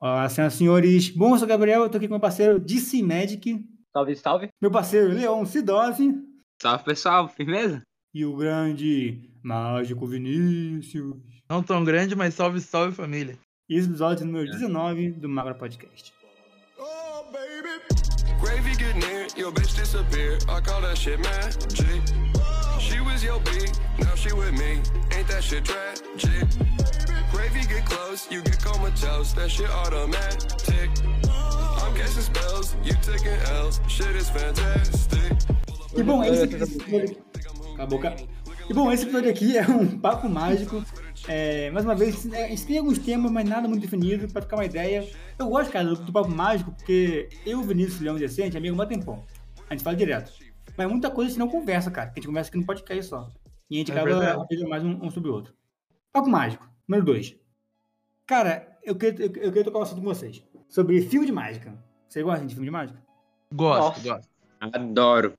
Olá, 0.00 0.28
senhoras 0.28 0.54
e 0.54 0.58
senhores. 0.58 1.08
Bom, 1.10 1.30
eu 1.34 1.38
sou 1.38 1.44
o 1.46 1.48
Gabriel, 1.48 1.82
eu 1.82 1.88
tô 1.90 1.96
aqui 1.96 2.06
com 2.06 2.14
meu 2.14 2.20
parceiro 2.20 2.58
DC 2.60 3.02
Magic, 3.02 3.64
Salve, 3.92 4.14
salve. 4.16 4.48
meu 4.62 4.70
parceiro 4.70 5.08
Leon 5.12 5.44
Sidose 5.44 6.14
Salve 6.62 6.84
pessoal, 6.84 7.28
firmeza? 7.28 7.82
e 8.14 8.24
o 8.24 8.36
grande 8.36 9.28
Mágico 9.42 10.06
Vinícius. 10.06 11.14
Não 11.50 11.62
tão 11.62 11.82
grande, 11.84 12.14
mas 12.14 12.34
salve, 12.34 12.60
salve 12.60 12.94
família. 12.94 13.38
E 13.68 13.76
esse 13.76 13.88
episódio 13.88 14.24
número 14.24 14.50
19 14.50 15.10
do 15.12 15.28
Magra 15.28 15.54
Podcast. 15.54 16.12
Oh, 16.78 17.24
baby. 17.32 17.68
Gravy 18.40 18.74
get 18.76 18.94
near, 18.96 19.26
your 19.36 19.52
bitch 19.52 19.74
disappear. 19.74 20.38
I 20.48 20.60
call 20.60 20.80
that 20.82 20.96
shit 20.96 21.18
magic. 21.20 21.70
She 22.80 23.00
was 23.00 23.22
your 23.22 23.40
B, 23.40 23.50
now 23.98 24.14
she 24.14 24.32
with 24.32 24.52
me. 24.52 24.80
Ain't 25.16 25.28
that 25.28 25.42
shit 25.42 25.64
tragic? 25.64 26.77
Get 27.68 27.84
close, 27.84 28.26
you 28.30 28.42
get 28.42 28.64
comatose. 28.64 29.34
That 29.34 29.50
shit 29.50 29.68
automatic. 29.68 30.90
I'm 31.82 31.94
casting 31.94 32.22
spells, 32.22 32.74
you 32.82 32.94
taking 33.02 33.38
L's. 33.52 33.80
Shit 33.88 34.16
is 34.16 34.30
fantastic. 34.30 35.36
E 35.94 36.02
bom, 36.02 36.24
esse 36.24 36.44
episódio... 36.44 37.16
Cala 37.76 37.82
a 37.82 37.86
boca. 37.86 38.16
E 38.70 38.72
bom, 38.72 38.90
esse 38.90 39.02
episódio 39.04 39.30
aqui 39.30 39.58
é 39.58 39.66
um 39.68 39.98
papo 39.98 40.30
mágico. 40.30 40.82
É, 41.26 41.70
mais 41.70 41.84
uma 41.84 41.94
vez, 41.94 42.24
é, 42.32 42.46
a 42.46 42.48
gente 42.48 42.66
tem 42.66 42.78
alguns 42.78 42.98
temas, 42.98 43.30
mas 43.30 43.46
nada 43.46 43.68
muito 43.68 43.82
definido, 43.82 44.26
pra 44.32 44.40
ficar 44.40 44.56
uma 44.56 44.64
ideia. 44.64 45.06
Eu 45.38 45.48
gosto, 45.48 45.70
cara, 45.70 45.84
do, 45.84 45.96
do 45.96 46.12
papo 46.12 46.30
mágico, 46.30 46.72
porque 46.72 47.28
eu, 47.44 47.60
Vinícius 47.62 48.00
Leão 48.00 48.16
Decente, 48.16 48.56
amigo 48.56 48.80
há 48.80 48.84
um 48.84 48.88
tempão. 48.88 49.24
A 49.68 49.74
gente 49.74 49.84
fala 49.84 49.94
direto. 49.94 50.32
Mas 50.74 50.88
muita 50.88 51.10
coisa 51.10 51.28
a 51.28 51.30
gente 51.32 51.38
não 51.38 51.48
conversa, 51.48 51.90
cara. 51.90 52.08
Que 52.08 52.18
a 52.18 52.20
gente 52.20 52.28
conversa 52.28 52.48
aqui 52.48 52.58
no 52.58 52.64
podcast 52.64 53.04
só. 53.04 53.28
E 53.68 53.76
a 53.76 53.78
gente 53.80 53.92
É 53.92 53.94
acaba 53.94 54.46
mais 54.68 54.82
um, 54.82 55.04
um 55.04 55.10
sobre 55.10 55.28
o 55.28 55.34
outro. 55.34 55.52
Papo 56.10 56.30
mágico, 56.30 56.66
número 56.88 57.04
2. 57.04 57.47
Cara, 58.28 58.78
eu 58.84 58.94
queria, 58.94 59.24
eu, 59.24 59.32
eu 59.36 59.48
queria 59.50 59.64
tocar 59.64 59.78
um 59.78 59.82
assunto 59.82 60.02
com 60.02 60.06
vocês. 60.06 60.44
Sobre 60.68 61.00
filme 61.00 61.24
de 61.26 61.32
mágica. 61.32 61.74
Vocês 62.06 62.22
gostam 62.22 62.46
de 62.46 62.54
filme 62.54 62.66
de 62.66 62.70
mágica? 62.70 63.02
Gosto, 63.52 64.06
Nossa. 64.06 64.08
gosto. 64.08 64.30
Adoro. 64.60 65.32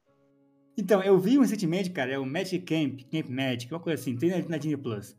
Então, 0.76 1.04
eu 1.04 1.20
vi 1.20 1.38
recentemente, 1.38 1.92
cara, 1.92 2.12
é 2.12 2.18
o 2.18 2.26
Magic 2.26 2.66
Camp, 2.66 3.02
Camp 3.12 3.30
Magic, 3.30 3.72
uma 3.72 3.80
coisa 3.80 4.02
assim, 4.02 4.18
tem 4.18 4.32
na, 4.32 4.50
na 4.50 4.58
Disney 4.58 4.78
Plus. 4.78 5.16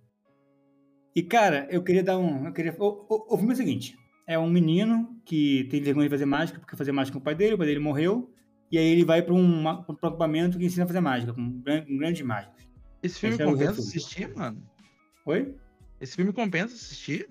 E, 1.15 1.23
cara, 1.23 1.69
eu 1.71 1.83
queria 1.83 2.03
dar 2.03 2.19
um. 2.19 2.47
Eu 2.47 2.53
queria, 2.53 2.75
o, 2.77 3.07
o, 3.09 3.35
o 3.35 3.37
filme 3.37 3.53
é 3.53 3.55
o 3.55 3.57
seguinte: 3.57 3.97
é 4.27 4.37
um 4.39 4.51
menino 4.51 5.21
que 5.25 5.69
tem 5.71 5.81
vergonha 5.81 6.09
de 6.09 6.15
fazer 6.15 6.25
mágica, 6.25 6.59
porque 6.59 6.77
fazer 6.77 6.93
mágica 6.93 7.17
com 7.17 7.21
o 7.21 7.25
pai 7.25 7.37
dele, 7.37 7.55
o 7.55 7.59
pai 7.59 7.67
dele 7.69 7.79
morreu, 7.79 8.33
e 8.71 8.79
aí 8.79 8.85
ele 8.87 9.05
vai 9.05 9.23
pra 9.23 9.35
um, 9.35 9.63
um 9.63 9.69
acampamento 9.69 10.59
que 10.59 10.65
ensina 10.65 10.85
a 10.85 10.87
fazer 10.89 11.01
mágica, 11.01 11.33
com 11.33 11.61
gran- 11.61 11.85
com 11.85 11.97
grandes 11.99 12.23
mágicos. 12.23 12.65
Esse 13.03 13.21
filme 13.21 13.35
Esse 13.35 13.43
é 13.43 13.47
compensa 13.47 13.81
assistir, 13.81 14.35
mano? 14.35 14.63
Oi? 15.27 15.55
Esse 16.01 16.17
filme 16.17 16.33
compensa 16.33 16.75
assistir? 16.75 17.29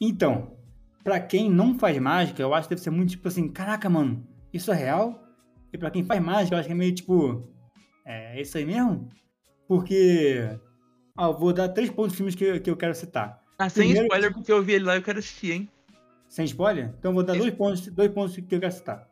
Então, 0.00 0.56
pra 1.02 1.20
quem 1.20 1.50
não 1.50 1.78
faz 1.78 1.96
mágica, 1.98 2.42
eu 2.42 2.52
acho 2.54 2.68
que 2.68 2.74
deve 2.74 2.82
ser 2.82 2.90
muito 2.90 3.10
tipo 3.10 3.28
assim: 3.28 3.48
caraca, 3.48 3.88
mano, 3.88 4.26
isso 4.52 4.70
é 4.72 4.74
real? 4.74 5.22
E 5.72 5.78
pra 5.78 5.90
quem 5.90 6.04
faz 6.04 6.22
mágica, 6.22 6.54
eu 6.54 6.58
acho 6.60 6.68
que 6.68 6.72
é 6.72 6.76
meio 6.76 6.94
tipo: 6.94 7.48
é 8.06 8.40
isso 8.40 8.56
aí 8.58 8.64
mesmo? 8.66 9.08
Porque. 9.68 10.40
Ah, 11.16 11.26
eu 11.26 11.38
vou 11.38 11.52
dar 11.52 11.68
três 11.68 11.90
pontos 11.90 12.12
de 12.12 12.16
filmes 12.16 12.34
que, 12.34 12.44
eu- 12.44 12.60
que 12.60 12.68
eu 12.70 12.76
quero 12.76 12.94
citar. 12.94 13.40
Ah, 13.58 13.68
sem 13.68 13.84
Primeiro- 13.84 14.06
spoiler, 14.06 14.32
porque 14.32 14.52
eu 14.52 14.62
vi 14.62 14.72
ele 14.74 14.84
lá 14.84 14.94
e 14.94 14.98
eu 14.98 15.02
quero 15.02 15.20
assistir, 15.20 15.52
hein? 15.52 15.68
Sem 16.28 16.44
spoiler? 16.44 16.92
Então 16.98 17.12
eu 17.12 17.14
vou 17.14 17.22
dar 17.22 17.36
dois 17.38 17.54
pontos, 17.54 17.86
dois 17.86 18.10
pontos 18.10 18.34
que 18.36 18.52
eu 18.54 18.60
quero 18.60 18.72
citar. 18.72 19.08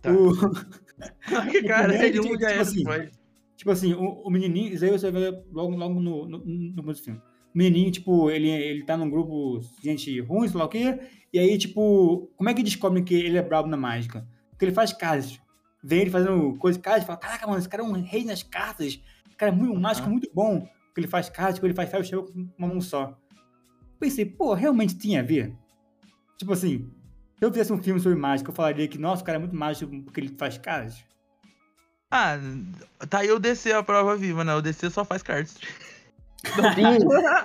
Tá. 0.00 0.12
O- 0.12 0.30
cara, 1.66 2.06
ele 2.06 2.20
tipo 2.20 2.32
um 2.34 2.46
é 2.46 2.58
assim, 2.58 2.78
spoiler. 2.78 3.10
tipo 3.56 3.70
assim, 3.72 3.92
o, 3.94 4.22
o 4.22 4.30
menininho, 4.30 4.72
isso 4.72 4.84
aí 4.84 4.90
você 4.92 5.10
vai 5.10 5.22
ver 5.22 5.44
logo, 5.50 5.74
logo 5.76 6.00
no, 6.00 6.28
no, 6.28 6.38
no 6.44 6.94
filme. 6.94 7.20
O 7.54 7.58
menininho, 7.58 7.90
tipo, 7.90 8.30
ele, 8.30 8.48
ele 8.48 8.84
tá 8.84 8.96
num 8.96 9.10
grupo 9.10 9.60
de 9.78 9.84
gente 9.84 10.20
ruim, 10.20 10.48
sei 10.48 10.58
lá 10.58 10.64
o 10.64 10.68
quê, 10.68 11.00
e 11.32 11.38
aí, 11.38 11.56
tipo, 11.56 12.30
como 12.36 12.48
é 12.48 12.54
que 12.54 12.62
descobre 12.62 13.02
que 13.02 13.14
ele 13.14 13.38
é 13.38 13.42
brabo 13.42 13.68
na 13.68 13.76
mágica? 13.76 14.26
Porque 14.50 14.64
ele 14.64 14.74
faz 14.74 14.92
cartas. 14.92 15.40
Vê 15.82 16.00
ele 16.00 16.10
fazendo 16.10 16.56
coisa 16.58 16.78
de 16.78 16.82
cartas 16.82 17.04
e 17.04 17.06
fala, 17.06 17.18
caraca, 17.18 17.46
mano, 17.46 17.58
esse 17.58 17.68
cara 17.68 17.82
é 17.82 17.86
um 17.86 17.92
rei 17.92 18.24
nas 18.24 18.42
cartas. 18.42 18.86
Esse 18.86 19.36
cara 19.36 19.52
é 19.52 19.54
muito, 19.54 19.72
um 19.72 19.80
mágico 19.80 20.10
muito 20.10 20.30
bom. 20.34 20.60
Porque 20.86 21.00
ele 21.00 21.06
faz 21.06 21.28
cartas, 21.28 21.54
tipo, 21.54 21.66
ele 21.66 21.74
faz 21.74 21.88
ferro 21.90 22.04
chego 22.04 22.32
com 22.32 22.48
uma 22.58 22.68
mão 22.68 22.80
só. 22.80 23.16
Pensei, 23.98 24.24
pô, 24.24 24.54
realmente 24.54 24.98
tinha 24.98 25.20
a 25.20 25.22
ver? 25.22 25.54
Tipo 26.36 26.52
assim, 26.52 26.90
se 27.38 27.44
eu 27.44 27.50
fizesse 27.50 27.72
um 27.72 27.82
filme 27.82 28.00
sobre 28.00 28.18
mágica, 28.18 28.50
eu 28.50 28.54
falaria 28.54 28.88
que, 28.88 28.98
nossa, 28.98 29.22
o 29.22 29.24
cara 29.24 29.36
é 29.36 29.38
muito 29.38 29.54
mágico 29.54 29.90
porque 30.02 30.20
ele 30.20 30.34
faz 30.36 30.58
cartas. 30.58 31.04
Ah, 32.10 32.38
tá 33.08 33.20
aí 33.20 33.30
o 33.30 33.38
DC 33.38 33.72
a 33.72 33.82
prova 33.82 34.16
viva, 34.16 34.42
né? 34.42 34.54
O 34.54 34.60
DC 34.60 34.90
só 34.90 35.04
faz 35.04 35.22
cartas. 35.22 35.56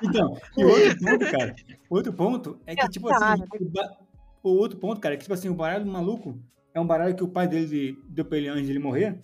Então, 0.04 0.38
e 0.58 0.64
outro 0.64 0.98
ponto, 1.00 1.32
cara, 1.32 1.56
outro 1.90 2.14
ponto 2.14 2.60
é 2.66 2.76
que, 2.76 2.90
tipo 2.90 3.10
assim, 3.10 3.44
o, 4.44 4.50
outro 4.50 4.78
ponto, 4.78 5.02
cara, 5.02 5.16
é 5.16 5.18
que, 5.18 5.24
tipo 5.24 5.34
assim, 5.34 5.50
o 5.50 5.54
baralho 5.54 5.86
do 5.86 5.92
maluco 5.92 6.40
é 6.74 6.80
um 6.80 6.88
baralho 6.88 7.16
que 7.16 7.24
o 7.24 7.28
pai 7.28 7.48
dele 7.48 7.98
deu 8.08 8.26
pra 8.26 8.38
ele 8.38 8.48
antes 8.48 8.66
de 8.66 8.72
ele 8.72 8.80
morrer, 8.80 9.22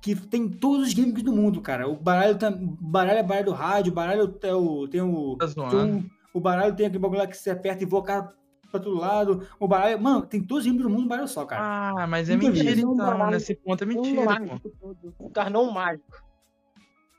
que 0.00 0.14
tem 0.14 0.48
todos 0.48 0.88
os 0.88 0.92
gimmicks 0.92 1.22
do 1.22 1.32
mundo, 1.32 1.60
cara. 1.60 1.88
O 1.88 1.96
baralho, 1.96 2.36
tá, 2.36 2.50
baralho 2.50 3.18
é 3.18 3.22
baralho 3.22 3.46
do 3.46 3.52
rádio, 3.52 3.92
o 3.92 3.94
baralho 3.94 4.38
é 4.42 4.54
o, 4.54 4.88
tem 4.88 5.00
o... 5.00 5.36
Tá 5.36 5.46
tem 5.48 6.10
o 6.34 6.40
baralho 6.40 6.74
tem 6.74 6.86
aquele 6.86 6.98
bagulho 6.98 7.20
lá 7.20 7.26
que 7.26 7.36
você 7.36 7.50
aperta 7.50 7.82
e 7.84 7.86
voa 7.86 8.00
o 8.00 8.04
cara 8.04 8.34
pra 8.70 8.80
todo 8.80 8.96
lado. 8.96 9.46
O 9.60 9.68
baralho, 9.68 10.00
mano, 10.02 10.26
tem 10.26 10.42
todos 10.42 10.62
os 10.62 10.64
gimmicks 10.64 10.84
do 10.84 10.90
mundo 10.90 11.02
no 11.02 11.08
baralho 11.08 11.28
só, 11.28 11.46
cara. 11.46 11.62
Ah, 12.02 12.06
mas 12.08 12.28
é 12.28 12.34
Nunca 12.34 12.48
mentira 12.50 12.74
Um 12.86 12.92
então. 12.92 12.96
baralho- 12.96 13.30
Nesse 13.30 13.54
ponto 13.54 13.82
é 13.82 13.86
Um 13.86 13.88
mentira, 13.88 14.22
pô. 14.22 14.30
mágico 14.30 14.60
um 15.60 15.70
mágico. 15.70 16.24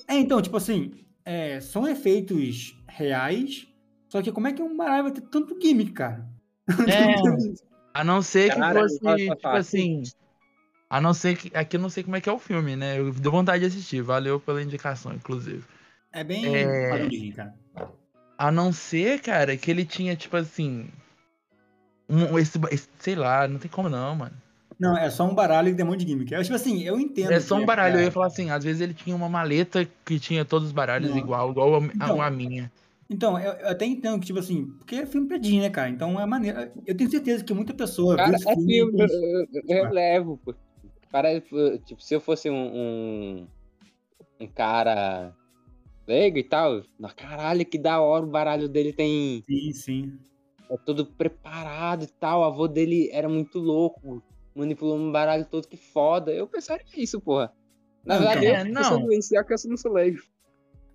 É, 0.07 0.15
então, 0.17 0.41
tipo 0.41 0.57
assim, 0.57 0.91
é, 1.25 1.59
são 1.59 1.87
efeitos 1.87 2.77
reais, 2.87 3.67
só 4.07 4.21
que 4.21 4.31
como 4.31 4.47
é 4.47 4.53
que 4.53 4.61
um 4.61 4.77
baralho 4.77 5.03
vai 5.03 5.11
ter 5.11 5.21
tanto 5.21 5.59
gimmick, 5.61 5.91
cara? 5.91 6.25
É, 6.87 7.15
a 7.93 8.03
não 8.03 8.21
ser 8.21 8.51
que 8.51 8.59
Cara, 8.59 8.81
fosse, 8.81 8.99
tipo 8.99 9.41
fácil. 9.41 9.57
assim... 9.59 10.03
A 10.89 11.01
não 11.01 11.13
ser 11.13 11.37
que... 11.37 11.55
Aqui 11.57 11.77
eu 11.77 11.81
não 11.81 11.89
sei 11.89 12.03
como 12.03 12.15
é 12.15 12.21
que 12.21 12.29
é 12.29 12.31
o 12.31 12.37
filme, 12.39 12.75
né? 12.75 12.99
Eu 12.99 13.11
deu 13.11 13.31
vontade 13.31 13.61
de 13.61 13.65
assistir. 13.67 14.01
Valeu 14.01 14.39
pela 14.39 14.61
indicação, 14.61 15.13
inclusive. 15.13 15.63
É 16.11 16.23
bem 16.23 16.45
É. 16.45 17.31
cara. 17.33 17.55
A 18.37 18.51
não 18.51 18.71
ser, 18.71 19.19
cara, 19.21 19.57
que 19.57 19.71
ele 19.71 19.83
tinha, 19.85 20.15
tipo 20.15 20.37
assim. 20.37 20.89
Um, 22.07 22.37
esse, 22.37 22.59
esse- 22.71 22.89
sei 22.99 23.15
lá, 23.15 23.47
não 23.47 23.57
tem 23.59 23.69
como 23.71 23.89
não, 23.89 24.15
mano. 24.15 24.35
Não, 24.79 24.97
é 24.97 25.09
só 25.09 25.23
um 25.25 25.33
baralho 25.33 25.71
que 25.71 25.77
tem 25.77 25.85
um 25.85 25.89
monte 25.89 26.03
de 26.03 26.11
gimmick. 26.11 26.33
Eu, 26.33 26.43
tipo 26.43 26.55
assim, 26.55 26.83
eu 26.83 26.99
entendo. 26.99 27.31
É 27.31 27.39
só 27.39 27.55
um 27.55 27.65
baralho. 27.65 27.93
pra- 27.93 28.01
Eu 28.01 28.05
ia 28.05 28.11
falar 28.11 28.27
assim, 28.27 28.49
às 28.49 28.63
vezes 28.63 28.81
ele 28.81 28.93
tinha 28.93 29.15
uma 29.15 29.29
maleta 29.29 29.87
que 30.05 30.19
tinha 30.19 30.43
todos 30.43 30.67
os 30.67 30.73
baralhos 30.73 31.09
Não. 31.11 31.17
igual, 31.17 31.51
igual 31.51 31.75
a, 31.75 31.79
Então, 31.85 32.21
a 32.21 32.29
minha. 32.29 32.71
Então, 33.09 33.39
eu, 33.39 33.51
eu 33.53 33.69
até 33.69 33.85
entendo 33.85 34.19
que, 34.19 34.25
tipo 34.25 34.39
assim, 34.39 34.65
porque 34.79 34.95
é 34.95 35.05
filme 35.05 35.27
pra 35.27 35.37
Disney, 35.37 35.59
né, 35.61 35.69
cara? 35.69 35.89
Então 35.89 36.19
é 36.19 36.25
maneiro. 36.25 36.71
Eu 36.85 36.95
tenho 36.97 37.09
certeza 37.09 37.43
que 37.43 37.53
muita 37.53 37.73
pessoa 37.73 38.15
Cara, 38.17 38.35
é 38.35 38.39
filme. 38.55 38.65
filme, 38.65 38.99
eu, 39.01 39.07
eu- 39.07 39.47
eu 39.67 39.83
relevo, 39.85 40.39
pô. 40.43 40.53
Para, 41.11 41.39
tipo, 41.39 42.01
se 42.01 42.13
eu 42.13 42.19
fosse 42.19 42.49
um, 42.49 42.55
um, 42.55 43.47
um 44.41 44.47
cara 44.47 45.33
leigo 46.07 46.37
e 46.37 46.43
tal, 46.43 46.81
na 46.99 47.09
caralho, 47.11 47.65
que 47.65 47.77
da 47.77 48.01
hora 48.01 48.25
o 48.25 48.29
baralho 48.29 48.67
dele 48.67 48.91
tem. 48.91 49.41
Sim, 49.47 49.71
sim. 49.71 50.19
É 50.69 50.75
todo 50.77 51.05
preparado 51.05 52.03
e 52.03 52.07
tal. 52.07 52.41
O 52.41 52.43
avô 52.43 52.67
dele 52.67 53.09
era 53.13 53.29
muito 53.29 53.59
louco, 53.59 54.21
manipulou 54.55 54.97
um 54.97 55.11
baralho 55.11 55.45
todo 55.45 55.67
que 55.67 55.77
foda. 55.77 56.31
Eu 56.31 56.47
pensaria 56.47 56.85
isso, 56.95 57.19
porra. 57.19 57.51
Na 58.05 58.15
Não, 58.15 58.21
verdade, 58.21 58.45
então. 58.45 58.49
eu, 58.49 58.55
É, 58.55 58.69
eu 58.69 58.83
sou 58.83 58.99
não. 58.99 59.07
que 59.45 59.53
eu 59.53 59.69
não 59.69 59.77
sou 59.77 59.91
leigo. 59.93 60.19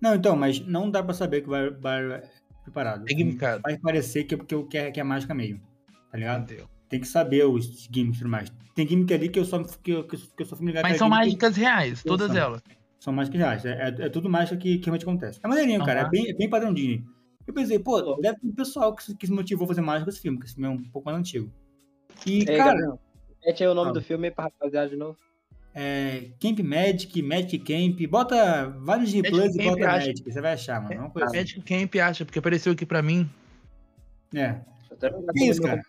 Não, 0.01 0.15
então, 0.15 0.35
mas 0.35 0.59
não 0.65 0.89
dá 0.89 1.03
pra 1.03 1.13
saber 1.13 1.41
que 1.41 1.47
o 1.49 1.51
baralho 1.79 2.13
é 2.13 2.29
preparado. 2.63 3.05
É 3.07 3.13
gimmickado. 3.15 3.61
Faz 3.61 3.77
parecer 3.79 4.23
que, 4.23 4.35
que, 4.37 4.63
que, 4.63 4.77
é, 4.77 4.91
que 4.91 4.99
é 4.99 5.03
mágica 5.03 5.33
mesmo. 5.33 5.61
Tá 6.11 6.17
ligado? 6.17 6.43
Entendeu? 6.43 6.67
Tem 6.89 6.99
que 6.99 7.07
saber 7.07 7.45
os 7.45 7.87
gimmicks 7.93 8.17
e 8.17 8.19
tudo 8.23 8.29
mais. 8.31 8.49
Tem 8.75 8.87
gimmick 8.87 9.13
ali 9.13 9.29
que 9.29 9.39
eu 9.39 9.45
só, 9.45 9.61
que 9.63 9.91
eu, 9.91 10.03
que 10.07 10.15
eu, 10.15 10.19
que 10.19 10.43
eu 10.43 10.45
só 10.45 10.55
fui 10.55 10.65
me 10.65 10.71
ligar 10.71 10.81
Mas 10.83 10.93
que 10.93 10.97
são 10.99 11.09
mágicas 11.09 11.55
reais, 11.55 12.03
todas 12.03 12.27
São. 12.31 12.37
elas. 12.37 12.61
São 12.99 13.13
mágicas 13.13 13.39
reais. 13.39 13.65
É, 13.65 13.71
é, 13.71 14.05
é 14.05 14.09
tudo 14.09 14.29
mágica 14.29 14.57
que, 14.57 14.77
que 14.77 14.85
realmente 14.85 15.03
acontece. 15.03 15.39
É 15.43 15.47
maneirinho, 15.47 15.83
cara. 15.85 16.01
É 16.01 16.09
bem, 16.09 16.29
é 16.29 16.33
bem 16.33 16.49
padrão 16.49 16.73
Disney. 16.73 17.03
Eu 17.47 17.53
pensei, 17.53 17.79
pô, 17.79 17.99
deve 18.15 18.39
ter 18.39 18.47
um 18.47 18.53
pessoal 18.53 18.95
que, 18.95 19.03
se- 19.03 19.15
que 19.15 19.25
se 19.27 19.33
motivou 19.33 19.65
a 19.65 19.67
fazer 19.69 19.81
mágica 19.81 20.05
com 20.05 20.09
esse 20.11 20.21
filme, 20.21 20.37
porque 20.37 20.47
esse 20.47 20.55
filme 20.55 20.69
é 20.69 20.71
um 20.77 20.83
pouco 20.89 21.05
mais 21.07 21.17
antigo. 21.17 21.51
E, 22.25 22.39
Ei, 22.39 22.45
cara, 22.57 22.71
Gabriel, 22.73 22.99
Mete 23.45 23.63
aí 23.63 23.69
o 23.69 23.73
nome 23.73 23.87
Fala. 23.89 23.99
do 23.99 24.05
filme 24.05 24.27
aí 24.27 24.33
pra 24.33 24.45
rapaziada 24.45 24.89
de 24.89 24.95
novo. 24.95 25.17
é, 25.73 26.29
Camp 26.39 26.59
Magic, 26.59 27.21
Magic 27.21 27.59
Camp, 27.59 28.09
bota 28.09 28.69
vários 28.79 29.11
Plus 29.13 29.55
e 29.55 29.63
bota 29.63 29.87
acho. 29.89 30.07
Magic, 30.07 30.23
você 30.31 30.41
vai 30.41 30.53
achar, 30.53 30.81
mano. 30.81 30.93
É 30.93 30.99
uma 30.99 31.09
coisa 31.09 31.27
assim. 31.27 31.37
Magic 31.37 31.61
Camp 31.61 31.95
acha, 31.95 32.25
porque 32.25 32.39
apareceu 32.39 32.73
aqui 32.73 32.85
pra 32.85 33.01
mim. 33.01 33.29
É. 34.33 34.53
Deixa 34.53 34.63
eu 34.91 34.97
até 34.97 35.09
jogar 35.11 35.33
Que 35.33 35.45
isso, 35.45 35.61
cara? 35.61 35.81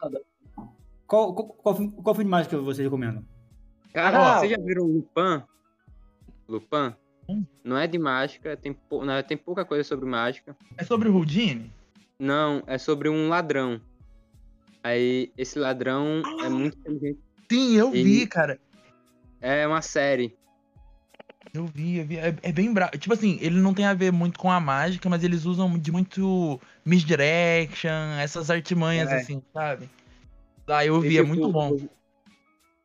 Qual, 1.06 1.34
qual, 1.34 1.48
qual, 1.48 1.74
filme- 1.76 1.92
qual 2.02 2.14
filme 2.14 2.24
de 2.24 2.30
mágica 2.30 2.58
você 2.58 2.82
recomenda? 2.82 3.22
Cara, 3.92 4.36
Ah, 4.36 4.38
vocês 4.38 4.50
já 4.50 4.56
viram 4.58 4.84
Lupin? 4.86 5.42
Lupin? 6.48 6.94
Hum. 7.28 7.44
Não 7.62 7.76
é 7.76 7.86
de 7.86 7.98
mágica, 7.98 8.56
tem, 8.56 8.72
pou- 8.72 9.04
não, 9.04 9.22
tem 9.22 9.36
pouca 9.36 9.64
coisa 9.64 9.84
sobre 9.84 10.06
mágica. 10.06 10.56
É 10.78 10.84
sobre 10.84 11.08
o 11.08 11.14
Houdini? 11.14 11.70
Não, 12.18 12.62
é 12.66 12.78
sobre 12.78 13.08
um 13.08 13.28
ladrão. 13.28 13.80
Aí, 14.82 15.30
esse 15.36 15.58
ladrão 15.58 16.22
é 16.42 16.48
muito 16.48 16.78
inteligente. 16.78 17.20
Sim, 17.52 17.76
eu 17.76 17.94
E- 17.94 18.02
vi, 18.02 18.26
cara. 18.26 18.58
É 19.40 19.66
uma 19.66 19.82
série. 19.82 20.34
Eu 21.52 21.66
vi, 21.66 21.98
eu 21.98 22.06
vi. 22.06 22.16
É, 22.16 22.34
é 22.42 22.52
bem 22.52 22.72
bravo. 22.72 22.96
Tipo 22.96 23.12
assim, 23.12 23.36
ele 23.42 23.60
não 23.60 23.74
tem 23.74 23.84
a 23.84 23.92
ver 23.92 24.10
muito 24.10 24.38
com 24.38 24.50
a 24.50 24.58
mágica, 24.58 25.08
mas 25.10 25.22
eles 25.22 25.44
usam 25.44 25.78
de 25.78 25.92
muito 25.92 26.58
misdirection, 26.84 27.90
essas 28.18 28.50
artimanhas, 28.50 29.10
É. 29.10 29.16
assim, 29.16 29.42
sabe? 29.52 29.88
Ah, 30.66 30.86
eu 30.86 30.98
vi, 31.00 31.18
é 31.18 31.22
muito 31.22 31.52
bom. 31.52 31.76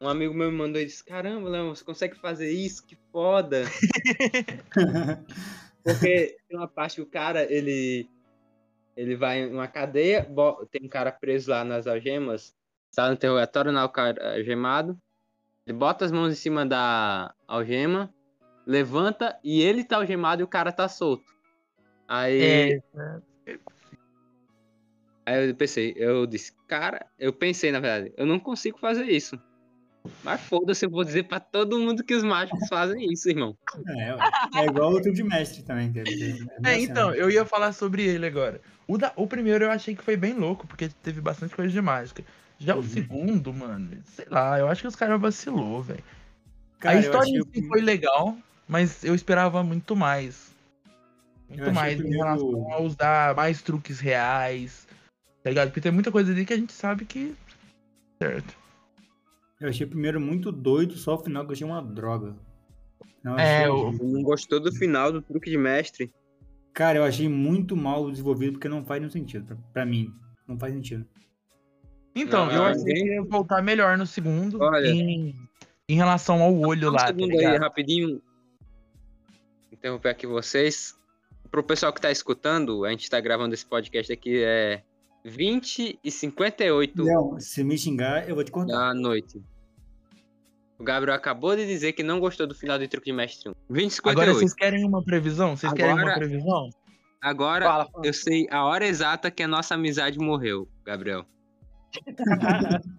Um 0.01 0.09
amigo 0.09 0.33
meu 0.33 0.51
me 0.51 0.57
mandou 0.57 0.81
e 0.81 0.85
disse: 0.85 1.03
Caramba, 1.03 1.47
Léo, 1.47 1.73
você 1.73 1.83
consegue 1.83 2.19
fazer 2.19 2.51
isso? 2.51 2.85
Que 2.85 2.97
foda. 3.11 3.63
Porque 5.83 6.37
tem 6.49 6.57
uma 6.57 6.67
parte 6.67 6.95
que 6.95 7.01
o 7.01 7.05
cara, 7.05 7.43
ele. 7.51 8.09
Ele 8.97 9.15
vai 9.15 9.41
em 9.41 9.53
uma 9.53 9.67
cadeia, 9.67 10.27
tem 10.71 10.81
um 10.83 10.89
cara 10.89 11.11
preso 11.11 11.51
lá 11.51 11.63
nas 11.63 11.85
algemas, 11.85 12.51
está 12.89 13.07
no 13.07 13.13
interrogatório, 13.13 13.72
na 13.72 13.81
algemado. 14.34 14.98
Ele 15.66 15.78
bota 15.78 16.06
as 16.06 16.12
mãos 16.12 16.31
em 16.31 16.36
cima 16.36 16.66
da 16.66 17.34
algema, 17.48 18.13
levanta 18.66 19.38
e 19.44 19.62
ele 19.62 19.84
tá 19.84 19.98
algemado 19.98 20.42
e 20.42 20.44
o 20.44 20.48
cara 20.48 20.72
tá 20.72 20.88
solto. 20.88 21.25
Aí, 22.07 22.80
É, 23.45 23.60
aí 25.25 25.50
eu 25.50 25.56
pensei, 25.56 25.94
eu 25.98 26.25
disse, 26.25 26.54
cara, 26.68 27.06
eu 27.19 27.34
pensei 27.34 27.72
na 27.72 27.80
verdade, 27.80 28.13
eu 28.16 28.25
não 28.25 28.39
consigo 28.39 28.78
fazer 28.80 29.06
isso. 29.06 29.38
Mas 30.24 30.39
foda-se, 30.42 30.86
eu 30.86 30.89
vou 30.89 31.04
dizer 31.04 31.24
pra 31.24 31.38
todo 31.39 31.78
mundo 31.80 32.01
que 32.04 32.16
os 32.16 32.24
mágicos 32.24 32.68
fazem 32.69 33.12
isso, 33.12 33.30
irmão. 33.30 33.57
É, 33.89 34.62
é 34.62 34.66
igual 34.66 34.92
o 34.94 35.01
truque 35.01 35.18
de 35.18 35.24
mestre 35.24 35.63
também. 35.63 35.92
que 35.92 36.00
é- 36.00 36.04
é- 36.04 36.72
É, 36.72 36.80
então, 36.81 37.13
eu 37.13 37.30
ia 37.30 37.45
falar 37.45 37.74
sobre 37.74 38.04
ele 38.04 38.25
agora. 38.25 38.62
O, 38.88 38.98
da- 38.98 39.12
o 39.18 39.28
primeiro 39.28 39.66
eu 39.66 39.72
achei 39.72 39.94
que 39.95 40.01
foi 40.04 40.16
bem 40.16 40.34
louco, 40.34 40.66
porque 40.66 40.88
teve 41.04 41.19
bastante 41.19 41.54
coisa 41.54 41.72
de 41.74 41.81
mágica. 41.81 42.24
Já 42.59 42.75
o 42.75 42.77
Uhum. 42.80 42.83
segundo, 42.83 43.54
mano, 43.54 43.98
sei 44.06 44.25
lá, 44.30 44.57
eu 44.59 44.68
acho 44.68 44.81
que 44.81 44.88
os 44.88 44.95
caras 44.95 45.19
vacilou, 45.21 45.81
velho. 45.83 46.04
A 46.83 46.95
eu 46.95 47.00
história 47.01 47.30
em 47.30 47.44
si 47.54 47.68
foi 47.68 47.81
legal, 47.81 48.38
mas 48.68 49.04
eu 49.04 49.13
esperava 49.13 49.63
muito 49.63 49.95
mais. 49.95 50.56
Eu 51.50 51.57
Muito 51.57 51.74
mais 51.74 51.94
o 51.94 51.95
em 51.95 51.98
primeiro- 52.01 52.24
relação 52.25 52.71
a 52.74 52.81
usar 52.81 53.36
mais 53.36 53.62
truques 53.62 54.00
reais, 54.00 54.88
tá 55.44 55.50
ligado? 55.50 55.69
Porque 55.69 55.80
tem 55.81 55.92
muita 55.92 56.12
coisa 56.12 56.31
ali 56.31 56.45
que 56.45 56.54
a 56.54 56.57
gente 56.57 56.74
sabe 56.74 57.06
que. 57.06 57.36
Certo. 58.21 58.56
Eu 59.62 59.69
achei 59.69 59.86
o 59.86 59.89
primeiro 59.89 60.19
muito 60.19 60.51
doido, 60.51 60.95
só 60.98 61.15
o 61.15 61.19
final 61.24 61.44
que 61.45 61.51
eu 61.51 61.53
achei 61.53 61.65
uma 61.68 61.81
droga. 61.81 62.36
Não, 63.24 63.33
eu 63.33 63.39
É, 63.39 63.69
o- 63.69 63.92
Não 63.92 64.21
gostou 64.24 64.60
do 64.60 64.71
final 64.74 65.12
do 65.12 65.21
truque 65.21 65.50
de 65.50 65.57
mestre? 65.57 66.12
Cara, 66.74 67.00
eu 67.00 67.03
achei 67.03 67.27
muito 67.30 67.75
mal 67.75 68.10
desenvolvido 68.12 68.53
porque 68.53 68.68
não 68.69 68.83
faz 68.86 69.00
nenhum 69.01 69.12
sentido. 69.12 69.45
Pra, 69.45 69.57
pra 69.74 69.86
mim, 69.86 70.13
não 70.48 70.60
faz 70.60 70.74
sentido. 70.74 71.06
Então, 72.19 72.45
Não, 72.47 72.53
eu 72.53 72.63
achei 72.63 72.79
alguém- 72.79 72.95
que 72.95 73.09
ia 73.13 73.23
voltar 73.23 73.61
melhor 73.61 73.97
no 73.97 74.05
segundo 74.05 74.59
Olha. 74.61 74.87
em, 74.87 75.35
em 75.87 75.95
relação 75.95 76.41
ao 76.41 76.53
olho 76.57 76.89
Um 76.89 76.91
lá, 76.93 76.99
tá 76.99 77.07
segundo 77.07 77.31
aí, 77.31 77.37
ligado? 77.37 77.59
rapidinho. 77.61 78.21
Interromper 79.71 80.09
aqui 80.09 80.25
vocês. 80.25 80.95
Pro 81.51 81.63
pessoal 81.63 81.93
que 81.93 82.01
tá 82.01 82.11
escutando, 82.11 82.83
a 82.85 82.89
gente 82.91 83.09
tá 83.09 83.19
gravando 83.21 83.53
esse 83.53 83.65
podcast 83.65 84.11
aqui, 84.11 84.43
é 84.43 84.81
20 85.23 85.97
e 86.03 86.11
58 86.11 87.03
Leão, 87.03 87.39
se 87.39 87.63
me 87.63 87.77
xingar, 87.77 88.27
eu 88.27 88.35
vou 88.35 88.43
te 88.43 88.51
cortar. 88.51 88.73
da 88.73 88.93
noite. 88.93 89.41
O 90.79 90.83
Gabriel 90.83 91.15
acabou 91.15 91.55
de 91.55 91.65
dizer 91.65 91.93
que 91.93 92.03
não 92.03 92.19
gostou 92.19 92.45
do 92.45 92.53
final 92.53 92.77
de 92.77 92.87
Truque 92.87 93.07
de 93.09 93.13
Mestre 93.13 93.49
1. 93.49 93.53
20 93.69 93.95
e 93.95 93.99
Agora 94.09 94.15
58. 94.33 94.35
vocês 94.39 94.53
querem 94.53 94.85
uma 94.85 95.03
previsão? 95.03 95.55
Vocês 95.55 95.73
querem 95.73 95.93
uma 95.93 96.01
Agora- 96.01 96.15
previsão? 96.17 96.69
Agora, 97.19 97.65
Fala, 97.65 97.85
fala. 97.91 98.05
eu 98.05 98.13
sei 98.13 98.47
a 98.51 98.63
hora 98.63 98.85
exata 98.85 99.31
que 99.31 99.41
a 99.41 99.47
nossa 99.47 99.73
amizade 99.73 100.19
morreu, 100.19 100.67
Gabriel. 100.85 101.25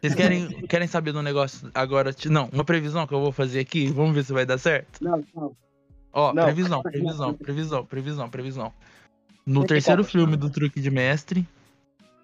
Vocês 0.00 0.14
querem, 0.14 0.48
querem 0.66 0.86
saber 0.86 1.12
do 1.12 1.22
negócio 1.22 1.70
agora? 1.74 2.14
Não, 2.26 2.48
uma 2.52 2.64
previsão 2.64 3.06
que 3.06 3.14
eu 3.14 3.20
vou 3.20 3.32
fazer 3.32 3.60
aqui. 3.60 3.86
Vamos 3.86 4.14
ver 4.14 4.24
se 4.24 4.32
vai 4.32 4.44
dar 4.44 4.58
certo. 4.58 5.02
Não, 5.02 5.24
não. 5.34 5.56
Ó, 6.12 6.32
Não. 6.32 6.44
previsão, 6.44 6.82
previsão, 6.82 7.34
previsão, 7.34 7.84
previsão, 7.84 8.30
previsão. 8.30 8.72
No 9.44 9.64
terceiro 9.64 10.04
filme 10.04 10.36
do 10.36 10.48
Truque 10.48 10.80
de 10.80 10.90
Mestre, 10.90 11.46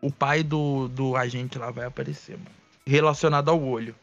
o 0.01 0.13
pai 0.13 0.43
do, 0.43 0.89
do 0.89 1.17
agente 1.17 1.59
lá 1.59 1.71
vai 1.71 1.87
aparecer, 1.87 2.37
mano. 2.37 2.51
Relacionado 2.87 3.51
ao 3.51 3.63
olho. 3.63 3.95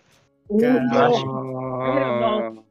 Caralho. 0.59 2.63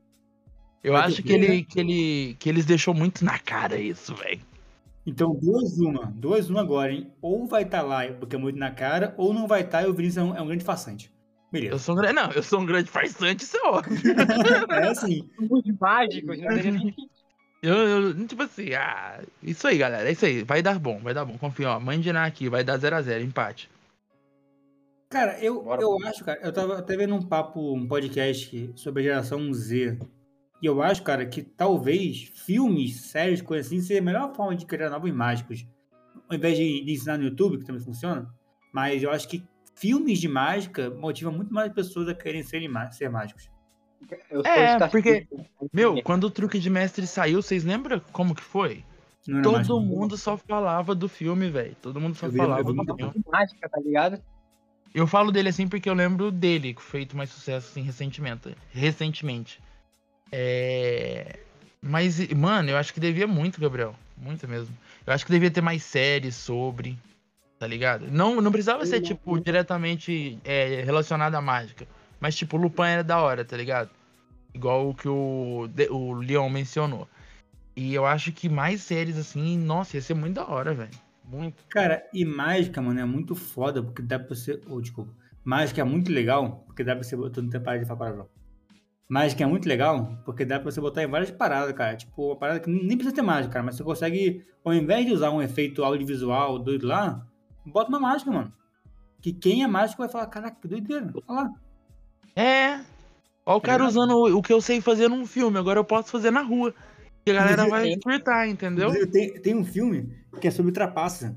Eu 0.83 0.93
Vai 0.93 1.03
acho 1.03 1.17
que 1.17 1.23
que, 1.25 1.33
ele, 1.33 1.65
que 1.65 1.81
ele 1.81 2.37
que 2.39 2.49
eles 2.49 2.65
deixou 2.65 2.95
muito 2.95 3.25
na 3.25 3.39
cara 3.39 3.77
isso, 3.77 4.15
velho. 4.15 4.41
Então, 5.07 5.33
duas 5.35 5.79
uma. 5.79 6.13
Duas 6.17 6.51
uma 6.51 6.61
agora, 6.61 6.93
hein? 6.93 7.13
Ou 7.23 7.47
vai 7.47 7.63
estar 7.63 7.83
lá 7.83 8.03
porque 8.19 8.35
é 8.35 8.39
muito 8.39 8.59
na 8.59 8.73
cara, 8.73 9.15
ou 9.17 9.33
não 9.33 9.47
vai 9.47 9.63
estar 9.63 9.85
e 9.85 9.87
o 9.87 9.95
Vinícius 9.95 10.19
é 10.19 10.23
um, 10.23 10.37
é 10.37 10.43
um 10.43 10.47
grande 10.47 10.65
farsante. 10.65 11.15
Eu 11.47 11.53
Beleza. 11.53 11.79
sou 11.79 11.95
um 11.95 11.99
grande. 11.99 12.15
Não, 12.15 12.33
eu 12.33 12.43
sou 12.43 12.61
um 12.61 12.67
grande 12.67 12.91
farsante, 12.91 13.45
isso 13.45 13.57
é 13.57 13.69
óbvio. 13.69 13.97
É 14.69 14.89
assim. 14.89 15.29
Muito 15.39 15.73
teria 15.77 16.73
nem 16.73 16.95
Eu, 17.63 17.75
eu, 17.75 18.27
tipo 18.27 18.43
assim, 18.43 18.75
ah, 18.75 19.21
isso 19.43 19.67
aí, 19.67 19.79
galera, 19.79 20.09
é 20.09 20.13
isso 20.13 20.27
aí. 20.27 20.43
Vai 20.43 20.61
dar 20.61 20.79
bom, 20.79 20.99
vai 20.99 21.15
dar 21.15 21.25
bom. 21.25 21.39
Confia, 21.39 21.71
ó. 21.71 21.81
Mãe 21.81 22.01
de 22.01 22.11
aqui, 22.11 22.49
vai 22.49 22.65
dar 22.65 22.79
0x0, 22.79 23.23
empate. 23.23 23.71
Cara, 25.09 25.39
eu, 25.39 25.63
Bora. 25.63 25.81
eu 25.81 25.97
acho, 26.05 26.25
cara, 26.25 26.41
eu 26.43 26.53
tava 26.53 26.79
até 26.79 26.97
vendo 26.97 27.15
um 27.15 27.23
papo, 27.23 27.75
um 27.75 27.87
podcast 27.87 28.73
sobre 28.75 29.03
a 29.03 29.05
geração 29.05 29.53
Z. 29.55 29.99
E 30.63 30.67
eu 30.67 30.83
acho, 30.83 31.03
cara, 31.03 31.27
que 31.27 31.43
talvez 31.43 32.25
filmes, 32.47 33.03
séries, 33.03 33.43
coisas 33.43 33.67
assim, 33.67 33.81
seja 33.81 34.01
a 34.01 34.05
melhor 34.05 34.35
forma 34.35 34.57
de 34.57 34.65
criar 34.65 34.91
novos 34.91 35.13
mágicos. 35.13 35.67
Ao 36.29 36.37
invés 36.37 36.57
de, 36.57 36.85
de 36.85 36.93
ensinar 36.93 37.19
no 37.19 37.25
YouTube, 37.25 37.59
que 37.59 37.65
também 37.65 37.83
funciona. 37.83 38.29
Mas 38.73 39.03
eu 39.03 39.11
acho 39.11 39.29
que 39.29 39.45
filmes 39.75 40.19
de 40.19 40.29
mágica 40.29 40.91
motivam 40.91 41.33
muito 41.33 41.53
mais 41.53 41.73
pessoas 41.73 42.09
a 42.09 42.17
serem 42.43 42.69
má- 42.69 42.91
ser 42.91 43.11
mágicos. 43.11 43.51
Eu 44.31 44.43
sou 44.43 44.51
É, 44.53 44.89
porque- 44.89 45.27
Meu, 45.73 46.03
quando 46.03 46.25
o 46.25 46.31
Truque 46.31 46.59
de 46.59 46.71
Mestre 46.71 47.07
saiu, 47.07 47.43
vocês 47.43 47.65
lembram 47.65 48.01
como 48.13 48.35
que 48.35 48.43
foi? 48.43 48.85
Todo 49.43 49.81
mundo 49.81 50.17
só 50.17 50.37
falava 50.37 50.95
do 50.95 51.09
filme, 51.09 51.51
velho. 51.51 51.75
Todo 51.83 52.01
mundo 52.01 52.15
só 52.15 52.27
Eu 52.27 52.31
vi- 52.33 52.39
falava 52.39 52.61
eu 52.61 52.67
vi 52.75 52.85
do 52.87 52.97
filme. 52.97 53.25
mágica, 53.31 53.69
tá 53.69 53.81
ligado? 53.81 54.23
Eu 54.95 55.07
falo 55.07 55.31
dele 55.33 55.49
assim 55.49 55.67
porque 55.69 55.91
eu 55.91 55.95
lembro 55.95 56.31
dele, 56.31 56.75
feito 56.79 57.17
mais 57.17 57.31
sucesso 57.31 57.69
assim 57.71 57.83
recentemente. 57.83 58.55
Recentemente. 58.71 59.61
É... 60.31 61.39
Mas, 61.81 62.29
mano, 62.33 62.71
eu 62.71 62.77
acho 62.77 62.93
que 62.93 63.01
devia 63.01 63.27
muito, 63.27 63.61
Gabriel. 63.61 63.95
Muito 64.17 64.47
mesmo. 64.49 64.77
Eu 65.07 65.13
acho 65.13 65.25
que 65.25 65.31
devia 65.31 65.51
ter 65.51 65.61
mais 65.61 65.83
séries 65.83 66.35
sobre. 66.35 66.99
Tá 67.59 67.67
ligado? 67.67 68.11
Não, 68.11 68.41
não 68.41 68.53
precisava 68.53 68.85
ser, 68.85 69.01
tipo, 69.01 69.41
diretamente 69.41 70.39
é, 70.45 70.83
relacionado 70.83 71.35
à 71.35 71.41
mágica. 71.41 71.87
Mas, 72.21 72.37
tipo, 72.37 72.57
Lupin 72.57 72.83
era 72.83 73.05
da 73.05 73.19
hora, 73.19 73.45
tá 73.45 73.57
ligado? 73.57 73.91
Igual 74.53 74.91
o 74.91 74.95
que 74.95 75.09
o, 75.09 75.69
o 75.91 76.15
Leon 76.15 76.51
mencionou. 76.51 77.09
E 77.75 77.95
eu 77.95 78.05
acho 78.05 78.33
que 78.33 78.49
mais 78.49 78.83
séries 78.83 79.17
assim, 79.17 79.57
nossa, 79.59 79.97
ia 79.97 80.03
ser 80.03 80.15
muito 80.15 80.35
da 80.35 80.47
hora, 80.47 80.75
velho. 80.75 80.91
Muito. 81.25 81.65
Cara, 81.69 82.03
e 82.13 82.25
mágica, 82.25 82.81
mano, 82.81 83.01
é 83.01 83.05
muito 83.05 83.35
foda, 83.35 83.83
porque 83.83 84.03
dá 84.03 84.19
pra 84.19 84.35
você. 84.35 84.61
Oh, 84.69 84.81
desculpa. 84.81 85.13
Mágica 85.45 85.81
é 85.81 85.85
muito 85.85 86.11
legal, 86.11 86.65
porque 86.67 86.85
dá 86.85 86.95
pra 86.95 87.05
você. 87.05 87.15
Eu 87.15 87.31
tô 87.31 87.43
no 87.43 87.51
tempo 87.51 87.71
de 87.71 87.85
falar 87.85 87.99
palavrão. 87.99 88.29
Mágica 89.09 89.45
é 89.45 89.47
muito 89.47 89.69
legal, 89.69 90.19
porque 90.25 90.45
dá 90.45 90.59
pra 90.59 90.71
você 90.71 90.81
botar 90.81 91.03
em 91.03 91.07
várias 91.07 91.31
paradas, 91.31 91.73
cara. 91.75 91.97
Tipo, 91.97 92.27
uma 92.29 92.37
parada 92.37 92.59
que 92.59 92.69
nem 92.69 92.97
precisa 92.97 93.15
ter 93.15 93.23
mágica, 93.23 93.53
cara, 93.53 93.65
mas 93.65 93.77
você 93.77 93.85
consegue, 93.85 94.45
ao 94.65 94.75
invés 94.75 95.07
de 95.07 95.13
usar 95.13 95.31
um 95.31 95.41
efeito 95.41 95.85
audiovisual 95.85 96.59
doido 96.59 96.89
lá, 96.89 97.25
bota 97.65 97.89
uma 97.89 98.01
mágica, 98.01 98.33
mano. 98.33 98.53
Que 99.23 99.33
quem 99.33 99.63
é 99.63 99.67
mágico 99.67 100.03
vai 100.03 100.09
falar, 100.09 100.27
caraca, 100.27 100.57
que 100.61 100.67
doideira. 100.67 101.13
Olha 101.29 101.43
lá. 101.43 101.53
É. 102.35 102.81
Ó, 103.45 103.57
o 103.57 103.61
cara 103.61 103.79
ligado? 103.85 103.89
usando 103.91 104.11
o, 104.17 104.39
o 104.39 104.43
que 104.43 104.53
eu 104.53 104.61
sei 104.61 104.81
fazer 104.81 105.09
num 105.09 105.25
filme, 105.25 105.57
agora 105.57 105.79
eu 105.79 105.85
posso 105.85 106.11
fazer 106.11 106.33
na 106.33 106.43
rua. 106.43 106.75
E 107.25 107.31
a 107.31 107.35
galera 107.35 107.69
vai 107.69 107.85
tem- 107.85 108.01
surtar, 108.03 108.49
entendeu? 108.49 109.11
Tem, 109.11 109.41
tem 109.41 109.55
um 109.55 109.65
filme 109.65 110.13
que 110.41 110.49
é 110.49 110.51
sobre 110.51 110.73
trapaça, 110.73 111.35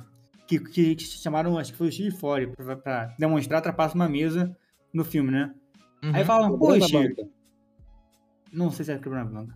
que, 0.48 0.60
que, 0.60 0.96
que 0.96 1.04
chamaram, 1.04 1.58
acho 1.58 1.72
que 1.72 1.78
foi 1.78 1.88
o 1.88 1.92
Steve 1.92 2.12
Fore, 2.12 2.48
pra, 2.48 2.76
pra 2.76 3.16
demonstrar 3.18 3.62
trapaça 3.62 3.96
numa 3.96 4.10
mesa 4.10 4.56
no 4.92 5.06
filme, 5.06 5.32
né? 5.32 5.54
Uhum. 6.04 6.16
Aí 6.16 6.26
falam, 6.26 6.58
pô, 6.58 6.68
banca. 6.78 7.28
Não 8.52 8.72
sei 8.72 8.86
se 8.86 8.92
é 8.92 8.98
quebrando 8.98 9.28
a 9.30 9.32
banca. 9.42 9.56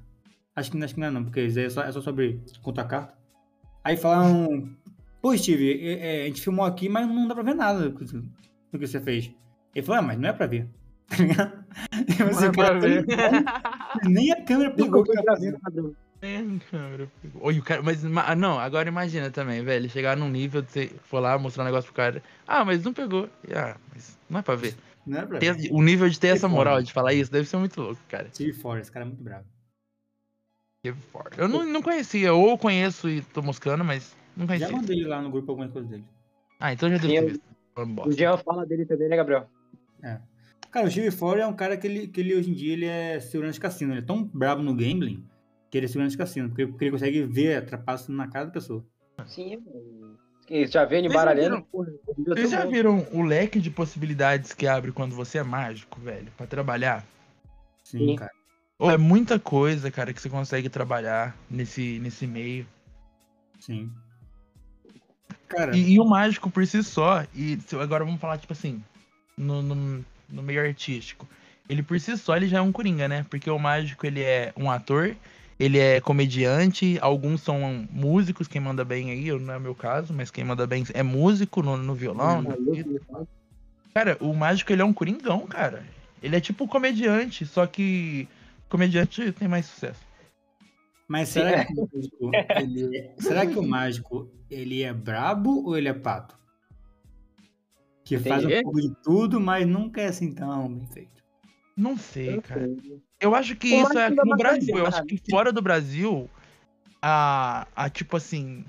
Acho 0.55 0.71
que, 0.71 0.83
acho 0.83 0.93
que 0.93 0.99
não 0.99 1.07
é 1.07 1.11
não, 1.11 1.23
porque 1.23 1.41
isso 1.41 1.59
aí 1.59 1.65
é 1.65 1.69
só, 1.69 1.83
é 1.83 1.91
só 1.91 2.01
sobre 2.01 2.39
contar 2.61 2.83
carta. 2.85 3.13
Aí 3.83 3.97
falam, 3.97 4.69
pô, 5.21 5.35
Steve, 5.37 5.71
é- 5.83 6.19
é, 6.19 6.23
a 6.23 6.27
gente 6.27 6.41
filmou 6.41 6.65
aqui, 6.65 6.87
mas 6.87 7.07
não 7.07 7.27
dá 7.27 7.33
pra 7.33 7.43
ver 7.43 7.55
nada 7.55 7.89
do 7.89 7.97
que, 7.97 8.05
do 8.05 8.79
que 8.79 8.87
você 8.87 8.99
fez. 9.01 9.31
Ele 9.75 9.85
falou, 9.85 9.99
ah, 9.99 10.03
mas 10.07 10.19
não 10.19 10.29
é 10.29 10.33
pra 10.33 10.45
ver. 10.47 10.67
Tá 11.09 11.17
ligado? 11.17 11.63
E 11.91 12.23
Não 12.23 12.27
você, 12.33 12.45
é 12.47 12.51
pra 12.51 12.63
cara, 12.65 12.79
ver. 12.79 13.05
Nem 14.05 14.31
a 14.31 14.41
câmera 14.43 14.71
pegou. 14.71 15.05
fazendo. 15.25 15.59
padrão. 15.59 15.95
É, 16.21 16.41
cara. 16.71 17.07
Oi, 17.41 17.59
o 17.59 17.63
cara, 17.63 17.81
mas 17.83 18.03
ma- 18.03 18.33
não, 18.35 18.57
agora 18.57 18.87
imagina 18.87 19.29
também, 19.29 19.61
velho, 19.63 19.89
chegar 19.89 20.15
num 20.15 20.29
nível 20.29 20.61
de 20.61 20.71
você 20.71 20.87
for 21.03 21.19
lá 21.19 21.37
mostrar 21.37 21.63
um 21.63 21.65
negócio 21.65 21.87
pro 21.91 21.95
cara. 22.01 22.23
Ah, 22.47 22.63
mas 22.63 22.83
não 22.83 22.93
pegou. 22.93 23.27
Ah, 23.53 23.75
mas 23.93 24.17
não 24.29 24.39
é 24.39 24.41
pra 24.41 24.55
ver. 24.55 24.75
Não 25.05 25.19
é 25.19 25.25
pra 25.25 25.39
Ter- 25.39 25.69
o 25.71 25.81
nível 25.81 26.07
de 26.09 26.19
ter 26.19 26.27
essa 26.29 26.47
moral 26.47 26.75
foda. 26.75 26.83
de 26.85 26.93
falar 26.93 27.13
isso 27.13 27.31
deve 27.31 27.47
ser 27.47 27.57
muito 27.57 27.79
louco, 27.81 27.99
cara. 28.07 28.29
Steve 28.33 28.53
Fore, 28.53 28.79
esse 28.81 28.91
cara 28.91 29.05
é 29.05 29.07
muito 29.07 29.21
bravo. 29.23 29.45
Que 30.83 30.93
foda. 30.93 31.29
Eu 31.37 31.47
não, 31.47 31.65
não 31.65 31.81
conhecia, 31.81 32.33
ou 32.33 32.57
conheço 32.57 33.09
e 33.09 33.21
tô 33.21 33.41
moscando, 33.41 33.83
mas 33.83 34.15
não 34.35 34.45
Já 34.45 34.55
conhecia. 34.55 34.75
mandei 34.75 35.03
lá 35.05 35.21
no 35.21 35.29
grupo 35.31 35.51
algumas 35.51 35.71
coisas 35.71 35.89
dele. 35.89 36.03
Ah, 36.59 36.71
então 36.73 36.89
já 36.89 36.99
Sim, 36.99 37.07
ter 37.07 37.15
eu- 37.23 37.27
visto. 37.27 37.43
O. 38.05 38.11
Jean 38.11 38.37
fala 38.37 38.65
dele 38.65 38.85
também, 38.85 39.09
né, 39.09 39.15
Gabriel? 39.15 39.49
Cara, 40.71 40.87
o 40.87 40.91
Steve 40.91 41.11
Fore 41.11 41.39
é 41.41 41.47
um 41.47 41.55
cara 41.55 41.75
que 41.77 41.85
ele, 41.87 42.07
que 42.07 42.19
ele 42.19 42.35
hoje 42.35 42.49
em 42.49 42.53
dia 42.53 42.73
ele 42.73 42.85
é 42.85 43.19
segurança 43.19 43.53
de 43.53 43.59
cassino. 43.59 43.93
Ele 43.93 43.99
é 43.99 44.05
tão 44.05 44.23
bravo 44.23 44.61
no 44.63 44.73
gambling 44.75 45.23
que 45.69 45.77
ele 45.77 45.85
é 45.85 45.87
segurança 45.87 46.11
de 46.11 46.17
cassino, 46.17 46.49
porque, 46.49 46.65
porque 46.67 46.85
ele 46.85 46.91
consegue 46.91 47.23
ver 47.23 47.57
a 47.57 47.61
trapaça 47.63 48.11
na 48.11 48.27
cara 48.27 48.45
da 48.45 48.51
pessoa. 48.51 48.85
Sim, 49.25 49.57
mano. 49.57 50.02
E 50.53 50.67
já 50.67 50.85
vem 50.85 50.99
ele 50.99 51.07
Vocês 51.09 51.15
já 51.23 51.31
embaralhando. 51.33 51.67
Vocês 52.27 52.51
já 52.51 52.63
viram 52.63 53.07
o 53.11 53.23
leque 53.23 53.59
de 53.59 53.71
possibilidades 53.71 54.53
que 54.53 54.67
abre 54.67 54.91
quando 54.91 55.15
você 55.15 55.39
é 55.39 55.43
mágico, 55.43 55.99
velho, 55.99 56.31
pra 56.37 56.45
trabalhar? 56.45 57.03
Sim, 57.83 57.97
Sim. 58.09 58.15
cara. 58.17 58.31
Ô, 58.77 58.91
é 58.91 58.97
muita 58.97 59.39
coisa, 59.39 59.89
cara, 59.89 60.13
que 60.13 60.21
você 60.21 60.29
consegue 60.29 60.69
trabalhar 60.69 61.35
nesse, 61.49 61.97
nesse 61.97 62.27
meio. 62.27 62.67
Sim. 63.59 63.91
Cara, 65.47 65.75
E, 65.75 65.93
e 65.93 65.99
o 65.99 66.05
mágico 66.05 66.51
por 66.51 66.67
si 66.67 66.83
só, 66.83 67.25
e 67.33 67.59
se- 67.61 67.75
agora 67.75 68.05
vamos 68.05 68.21
falar, 68.21 68.37
tipo 68.37 68.53
assim, 68.53 68.83
no, 69.35 69.59
no, 69.63 70.05
no 70.29 70.43
meio 70.43 70.61
artístico. 70.61 71.27
Ele 71.67 71.81
por 71.81 71.99
si 71.99 72.15
só, 72.15 72.37
ele 72.37 72.47
já 72.47 72.59
é 72.59 72.61
um 72.61 72.71
coringa, 72.71 73.07
né? 73.07 73.25
Porque 73.27 73.49
o 73.49 73.57
mágico, 73.57 74.05
ele 74.05 74.21
é 74.21 74.53
um 74.55 74.69
ator, 74.69 75.15
ele 75.59 75.77
é 75.79 76.01
comediante, 76.01 76.97
alguns 77.01 77.41
são 77.41 77.87
músicos, 77.91 78.47
quem 78.47 78.59
manda 78.61 78.83
bem 78.83 79.11
aí, 79.11 79.27
eu- 79.27 79.39
não 79.39 79.53
é 79.53 79.57
o 79.57 79.61
meu 79.61 79.75
caso, 79.75 80.13
mas 80.13 80.31
quem 80.31 80.43
manda 80.43 80.65
bem 80.67 80.83
é 80.93 81.03
músico 81.03 81.61
no, 81.61 81.77
no 81.77 81.93
violão. 81.95 82.43
guitarra. 82.43 83.27
Cara, 83.93 84.17
o 84.19 84.33
mágico, 84.33 84.71
ele 84.71 84.81
é 84.81 84.85
um 84.85 84.93
coringão, 84.93 85.45
cara. 85.45 85.83
Ele 86.21 86.35
é 86.35 86.41
tipo 86.41 86.67
comediante, 86.67 87.45
só 87.45 87.67
que 87.67 88.27
comediante 88.69 89.31
tem 89.33 89.47
mais 89.47 89.65
sucesso. 89.67 89.99
mas 91.07 91.29
será 91.29 91.63
que, 91.65 91.73
o 91.73 91.87
mágico, 91.93 92.31
ele 92.59 92.97
é- 92.97 93.15
será 93.19 93.45
que 93.45 93.59
o 93.59 93.63
mágico 93.63 94.31
ele 94.49 94.81
é 94.81 94.91
brabo 94.93 95.63
ou 95.65 95.77
ele 95.77 95.87
é 95.89 95.93
pato? 95.93 96.35
Que 98.03 98.17
faz 98.17 98.43
um 98.43 98.47
Entendi. 98.47 98.63
pouco 98.63 98.81
de 98.81 98.89
tudo, 99.03 99.39
mas 99.39 99.67
nunca 99.67 100.01
é 100.01 100.07
assim 100.07 100.33
tão 100.33 100.67
bem 100.73 100.87
feito. 100.87 101.22
Não 101.75 101.97
sei, 101.97 102.39
cara. 102.41 102.69
Eu 103.19 103.33
acho 103.35 103.55
que 103.55 103.67
isso 103.67 103.97
é 103.97 104.05
aqui 104.07 104.15
no 104.23 104.35
Brasil. 104.37 104.77
Eu 104.77 104.85
acho 104.87 105.03
que 105.05 105.21
fora 105.29 105.51
do 105.51 105.61
Brasil, 105.61 106.29
a, 107.01 107.67
a 107.75 107.89
tipo 107.89 108.17
assim. 108.17 108.63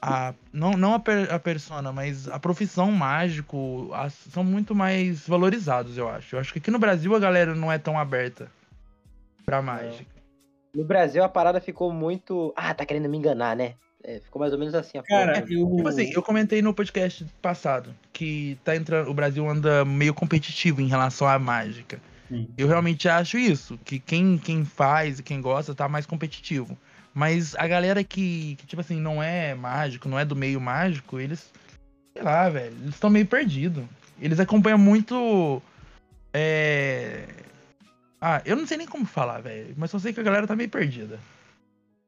A, 0.00 0.32
não 0.52 0.72
não 0.72 0.94
a, 0.94 1.00
per, 1.00 1.32
a 1.32 1.40
persona, 1.40 1.90
mas 1.92 2.28
a 2.28 2.38
profissão 2.38 2.92
mágico 2.92 3.90
as- 3.92 4.14
são 4.14 4.44
muito 4.44 4.72
mais 4.74 5.26
valorizados, 5.26 5.98
eu 5.98 6.08
acho. 6.08 6.36
Eu 6.36 6.40
acho 6.40 6.52
que 6.52 6.60
aqui 6.60 6.70
no 6.70 6.78
Brasil 6.78 7.14
a 7.16 7.18
galera 7.18 7.52
não 7.54 7.70
é 7.70 7.78
tão 7.78 7.98
aberta 7.98 8.48
pra 9.44 9.60
mágica. 9.60 10.08
No 10.72 10.84
Brasil 10.84 11.24
a 11.24 11.28
parada 11.28 11.60
ficou 11.60 11.92
muito. 11.92 12.52
Ah, 12.56 12.72
tá 12.72 12.86
querendo 12.86 13.08
me 13.08 13.18
enganar, 13.18 13.56
né? 13.56 13.74
É, 14.04 14.20
ficou 14.20 14.40
mais 14.40 14.52
ou 14.52 14.58
menos 14.58 14.74
assim 14.74 14.96
a 14.98 15.02
Cara, 15.02 15.44
eu. 15.48 15.76
Tipo 15.76 15.88
assim, 15.88 16.10
eu 16.12 16.22
comentei 16.22 16.62
no 16.62 16.72
podcast 16.72 17.26
passado 17.42 17.94
que 18.12 18.56
tá 18.64 18.76
entrando, 18.76 19.10
o 19.10 19.14
Brasil 19.14 19.48
anda 19.48 19.84
meio 19.84 20.14
competitivo 20.14 20.80
em 20.80 20.86
relação 20.86 21.26
à 21.26 21.38
mágica. 21.38 22.00
Sim. 22.28 22.48
Eu 22.56 22.68
realmente 22.68 23.08
acho 23.08 23.38
isso, 23.38 23.78
que 23.84 23.98
quem, 23.98 24.38
quem 24.38 24.64
faz 24.64 25.18
e 25.18 25.22
quem 25.22 25.40
gosta 25.40 25.74
tá 25.74 25.88
mais 25.88 26.06
competitivo. 26.06 26.78
Mas 27.12 27.56
a 27.56 27.66
galera 27.66 28.04
que, 28.04 28.54
que, 28.56 28.66
tipo 28.66 28.80
assim, 28.80 29.00
não 29.00 29.20
é 29.22 29.54
mágico, 29.54 30.08
não 30.08 30.18
é 30.18 30.24
do 30.24 30.36
meio 30.36 30.60
mágico, 30.60 31.18
eles, 31.18 31.50
sei 32.12 32.22
lá, 32.22 32.48
velho, 32.48 32.76
eles 32.80 32.94
estão 32.94 33.10
meio 33.10 33.26
perdidos. 33.26 33.84
Eles 34.20 34.38
acompanham 34.38 34.78
muito. 34.78 35.60
É. 36.32 37.26
Ah, 38.20 38.42
eu 38.44 38.56
não 38.56 38.66
sei 38.66 38.76
nem 38.76 38.86
como 38.86 39.06
falar, 39.06 39.40
velho, 39.40 39.74
mas 39.76 39.90
só 39.90 39.98
sei 39.98 40.12
que 40.12 40.20
a 40.20 40.24
galera 40.24 40.46
tá 40.46 40.54
meio 40.54 40.68
perdida. 40.68 41.18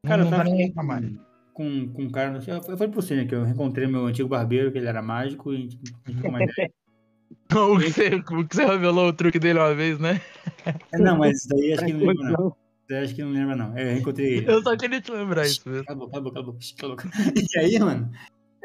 Não- 0.04 0.10
Cara, 0.10 0.24
não 0.24 0.30
eu 0.30 0.36
tá 0.36 0.44
falando 0.44 0.72
com 0.74 0.80
a 0.80 0.84
mágica. 0.84 1.29
Com, 1.60 1.92
com 1.92 2.02
um 2.04 2.10
cara. 2.10 2.38
Eu 2.38 2.62
falei 2.62 2.76
pra 2.76 2.86
você, 2.88 3.14
né? 3.14 3.26
Que 3.26 3.34
eu 3.34 3.44
reencontrei 3.44 3.86
meu 3.86 4.06
antigo 4.06 4.28
barbeiro, 4.28 4.72
que 4.72 4.78
ele 4.78 4.86
era 4.86 5.02
mágico, 5.02 5.52
e 5.52 5.56
a 5.56 5.60
gente 5.60 5.78
ficou 6.06 6.30
uma 6.30 6.42
ideia. 6.42 6.72
o, 7.52 7.78
que 7.78 7.92
você, 7.92 8.08
o 8.14 8.48
que 8.48 8.56
você 8.56 8.64
revelou 8.64 9.08
o 9.08 9.12
truque 9.12 9.38
dele 9.38 9.58
uma 9.58 9.74
vez, 9.74 9.98
né? 9.98 10.22
É, 10.92 10.98
Não, 10.98 11.18
mas 11.18 11.36
isso 11.36 11.48
daí 11.48 11.74
acho 11.74 11.84
que 11.84 11.92
não 11.92 12.06
lembra, 12.06 12.30
não. 12.30 12.48
Isso 12.48 12.86
daí 12.88 13.04
acho 13.04 13.14
que 13.14 13.22
não 13.22 13.32
lembra, 13.32 13.56
não. 13.56 13.76
É, 13.76 13.82
Eu 13.82 13.92
reencontrei 13.94 14.34
ele. 14.38 14.50
Eu 14.50 14.62
só 14.62 14.74
queria 14.74 15.00
te 15.02 15.12
lembrar 15.12 15.46
isso 15.46 15.68
mesmo. 15.68 15.84
Cala 15.84 15.98
a 15.98 16.00
boca, 16.00 16.12
cala 16.12 16.40
a 16.40 16.42
boca, 16.42 16.58
cala 16.78 16.92
a 16.92 16.96
boca, 16.96 17.08
cala 17.10 17.22
a 17.22 17.30
boca. 17.30 17.40
E 17.54 17.58
aí, 17.58 17.78
mano, 17.78 18.10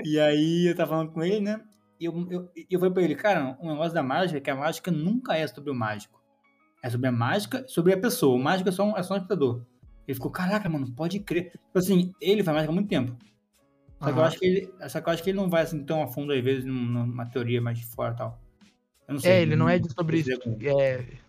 e 0.04 0.20
aí 0.20 0.68
eu 0.68 0.76
tava 0.76 0.92
falando 0.92 1.12
com 1.12 1.22
ele, 1.22 1.42
né? 1.42 1.62
E 2.00 2.06
eu, 2.06 2.28
eu, 2.30 2.50
eu 2.70 2.80
falei 2.80 2.94
pra 2.94 3.04
ele, 3.04 3.16
cara, 3.16 3.58
o 3.60 3.68
negócio 3.68 3.94
da 3.94 4.04
mágica 4.04 4.38
é 4.38 4.42
que 4.42 4.50
a 4.50 4.56
mágica 4.56 4.90
nunca 4.90 5.36
é 5.36 5.46
sobre 5.48 5.70
o 5.70 5.76
mágico. 5.76 6.22
É 6.82 6.90
sobre 6.90 7.08
a 7.08 7.12
mágica, 7.12 7.66
sobre 7.68 7.94
a 7.94 7.98
pessoa. 7.98 8.36
O 8.36 8.40
mágico 8.40 8.70
é 8.70 8.72
só 8.72 8.86
um, 8.86 8.98
é 8.98 9.04
só 9.04 9.16
um 9.16 9.18
espectador. 9.18 9.66
Ele 10.08 10.16
ficou, 10.16 10.30
caraca, 10.32 10.70
mano, 10.70 10.92
pode 10.92 11.20
crer. 11.20 11.52
Tipo 11.52 11.80
assim, 11.80 12.14
ele 12.22 12.44
faz 12.44 12.56
mágica 12.56 12.72
há 12.72 12.76
muito 12.76 12.88
tempo. 12.90 13.16
Só 14.00 14.12
que, 14.14 14.20
eu 14.20 14.24
acho 14.24 14.40
que 14.40 14.46
ele, 14.46 14.74
só 14.90 15.02
que 15.02 15.10
eu 15.10 15.14
acho 15.14 15.24
que 15.24 15.30
ele 15.32 15.38
não 15.38 15.50
vai 15.50 15.64
assim 15.64 15.84
tão 15.84 16.04
a 16.04 16.08
fundo, 16.08 16.32
às 16.34 16.44
vezes, 16.44 16.66
num- 16.66 16.74
numa 17.06 17.26
teoria 17.26 17.62
mais 17.62 17.80
de 17.80 17.86
fora 17.86 18.14
e 18.14 18.18
tal. 18.18 18.40
Eu 19.08 19.14
não 19.14 19.20
sei. 19.22 19.32
É, 19.32 19.42
ele 19.42 19.56
não 19.56 19.68
é 19.70 19.80
de 19.80 19.92
sobre 19.92 20.18
isso. 20.20 20.32
É. 20.32 20.36
Ele, 20.96 21.20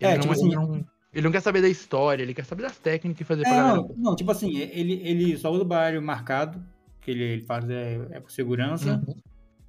É, 0.00 0.14
não, 0.14 0.20
tipo 0.20 0.32
ele, 0.34 0.40
assim- 0.40 0.54
não, 0.54 0.84
ele 1.12 1.22
não 1.24 1.32
quer 1.32 1.40
saber 1.40 1.62
da 1.62 1.68
história, 1.68 2.22
ele 2.22 2.34
quer 2.34 2.44
saber 2.44 2.62
das 2.62 2.76
técnicas 2.78 3.20
e 3.20 3.24
fazer 3.24 3.42
É, 3.42 3.44
pra 3.44 3.56
galera. 3.56 3.76
não, 3.76 3.94
não, 3.96 4.16
tipo 4.16 4.30
assim, 4.30 4.58
ele, 4.58 4.94
ele 5.02 5.36
só 5.38 5.50
usa 5.50 5.62
o 5.62 5.66
baralho 5.66 6.02
marcado, 6.02 6.62
que 7.00 7.10
ele, 7.10 7.22
ele 7.24 7.42
faz 7.44 7.68
é, 7.68 7.94
é 8.12 8.20
por 8.20 8.30
segurança, 8.30 9.02
Uhum. 9.06 9.14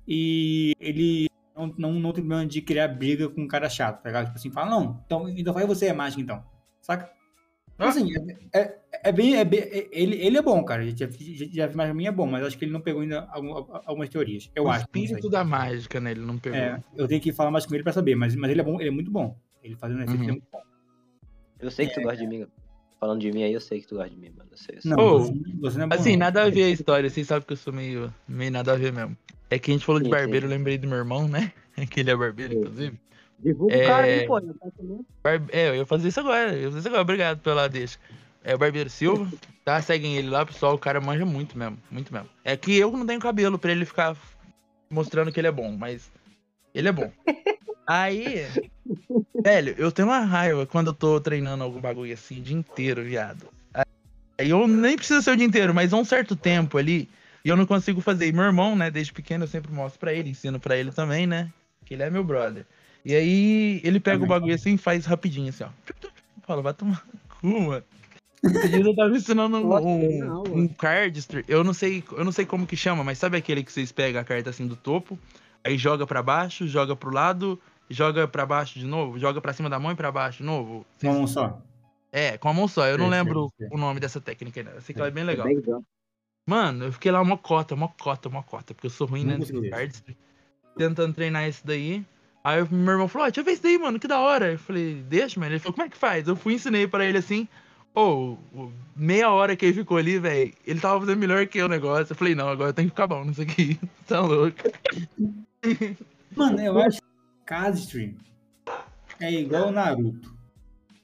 e 0.08 0.74
ele 0.80 1.28
não, 1.56 1.74
não, 1.78 1.94
não 1.94 2.12
tem 2.14 2.24
problema 2.24 2.46
de 2.46 2.62
criar 2.62 2.88
briga 2.90 3.30
com 3.30 3.42
um 3.42 3.48
cara 3.48 3.70
chato, 3.70 4.02
tá 4.02 4.10
ligado? 4.10 4.26
Tipo 4.26 4.38
assim, 4.38 4.52
fala, 4.52 4.70
não, 4.72 5.02
então, 5.06 5.30
então 5.30 5.54
faz 5.54 5.68
você 5.68 5.88
a 5.90 5.94
mágica 5.94 6.22
então, 6.22 6.44
saca? 6.82 7.12
Ah. 7.80 7.90
assim, 7.90 8.08
é, 8.54 8.60
é, 8.60 8.80
é 9.06 9.12
bem, 9.12 9.36
é 9.36 9.44
bem- 9.44 9.60
é- 9.62 9.90
ele, 9.92 10.16
ele 10.18 10.38
é 10.38 10.42
bom, 10.42 10.64
cara, 10.64 10.84
já, 10.86 10.96
já, 10.96 11.08
já 11.08 11.68
fiz 11.68 11.76
mágica 11.76 11.94
minha 11.94 12.10
é 12.10 12.12
bom, 12.12 12.28
mas 12.28 12.46
acho 12.46 12.58
que 12.58 12.66
ele 12.66 12.72
não 12.72 12.80
pegou 12.82 13.02
ainda 13.02 13.28
algum- 13.32 13.54
algumas 13.86 14.10
teorias, 14.10 14.50
eu 14.56 14.66
o 14.66 14.70
acho. 14.70 14.82
espírito 14.82 15.30
da 15.30 15.44
mágica, 15.44 16.00
né? 16.00 16.12
Ele 16.12 16.22
não 16.22 16.38
pegou. 16.38 16.58
É, 16.58 16.82
eu 16.96 17.08
tenho 17.08 17.20
que 17.20 17.32
falar 17.34 17.50
mais 17.52 17.66
com 17.66 17.74
ele 17.74 17.84
pra 17.84 17.92
saber, 17.92 18.16
mas, 18.16 18.36
mas 18.36 18.52
ele 18.52 18.62
é 18.62 18.64
bom, 18.64 18.80
ele 18.80 18.90
é 18.90 18.92
muito 18.92 19.10
bom. 19.12 19.36
Ele 19.64 19.76
fazendo 19.76 20.04
efeito, 20.04 20.18
Uhum. 20.18 20.24
ele 20.24 20.30
é 20.30 20.34
muito 20.34 20.48
bom. 20.52 20.62
Eu 21.60 21.72
sei 21.72 21.88
que 21.88 21.94
tu 21.96 22.02
gosta 22.02 22.18
de 22.18 22.28
mim. 22.28 22.46
Falando 23.00 23.20
de 23.20 23.32
mim 23.32 23.44
aí, 23.44 23.54
eu 23.54 23.60
sei 23.60 23.82
que 23.82 23.88
tu 23.88 23.96
gosta 23.96 24.10
de 24.12 24.18
mim, 24.18 24.30
mano. 24.38 24.50
Eu 24.52 24.58
sei, 24.58 24.76
eu 24.78 24.82
sei. 24.82 24.92
Não, 24.92 25.00
Ô, 25.00 25.20
você, 25.20 25.34
você 25.60 25.78
não 25.78 25.86
é 25.86 25.88
bom. 25.90 25.96
Assim, 25.96 26.12
não. 26.12 26.20
nada 26.20 26.44
a 26.44 26.50
ver 26.50 26.64
a 26.64 26.70
história, 26.70 27.10
vocês 27.10 27.28
sabem 27.28 27.46
que 27.46 27.54
eu 27.54 27.58
sou 27.58 27.74
meio, 27.74 28.14
meio 28.28 28.52
nada 28.52 28.72
a 28.74 28.76
ver 28.78 28.94
mesmo. 28.94 29.18
É 29.50 29.58
que 29.60 29.72
a 29.72 29.74
gente 29.74 29.86
falou 29.86 30.00
de 30.00 30.06
Sim, 30.06 30.12
barbeiro, 30.12 30.46
eu 30.46 30.50
sim. 30.50 30.56
lembrei 30.58 30.78
do 30.78 30.88
meu 30.88 30.98
irmão, 30.98 31.28
né? 31.28 31.52
Que 31.92 32.00
ele 32.02 32.12
é 32.12 32.16
barbeiro, 32.16 32.54
Sim. 32.54 32.60
inclusive. 32.60 33.00
Divulga 33.44 33.76
É. 33.76 33.84
o 33.84 33.88
cara 33.88 34.08
aí, 34.08 34.26
pô. 34.28 34.38
eu 34.40 34.54
tô 34.54 34.68
entendendo. 34.68 35.06
Barbe- 35.24 35.52
É, 35.54 35.70
eu 35.70 35.76
ia 35.76 35.86
fazer 35.86 36.08
isso 36.08 36.20
agora, 36.20 36.54
eu 36.54 36.62
ia 36.62 36.68
fazer 36.68 36.80
isso 36.80 36.88
agora, 36.88 37.02
obrigado 37.02 37.40
pela 37.42 37.68
deixa. 37.68 37.98
É 38.44 38.56
o 38.56 38.58
Barbeiro 38.58 38.90
Silva, 38.90 39.30
tá? 39.64 39.82
Seguem 39.82 40.18
ele 40.18 40.30
lá, 40.30 40.46
pessoal, 40.46 40.74
o 40.76 40.78
cara 40.80 41.00
manja 41.00 41.26
muito 41.26 41.58
mesmo, 41.58 41.78
muito 41.90 42.14
mesmo. 42.14 42.28
É 42.44 42.56
que 42.58 42.76
eu 42.78 42.92
não 42.92 43.06
tenho 43.06 43.20
cabelo 43.20 43.58
pra 43.58 43.72
ele 43.72 43.86
ficar 43.86 44.16
mostrando 44.90 45.32
que 45.32 45.40
ele 45.40 45.48
é 45.48 45.52
bom, 45.52 45.72
mas 45.78 46.12
ele 46.74 46.90
é 46.90 46.92
bom. 46.92 47.10
Aí, 47.88 48.46
velho, 49.44 49.76
eu 49.78 49.92
tenho 49.92 50.08
uma 50.08 50.20
raiva 50.20 50.66
quando 50.66 50.88
eu 50.88 50.94
tô 50.94 51.20
treinando 51.20 51.64
algum 51.64 51.80
bagulho 51.82 52.14
assim 52.14 52.40
o 52.40 52.42
dia 52.42 52.56
inteiro, 52.56 53.04
viado. 53.04 53.46
Aí 54.38 54.50
eu 54.50 54.68
nem 54.68 54.96
preciso 54.96 55.22
ser 55.22 55.32
o 55.32 55.38
dia 55.38 55.46
inteiro, 55.46 55.74
mas 55.74 55.94
há 55.94 55.98
um 55.98 56.06
certo 56.06 56.36
tempo 56.36 56.78
ali, 56.78 57.10
e 57.46 57.50
eu 57.50 57.56
não 57.58 57.66
consigo 57.66 58.02
fazer. 58.02 58.28
E 58.28 58.32
meu 58.32 58.44
irmão, 58.46 58.76
né, 58.76 58.90
desde 58.90 59.14
pequeno 59.14 59.44
eu 59.44 59.48
sempre 59.50 59.72
mostro 59.72 60.00
pra 60.00 60.14
ele, 60.14 60.30
ensino 60.30 60.60
pra 60.60 60.76
ele 60.78 60.92
também, 60.92 61.28
né? 61.28 61.52
Que 61.86 61.94
ele 61.94 62.04
é 62.04 62.10
meu 62.10 62.24
brother. 62.24 62.66
E 63.06 63.14
aí 63.14 63.82
ele 63.84 64.00
pega 64.00 64.24
o 64.24 64.28
bagulho 64.28 64.54
assim 64.56 64.76
e 64.76 64.78
faz 64.78 65.06
rapidinho, 65.06 65.50
assim, 65.50 65.64
ó. 65.64 65.70
Fala, 66.44 66.62
vai 66.62 66.74
tomar 66.74 67.06
no 67.12 67.20
cu, 67.36 67.62
mano. 67.62 67.84
Eu 68.44 68.96
tava 68.96 69.16
ensinando 69.16 69.58
um, 69.58 69.76
um, 69.76 70.20
não, 70.20 70.44
um 70.44 70.68
cardster. 70.68 71.46
Eu 71.48 71.64
não 71.64 71.74
sei, 71.74 72.04
eu 72.12 72.26
não 72.26 72.32
sei 72.32 72.46
como 72.46 72.68
que 72.68 72.76
chama, 72.76 73.04
mas 73.04 73.18
sabe 73.18 73.38
aquele 73.38 73.64
que 73.64 73.72
vocês 73.72 73.92
pegam 73.92 74.20
a 74.20 74.24
carta 74.24 74.50
assim 74.50 74.68
do 74.68 74.76
topo, 74.76 75.18
aí 75.64 75.78
joga 75.78 76.06
pra 76.06 76.22
baixo, 76.22 76.68
joga 76.68 76.94
pro 76.94 77.14
lado, 77.14 77.58
joga 77.90 78.28
pra 78.28 78.46
baixo 78.46 78.78
de 78.78 78.86
novo, 78.86 79.18
joga 79.18 79.40
pra 79.40 79.54
cima 79.54 79.70
da 79.70 79.80
mão 79.80 79.92
e 79.92 79.96
pra 79.96 80.12
baixo 80.12 80.40
de 80.40 80.44
novo. 80.44 80.86
Com 81.00 81.10
a 81.10 81.14
mão 81.14 81.28
só. 81.28 81.62
É, 82.12 82.38
com 82.38 82.50
a 82.50 82.54
mão 82.54 82.68
só. 82.68 82.86
Eu 82.86 82.98
não 82.98 83.08
lembro 83.08 83.52
sei. 83.58 83.70
o 83.72 83.78
nome 83.78 84.00
dessa 84.00 84.20
técnica 84.20 84.60
ainda. 84.60 84.72
Eu 84.72 84.82
sei 84.82 84.94
que 84.94 85.00
ela 85.00 85.08
é 85.08 85.12
bem 85.12 85.24
legal. 85.24 85.48
Bem 85.48 85.56
legal. 85.56 85.82
Mano, 86.46 86.86
eu 86.86 86.92
fiquei 86.92 87.12
lá 87.12 87.24
mocota, 87.24 87.76
mocota, 87.76 88.30
mocota, 88.30 88.74
porque 88.74 88.88
eu 88.88 88.92
sou 88.92 89.08
ruim, 89.08 89.24
Não 89.24 89.32
né, 89.32 89.38
consegui 89.38 89.62
nesses 89.62 89.72
ver. 89.72 89.78
cards. 89.78 90.04
Tentando 90.78 91.14
treinar 91.14 91.48
esse 91.48 91.66
daí. 91.66 92.06
Aí 92.44 92.62
o 92.62 92.68
meu 92.74 92.94
irmão 92.94 93.08
falou, 93.08 93.26
ó, 93.26 93.30
deixa 93.30 93.40
eu 93.40 93.46
ver 93.46 93.54
isso 93.54 93.64
daí, 93.64 93.78
mano, 93.78 94.00
que 94.00 94.08
da 94.08 94.20
hora. 94.20 94.52
Eu 94.52 94.60
falei, 94.60 94.96
deixa, 95.08 95.40
mano. 95.40 95.54
Ele 95.54 95.60
falou, 95.60 95.74
como 95.74 95.88
é 95.88 95.90
que 95.90 95.98
faz? 95.98 96.28
Eu 96.28 96.36
fui 96.36 96.54
e 96.54 96.56
ensinei 96.58 96.86
pra 96.86 97.06
ele 97.06 97.18
assim. 97.18 97.48
Ô, 97.96 98.36
o- 98.54 98.72
meia 98.96 99.30
hora 99.30 99.56
que 99.56 99.66
ele 99.66 99.74
ficou 99.76 99.98
ali, 99.98 100.20
velho, 100.20 100.52
ele 100.66 100.80
tava 100.80 101.00
fazendo 101.00 101.20
melhor 101.20 101.46
que 101.48 101.60
eu 101.60 101.68
o 101.68 101.70
negócio. 101.70 102.12
Eu 102.12 102.18
falei, 102.18 102.36
não, 102.36 102.50
agora 102.50 102.70
eu 102.70 102.74
tenho 102.74 102.90
que 102.90 102.96
ficar 102.96 103.08
bom 103.08 103.24
nisso 103.24 103.42
aqui. 103.42 103.80
tá 104.08 104.20
louco. 104.20 104.58
Mano, 106.36 106.60
eu 106.60 106.78
acho 106.80 106.98
que 107.00 107.08
Cardstream 107.46 108.16
é 109.22 109.32
igual 109.32 109.70
o 109.70 109.72
Naruto. 109.72 110.34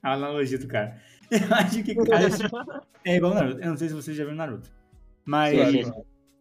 A 0.03 0.13
analogia 0.13 0.57
do 0.57 0.67
cara. 0.67 0.99
Eu 1.29 1.55
acho 1.55 1.83
que 1.83 1.93
Cardstream 1.93 2.51
é 3.05 3.15
igual 3.17 3.31
o 3.31 3.35
Naruto. 3.35 3.61
Eu 3.61 3.69
não 3.69 3.77
sei 3.77 3.87
se 3.87 3.93
vocês 3.93 4.17
já 4.17 4.23
viram 4.23 4.35
Naruto. 4.37 4.69
Mas, 5.23 5.55
sim. 5.55 5.91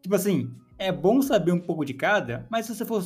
tipo 0.00 0.14
assim, 0.14 0.50
é 0.78 0.90
bom 0.90 1.20
saber 1.20 1.52
um 1.52 1.60
pouco 1.60 1.84
de 1.84 1.92
cada, 1.92 2.46
mas 2.48 2.64
se 2.64 2.74
você 2.74 2.86
for 2.86 3.04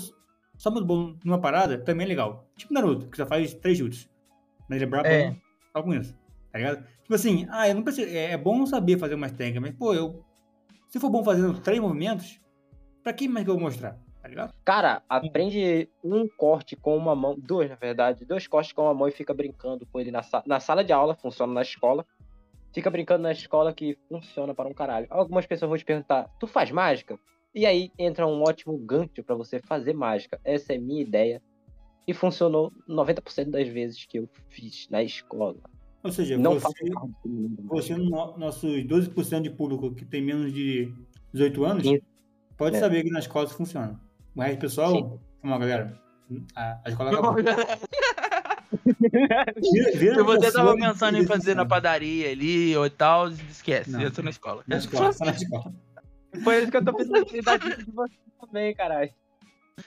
só 0.56 0.70
muito 0.70 0.84
bom 0.86 1.16
numa 1.24 1.40
parada, 1.40 1.78
também 1.78 2.04
é 2.04 2.08
legal. 2.08 2.46
Tipo 2.56 2.72
Naruto, 2.74 3.08
que 3.08 3.16
só 3.16 3.26
faz 3.26 3.54
três 3.54 3.78
chutes. 3.78 4.08
Mas 4.68 4.76
ele 4.76 4.84
é 4.84 4.88
brabo 4.88 5.08
É. 5.08 5.36
só 5.72 5.82
com 5.82 5.92
isso. 5.94 6.16
Tá 6.50 6.58
ligado? 6.58 6.86
Tipo 7.02 7.14
assim, 7.14 7.46
ah, 7.50 7.68
eu 7.68 7.74
não 7.74 7.82
preciso. 7.82 8.08
É, 8.10 8.32
é 8.32 8.36
bom 8.36 8.64
saber 8.66 8.98
fazer 8.98 9.14
umas 9.14 9.32
técnicas, 9.32 9.62
mas, 9.62 9.78
pô, 9.78 9.94
eu. 9.94 10.24
Se 10.88 11.00
for 11.00 11.08
bom 11.10 11.24
fazendo 11.24 11.58
três 11.60 11.80
movimentos, 11.80 12.38
pra 13.02 13.12
que 13.12 13.26
mais 13.26 13.44
que 13.44 13.50
eu 13.50 13.54
vou 13.54 13.62
mostrar? 13.64 13.98
Tá 14.20 14.28
ligado? 14.28 14.54
Cara, 14.64 15.02
aprende 15.08 15.88
um 16.04 16.28
corte 16.28 16.76
com 16.76 16.96
uma 16.96 17.16
mão, 17.16 17.34
dois 17.36 17.68
na 17.68 17.74
verdade, 17.76 18.24
dois 18.24 18.46
cortes 18.46 18.72
com 18.72 18.82
uma 18.82 18.94
mão 18.94 19.08
e 19.08 19.10
fica 19.10 19.34
brincando 19.34 19.84
com 19.86 19.98
ele 19.98 20.10
na, 20.12 20.22
sa- 20.22 20.42
na 20.46 20.60
sala 20.60 20.84
de 20.84 20.92
aula, 20.92 21.14
funciona 21.16 21.52
na 21.52 21.62
escola. 21.62 22.06
Fica 22.72 22.88
brincando 22.90 23.22
na 23.24 23.32
escola 23.32 23.72
que 23.72 23.98
funciona 24.08 24.54
para 24.54 24.68
um 24.68 24.72
caralho. 24.74 25.06
Algumas 25.10 25.44
pessoas 25.46 25.68
vão 25.68 25.76
te 25.78 25.84
perguntar, 25.84 26.28
tu 26.38 26.46
faz 26.46 26.70
mágica? 26.70 27.18
E 27.54 27.66
aí 27.66 27.90
entra 27.98 28.26
um 28.26 28.42
ótimo 28.42 28.76
gancho 28.78 29.22
pra 29.24 29.34
você 29.34 29.60
fazer 29.60 29.92
mágica. 29.92 30.40
Essa 30.44 30.72
é 30.74 30.78
minha 30.78 31.02
ideia. 31.02 31.42
E 32.06 32.12
funcionou 32.14 32.72
90% 32.88 33.50
das 33.50 33.68
vezes 33.68 34.04
que 34.06 34.18
eu 34.18 34.28
fiz 34.48 34.88
na 34.90 35.02
escola. 35.02 35.56
Ou 36.02 36.10
seja, 36.10 36.36
Não 36.36 36.58
você, 36.58 36.84
você 37.64 37.94
no, 37.96 38.36
nossos 38.36 38.82
12% 38.84 39.42
de 39.42 39.50
público 39.50 39.94
que 39.94 40.04
tem 40.04 40.20
menos 40.20 40.52
de 40.52 40.92
18 41.32 41.64
anos, 41.64 41.82
Sim. 41.84 42.00
pode 42.56 42.76
É. 42.76 42.80
saber 42.80 43.04
que 43.04 43.10
na 43.10 43.20
escola 43.20 43.44
isso 43.46 43.54
funciona. 43.54 44.00
O 44.34 44.40
resto 44.40 44.56
do 44.56 44.60
pessoal, 44.60 45.20
lá, 45.44 45.58
galera. 45.58 46.00
A, 46.56 46.80
a 46.84 46.88
escola 46.90 47.10
acabou. 47.12 47.34
Vira, 49.94 50.14
Se 50.16 50.22
você 50.22 50.52
tava 50.52 50.74
pensando 50.74 51.18
em 51.18 51.26
fazer 51.26 51.54
na 51.54 51.66
padaria 51.66 52.30
ali 52.30 52.76
ou 52.76 52.88
tal, 52.90 53.28
esquece. 53.28 53.90
Não. 53.90 54.00
Entra 54.00 54.22
na 54.22 54.30
escola. 54.30 54.64
Na 54.66 54.78
escola, 54.78 55.12
só 55.12 55.24
na 55.24 55.32
escola. 55.32 55.72
Foi 56.42 56.58
isso 56.62 56.70
que 56.70 56.76
eu 56.76 56.84
tô 56.84 56.92
pensando 56.96 57.36
em 57.36 57.42
dar 57.42 57.58
dica 57.58 57.76
de 57.84 57.90
você 57.90 58.14
também, 58.40 58.74
caralho. 58.74 59.10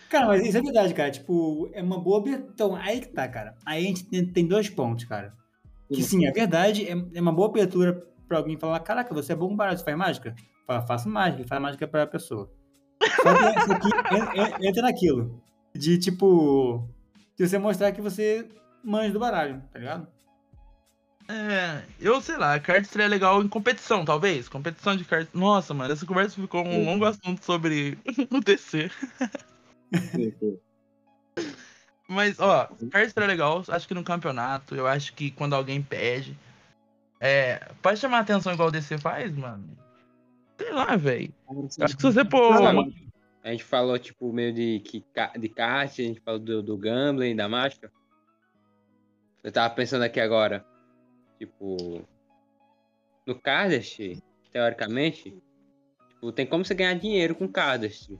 Cara, 0.10 0.28
mas 0.28 0.46
isso 0.46 0.58
é 0.58 0.62
verdade, 0.62 0.94
cara. 0.94 1.12
Tipo, 1.12 1.70
é 1.74 1.82
uma 1.82 2.00
boa. 2.00 2.18
abertura. 2.20 2.52
Então, 2.54 2.76
aí 2.76 3.02
que 3.02 3.08
tá, 3.10 3.28
cara. 3.28 3.56
Aí 3.66 3.84
a 3.86 3.88
gente 3.88 4.04
tem, 4.32 4.48
dois 4.48 4.70
pontos, 4.70 5.06
cara. 5.06 5.34
Que 5.92 6.02
sim, 6.02 6.26
é 6.26 6.32
verdade, 6.32 6.88
é, 6.88 6.92
é 7.14 7.22
uma 7.22 7.32
boa 7.32 7.48
abertura 7.48 8.04
pra 8.28 8.40
alguém 8.40 8.58
falar: 8.58 8.80
caraca, 8.80 9.14
você 9.14 9.34
é 9.34 9.36
bom 9.36 9.56
para 9.56 9.76
você 9.78 9.84
faz 9.84 9.96
mágica? 9.98 10.36
Fala, 10.66 10.82
faço 10.82 11.08
mágica, 11.08 11.48
faz 11.48 11.62
mágica 11.62 11.88
pra 11.88 12.08
pessoa. 12.08 12.52
Só 13.22 13.34
que 13.36 13.60
isso 13.60 13.72
aqui 13.72 13.90
en- 14.16 14.42
en- 14.42 14.68
entra 14.70 14.82
naquilo. 14.82 15.42
De 15.76 15.98
tipo. 16.00 16.90
De 17.38 17.48
você 17.48 17.58
mostrar 17.60 17.92
que 17.92 18.02
você 18.02 18.48
manja 18.84 19.12
do 19.14 19.20
baralho, 19.20 19.62
tá 19.72 19.78
ligado? 19.78 20.08
É, 21.28 21.82
eu 22.00 22.22
sei 22.22 22.38
lá, 22.38 22.60
cardistry 22.60 23.02
é 23.02 23.08
legal 23.08 23.42
em 23.42 23.48
competição, 23.48 24.06
talvez. 24.06 24.48
Competição 24.48 24.96
de 24.96 25.04
cards. 25.04 25.30
Nossa, 25.34 25.74
mano, 25.74 25.92
essa 25.92 26.06
conversa 26.06 26.40
ficou 26.40 26.64
um 26.64 26.86
longo 26.86 27.06
assunto 27.06 27.44
sobre 27.44 27.98
o 28.30 28.40
DC. 28.40 28.92
Mas, 32.08 32.40
ó, 32.40 32.70
cardistry 32.92 33.24
é 33.24 33.28
legal, 33.28 33.64
acho 33.68 33.88
que 33.88 33.96
no 33.96 34.04
campeonato, 34.04 34.76
eu 34.76 34.86
acho 34.86 35.14
que 35.14 35.32
quando 35.32 35.54
alguém 35.54 35.82
pede. 35.82 36.38
É, 37.20 37.72
pode 37.82 38.00
chamar 38.00 38.20
atenção 38.20 38.54
igual 38.54 38.68
o 38.68 38.72
DC 38.72 39.00
faz, 39.00 39.36
mano. 39.36 39.68
Sei 40.58 40.72
lá, 40.72 40.96
velho. 40.96 41.34
Acho 41.80 41.96
que 41.96 42.02
se 42.02 42.14
você 42.14 42.24
pôr. 42.24 42.54
A 43.44 43.52
gente 43.52 43.64
falou, 43.64 43.98
tipo, 43.98 44.32
meio 44.32 44.54
de, 44.54 44.84
de 45.40 45.50
kart, 45.50 45.92
a 45.92 46.04
gente 46.04 46.20
falou 46.20 46.40
do, 46.40 46.62
do 46.62 46.78
gambling, 46.78 47.36
da 47.36 47.48
mágica. 47.48 47.92
Eu 49.44 49.52
tava 49.52 49.74
pensando 49.74 50.04
aqui 50.04 50.20
agora, 50.20 50.66
tipo, 51.38 52.02
no 53.26 53.40
Cardest, 53.40 54.22
teoricamente, 54.52 55.38
tipo, 56.10 56.32
tem 56.32 56.46
como 56.46 56.64
você 56.66 56.74
ganhar 56.74 56.94
dinheiro 56.96 57.36
com 57.36 57.48
Cardest. 57.48 58.12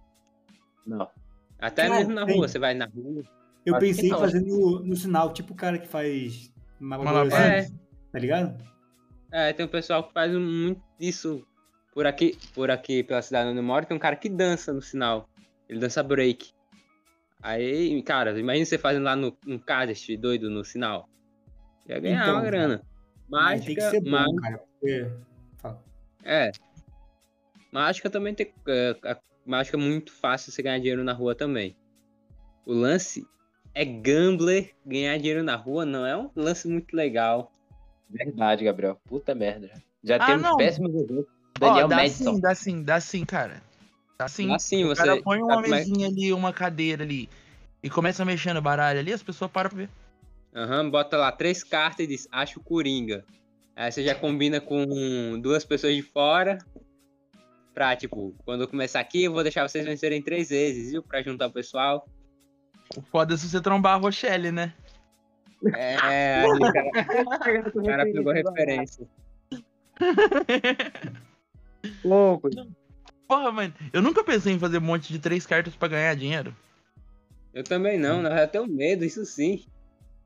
Não. 0.86 1.10
Até 1.60 1.88
Não, 1.88 1.96
mesmo 1.96 2.14
na 2.14 2.26
tem. 2.26 2.36
rua, 2.36 2.48
você 2.48 2.60
vai 2.60 2.74
na 2.74 2.86
rua. 2.86 3.24
Eu 3.66 3.80
pensei 3.80 4.08
em 4.10 4.12
não. 4.12 4.20
fazer 4.20 4.42
no, 4.42 4.80
no 4.82 4.96
sinal, 4.96 5.34
tipo 5.34 5.54
o 5.54 5.56
cara 5.56 5.80
que 5.80 5.88
faz 5.88 6.52
Malabar. 6.80 7.14
malabarismo, 7.14 7.80
tá 8.12 8.20
ligado? 8.20 8.64
É, 9.32 9.52
tem 9.54 9.66
um 9.66 9.70
pessoal 9.70 10.04
que 10.08 10.14
faz 10.14 10.32
muito 10.34 10.82
disso 11.00 11.46
por 11.94 12.06
aqui, 12.06 12.38
por 12.54 12.70
aqui 12.70 13.04
pela 13.04 13.22
cidade 13.22 13.50
onde 13.50 13.58
eu 13.60 13.64
moro, 13.64 13.86
tem 13.86 13.96
um 13.98 14.00
cara 14.00 14.16
que 14.16 14.30
dança 14.30 14.72
no 14.72 14.82
sinal. 14.82 15.28
Ele 15.68 15.80
dança 15.80 16.04
break. 16.04 16.54
Aí, 17.42 18.02
cara, 18.04 18.38
imagina 18.40 18.66
você 18.66 18.78
fazendo 18.78 19.04
lá 19.04 19.16
no 19.16 19.32
Cardest 19.66 20.16
doido 20.18 20.50
no 20.50 20.64
sinal. 20.64 21.10
Ia 21.88 22.00
ganhar 22.00 22.22
Então, 22.24 22.36
uma 22.36 22.44
grana. 22.44 22.82
Mas 23.30 23.66
tem 23.66 23.76
que 23.76 23.82
Mágica, 23.82 23.90
ser 23.92 24.02
bom, 24.02 24.10
má- 24.12 24.42
cara. 24.42 24.58
Porque... 24.80 25.12
Fala. 25.58 25.84
é. 26.24 26.52
Mágica 27.72 28.10
também 28.10 28.34
tem. 28.34 28.54
é, 28.68 28.96
a 29.04 29.18
mágica 29.46 29.78
é 29.78 29.80
muito 29.80 30.12
fácil 30.14 30.52
você 30.52 30.62
ganhar 30.62 30.78
dinheiro 30.80 31.04
na 31.04 31.14
rua 31.14 31.36
também. 31.36 31.76
O 32.66 32.74
lance 32.74 33.26
é 33.74 33.84
gambler 33.84 34.74
ganhar 34.86 35.18
dinheiro 35.18 35.44
na 35.44 35.56
rua, 35.56 35.86
não 35.86 36.06
é 36.06 36.16
um 36.18 36.30
lance 36.36 36.68
muito 36.68 36.96
legal. 36.96 37.52
Verdade, 38.10 38.64
Gabriel. 38.64 39.00
Puta 39.06 39.36
merda. 39.36 39.70
Já 40.04 40.16
Ah, 40.18 40.26
temos 40.28 40.42
não. 40.44 40.58
péssimos 40.58 40.94
exemplos. 40.96 41.26
Ó, 41.28 41.60
Daniel 41.60 41.88
dá 41.88 41.96
Madison. 41.98 42.36
sim, 42.36 42.40
dá 42.42 42.56
sim, 42.56 42.84
dá 42.84 43.00
sim, 43.02 43.26
cara. 43.26 43.62
Dá 44.18 44.28
sim. 44.28 44.54
Assim, 44.54 44.84
o 44.86 44.88
você. 44.90 45.04
cara 45.04 45.22
põe 45.22 45.42
uma 45.42 45.56
como 45.56 45.66
é- 45.68 45.70
mesinha 45.70 46.08
ali, 46.08 46.32
uma 46.32 46.54
cadeira 46.54 47.04
ali, 47.04 47.30
e 47.84 47.90
começa 47.90 48.24
a 48.24 48.26
mexer 48.26 48.54
no 48.54 48.62
baralho 48.62 49.00
ali, 49.00 49.12
as 49.12 49.24
pessoas 49.24 49.52
param 49.52 49.70
pra 49.70 49.80
ver. 49.80 49.90
Aham, 50.56 50.90
bota 50.90 51.18
lá 51.18 51.32
três 51.34 51.64
cartas 51.66 52.06
e 52.06 52.08
diz, 52.08 52.28
acho 52.32 52.62
Coringa. 52.62 53.26
Aí 53.76 53.92
você 53.92 54.02
já 54.04 54.16
combina 54.16 54.62
com 54.62 55.38
duas 55.42 55.66
pessoas 55.66 55.94
de 55.94 56.02
fora. 56.02 56.58
Pra, 57.74 57.94
tipo, 57.94 58.34
quando 58.46 58.62
eu 58.62 58.68
começar 58.70 59.02
aqui, 59.02 59.26
eu 59.26 59.34
vou 59.34 59.44
deixar 59.44 59.68
vocês 59.68 59.84
vencerem 59.84 60.22
três 60.22 60.48
vezes, 60.48 60.92
viu? 60.92 61.04
Pra 61.04 61.22
juntar 61.22 61.48
o 61.48 61.52
pessoal. 61.52 62.08
O 62.96 63.02
foda 63.02 63.34
é 63.34 63.38
se 63.38 63.50
você 63.50 63.60
trombar 63.60 63.96
a 63.96 63.98
Rochelle, 63.98 64.50
né? 64.50 64.74
É, 65.74 65.98
aí 66.02 66.48
o 66.64 66.72
cara, 66.72 67.72
o 67.76 67.84
cara 67.84 68.04
pegou 68.06 68.32
a 68.32 68.36
referência. 68.36 69.06
Louco. 72.02 72.50
Porra, 73.28 73.52
mano, 73.52 73.74
eu 73.92 74.02
nunca 74.02 74.24
pensei 74.24 74.54
em 74.54 74.60
fazer 74.60 74.78
um 74.78 74.82
monte 74.82 75.12
de 75.12 75.20
três 75.20 75.46
cartas 75.46 75.76
pra 75.76 75.90
ganhar 75.90 76.16
dinheiro. 76.16 76.56
Eu 77.54 77.64
também 77.64 78.00
não, 78.00 78.22
na 78.22 78.30
verdade 78.30 78.58
eu 78.58 78.64
tenho 78.64 78.74
medo, 78.74 79.04
isso 79.04 79.26
sim. 79.26 79.66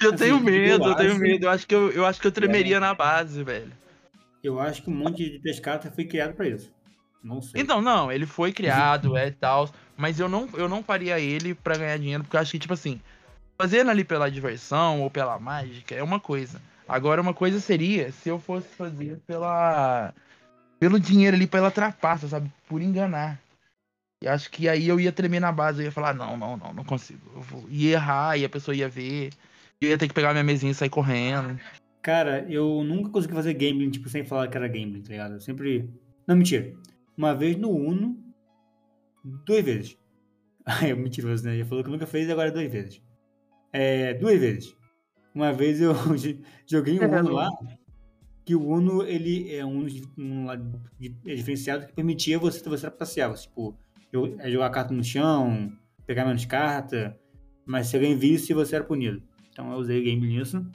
Eu 0.01 0.09
Assim, 0.13 0.17
tenho 0.25 0.35
eu 0.35 0.39
medo, 0.39 0.85
eu 0.85 0.95
tenho 0.95 1.11
acho- 1.11 1.19
medo. 1.21 1.45
Eu 1.45 1.49
acho 1.49 1.67
que 1.67 1.75
eu, 1.75 1.91
eu 1.91 2.05
acho 2.05 2.21
que 2.21 2.27
eu 2.27 2.31
tremeria 2.31 2.79
na 2.79 2.93
base, 2.93 3.43
velho. 3.43 3.71
Eu 4.43 4.59
acho 4.59 4.81
que 4.83 4.89
um 4.89 4.93
monte 4.95 5.29
de 5.29 5.39
pescata 5.39 5.91
foi 5.91 6.05
criado 6.05 6.33
pra 6.33 6.47
isso. 6.47 6.71
Não 7.21 7.41
sei. 7.41 7.61
Então, 7.61 7.81
não, 7.81 8.09
ele 8.09 8.25
foi 8.25 8.53
criado, 8.53 9.17
é 9.17 9.29
tal, 9.31 9.69
mas 9.97 10.19
eu 10.19 10.29
não, 10.29 10.47
eu 10.53 10.69
não 10.69 10.81
faria 10.81 11.19
ele 11.19 11.53
pra 11.53 11.75
ganhar 11.77 11.97
dinheiro, 11.97 12.23
porque 12.23 12.37
eu 12.37 12.39
acho 12.39 12.51
que, 12.51 12.59
tipo 12.59 12.73
assim, 12.73 13.01
fazendo 13.61 13.91
ali 13.91 14.05
pela 14.05 14.31
diversão 14.31 15.01
ou 15.01 15.09
pela 15.09 15.37
mágica 15.37 15.93
é 15.93 16.01
uma 16.01 16.19
coisa. 16.19 16.61
Agora, 16.87 17.21
uma 17.21 17.33
coisa 17.33 17.59
seria 17.59 18.11
se 18.13 18.29
eu 18.29 18.39
fosse 18.39 18.69
fazer 18.69 19.19
pela. 19.27 20.13
pelo 20.79 20.97
dinheiro 20.97 21.35
ali, 21.35 21.45
pela 21.45 21.69
trapaça, 21.69 22.27
sabe? 22.29 22.49
Por 22.69 22.81
enganar. 22.81 23.37
E 24.23 24.27
acho 24.27 24.49
que 24.49 24.67
aí 24.69 24.87
eu 24.87 24.99
ia 24.99 25.11
tremer 25.11 25.39
na 25.41 25.51
base, 25.51 25.81
eu 25.81 25.85
ia 25.85 25.91
falar, 25.91 26.13
não, 26.13 26.37
não, 26.37 26.55
não, 26.57 26.73
não 26.73 26.83
consigo. 26.85 27.19
Eu. 27.35 27.65
Ia 27.69 27.91
errar, 27.91 28.37
e 28.37 28.45
a 28.45 28.49
pessoa 28.49 28.73
ia 28.75 28.87
ver. 28.87 29.31
Ia 29.81 29.97
ter 29.97 30.07
que 30.07 30.13
pegar 30.13 30.33
minha 30.33 30.43
mesinha 30.43 30.71
e 30.71 30.75
sair 30.75 30.89
correndo. 30.89 31.59
Cara, 32.01 32.45
eu 32.49 32.83
nunca 32.83 33.09
consegui 33.09 33.33
fazer 33.33 33.53
gambling, 33.53 33.91
tipo, 33.91 34.09
sem 34.09 34.25
falar 34.25 34.47
que 34.47 34.57
era 34.57 34.67
gambling, 34.67 35.01
tá 35.01 35.09
ligado? 35.09 35.33
Eu 35.35 35.41
sempre. 35.41 35.89
Não, 36.27 36.35
mentira. 36.35 36.73
Uma 37.17 37.33
vez 37.33 37.57
no 37.57 37.69
Uno, 37.69 38.17
duas 39.45 39.63
vezes. 39.63 39.97
Ai, 40.65 40.91
é 40.91 40.95
mentiroso, 40.95 41.45
né? 41.45 41.53
Ele 41.53 41.65
falou 41.65 41.83
que 41.83 41.89
nunca 41.89 42.05
fez 42.05 42.27
e 42.27 42.31
agora 42.31 42.49
é 42.49 42.51
duas 42.51 42.71
vezes. 42.71 43.01
É, 43.71 44.13
duas 44.13 44.39
vezes. 44.39 44.75
Uma 45.33 45.53
vez 45.53 45.79
eu 45.79 45.93
joguei 46.67 46.99
um 46.99 47.19
Uno 47.19 47.31
lá, 47.31 47.49
que 48.45 48.55
o 48.55 48.67
Uno, 48.67 49.03
ele 49.03 49.53
é 49.53 49.65
um, 49.65 49.87
um 50.17 50.51
é 50.51 51.35
diferenciado 51.35 51.87
que 51.87 51.93
permitia 51.93 52.37
você, 52.37 52.67
você 52.67 52.89
passear. 52.89 53.29
Você, 53.29 53.47
tipo, 53.47 53.77
é 54.39 54.49
jogar 54.51 54.69
carta 54.71 54.93
no 54.93 55.03
chão, 55.03 55.71
pegar 56.05 56.25
menos 56.25 56.45
carta, 56.45 57.17
mas 57.65 57.87
se 57.87 57.95
alguém 57.95 58.17
visse, 58.17 58.53
você 58.53 58.75
era 58.75 58.83
punido. 58.83 59.21
Então 59.59 59.73
eu 59.73 59.77
usei 59.77 60.01
game 60.01 60.25
nisso. 60.25 60.65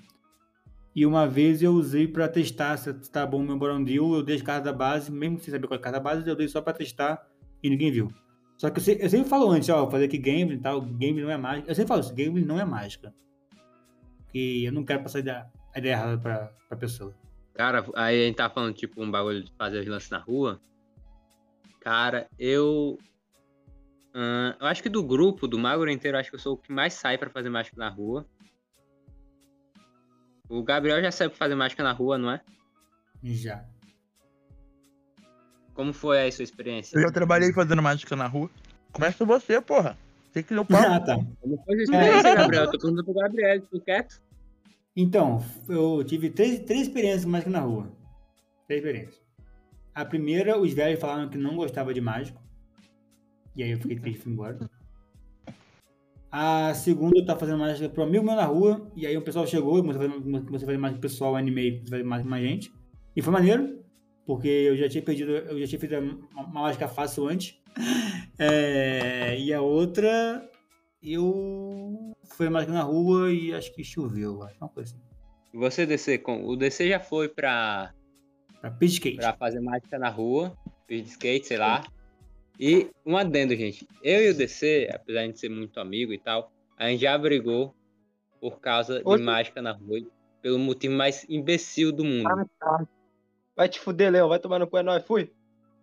E 0.94 1.06
uma 1.06 1.26
vez 1.26 1.62
eu 1.62 1.72
usei 1.72 2.06
pra 2.06 2.28
testar 2.28 2.76
se 2.76 2.92
tá 3.10 3.24
bom 3.26 3.40
o 3.40 3.42
meu 3.42 3.56
Borondil, 3.56 4.14
eu 4.14 4.22
dei 4.22 4.36
as 4.36 4.42
cartas 4.42 4.64
da 4.64 4.72
base, 4.74 5.10
mesmo 5.10 5.40
sem 5.40 5.50
saber 5.50 5.66
qual 5.66 5.78
é 5.78 5.80
a 5.80 5.82
carta 5.82 5.98
da 5.98 6.04
base, 6.04 6.28
eu 6.28 6.36
dei 6.36 6.46
só 6.46 6.60
pra 6.60 6.74
testar 6.74 7.26
e 7.62 7.70
ninguém 7.70 7.90
viu. 7.90 8.12
Só 8.58 8.68
que 8.68 8.78
eu, 8.78 8.94
eu 8.96 9.08
sempre 9.08 9.28
falo 9.28 9.50
antes, 9.50 9.70
ó, 9.70 9.90
fazer 9.90 10.04
aqui 10.04 10.18
gambling 10.18 10.56
e 10.56 10.60
tal, 10.60 10.82
gambling 10.82 11.22
não 11.22 11.30
é 11.30 11.36
mágica. 11.38 11.70
Eu 11.70 11.74
sempre 11.74 11.88
falo 11.88 12.02
isso, 12.02 12.14
gambling 12.14 12.44
não 12.44 12.60
é 12.60 12.64
mágica. 12.66 13.12
Porque 14.18 14.64
eu 14.66 14.72
não 14.72 14.84
quero 14.84 15.02
passar 15.02 15.18
a 15.18 15.20
ideia, 15.20 15.46
a 15.74 15.78
ideia 15.78 15.92
errada 15.94 16.18
pra, 16.18 16.52
pra 16.68 16.76
pessoa. 16.76 17.14
Cara, 17.54 17.86
aí 17.96 18.22
a 18.22 18.26
gente 18.26 18.36
tá 18.36 18.50
falando, 18.50 18.74
tipo, 18.74 19.02
um 19.02 19.10
bagulho 19.10 19.42
de 19.42 19.52
fazer 19.56 19.80
os 19.80 19.86
lances 19.86 20.10
na 20.10 20.18
rua. 20.18 20.60
Cara, 21.80 22.28
eu. 22.38 22.98
ahn, 24.14 24.54
eu 24.60 24.66
acho 24.66 24.82
que 24.82 24.90
do 24.90 25.02
grupo, 25.02 25.48
do 25.48 25.58
Magro 25.58 25.90
inteiro, 25.90 26.18
acho 26.18 26.28
que 26.28 26.36
eu 26.36 26.40
sou 26.40 26.54
o 26.54 26.58
que 26.58 26.70
mais 26.70 26.92
sai 26.92 27.16
pra 27.16 27.30
fazer 27.30 27.48
mágica 27.48 27.76
na 27.78 27.88
rua. 27.88 28.28
O 30.48 30.62
Gabriel 30.62 31.00
já 31.00 31.10
saiu 31.10 31.30
pra 31.30 31.38
fazer 31.38 31.54
mágica 31.54 31.82
na 31.82 31.92
rua, 31.92 32.18
não 32.18 32.30
é? 32.30 32.40
Já. 33.22 33.64
Como 35.72 35.92
foi 35.92 36.18
aí 36.18 36.28
a 36.28 36.32
sua 36.32 36.44
experiência? 36.44 36.96
Eu 36.96 37.02
já 37.02 37.10
trabalhei 37.10 37.52
fazendo 37.52 37.82
mágica 37.82 38.14
na 38.14 38.26
rua. 38.26 38.50
Começa 38.92 39.24
você, 39.24 39.60
porra. 39.60 39.98
Você 40.30 40.42
que 40.42 40.54
deu 40.54 40.62
ah, 40.70 41.00
papo. 41.00 41.06
tá. 41.06 41.16
Como 41.40 41.64
foi 41.64 41.74
a 41.74 41.76
sua 41.76 41.82
experiência, 41.82 42.34
Gabriel? 42.34 42.64
Eu 42.64 42.70
tô 42.70 42.78
perguntando 42.78 43.04
pro 43.04 43.14
Gabriel, 43.14 43.60
tu 43.62 43.80
quieto? 43.80 44.22
Então, 44.96 45.44
eu 45.68 46.04
tive 46.04 46.30
três, 46.30 46.60
três 46.60 46.82
experiências 46.82 47.24
mágicas 47.24 47.52
na 47.52 47.60
rua. 47.60 47.90
Três 48.66 48.80
experiências. 48.80 49.20
A 49.94 50.04
primeira, 50.04 50.58
os 50.58 50.72
velhos 50.72 51.00
falaram 51.00 51.28
que 51.28 51.38
não 51.38 51.56
gostava 51.56 51.92
de 51.92 52.00
mágico. 52.00 52.40
E 53.56 53.62
aí 53.62 53.70
eu 53.70 53.78
fiquei 53.78 53.98
triste 53.98 54.20
e 54.20 54.22
fui 54.22 54.32
embora. 54.32 54.58
A 56.36 56.74
segunda, 56.74 57.16
eu 57.16 57.24
tava 57.24 57.38
fazendo 57.38 57.60
mágica 57.60 57.88
pro 57.88 58.02
amigo 58.02 58.24
meu 58.24 58.34
na 58.34 58.44
rua. 58.44 58.90
E 58.96 59.06
aí 59.06 59.16
o 59.16 59.22
pessoal 59.22 59.46
chegou, 59.46 59.80
comecei 59.80 60.04
a 60.04 60.10
fazer, 60.10 60.20
comecei 60.20 60.66
a 60.66 60.66
fazer 60.66 60.78
mágica 60.78 61.00
pessoal, 61.00 61.36
animei, 61.36 61.76
comecei 61.76 61.86
a 61.86 61.90
fazer 61.90 62.02
mágica 62.02 62.24
com 62.24 62.30
mais 62.30 62.42
gente. 62.44 62.72
E 63.14 63.22
foi 63.22 63.32
maneiro, 63.32 63.78
porque 64.26 64.48
eu 64.48 64.76
já 64.76 64.88
tinha 64.88 65.00
perdido, 65.00 65.30
eu 65.30 65.60
já 65.60 65.66
tinha 65.68 65.78
feito 65.78 65.94
uma, 65.94 66.42
uma 66.42 66.62
mágica 66.62 66.88
fácil 66.88 67.28
antes. 67.28 67.56
É, 68.36 69.38
e 69.38 69.54
a 69.54 69.60
outra, 69.62 70.50
eu 71.00 72.16
fui 72.36 72.48
mais 72.48 72.66
na 72.66 72.82
rua 72.82 73.32
e 73.32 73.54
acho 73.54 73.72
que 73.72 73.84
choveu, 73.84 74.42
acho 74.42 74.56
uma 74.60 74.68
coisa 74.68 74.92
assim. 74.92 75.00
E 75.52 75.56
Você, 75.56 75.86
DC, 75.86 76.18
com... 76.18 76.44
o 76.44 76.56
DC 76.56 76.88
já 76.88 76.98
foi 76.98 77.28
pra, 77.28 77.94
Pra 78.60 78.72
pitch 78.72 78.94
skate. 78.94 79.18
pra 79.18 79.34
fazer 79.34 79.60
mágica 79.60 80.00
na 80.00 80.08
rua, 80.08 80.52
speed 80.82 81.06
skate, 81.06 81.46
sei 81.46 81.58
lá. 81.58 81.84
E 82.58 82.88
um 83.04 83.16
adendo, 83.16 83.54
gente. 83.56 83.86
Eu 84.02 84.22
e 84.22 84.30
o 84.30 84.34
DC, 84.34 84.88
apesar 84.92 85.26
de 85.26 85.38
ser 85.38 85.48
muito 85.48 85.78
amigo 85.80 86.12
e 86.12 86.18
tal, 86.18 86.52
a 86.76 86.88
gente 86.88 87.00
já 87.02 87.16
brigou 87.18 87.74
por 88.40 88.60
causa 88.60 89.02
de 89.02 89.22
mágica 89.22 89.60
na 89.60 89.72
rua. 89.72 90.00
Pelo 90.40 90.58
motivo 90.58 90.94
mais 90.94 91.24
imbecil 91.28 91.90
do 91.90 92.04
mundo. 92.04 92.28
Ah, 92.28 92.44
tá. 92.60 92.86
Vai 93.56 93.68
te 93.68 93.80
fuder, 93.80 94.12
Leão. 94.12 94.28
Vai 94.28 94.38
tomar 94.38 94.58
no 94.58 94.66
cu, 94.66 94.76
é 94.76 94.82
nóis. 94.82 95.02
Fui. 95.04 95.32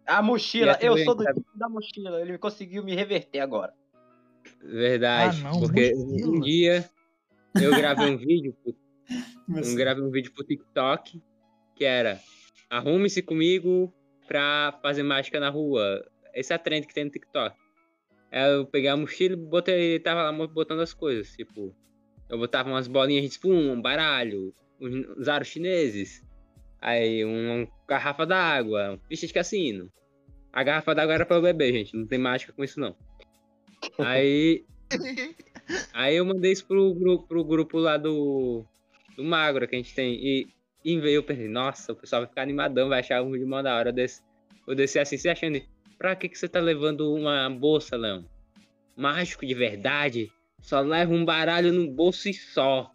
A 0.05 0.21
mochila. 0.21 0.77
Eu 0.81 0.97
sou 0.99 1.15
do 1.15 1.23
time 1.25 1.45
da 1.55 1.67
mochila. 1.67 2.21
Ele 2.21 2.37
conseguiu 2.37 2.83
me 2.83 2.95
reverter 2.95 3.39
agora. 3.39 3.73
Verdade. 4.61 5.41
Ah, 5.43 5.51
não, 5.51 5.59
porque 5.61 5.93
mochila. 5.95 6.31
um 6.31 6.39
dia 6.41 6.89
eu 7.61 7.71
gravei 7.75 8.09
um 8.13 8.17
vídeo, 8.17 8.55
pro- 8.63 8.75
Mas- 9.47 9.69
eu 9.71 9.75
gravei 9.77 10.03
um 10.03 10.11
vídeo 10.11 10.31
pro 10.31 10.43
TikTok 10.45 11.21
que 11.75 11.83
era 11.83 12.19
arrume-se 12.69 13.21
comigo 13.21 13.91
pra 14.27 14.77
fazer 14.81 15.03
mágica 15.03 15.39
na 15.39 15.49
rua. 15.49 16.05
Esse 16.33 16.53
é 16.53 16.55
a 16.55 16.59
trend 16.59 16.87
que 16.87 16.93
tem 16.93 17.05
no 17.05 17.11
TikTok. 17.11 17.55
Aí 18.31 18.53
eu 18.53 18.65
peguei 18.65 18.89
a 18.89 18.97
mochila 18.97 19.33
e 19.33 19.37
botei, 19.37 19.99
tava 19.99 20.29
lá 20.29 20.47
botando 20.47 20.79
as 20.79 20.93
coisas, 20.93 21.35
tipo, 21.35 21.75
eu 22.29 22.37
botava 22.37 22.69
umas 22.69 22.87
bolinhas 22.87 23.23
de 23.23 23.29
espuma, 23.29 23.73
um 23.73 23.81
baralho, 23.81 24.53
uns 24.79 25.27
aros 25.27 25.49
chineses, 25.49 26.23
aí 26.79 27.25
uma 27.25 27.67
garrafa 27.87 28.25
d'água, 28.25 28.99
ficha 29.09 29.27
de 29.27 29.33
cassino. 29.33 29.91
A 30.53 30.63
garrafa 30.63 30.95
d'água 30.95 31.13
era 31.13 31.25
pra 31.25 31.35
eu 31.37 31.41
beber, 31.41 31.73
gente, 31.73 31.95
não 31.95 32.07
tem 32.07 32.17
mágica 32.17 32.53
com 32.53 32.63
isso 32.63 32.79
não. 32.79 32.95
Aí 33.99 34.65
Aí 35.93 36.15
eu 36.15 36.25
mandei 36.25 36.51
isso 36.51 36.65
pro 36.65 36.93
grupo, 36.93 37.27
pro 37.27 37.43
grupo 37.43 37.77
lá 37.77 37.97
do, 37.97 38.65
do 39.15 39.23
Magro 39.23 39.67
que 39.67 39.75
a 39.75 39.77
gente 39.77 39.93
tem. 39.93 40.13
E, 40.15 40.47
e 40.83 40.99
veio 40.99 41.17
eu 41.17 41.23
pensei, 41.23 41.47
nossa, 41.47 41.93
o 41.93 41.95
pessoal 41.95 42.21
vai 42.21 42.29
ficar 42.29 42.41
animadão, 42.41 42.89
vai 42.89 42.99
achar 42.99 43.21
um 43.21 43.31
vídeo 43.31 43.47
mó 43.47 43.61
da 43.61 43.75
hora. 43.75 43.89
Eu 43.89 43.93
desci, 43.93 44.21
eu 44.67 44.75
desci 44.75 44.99
assim, 44.99 45.17
se 45.17 45.29
achando, 45.29 45.61
pra 46.01 46.15
que, 46.15 46.27
que 46.27 46.35
você 46.35 46.49
tá 46.49 46.59
levando 46.59 47.13
uma 47.13 47.47
bolsa, 47.47 47.95
Leão? 47.95 48.25
Mágico 48.97 49.45
de 49.45 49.53
verdade? 49.53 50.31
Só 50.59 50.79
leva 50.79 51.13
um 51.13 51.23
baralho 51.23 51.71
no 51.71 51.91
bolso 51.91 52.27
e 52.27 52.33
só. 52.33 52.91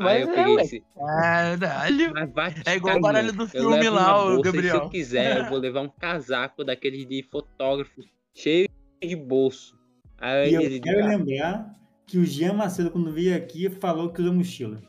Aí 0.00 0.24
Mas 0.24 0.28
eu 0.28 0.34
é, 0.34 0.62
esse. 0.62 0.82
Caralho. 0.96 2.12
Mas 2.14 2.32
vai 2.32 2.54
te 2.54 2.62
É 2.64 2.76
igual 2.76 2.96
o 2.96 3.00
baralho 3.00 3.30
do 3.34 3.42
Eu 3.42 3.48
filme 3.48 3.76
levo 3.76 3.94
lá, 3.94 4.14
bolsa, 4.14 4.32
e 4.32 4.36
Se 4.36 4.42
Gabriel. 4.42 4.76
eu 4.76 4.88
quiser, 4.88 5.36
eu 5.36 5.48
vou 5.50 5.58
levar 5.58 5.82
um 5.82 5.88
casaco 5.90 6.64
daqueles 6.64 7.06
de 7.06 7.22
fotógrafo 7.30 8.00
cheio 8.34 8.66
de 9.02 9.14
bolso. 9.14 9.78
Aí 10.16 10.50
E 10.50 10.54
eu 10.54 10.80
quero 10.80 11.06
lembrar 11.06 11.74
que 12.06 12.16
o 12.16 12.24
Jean 12.24 12.54
Macedo, 12.54 12.90
quando 12.90 13.12
veio 13.12 13.36
aqui, 13.36 13.68
falou 13.68 14.10
que 14.10 14.22
usa 14.22 14.32
mochila. 14.32 14.80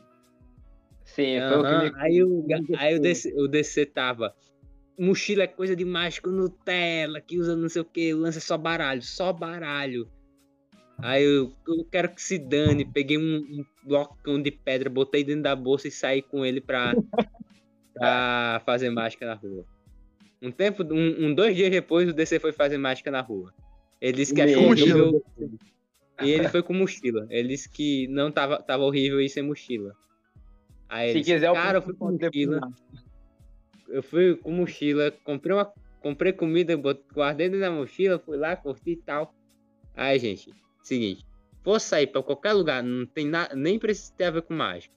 Sim, 1.04 1.38
foi 1.48 1.58
o 1.58 1.62
que 1.62 1.90
me... 1.90 2.00
Aí, 2.02 2.24
o, 2.24 2.46
aí 2.78 2.96
o, 2.96 3.00
DC, 3.00 3.34
o 3.36 3.46
DC 3.46 3.84
tava. 3.86 4.34
Mochila 4.98 5.42
é 5.42 5.46
coisa 5.46 5.74
de 5.74 5.84
mágico 5.84 6.30
Nutella, 6.30 7.20
que 7.20 7.38
usa 7.38 7.56
não 7.56 7.68
sei 7.68 7.82
o 7.82 7.84
que, 7.84 8.14
lança 8.14 8.40
só 8.40 8.56
baralho, 8.56 9.02
só 9.02 9.32
baralho. 9.32 10.08
Aí 11.02 11.24
eu, 11.24 11.52
eu 11.66 11.84
quero 11.90 12.14
que 12.14 12.22
se 12.22 12.38
dane, 12.38 12.84
peguei 12.84 13.18
um, 13.18 13.36
um 13.36 13.64
blocão 13.82 14.40
de 14.40 14.50
pedra, 14.50 14.88
botei 14.88 15.24
dentro 15.24 15.42
da 15.42 15.56
bolsa 15.56 15.88
e 15.88 15.90
saí 15.90 16.22
com 16.22 16.46
ele 16.46 16.60
pra, 16.60 16.94
pra 17.92 18.62
fazer 18.64 18.90
mágica 18.90 19.26
na 19.26 19.34
rua. 19.34 19.66
Um 20.40 20.50
tempo, 20.50 20.82
um, 20.84 21.26
um- 21.26 21.34
dois 21.34 21.56
dias 21.56 21.70
depois, 21.70 22.08
o 22.08 22.12
DC 22.12 22.38
foi 22.38 22.52
fazer 22.52 22.78
mágica 22.78 23.10
na 23.10 23.20
rua. 23.20 23.52
Ele 24.00 24.18
disse 24.18 24.34
que 24.34 24.40
achou 24.42 24.62
Meu 24.62 24.70
horrível. 24.70 25.24
E 26.20 26.28
ele 26.30 26.48
foi 26.48 26.62
com 26.62 26.72
mochila. 26.74 27.26
Ele 27.30 27.48
disse 27.48 27.68
que 27.68 28.06
não 28.08 28.30
tava, 28.30 28.62
tava 28.62 28.84
horrível 28.84 29.20
ir 29.20 29.28
sem 29.28 29.42
mochila. 29.42 29.96
Aí 30.88 31.10
ele 31.10 31.12
Se 31.12 31.18
disse, 31.20 31.32
quiser, 31.34 31.52
cara, 31.52 31.78
eu 31.78 31.82
fui 31.82 31.94
com 31.94 32.12
mochila. 32.12 32.60
lá. 32.60 32.70
Eu 33.88 34.02
fui 34.02 34.36
com 34.36 34.50
mochila, 34.50 35.10
comprei 35.24 35.54
uma, 35.54 35.72
comprei 36.00 36.32
comida, 36.32 36.74
guardei 37.12 37.48
dentro 37.48 37.60
da 37.60 37.70
mochila, 37.70 38.18
fui 38.18 38.36
lá, 38.36 38.56
curti 38.56 38.92
e 38.92 38.96
tal. 38.96 39.34
Aí, 39.96 40.18
gente, 40.18 40.52
seguinte, 40.82 41.24
for 41.62 41.80
sair 41.80 42.06
pra 42.06 42.22
qualquer 42.22 42.52
lugar, 42.52 42.82
não 42.82 43.06
tem 43.06 43.26
nada, 43.26 43.54
nem 43.54 43.78
precisa 43.78 44.12
ter 44.16 44.24
a 44.24 44.30
ver 44.30 44.42
com 44.42 44.54
mágica. 44.54 44.94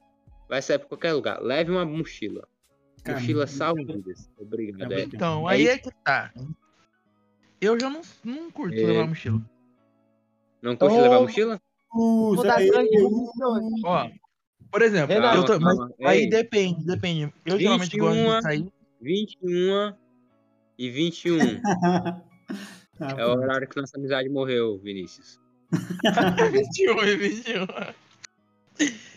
Vai 0.49 0.61
sair 0.61 0.79
pra 0.79 0.87
qualquer 0.87 1.13
lugar, 1.13 1.41
leve 1.41 1.71
uma 1.71 1.85
mochila. 1.85 2.47
Cara, 3.03 3.19
mochila 3.19 3.47
salva 3.47 3.83
vidas. 3.83 4.29
Obrigado. 4.37 4.91
É 4.91 5.01
É. 5.01 5.03
Então, 5.03 5.47
aí 5.47 5.67
é 5.67 5.77
que 5.77 5.91
tá. 6.03 6.33
Eu 7.59 7.79
já 7.79 7.89
não, 7.89 8.01
não 8.23 8.51
curto 8.51 8.75
É. 8.77 8.85
levar 8.85 9.07
mochila. 9.07 9.41
Não 10.61 10.75
curte 10.75 10.95
Ô, 10.95 11.01
levar 11.01 11.21
mochila? 11.21 11.61
Gangue. 12.71 12.97
Ó, 13.85 14.09
por 14.71 14.81
exemplo, 14.81 15.15
tô, 15.45 15.59
mas 15.59 15.77
calma. 15.77 15.93
aí 16.05 16.29
depende, 16.29 16.85
depende. 16.85 17.33
Eu 17.45 17.59
geralmente 17.59 17.97
gosto 17.97 18.15
21. 18.15 18.35
de 18.37 18.41
sair. 18.43 18.73
21 19.01 19.93
e 20.77 20.89
21. 20.89 21.37
Ah, 21.63 22.21
é 23.17 23.25
o 23.25 23.29
horário 23.37 23.67
que 23.67 23.79
nossa 23.79 23.97
amizade 23.97 24.29
morreu, 24.29 24.79
Vinícius. 24.79 25.39
21 26.51 27.03
e 27.03 27.15
21. 27.17 27.67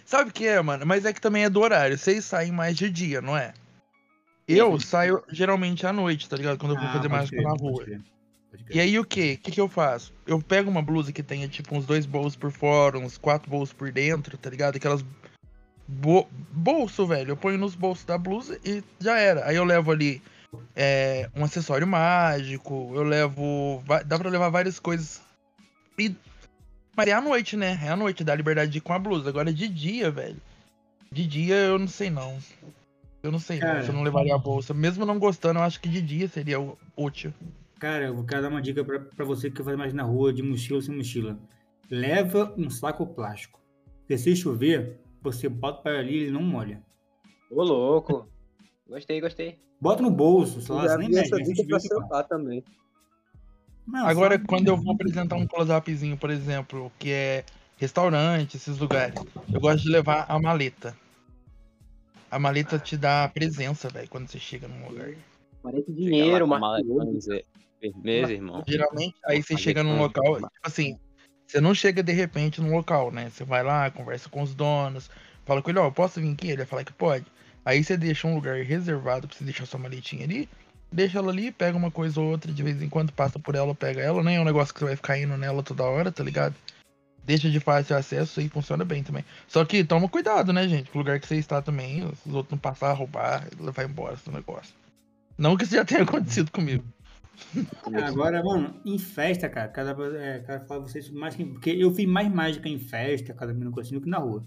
Sabe 0.04 0.30
o 0.30 0.32
que 0.32 0.46
é, 0.46 0.60
mano? 0.60 0.84
Mas 0.84 1.04
é 1.04 1.12
que 1.12 1.20
também 1.20 1.44
é 1.44 1.50
do 1.50 1.60
horário. 1.60 1.96
Vocês 1.96 2.24
saem 2.24 2.50
mais 2.50 2.76
de 2.76 2.90
dia, 2.90 3.20
não 3.20 3.36
é? 3.36 3.52
Eu 4.48 4.80
saio 4.80 5.22
geralmente 5.30 5.86
à 5.86 5.92
noite, 5.92 6.28
tá 6.28 6.36
ligado? 6.36 6.58
Quando 6.58 6.74
eu 6.74 6.78
vou 6.80 6.88
Ah, 6.88 6.92
fazer 6.92 7.08
mágica 7.08 7.40
na 7.40 7.50
pode 7.50 7.62
rua. 7.62 7.84
pode. 7.84 8.00
E 8.68 8.80
aí 8.80 8.98
o 8.98 9.04
que? 9.04 9.34
O 9.34 9.38
que, 9.38 9.50
que 9.52 9.60
eu 9.60 9.68
faço? 9.68 10.12
Eu 10.26 10.42
pego 10.42 10.68
uma 10.68 10.82
blusa 10.82 11.12
que 11.12 11.22
tenha 11.22 11.46
tipo 11.46 11.76
uns 11.76 11.86
dois 11.86 12.04
bolsos 12.04 12.34
por 12.34 12.50
fora, 12.50 12.98
uns 12.98 13.16
quatro 13.16 13.48
bolsos 13.48 13.72
por 13.72 13.92
dentro, 13.92 14.36
tá 14.36 14.50
ligado? 14.50 14.74
Aquelas 14.74 15.04
bo 15.90 16.28
bolso, 16.52 17.06
velho. 17.06 17.30
Eu 17.30 17.36
ponho 17.36 17.58
nos 17.58 17.74
bolsos 17.74 18.04
da 18.04 18.16
blusa 18.16 18.58
e 18.64 18.82
já 19.00 19.18
era. 19.18 19.46
Aí 19.46 19.56
eu 19.56 19.64
levo 19.64 19.90
ali 19.90 20.22
é, 20.76 21.28
um 21.34 21.44
acessório 21.44 21.86
mágico, 21.86 22.92
eu 22.94 23.02
levo. 23.02 23.82
Dá 24.06 24.18
pra 24.18 24.30
levar 24.30 24.48
várias 24.48 24.78
coisas. 24.78 25.20
E... 25.98 26.14
Mas 26.96 27.08
é 27.08 27.12
à 27.12 27.20
noite, 27.20 27.56
né? 27.56 27.78
É 27.82 27.88
à 27.88 27.96
noite, 27.96 28.24
dá 28.24 28.34
liberdade 28.34 28.70
de 28.70 28.78
ir 28.78 28.80
com 28.80 28.92
a 28.92 28.98
blusa. 28.98 29.28
Agora 29.28 29.52
de 29.52 29.68
dia, 29.68 30.10
velho. 30.10 30.36
De 31.10 31.26
dia 31.26 31.56
eu 31.56 31.78
não 31.78 31.88
sei 31.88 32.08
não. 32.08 32.38
Eu 33.22 33.30
não 33.30 33.38
sei 33.38 33.58
não, 33.58 33.66
Cara. 33.66 33.82
se 33.82 33.88
eu 33.88 33.94
não 33.94 34.02
levaria 34.02 34.34
a 34.34 34.38
bolsa. 34.38 34.72
Mesmo 34.72 35.04
não 35.04 35.18
gostando, 35.18 35.58
eu 35.58 35.64
acho 35.64 35.80
que 35.80 35.88
de 35.88 36.00
dia 36.00 36.28
seria 36.28 36.58
útil. 36.96 37.34
Cara, 37.78 38.06
eu 38.06 38.24
quero 38.24 38.42
dar 38.42 38.48
uma 38.48 38.62
dica 38.62 38.84
pra, 38.84 39.00
pra 39.00 39.24
você 39.24 39.50
que 39.50 39.62
fazer 39.62 39.76
mais 39.76 39.92
na 39.92 40.02
rua, 40.02 40.32
de 40.32 40.42
mochila 40.42 40.78
ou 40.78 40.82
sem 40.82 40.96
mochila. 40.96 41.38
Leva 41.90 42.54
um 42.56 42.70
saco 42.70 43.06
plástico. 43.06 43.60
Porque 44.00 44.18
se 44.18 44.36
chover, 44.36 44.98
você 45.22 45.48
bota 45.48 45.82
para 45.82 45.98
ali 45.98 46.14
e 46.14 46.22
ele 46.24 46.30
não 46.32 46.42
molha. 46.42 46.82
Ô, 47.50 47.62
louco. 47.62 48.28
Gostei, 48.88 49.20
gostei. 49.20 49.58
Bota 49.80 50.02
no 50.02 50.10
bolso, 50.10 50.60
sei 50.60 50.74
lá, 50.74 50.88
você 50.88 50.98
nem 50.98 51.08
mexe, 51.10 51.30
você 51.30 51.64
bota. 51.64 51.80
celular 51.80 52.24
também. 52.24 52.64
Não, 53.86 54.06
Agora, 54.06 54.38
só- 54.38 54.44
quando 54.46 54.68
eu 54.68 54.76
vou 54.76 54.92
apresentar 54.94 55.36
um 55.36 55.46
close-upzinho, 55.46 56.16
por 56.16 56.30
exemplo, 56.30 56.92
que 56.98 57.10
é 57.10 57.44
restaurante, 57.76 58.56
esses 58.56 58.78
lugares, 58.78 59.14
eu 59.52 59.60
gosto 59.60 59.82
de 59.84 59.90
levar 59.90 60.26
a 60.28 60.38
maleta. 60.38 60.96
A 62.30 62.38
maleta 62.38 62.78
te 62.78 62.96
dá 62.96 63.28
presença, 63.32 63.88
velho, 63.88 64.08
quando 64.08 64.28
você 64.28 64.38
chega 64.38 64.68
num 64.68 64.86
lugar. 64.88 65.10
Parece 65.62 65.92
dinheiro, 65.92 66.46
mas. 66.46 66.62
Firmeza, 67.80 68.32
irmão. 68.32 68.62
Geralmente, 68.68 69.16
aí 69.24 69.42
você 69.42 69.54
Maleta 69.54 69.62
chega 69.64 69.82
num 69.82 69.98
local, 69.98 70.34
tipo 70.36 70.48
assim, 70.62 70.98
você 71.50 71.60
não 71.60 71.74
chega 71.74 72.00
de 72.00 72.12
repente 72.12 72.60
num 72.60 72.72
local, 72.72 73.10
né? 73.10 73.28
Você 73.28 73.44
vai 73.44 73.62
lá, 73.64 73.90
conversa 73.90 74.28
com 74.28 74.40
os 74.40 74.54
donos, 74.54 75.10
fala 75.44 75.60
com 75.60 75.70
ele, 75.70 75.80
ó, 75.80 75.86
eu 75.86 75.92
posso 75.92 76.20
vir 76.20 76.32
aqui? 76.32 76.46
Ele 76.46 76.58
vai 76.58 76.66
falar 76.66 76.84
que 76.84 76.92
pode. 76.92 77.26
Aí 77.64 77.82
você 77.82 77.96
deixa 77.96 78.28
um 78.28 78.36
lugar 78.36 78.62
reservado 78.62 79.26
pra 79.26 79.36
você 79.36 79.42
deixar 79.42 79.66
sua 79.66 79.80
maletinha 79.80 80.24
ali, 80.24 80.48
deixa 80.92 81.18
ela 81.18 81.32
ali, 81.32 81.50
pega 81.50 81.76
uma 81.76 81.90
coisa 81.90 82.20
ou 82.20 82.30
outra, 82.30 82.52
de 82.52 82.62
vez 82.62 82.80
em 82.80 82.88
quando 82.88 83.12
passa 83.12 83.38
por 83.38 83.56
ela, 83.56 83.74
pega 83.74 84.00
ela, 84.00 84.22
nem 84.22 84.36
é 84.36 84.40
um 84.40 84.44
negócio 84.44 84.72
que 84.72 84.78
você 84.78 84.86
vai 84.86 84.96
ficar 84.96 85.18
indo 85.18 85.36
nela 85.36 85.62
toda 85.62 85.82
hora, 85.82 86.12
tá 86.12 86.22
ligado? 86.22 86.54
Deixa 87.24 87.50
de 87.50 87.58
fácil 87.58 87.96
acesso 87.96 88.40
e 88.40 88.48
funciona 88.48 88.84
bem 88.84 89.02
também. 89.02 89.24
Só 89.48 89.64
que 89.64 89.82
toma 89.82 90.08
cuidado, 90.08 90.52
né, 90.52 90.68
gente? 90.68 90.88
Com 90.90 90.98
o 90.98 91.02
lugar 91.02 91.18
que 91.18 91.26
você 91.26 91.36
está 91.36 91.60
também, 91.60 92.04
os 92.04 92.32
outros 92.32 92.52
não 92.52 92.58
passar 92.58 92.90
a 92.90 92.94
roubar 92.94 93.46
levar 93.58 93.84
embora 93.84 94.16
seu 94.16 94.32
negócio. 94.32 94.72
Não 95.36 95.56
que 95.56 95.64
isso 95.64 95.74
já 95.74 95.84
tenha 95.84 96.02
acontecido 96.04 96.50
comigo. 96.50 96.84
Agora, 98.04 98.42
mano, 98.42 98.80
em 98.84 98.98
festa, 98.98 99.48
cara, 99.48 99.68
cada, 99.68 100.18
é, 100.18 100.40
cada 100.40 100.64
fala 100.66 100.82
vocês 100.82 101.10
mais 101.10 101.34
que. 101.34 101.44
Porque 101.44 101.70
eu 101.70 101.92
fiz 101.92 102.06
mais 102.06 102.32
mágica 102.32 102.68
em 102.68 102.78
festa, 102.78 103.34
cada 103.34 103.52
menino 103.52 103.70
do 103.70 103.82
que 103.82 104.08
na 104.08 104.18
rua. 104.18 104.44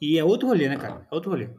E 0.00 0.18
é 0.18 0.24
outro 0.24 0.48
rolê, 0.48 0.68
né, 0.68 0.76
cara? 0.76 1.06
É 1.10 1.14
outro 1.14 1.30
rolê. 1.30 1.50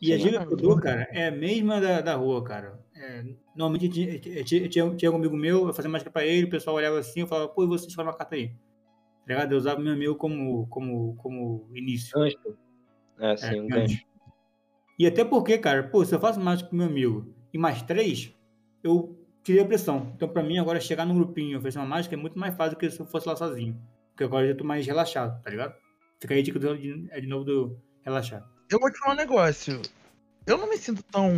E 0.00 0.12
a 0.12 0.18
Sim, 0.18 0.24
dica 0.24 0.42
é 0.42 0.46
que 0.46 0.52
eu 0.52 0.56
dou, 0.56 0.76
cara, 0.76 1.08
é 1.12 1.28
a 1.28 1.30
mesma 1.30 1.80
da, 1.80 2.00
da 2.00 2.14
rua, 2.16 2.42
cara. 2.42 2.84
É, 2.94 3.24
normalmente 3.56 3.88
tinha, 3.88 4.44
tinha, 4.44 4.94
tinha, 4.96 5.10
um 5.10 5.16
amigo 5.16 5.36
meu, 5.36 5.68
eu 5.68 5.72
fazia 5.72 5.90
mágica 5.90 6.10
pra 6.10 6.26
ele, 6.26 6.46
o 6.46 6.50
pessoal 6.50 6.76
olhava 6.76 6.98
assim, 6.98 7.20
eu 7.20 7.26
falava, 7.26 7.48
pô, 7.48 7.64
e 7.64 7.66
você 7.68 7.86
escolhe 7.86 8.08
uma 8.08 8.16
carta 8.16 8.34
aí. 8.34 8.48
Tá 8.48 9.28
ligado? 9.28 9.52
Eu 9.52 9.58
usava 9.58 9.80
meu 9.80 9.92
amigo 9.92 10.16
como, 10.16 10.66
como, 10.66 11.14
como 11.16 11.70
início. 11.72 12.18
Gancho. 12.18 12.58
É, 13.18 13.36
sim, 13.36 13.60
um 13.60 13.68
gancho. 13.68 14.04
E 14.98 15.06
até 15.06 15.24
porque, 15.24 15.56
cara, 15.56 15.84
pô, 15.84 16.04
se 16.04 16.14
eu 16.14 16.20
faço 16.20 16.40
mágica 16.40 16.68
com 16.68 16.76
meu 16.76 16.86
amigo 16.86 17.32
e 17.52 17.58
mais 17.58 17.80
três, 17.82 18.34
eu 18.82 19.21
tirei 19.42 19.62
a 19.62 19.66
pressão. 19.66 20.12
Então, 20.16 20.28
pra 20.28 20.42
mim, 20.42 20.58
agora 20.58 20.80
chegar 20.80 21.04
num 21.04 21.14
grupinho 21.14 21.52
e 21.52 21.56
oferecer 21.56 21.78
uma 21.78 21.86
mágica 21.86 22.14
é 22.14 22.18
muito 22.18 22.38
mais 22.38 22.54
fácil 22.56 22.72
do 22.76 22.78
que 22.78 22.90
se 22.90 23.00
eu 23.00 23.06
fosse 23.06 23.28
lá 23.28 23.36
sozinho. 23.36 23.76
Porque 24.10 24.24
agora 24.24 24.44
eu 24.46 24.50
já 24.52 24.56
tô 24.56 24.64
mais 24.64 24.86
relaxado, 24.86 25.42
tá 25.42 25.50
ligado? 25.50 25.74
Fica 26.20 26.34
aí 26.34 26.42
do- 26.42 26.76
de, 26.78 27.06
é 27.10 27.20
de 27.20 27.26
novo 27.26 27.44
do 27.44 27.78
relaxar. 28.04 28.44
Eu 28.70 28.78
vou 28.78 28.90
te 28.90 28.98
falar 28.98 29.14
um 29.14 29.16
negócio. 29.16 29.80
Eu 30.46 30.58
não 30.58 30.68
me 30.68 30.76
sinto 30.76 31.02
tão. 31.04 31.30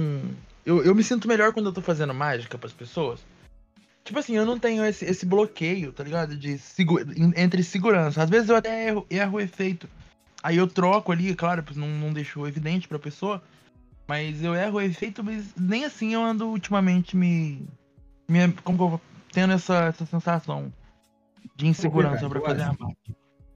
Eu, 0.65 0.83
eu 0.85 0.95
me 0.95 1.03
sinto 1.05 1.29
melhor 1.29 1.53
quando 1.53 1.67
eu 1.67 1.73
tô 1.73 1.81
fazendo 1.83 2.13
mágica 2.15 2.57
pras 2.59 2.73
pessoas. 2.73 3.21
Tipo 4.03 4.19
assim, 4.19 4.37
eu 4.37 4.45
não 4.45 4.59
tenho 4.59 4.85
esse, 4.85 5.05
esse 5.05 5.25
bloqueio, 5.25 5.93
tá 5.93 6.05
ligado? 6.05 6.37
De 6.37 6.59
segu- 6.59 7.01
en- 7.01 7.33
entre 7.37 7.63
segurança. 7.63 8.23
Às 8.23 8.29
vezes 8.29 8.49
eu 8.51 8.57
até 8.57 8.89
erro, 8.89 9.07
erro 9.11 9.37
o 9.37 9.41
efeito. 9.41 9.89
Aí 10.43 10.59
eu 10.59 10.67
troco 10.67 11.11
ali, 11.11 11.35
claro, 11.35 11.65
não, 11.75 11.89
não 11.89 12.13
deixo 12.13 12.47
evidente 12.47 12.87
pra 12.87 12.99
pessoa. 12.99 13.43
Mas 14.07 14.43
eu 14.43 14.55
erro 14.55 14.77
o 14.77 14.81
efeito, 14.83 15.25
mas 15.25 15.55
nem 15.57 15.87
assim 15.87 16.13
eu 16.13 16.23
ando 16.23 16.47
ultimamente 16.47 17.17
me. 17.17 17.67
Me 18.29 18.53
como 18.63 18.83
eu 18.83 18.89
vou. 18.91 19.01
Tendo 19.33 19.53
essa, 19.53 19.87
essa 19.87 20.07
sensação 20.07 20.73
de 21.57 21.67
insegurança 21.67 22.25
eu 22.25 22.31
fazer 22.43 22.63
a. 22.63 22.77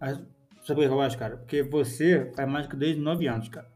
Mas, 0.01 0.21
sabe 0.65 0.85
o 0.85 0.89
que 0.89 0.95
eu 0.95 1.01
acho, 1.01 1.19
cara? 1.19 1.37
Porque 1.37 1.63
você 1.63 2.33
faz 2.35 2.49
mágica 2.49 2.77
desde 2.77 3.01
9 3.01 3.27
anos, 3.29 3.49
cara. 3.49 3.71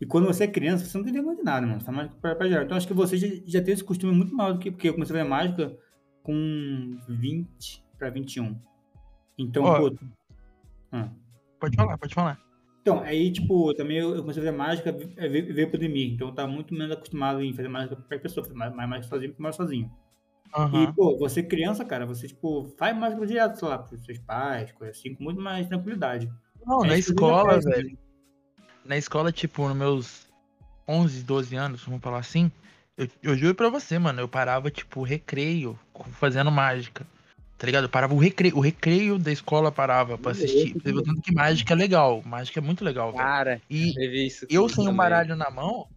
E 0.00 0.06
quando 0.06 0.26
você 0.26 0.44
é 0.44 0.48
criança, 0.48 0.84
você 0.84 0.96
não 0.96 1.04
tem 1.04 1.12
vergonha 1.12 1.36
de 1.36 1.42
nada, 1.42 1.66
mano. 1.66 1.80
Você 1.80 1.86
faz 1.86 1.96
mágica 1.96 2.16
pra, 2.20 2.34
pra 2.34 2.48
geral. 2.48 2.64
Então 2.64 2.76
acho 2.76 2.86
que 2.86 2.94
você 2.94 3.16
já, 3.16 3.28
já 3.46 3.62
tem 3.62 3.74
esse 3.74 3.84
costume 3.84 4.14
muito 4.14 4.34
maior 4.34 4.52
do 4.52 4.58
que. 4.58 4.70
Porque 4.70 4.88
eu 4.88 4.94
comecei 4.94 5.14
a 5.14 5.18
fazer 5.18 5.28
mágica 5.28 5.76
com 6.22 6.98
20 7.08 7.84
pra 7.98 8.10
21. 8.10 8.58
Então, 9.38 9.64
Ó. 9.64 9.90
pô. 9.90 9.96
Ah. 10.92 11.10
Pode 11.60 11.76
falar, 11.76 11.98
pode 11.98 12.14
falar. 12.14 12.40
Então, 12.82 13.00
aí, 13.00 13.32
tipo, 13.32 13.74
também 13.74 13.98
eu 13.98 14.20
comecei 14.20 14.42
a 14.42 14.46
fazer 14.46 14.56
mágica, 14.56 14.96
eh, 15.16 15.28
veio, 15.28 15.52
veio 15.52 15.70
pandemia. 15.70 16.06
Então 16.06 16.28
eu 16.28 16.34
tava 16.34 16.48
muito 16.48 16.72
menos 16.72 16.96
acostumado 16.96 17.42
em 17.42 17.52
fazer 17.52 17.68
mágica 17.68 17.96
pra 17.96 18.18
pessoa, 18.18 18.44
fazer 18.44 18.56
mais, 18.56 18.72
mais 18.74 18.88
mágica 18.88 19.08
sozinho, 19.08 19.30
porque 19.30 19.42
moro 19.42 19.54
sozinho. 19.54 19.90
Aham. 20.54 20.84
E, 20.84 20.92
pô, 20.94 21.16
você 21.18 21.42
criança, 21.42 21.84
cara, 21.84 22.06
você, 22.06 22.26
tipo, 22.28 22.74
faz 22.78 22.96
mágica 22.96 23.26
direto, 23.26 23.58
sei 23.58 23.68
lá, 23.68 23.78
pros 23.78 24.04
seus 24.04 24.18
pais, 24.18 24.72
coisa 24.72 24.92
assim, 24.92 25.14
com 25.14 25.24
muito 25.24 25.40
mais 25.40 25.68
tranquilidade. 25.68 26.30
Não, 26.64 26.84
É 26.84 26.88
na 26.88 26.94
eu 26.94 26.98
escola, 26.98 27.54
faço, 27.54 27.68
velho. 27.68 27.98
Na 28.84 28.96
escola, 28.96 29.32
tipo, 29.32 29.66
nos 29.68 29.76
meus 29.76 30.26
11, 30.88 31.22
12 31.22 31.56
anos, 31.56 31.82
vamos 31.84 32.00
falar 32.00 32.18
assim, 32.18 32.50
eu, 32.96 33.08
eu 33.22 33.36
juro 33.36 33.54
pra 33.54 33.68
você, 33.68 33.98
mano, 33.98 34.20
eu 34.20 34.28
parava, 34.28 34.70
tipo, 34.70 35.02
recreio, 35.02 35.78
fazendo 36.12 36.50
mágica. 36.50 37.06
Tá 37.58 37.66
ligado? 37.66 37.84
Eu 37.84 37.88
parava 37.88 38.12
o 38.14 38.18
recreio, 38.18 38.56
o 38.56 38.60
recreio 38.60 39.18
da 39.18 39.32
escola 39.32 39.72
parava 39.72 40.18
pra 40.18 40.32
assistir. 40.32 40.74
Você 40.74 40.92
viu 40.92 41.02
tanto 41.02 41.22
que 41.22 41.32
mágica 41.32 41.72
é 41.72 41.76
legal. 41.76 42.22
Mágica 42.22 42.60
é 42.60 42.62
muito 42.62 42.84
legal, 42.84 43.12
velho. 43.12 43.24
Cara, 43.24 43.62
E 43.70 43.94
teve 43.94 44.28
eu 44.50 44.62
comigo 44.62 44.82
sem 44.82 44.88
um 44.88 44.94
baralho 44.94 45.34
na 45.34 45.50
mão, 45.50 45.88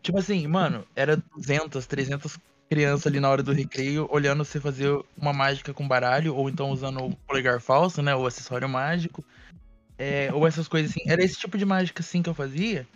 tipo 0.00 0.18
assim, 0.18 0.46
mano, 0.46 0.84
era 0.94 1.16
200, 1.16 1.84
300 1.86 2.38
crianças 2.68 3.06
ali 3.06 3.18
na 3.20 3.28
hora 3.30 3.42
do 3.42 3.52
recreio 3.52 4.06
olhando 4.10 4.44
você 4.44 4.60
fazer 4.60 4.98
uma 5.16 5.32
mágica 5.32 5.72
com 5.72 5.86
baralho, 5.88 6.34
ou 6.34 6.48
então 6.48 6.70
usando 6.70 7.04
o 7.04 7.16
polegar 7.26 7.60
falso, 7.60 8.02
né, 8.02 8.14
o 8.14 8.26
acessório 8.26 8.68
mágico, 8.68 9.24
é, 9.98 10.30
ou 10.32 10.46
essas 10.46 10.68
coisas 10.68 10.90
assim. 10.90 11.00
Era 11.08 11.22
esse 11.24 11.36
tipo 11.38 11.56
de 11.58 11.64
mágica 11.64 12.00
assim 12.02 12.22
que 12.22 12.28
eu 12.28 12.34
fazia. 12.34 12.86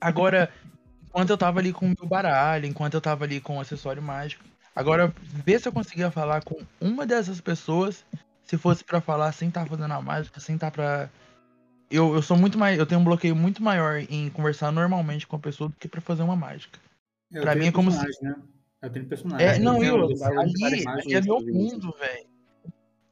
Agora, 0.00 0.50
enquanto 1.08 1.30
eu 1.30 1.38
tava 1.38 1.60
ali 1.60 1.72
com 1.72 1.86
o 1.86 1.94
meu 1.98 2.06
baralho, 2.08 2.66
enquanto 2.66 2.94
eu 2.94 3.00
tava 3.00 3.24
ali 3.24 3.40
com 3.40 3.56
o 3.58 3.60
acessório 3.60 4.02
mágico, 4.02 4.44
agora 4.74 5.14
vê 5.22 5.58
se 5.58 5.68
eu 5.68 5.72
conseguia 5.72 6.10
falar 6.10 6.42
com 6.42 6.56
uma 6.80 7.06
dessas 7.06 7.40
pessoas, 7.40 8.04
se 8.44 8.58
fosse 8.58 8.84
pra 8.84 9.00
falar 9.00 9.32
sem 9.32 9.48
estar 9.48 9.66
fazendo 9.66 9.92
a 9.92 10.02
mágica, 10.02 10.40
sem 10.40 10.56
estar 10.56 10.70
pra 10.70 11.08
eu, 11.90 12.14
eu 12.14 12.22
sou 12.22 12.36
muito 12.36 12.58
mais. 12.58 12.78
Eu 12.78 12.86
tenho 12.86 13.00
um 13.00 13.04
bloqueio 13.04 13.36
muito 13.36 13.62
maior 13.62 13.98
em 14.10 14.28
conversar 14.30 14.72
normalmente 14.72 15.26
com 15.26 15.36
a 15.36 15.38
pessoa 15.38 15.70
do 15.70 15.76
que 15.76 15.88
pra 15.88 16.00
fazer 16.00 16.22
uma 16.22 16.36
mágica. 16.36 16.78
Tenho 17.30 17.56
mim 17.56 17.66
é 17.68 17.72
como 17.72 17.90
se- 17.90 18.22
Né? 18.22 18.34
Eu 18.84 18.90
tenho 18.90 19.06
personagem. 19.06 19.46
É, 19.46 19.58
não, 19.58 19.82
eu. 19.82 20.06
de 20.08 20.22
Ali, 20.22 20.84
ali 20.86 21.14
é 21.14 21.20
meu 21.20 21.40
mundo, 21.40 21.94
velho. 21.98 22.26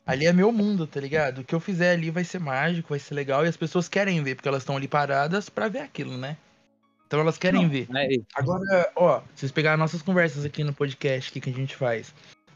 Ali 0.05 0.27
é 0.27 0.33
meu 0.33 0.53
mundo, 0.53 0.87
tá 0.87 1.01
ligado? 1.01 1.41
O 1.41 1.45
que 1.45 1.55
eu 1.55 1.61
fizer 1.61 1.93
ali 1.93 2.11
vai 2.11 2.25
ser 2.25 2.41
mágico, 2.41 2.91
vai 2.91 2.99
ser 2.99 3.15
legal 3.15 3.45
e 3.45 3.49
as 3.49 3.57
pessoas 3.57 3.89
querem 3.89 4.23
ver, 4.23 4.35
porque 4.35 4.49
elas 4.49 4.63
estão 4.63 4.77
ali 4.77 4.89
paradas 4.89 5.49
pra 5.49 5.69
ver 5.69 5.81
aquilo, 5.81 6.19
né? 6.19 6.37
Então 7.07 7.21
elas 7.21 7.39
querem 7.39 7.63
Não, 7.63 7.69
ver. 7.69 7.87
É, 7.95 8.17
Agora, 8.35 8.91
ó, 8.97 9.23
vocês 9.35 9.53
pegaram 9.53 9.79
nossas 9.79 10.03
conversas 10.03 10.45
aqui 10.45 10.65
no 10.65 10.75
podcast 10.75 11.31
que, 11.31 11.41
que 11.41 11.51
a 11.51 11.53
gente 11.53 11.77
faz 11.77 12.13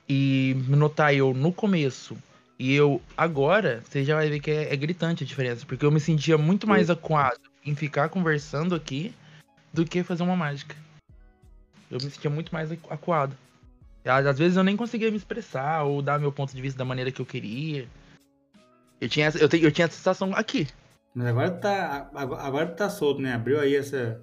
e 0.08 0.56
notar 0.68 1.14
eu 1.14 1.34
no 1.34 1.52
começo 1.52 2.16
e 2.58 2.74
eu 2.74 3.02
agora, 3.16 3.82
você 3.84 4.02
já 4.02 4.16
vai 4.16 4.30
ver 4.30 4.40
que 4.40 4.50
é, 4.50 4.72
é 4.72 4.76
gritante 4.76 5.22
a 5.22 5.26
diferença, 5.26 5.64
porque 5.66 5.84
eu 5.84 5.92
me 5.92 6.00
sentia 6.00 6.38
muito 6.38 6.66
mais 6.66 6.88
acuado 6.88 7.40
em 7.64 7.74
ficar 7.74 8.08
conversando 8.08 8.74
aqui 8.74 9.14
do 9.72 9.84
que 9.84 10.02
fazer 10.02 10.22
uma 10.22 10.36
mágica. 10.36 10.74
Eu 11.90 11.96
me 12.02 12.10
sentia 12.10 12.30
muito 12.30 12.52
mais 12.52 12.70
acu- 12.72 12.92
acuado. 12.92 13.36
Às 14.04 14.38
vezes 14.38 14.56
eu 14.56 14.62
nem 14.64 14.76
conseguia 14.76 15.10
me 15.10 15.16
expressar 15.16 15.82
ou 15.82 16.00
dar 16.00 16.18
meu 16.18 16.30
ponto 16.32 16.54
de 16.54 16.62
vista 16.62 16.78
da 16.78 16.84
maneira 16.84 17.10
que 17.10 17.20
eu 17.20 17.26
queria. 17.26 17.88
Eu 19.00 19.08
tinha, 19.08 19.26
essa- 19.26 19.38
eu, 19.38 19.48
te- 19.48 19.62
eu 19.62 19.72
tinha 19.72 19.86
essa 19.86 19.96
sensação 19.96 20.32
aqui. 20.34 20.68
Mas 21.14 21.26
agora 21.28 21.50
tá, 21.50 22.10
agora 22.14 22.66
tá 22.68 22.88
solto, 22.90 23.20
né? 23.20 23.34
Abriu 23.34 23.58
aí 23.60 23.74
essa... 23.74 24.20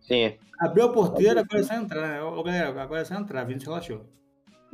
Sim. 0.00 0.34
Abriu 0.58 0.84
a 0.84 0.92
porteira, 0.92 1.40
agora 1.40 1.60
é 1.60 1.62
só 1.64 1.74
entrar, 1.74 2.08
né? 2.08 2.22
Ô, 2.22 2.42
galera, 2.42 2.82
agora 2.82 3.00
é 3.00 3.04
só 3.04 3.14
entrar, 3.14 3.44
Vinícius 3.44 3.68
relaxou. 3.68 4.06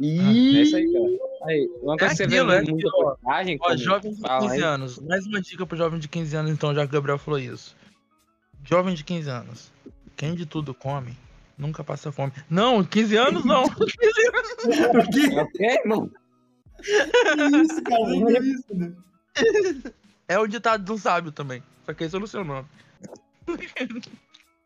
é 0.00 0.04
isso 0.04 0.76
aí, 0.76 0.92
cara. 0.92 1.04
Aí, 1.44 1.68
uma 1.82 1.96
coisa 1.96 2.04
É 2.06 2.08
que 2.08 2.16
você 2.16 2.22
aquilo, 2.24 2.50
vê 2.50 2.56
é 2.56 2.62
muita 2.62 2.88
ó. 2.88 3.10
postagem, 3.10 3.58
Ó, 3.60 3.64
como 3.66 3.78
jovem 3.78 4.14
de 4.14 4.20
fala 4.20 4.40
15 4.42 4.54
aí, 4.54 4.62
anos. 4.62 4.98
Mais 5.00 5.26
uma 5.26 5.40
dica 5.40 5.66
pro 5.66 5.76
jovem 5.76 5.98
de 5.98 6.08
15 6.08 6.36
anos, 6.36 6.50
então, 6.52 6.74
já 6.74 6.82
que 6.82 6.88
o 6.90 6.92
Gabriel 6.92 7.18
falou 7.18 7.38
isso. 7.40 7.74
Jovem 8.64 8.94
de 8.94 9.02
15 9.04 9.28
anos. 9.28 9.72
Quem 10.16 10.34
de 10.34 10.46
tudo 10.46 10.72
come, 10.72 11.16
nunca 11.62 11.82
passa 11.84 12.12
fome. 12.12 12.32
Não, 12.50 12.84
15 12.84 13.16
anos 13.16 13.44
não. 13.44 13.64
O 13.72 15.10
que 15.10 15.34
É 15.34 15.42
o 15.42 15.48
quê, 15.50 15.80
irmão? 15.84 16.10
isso, 16.80 17.82
cara? 17.82 18.04
Que 18.04 18.36
é 18.36 18.40
isso, 18.40 18.74
né? 18.74 18.92
É 20.28 20.38
o 20.38 20.46
ditado 20.46 20.92
um 20.92 20.98
sábio 20.98 21.32
também. 21.32 21.62
Só 21.86 21.94
que 21.94 22.04
esse 22.04 22.14
é 22.14 22.18
o 22.18 22.26
seu 22.26 22.44
nome. 22.44 22.66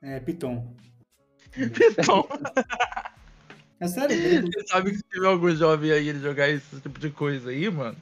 É, 0.03 0.21
Piton. 0.21 0.75
Então, 1.57 2.27
É 3.79 3.89
sério? 3.89 4.17
você 4.43 4.67
sabe 4.69 4.91
que 4.91 4.97
se 4.97 5.05
tiver 5.11 5.27
algum 5.27 5.55
jovem 5.55 5.93
aí 5.93 6.09
ele 6.09 6.21
jogar 6.21 6.49
esse 6.49 6.81
tipo 6.81 6.99
de 6.99 7.11
coisa 7.11 7.51
aí, 7.51 7.71
mano, 7.71 7.97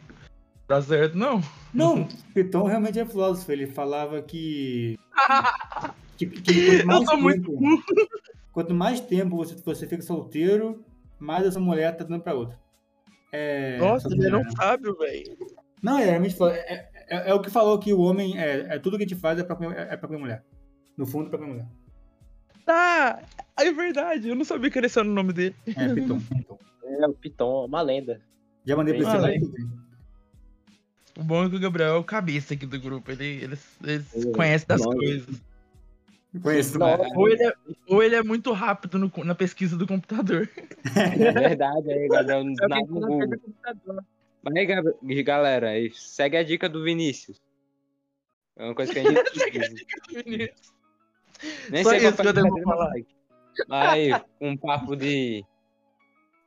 tá 0.68 0.80
certo 0.80 1.18
não? 1.18 1.42
Não, 1.72 2.06
Piton 2.32 2.64
realmente 2.64 3.00
é 3.00 3.04
filósofo. 3.04 3.50
Ele 3.50 3.66
falava 3.66 4.22
que. 4.22 4.96
que, 6.16 6.26
que 6.26 6.84
mais 6.84 7.00
Eu 7.00 7.06
tô 7.06 7.16
muito 7.16 7.50
tempo, 7.50 7.84
quanto 8.54 8.72
mais 8.72 9.00
tempo 9.00 9.36
você, 9.36 9.54
você 9.56 9.86
fica 9.86 10.02
solteiro, 10.02 10.82
mais 11.18 11.44
essa 11.44 11.60
mulher 11.60 11.94
tá 11.96 12.04
dando 12.04 12.22
pra 12.22 12.34
outra. 12.34 12.58
É, 13.32 13.76
Nossa, 13.78 14.08
ele 14.08 14.28
um 14.28 14.38
né? 14.38 14.50
sábio, 14.56 14.96
velho. 14.96 15.36
Não, 15.82 15.98
é, 15.98 16.16
é, 16.16 16.88
é, 17.08 17.30
é 17.30 17.34
o 17.34 17.42
que 17.42 17.50
falou 17.50 17.78
que 17.78 17.92
o 17.92 18.00
homem. 18.00 18.38
É, 18.38 18.76
é 18.76 18.78
tudo 18.78 18.96
que 18.96 19.04
a 19.04 19.06
gente 19.06 19.20
faz 19.20 19.38
é 19.38 19.42
pra, 19.42 19.58
é 19.72 19.96
pra 19.96 20.18
mulher. 20.18 20.44
No 20.96 21.04
fundo, 21.04 21.26
é 21.26 21.36
pra 21.36 21.46
mulher. 21.46 21.66
Tá, 22.64 23.20
é 23.58 23.72
verdade. 23.72 24.28
Eu 24.28 24.36
não 24.36 24.44
sabia 24.44 24.70
que 24.70 24.78
era 24.78 24.86
esse 24.86 24.98
era 24.98 25.06
o 25.06 25.12
nome 25.12 25.32
dele. 25.32 25.54
É, 25.66 25.92
Piton. 25.92 26.20
Piton. 26.32 26.58
É 26.84 27.06
o 27.06 27.12
Piton, 27.12 27.66
uma 27.66 27.82
lenda. 27.82 28.20
Já 28.64 28.76
mandei 28.76 28.94
pra 28.94 29.12
Ah, 29.12 29.20
você 29.20 29.34
é. 29.34 31.20
O 31.20 31.24
bom 31.24 31.44
é 31.44 31.50
que 31.50 31.56
o 31.56 31.60
Gabriel 31.60 31.94
é 31.94 31.98
o 31.98 32.04
cabeça 32.04 32.54
aqui 32.54 32.66
do 32.66 32.80
grupo. 32.80 33.10
Ele, 33.10 33.24
ele, 33.24 33.58
ele 33.82 34.04
É, 34.14 34.32
conhece 34.32 34.66
das 34.66 34.82
coisas. 34.82 35.42
Conheço. 36.42 36.78
Não, 36.78 36.88
Ou 37.16 37.28
ele, 37.28 37.44
é, 37.44 37.52
ou 37.88 38.02
ele 38.02 38.16
é 38.16 38.22
muito 38.22 38.52
rápido 38.52 38.98
no- 38.98 39.24
na 39.24 39.34
pesquisa 39.34 39.76
do 39.76 39.86
computador. 39.86 40.48
É 40.96 41.32
verdade, 41.32 41.92
aí, 41.92 42.08
Gabriel. 42.08 42.40
É 42.60 42.68
no 42.68 42.68
não 42.68 42.82
Google. 42.86 43.18
pega 43.20 43.38
computador. 43.38 44.04
Mas 44.42 44.54
aí, 44.56 45.22
galera, 45.22 45.68
segue 45.92 46.36
a 46.36 46.42
dica 46.42 46.68
do 46.68 46.82
Vinícius. 46.82 47.40
É 48.56 48.64
uma 48.64 48.74
coisa 48.74 48.92
que 48.92 48.98
a 48.98 49.02
gente 49.04 49.22
precisa. 49.30 50.50
Nem 51.70 51.82
Só 51.82 51.90
sei 51.90 51.98
isso 52.08 52.16
que 52.16 52.26
eu 52.26 52.30
a 52.30 52.32
devo 52.32 52.62
falar. 52.62 52.90
mas- 53.68 53.88
aí, 53.92 54.10
um 54.40 54.56
papo 54.56 54.96
de, 54.96 55.44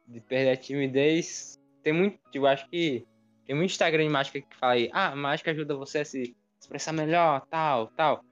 de 0.08 0.20
perder 0.22 0.52
a 0.52 0.58
timidez. 0.58 1.58
Tem 1.82 1.94
muito, 1.94 2.20
eu 2.34 2.46
acho 2.46 2.68
que 2.70 3.06
tem 3.46 3.56
muito 3.56 3.72
Instagram 3.72 4.04
de 4.04 4.10
mágica 4.10 4.42
que 4.42 4.56
fala 4.58 4.74
aí, 4.74 4.90
ah, 4.92 5.16
mágica 5.16 5.52
ajuda 5.52 5.76
você 5.76 6.00
a 6.00 6.06
se 6.06 6.36
expressar 6.60 6.92
melhor, 6.92 7.46
tal, 7.50 7.88
tal. 7.96 8.24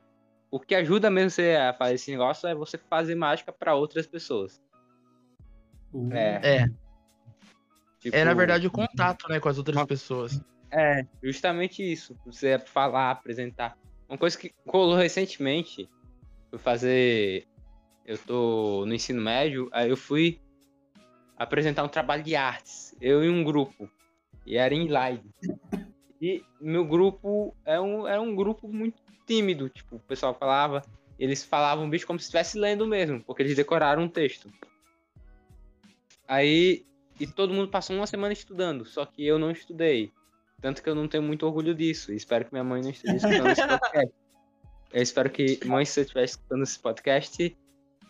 O 0.55 0.59
que 0.61 0.73
ajuda 0.73 1.09
mesmo 1.09 1.31
você 1.31 1.53
a 1.55 1.73
fazer 1.73 1.95
esse 1.95 2.09
negócio 2.09 2.47
é 2.47 2.55
você 2.55 2.77
fazer 2.77 3.13
mágica 3.13 3.51
pra 3.51 3.75
outras 3.75 4.07
pessoas. 4.07 4.61
Uh, 5.93 6.13
É. 6.13 6.39
É, 6.43 6.69
Tipo, 7.99 8.15
é 8.15 8.23
na 8.23 8.33
verdade 8.33 8.65
o 8.65 8.71
contato, 8.71 9.27
né, 9.27 9.37
com 9.37 9.49
as 9.49 9.57
outras 9.57 9.83
pessoas. 9.85 10.41
É, 10.71 11.05
justamente 11.21 11.83
isso. 11.83 12.17
Você 12.25 12.57
falar, 12.57 13.11
apresentar. 13.11 13.77
Uma 14.07 14.17
coisa 14.17 14.37
que 14.37 14.53
rolou 14.65 14.95
recentemente, 14.95 15.89
foi 16.49 16.59
fazer. 16.59 17.45
Eu 18.05 18.17
tô 18.17 18.85
no 18.85 18.93
ensino 18.93 19.21
médio, 19.21 19.67
aí 19.73 19.89
eu 19.89 19.97
fui 19.97 20.39
apresentar 21.35 21.83
um 21.83 21.89
trabalho 21.89 22.23
de 22.23 22.33
artes. 22.33 22.95
Eu 23.01 23.25
e 23.25 23.29
um 23.29 23.43
grupo. 23.43 23.91
E 24.45 24.55
era 24.55 24.73
em 24.73 24.87
live. 24.87 25.29
E 26.21 26.41
meu 26.61 26.85
grupo 26.85 27.53
é 27.65 27.77
um, 27.77 28.07
é 28.07 28.17
um 28.17 28.33
grupo 28.33 28.69
muito 28.69 29.04
tímido. 29.25 29.69
Tipo, 29.69 29.97
o 29.97 29.99
pessoal 29.99 30.33
falava. 30.33 30.81
Eles 31.17 31.43
falavam 31.43 31.89
bicho 31.89 32.05
como 32.05 32.19
se 32.19 32.25
estivesse 32.25 32.57
lendo 32.57 32.85
mesmo, 32.85 33.23
porque 33.23 33.41
eles 33.41 33.55
decoraram 33.55 34.03
um 34.03 34.09
texto. 34.09 34.51
Aí, 36.27 36.85
e 37.19 37.25
todo 37.25 37.53
mundo 37.53 37.69
passou 37.69 37.95
uma 37.95 38.07
semana 38.07 38.33
estudando, 38.33 38.83
só 38.85 39.05
que 39.05 39.25
eu 39.25 39.39
não 39.39 39.51
estudei. 39.51 40.11
Tanto 40.61 40.81
que 40.83 40.89
eu 40.89 40.95
não 40.95 41.07
tenho 41.07 41.23
muito 41.23 41.45
orgulho 41.45 41.73
disso. 41.73 42.11
Espero 42.11 42.45
que 42.45 42.53
minha 42.53 42.63
mãe 42.63 42.81
não 42.81 42.89
esteja 42.89 43.15
escutando 43.15 43.47
esse 43.49 43.67
podcast. 43.67 44.13
Eu 44.91 45.01
espero 45.01 45.29
que, 45.29 45.59
mãe, 45.65 45.85
se 45.85 45.93
você 45.93 46.01
estiver 46.01 46.23
escutando 46.23 46.63
esse 46.63 46.79
podcast, 46.79 47.57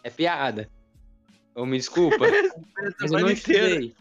é 0.03 0.09
piada. 0.09 0.69
Ou 1.55 1.65
me 1.65 1.77
desculpa, 1.77 2.17
mas 2.99 3.11
eu 3.11 3.19
não 3.19 3.29
estudei. 3.29 3.95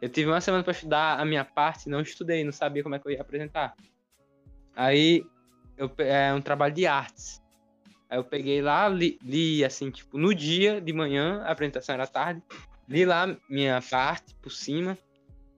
Eu 0.00 0.08
tive 0.08 0.28
uma 0.28 0.40
semana 0.40 0.62
para 0.62 0.72
estudar 0.72 1.18
a 1.18 1.24
minha 1.24 1.44
parte, 1.44 1.88
não 1.88 2.00
estudei, 2.00 2.44
não 2.44 2.52
sabia 2.52 2.82
como 2.82 2.94
é 2.94 2.98
que 2.98 3.08
eu 3.08 3.12
ia 3.12 3.20
apresentar. 3.20 3.74
Aí, 4.76 5.24
eu, 5.76 5.90
é 5.98 6.32
um 6.32 6.40
trabalho 6.40 6.74
de 6.74 6.86
artes. 6.86 7.42
Aí 8.08 8.18
eu 8.18 8.24
peguei 8.24 8.60
lá, 8.62 8.88
li, 8.88 9.18
li, 9.22 9.64
assim, 9.64 9.90
tipo, 9.90 10.18
no 10.18 10.34
dia 10.34 10.80
de 10.80 10.92
manhã, 10.92 11.42
a 11.42 11.50
apresentação 11.50 11.94
era 11.94 12.06
tarde, 12.06 12.42
li 12.88 13.04
lá 13.04 13.36
minha 13.48 13.82
parte 13.82 14.34
por 14.36 14.50
cima, 14.50 14.96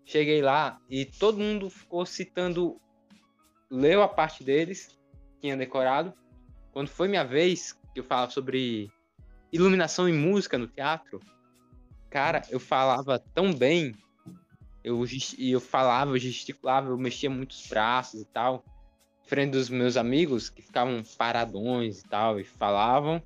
cheguei 0.04 0.40
lá 0.40 0.78
e 0.88 1.04
todo 1.04 1.38
mundo 1.38 1.68
ficou 1.68 2.06
citando, 2.06 2.80
leu 3.70 4.02
a 4.02 4.08
parte 4.08 4.44
deles, 4.44 4.96
tinha 5.40 5.56
decorado. 5.56 6.14
Quando 6.72 6.88
foi 6.88 7.08
minha 7.08 7.24
vez, 7.24 7.72
que 7.92 8.00
eu 8.00 8.04
falava 8.04 8.30
sobre 8.30 8.90
iluminação 9.52 10.08
e 10.08 10.12
música 10.12 10.56
no 10.56 10.66
teatro, 10.66 11.20
cara, 12.08 12.42
eu 12.50 12.60
falava 12.60 13.18
tão 13.18 13.52
bem, 13.52 13.94
eu, 14.84 15.04
eu 15.38 15.60
falava, 15.60 16.12
eu 16.12 16.18
gesticulava, 16.18 16.88
eu 16.88 16.96
mexia 16.96 17.28
muitos 17.28 17.66
braços 17.66 18.20
e 18.20 18.24
tal, 18.26 18.64
frente 19.26 19.52
dos 19.52 19.68
meus 19.68 19.96
amigos 19.96 20.48
que 20.48 20.62
ficavam 20.62 21.02
paradões 21.18 22.00
e 22.00 22.08
tal, 22.08 22.40
e 22.40 22.44
falavam, 22.44 23.22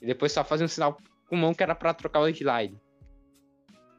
e 0.00 0.06
depois 0.06 0.32
só 0.32 0.44
faziam 0.44 0.66
um 0.66 0.68
sinal 0.68 0.96
com 1.26 1.36
mão 1.36 1.54
que 1.54 1.62
era 1.62 1.74
para 1.74 1.94
trocar 1.94 2.20
o 2.20 2.28
slide. 2.28 2.78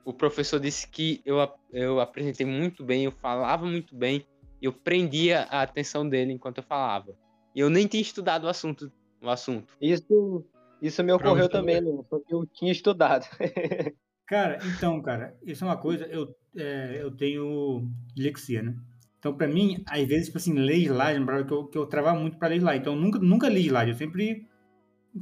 O 0.05 0.13
professor 0.13 0.59
disse 0.59 0.87
que 0.87 1.21
eu, 1.25 1.37
eu 1.71 1.99
apresentei 1.99 2.45
muito 2.45 2.83
bem, 2.83 3.03
eu 3.03 3.11
falava 3.11 3.65
muito 3.65 3.95
bem, 3.95 4.25
e 4.61 4.65
eu 4.65 4.73
prendia 4.73 5.43
a 5.49 5.61
atenção 5.61 6.07
dele 6.07 6.33
enquanto 6.33 6.57
eu 6.57 6.63
falava. 6.63 7.15
E 7.53 7.59
eu 7.59 7.69
nem 7.69 7.87
tinha 7.87 8.01
estudado 8.01 8.45
o 8.45 8.49
assunto. 8.49 8.91
O 9.21 9.29
assunto. 9.29 9.73
Isso, 9.81 10.45
isso 10.81 11.03
me 11.03 11.11
ocorreu 11.11 11.49
Pronto. 11.49 11.51
também, 11.51 11.79
Lu, 11.81 12.05
só 12.09 12.19
que 12.19 12.33
eu 12.33 12.45
tinha 12.45 12.71
estudado. 12.71 13.25
Cara, 14.29 14.59
então, 14.63 15.01
cara, 15.01 15.35
isso 15.41 15.63
é 15.63 15.67
uma 15.67 15.75
coisa, 15.75 16.05
eu, 16.05 16.35
é, 16.55 16.99
eu 17.01 17.09
tenho 17.09 17.89
dislexia, 18.13 18.61
né? 18.61 18.75
Então, 19.19 19.33
pra 19.33 19.47
mim, 19.47 19.83
às 19.85 20.07
vezes, 20.07 20.27
tipo 20.27 20.37
assim, 20.37 20.53
ler 20.53 20.77
slide, 20.77 21.19
lembrava 21.19 21.43
que 21.43 21.53
eu, 21.53 21.67
que 21.67 21.77
eu 21.77 21.85
travava 21.85 22.17
muito 22.17 22.37
pra 22.37 22.47
ler 22.47 22.57
slide. 22.57 22.79
Então, 22.79 22.93
eu 22.93 22.99
nunca, 22.99 23.19
nunca 23.19 23.49
li 23.49 23.65
slide, 23.65 23.91
eu 23.91 23.97
sempre 23.97 24.47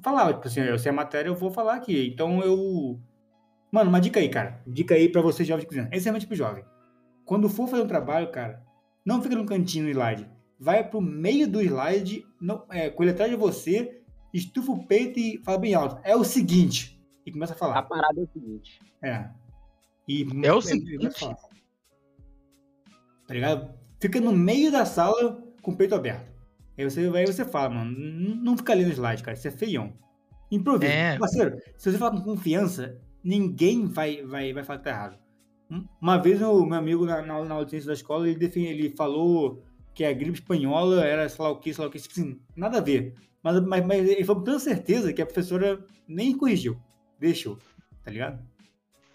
falava, 0.03 0.33
tipo 0.33 0.47
assim, 0.47 0.61
eu 0.61 0.77
sei 0.77 0.91
a 0.91 0.95
matéria, 0.95 1.29
eu 1.29 1.35
vou 1.35 1.51
falar 1.51 1.75
aqui. 1.75 2.07
Então, 2.07 2.41
eu... 2.41 2.99
Mano, 3.71 3.89
uma 3.89 3.99
dica 3.99 4.19
aí, 4.19 4.29
cara. 4.29 4.61
Dica 4.67 4.93
aí 4.93 5.09
pra 5.09 5.21
vocês 5.21 5.47
jovens 5.47 5.63
que 5.63 5.69
quiserem. 5.69 5.89
Esse 5.91 6.07
é 6.07 6.11
meu 6.11 6.21
tipo 6.21 6.33
de 6.33 6.37
jovem. 6.37 6.63
Quando 7.25 7.49
for 7.49 7.67
fazer 7.67 7.83
um 7.83 7.87
trabalho, 7.87 8.31
cara, 8.31 8.63
não 9.03 9.21
fica 9.21 9.35
no 9.35 9.45
cantinho 9.45 9.85
no 9.85 9.89
slide. 9.89 10.29
Vai 10.59 10.87
pro 10.87 11.01
meio 11.01 11.47
do 11.47 11.61
slide, 11.61 12.23
não, 12.39 12.65
é, 12.69 12.89
com 12.89 13.03
ele 13.03 13.11
atrás 13.11 13.31
de 13.31 13.37
você, 13.37 14.01
estufa 14.33 14.71
o 14.71 14.85
peito 14.85 15.19
e 15.19 15.41
fala 15.43 15.57
bem 15.57 15.73
alto. 15.73 15.99
É 16.03 16.15
o 16.15 16.23
seguinte. 16.23 17.01
E 17.25 17.31
começa 17.31 17.53
a 17.53 17.57
falar. 17.57 17.79
A 17.79 17.83
parada 17.83 18.21
é 18.21 18.23
o 18.23 18.27
seguinte. 18.27 18.79
É. 19.01 19.29
E 20.07 20.25
É 20.43 20.53
o 20.53 20.61
seguinte. 20.61 21.19
Tá 23.27 23.33
ligado? 23.33 23.76
Fica 23.99 24.19
no 24.21 24.31
meio 24.31 24.71
da 24.71 24.85
sala 24.85 25.41
com 25.61 25.71
o 25.71 25.75
peito 25.75 25.95
aberto. 25.95 26.31
Aí 26.77 26.83
você, 26.83 27.01
aí 27.15 27.25
você 27.25 27.43
fala, 27.43 27.69
mano, 27.75 27.91
não 28.43 28.55
fica 28.55 28.73
lendo 28.73 28.91
slide, 28.91 29.23
cara. 29.23 29.35
Isso 29.35 29.47
é 29.47 29.51
feião. 29.51 29.93
Improvisa. 30.51 30.91
É. 30.93 31.17
Parceiro, 31.17 31.57
se 31.77 31.91
você 31.91 31.97
falar 31.97 32.11
com 32.11 32.21
confiança, 32.21 32.97
ninguém 33.23 33.85
vai, 33.85 34.23
vai, 34.23 34.53
vai 34.53 34.63
falar 34.63 34.79
que 34.79 34.83
tá 34.85 34.91
errado. 34.91 35.17
Um- 35.69 35.85
Uma 35.99 36.17
vez 36.17 36.41
o 36.41 36.65
meu 36.65 36.77
amigo 36.77 37.05
na, 37.05 37.21
na, 37.21 37.43
na 37.43 37.55
audiência 37.55 37.87
da 37.87 37.93
escola, 37.93 38.27
ele, 38.29 38.37
defini- 38.37 38.67
ele 38.67 38.89
falou 38.95 39.63
que 39.93 40.05
a 40.05 40.13
gripe 40.13 40.37
espanhola 40.39 41.03
era 41.03 41.27
sei 41.27 41.43
lá 41.43 41.49
o 41.51 41.59
que, 41.59 41.73
sei 41.73 41.81
lá 41.83 41.87
o 41.89 41.91
que, 41.91 41.99
tipo 41.99 42.13
assim, 42.19 42.39
nada 42.55 42.77
a 42.77 42.81
ver. 42.81 43.13
Mas, 43.43 43.59
mas, 43.65 43.85
mas 43.85 44.07
ele 44.07 44.23
falou 44.23 44.41
com 44.41 44.45
tanta 44.45 44.59
certeza 44.59 45.11
que 45.11 45.21
a 45.21 45.25
professora 45.25 45.83
nem 46.07 46.37
corrigiu. 46.37 46.77
Deixou. 47.19 47.57
Tá 48.03 48.11
ligado? 48.11 48.39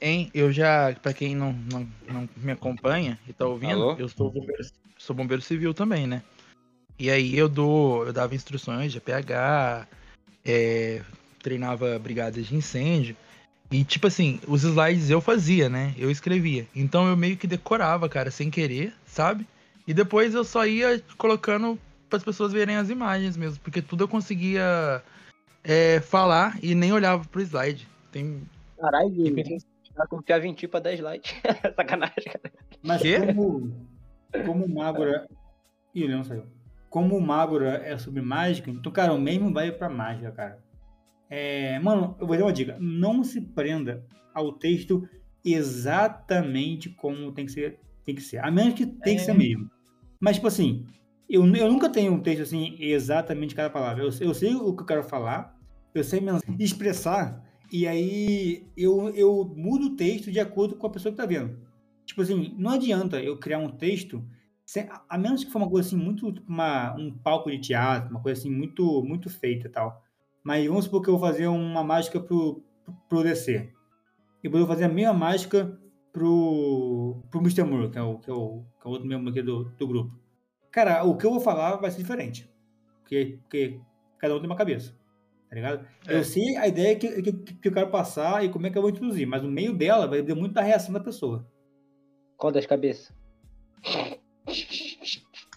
Hein? 0.03 0.33
Eu 0.35 0.51
já, 0.51 0.93
pra 1.01 1.13
quem 1.13 1.33
não, 1.37 1.53
não, 1.53 1.89
não 2.09 2.29
me 2.37 2.51
acompanha 2.51 3.17
e 3.29 3.33
tá 3.33 3.47
ouvindo, 3.47 3.75
Alô? 3.75 3.97
eu 3.97 4.09
sou 4.09 4.33
bombeiro, 4.33 4.65
sou 4.99 5.15
bombeiro 5.15 5.41
civil 5.41 5.73
também, 5.73 6.09
né? 6.09 6.25
E 6.99 7.09
aí 7.09 7.39
eu 7.39 7.49
dou, 7.49 8.05
eu 8.05 8.13
dava 8.13 8.35
instruções 8.35 8.91
de 8.91 8.99
APH, 8.99 9.87
é, 10.45 11.03
treinava 11.41 11.97
brigadas 12.01 12.47
de 12.47 12.57
incêndio. 12.57 13.17
E 13.71 13.85
tipo 13.85 14.09
assim, 14.09 14.41
os 14.49 14.65
slides 14.65 15.09
eu 15.09 15.21
fazia, 15.21 15.69
né? 15.69 15.95
Eu 15.97 16.11
escrevia. 16.11 16.67
Então 16.75 17.07
eu 17.07 17.17
meio 17.17 17.37
que 17.37 17.47
decorava, 17.47 18.09
cara, 18.09 18.31
sem 18.33 18.51
querer, 18.51 18.93
sabe? 19.07 19.47
E 19.87 19.95
depois 19.95 20.35
eu 20.35 20.43
só 20.43 20.67
ia 20.67 21.01
colocando 21.17 21.79
para 22.11 22.17
as 22.17 22.25
pessoas 22.25 22.53
verem 22.53 22.75
as 22.75 22.91
imagens 22.91 23.37
mesmo, 23.37 23.61
porque 23.63 23.81
tudo 23.81 24.03
eu 24.03 24.09
conseguia 24.09 25.01
é, 25.63 26.01
falar 26.01 26.59
e 26.61 26.75
nem 26.75 26.93
olhava 26.93 27.25
pro 27.25 27.41
slide. 27.41 27.87
Tem 28.11 28.43
Caralho, 28.77 29.23
Repetindo. 29.23 29.63
Eu 29.97 30.09
confiava 30.09 30.47
em 30.47 30.55
ti 30.55 30.67
pra 30.69 30.81
10 30.81 31.01
likes. 31.01 31.35
Sacanagem, 31.77 32.25
cara. 32.25 32.53
Mas 32.83 33.03
Quê? 33.03 33.19
como, 33.21 33.87
como 34.47 34.65
o 34.65 34.75
Magura. 34.75 35.27
Ih, 35.95 36.05
o 36.05 36.07
Leão 36.07 36.25
saiu. 36.25 36.45
Como 36.89 37.17
o 37.17 37.21
Magura 37.21 37.83
é 37.85 37.97
sobre 37.99 38.21
mágica, 38.23 38.71
então, 38.71 38.91
cara, 38.93 39.13
o 39.13 39.21
mesmo 39.21 39.53
vai 39.53 39.73
pra 39.73 39.89
mágica, 39.89 40.31
cara. 40.33 40.63
É, 41.31 41.79
mano, 41.79 42.17
eu 42.21 42.27
vou 42.27 42.37
dar 42.37 42.45
uma 42.45 42.53
dica. 42.53 42.77
Não 42.79 43.25
se 43.25 43.41
prenda 43.41 44.05
ao 44.35 44.53
texto 44.53 45.09
exatamente 45.45 46.91
como 46.91 47.33
tem 47.33 47.47
que 47.47 47.53
ser. 47.53 47.79
Tem 48.05 48.15
que 48.15 48.21
ser. 48.21 48.39
A 48.39 48.51
menos 48.51 48.75
que 48.75 48.85
tem 48.87 49.17
que 49.17 49.23
ser 49.23 49.33
mesmo. 49.35 49.71
Mas, 50.21 50.37
tipo 50.37 50.49
assim, 50.49 50.85
eu, 51.29 51.45
eu 51.57 51.69
nunca 51.71 51.89
tenho 51.89 52.13
um 52.13 52.21
texto 52.21 52.43
assim 52.43 52.77
exatamente 52.79 53.55
cada 53.55 53.71
palavra. 53.71 54.03
Eu, 54.05 54.11
eu 54.21 54.35
sei 54.35 54.55
o 54.55 54.75
que 54.75 54.83
eu 54.83 54.87
quero 54.87 55.05
falar, 55.05 55.57
eu 55.95 56.03
sei 56.05 56.21
men- 56.21 56.39
expressar, 56.59 57.43
e 57.73 57.89
aí 57.89 58.67
eu, 58.77 59.09
eu 59.15 59.51
mudo 59.57 59.87
o 59.87 59.97
texto 59.97 60.31
de 60.31 60.39
acordo 60.39 60.77
com 60.77 60.87
a 60.87 60.91
pessoa 60.91 61.11
que 61.11 61.17
tá 61.17 61.25
vendo. 61.25 61.59
Tipo 62.05 62.21
assim, 62.21 62.55
não 62.59 62.71
adianta 62.73 63.23
eu 63.23 63.39
criar 63.39 63.59
um 63.59 63.71
texto, 63.71 64.23
sem- 64.67 64.89
a- 65.09 65.17
menos 65.17 65.43
que 65.43 65.51
for 65.51 65.59
uma 65.63 65.71
coisa 65.71 65.89
assim, 65.89 65.97
muito, 65.97 66.31
tipo 66.33 66.51
uma, 66.53 66.95
um 66.95 67.11
palco 67.11 67.51
de 67.51 67.59
teatro, 67.59 68.11
uma 68.11 68.21
coisa 68.21 68.39
assim, 68.39 68.51
muito, 68.51 69.03
muito 69.03 69.31
feita 69.31 69.69
e 69.69 69.71
tal. 69.71 70.03
Mas 70.45 70.67
vamos 70.67 70.85
supor 70.85 71.01
que 71.03 71.09
eu 71.09 71.17
vou 71.17 71.27
fazer 71.27 71.47
uma 71.47 71.83
mágica 71.83 72.21
pro, 72.21 72.63
pro, 73.09 73.23
DC. 73.23 73.73
E 74.45 74.49
vou 74.49 74.67
fazer 74.67 74.85
a 74.85 74.89
mesma 74.89 75.15
mágica 75.15 75.81
pro, 76.13 77.23
pro 77.31 77.41
Mr. 77.41 77.65
Moore, 77.65 77.91
que 77.91 77.99
é 77.99 78.03
o, 78.03 78.19
que 78.19 78.29
é 78.29 78.35
o, 78.35 78.65
que 78.81 78.87
é 78.87 78.91
o 78.91 78.93
outro 78.93 79.09
membro 79.09 79.31
aqui 79.31 79.41
do, 79.41 79.65
do 79.65 79.87
grupo. 79.87 80.21
Cara, 80.71 81.05
o 81.05 81.17
que 81.17 81.25
eu 81.25 81.31
vou 81.31 81.41
falar 81.41 81.77
vai 81.77 81.91
ser 81.91 81.99
diferente. 81.99 82.51
Porque, 83.01 83.39
porque 83.43 83.81
cada 84.19 84.35
um 84.35 84.41
tem 84.41 84.47
uma 84.49 84.57
cabeça. 84.57 84.95
Tá 85.53 85.57
ligado? 85.57 85.87
É. 86.09 86.17
Eu 86.17 86.25
sei 86.25 86.57
a 86.57 86.67
ideia 86.67 86.97
que, 86.97 87.21
que, 87.21 87.33
que 87.33 87.69
eu 87.69 87.73
quero 87.75 87.91
passar 87.91 88.43
e 88.43 88.49
como 88.49 88.67
é 88.67 88.71
que 88.71 88.79
eu 88.79 88.81
vou 88.81 88.91
introduzir, 88.91 89.27
mas 89.27 89.43
no 89.43 89.51
meio 89.51 89.75
dela 89.75 90.07
vai 90.07 90.23
depender 90.23 90.41
muito 90.41 90.55
da 90.55 90.63
reação 90.63 90.95
da 90.95 90.99
pessoa. 90.99 91.47
Qual 92.39 92.51
das 92.51 92.65
cabeças? 92.65 93.15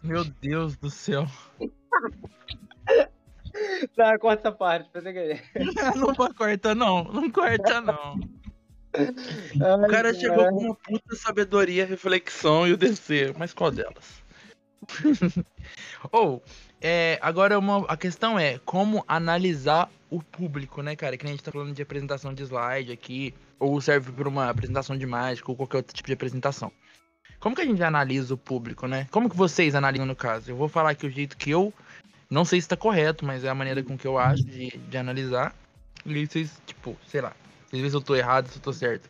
Meu 0.03 0.25
Deus 0.25 0.75
do 0.75 0.89
céu. 0.89 1.25
Não, 3.97 4.19
corta 4.19 4.49
essa 4.49 4.51
parte, 4.51 4.89
pra 4.89 4.99
você 4.99 5.13
querer. 5.13 5.41
não 5.95 6.13
corta 6.13 6.75
não, 6.75 7.05
não 7.05 7.31
corta 7.31 7.79
não. 7.79 8.19
O 9.79 9.87
cara 9.87 10.13
chegou 10.13 10.49
com 10.49 10.57
uma 10.57 10.75
puta 10.75 11.15
sabedoria, 11.15 11.85
reflexão 11.85 12.67
e 12.67 12.73
o 12.73 12.77
DC, 12.77 13.33
mas 13.37 13.53
qual 13.53 13.71
delas? 13.71 14.21
Ou, 16.11 16.43
é, 16.81 17.17
agora 17.21 17.57
uma, 17.57 17.85
a 17.87 17.97
questão 17.97 18.37
é 18.37 18.59
como 18.59 19.03
analisar 19.07 19.89
o 20.09 20.21
público, 20.21 20.81
né, 20.81 20.95
cara? 20.95 21.17
Que 21.17 21.25
a 21.25 21.29
gente 21.29 21.43
tá 21.43 21.51
falando 21.51 21.73
de 21.73 21.81
apresentação 21.81 22.33
de 22.33 22.43
slide 22.43 22.91
aqui, 22.91 23.33
ou 23.59 23.79
serve 23.81 24.11
para 24.11 24.29
uma 24.29 24.49
apresentação 24.49 24.97
de 24.97 25.05
mágica, 25.05 25.49
ou 25.49 25.55
qualquer 25.55 25.77
outro 25.77 25.95
tipo 25.95 26.07
de 26.07 26.13
apresentação. 26.13 26.71
Como 27.39 27.55
que 27.55 27.61
a 27.61 27.65
gente 27.65 27.83
analisa 27.83 28.33
o 28.33 28.37
público, 28.37 28.87
né? 28.87 29.07
Como 29.11 29.29
que 29.29 29.35
vocês 29.35 29.75
analisam 29.75 30.05
no 30.05 30.15
caso? 30.15 30.49
Eu 30.51 30.55
vou 30.55 30.67
falar 30.67 30.91
aqui 30.91 31.05
o 31.05 31.11
jeito 31.11 31.37
que 31.37 31.49
eu, 31.49 31.73
não 32.29 32.43
sei 32.43 32.59
se 32.59 32.67
tá 32.67 32.75
correto, 32.75 33.25
mas 33.25 33.43
é 33.43 33.49
a 33.49 33.55
maneira 33.55 33.83
com 33.83 33.97
que 33.97 34.07
eu 34.07 34.17
acho 34.17 34.43
de, 34.43 34.77
de 34.77 34.97
analisar. 34.97 35.55
E 36.05 36.25
vocês, 36.25 36.61
tipo, 36.65 36.97
sei 37.07 37.21
lá, 37.21 37.33
vocês 37.67 37.81
veem 37.81 37.89
se 37.89 37.95
eu 37.95 38.01
tô 38.01 38.15
errado, 38.15 38.47
se 38.47 38.57
eu 38.57 38.61
tô 38.61 38.73
certo. 38.73 39.09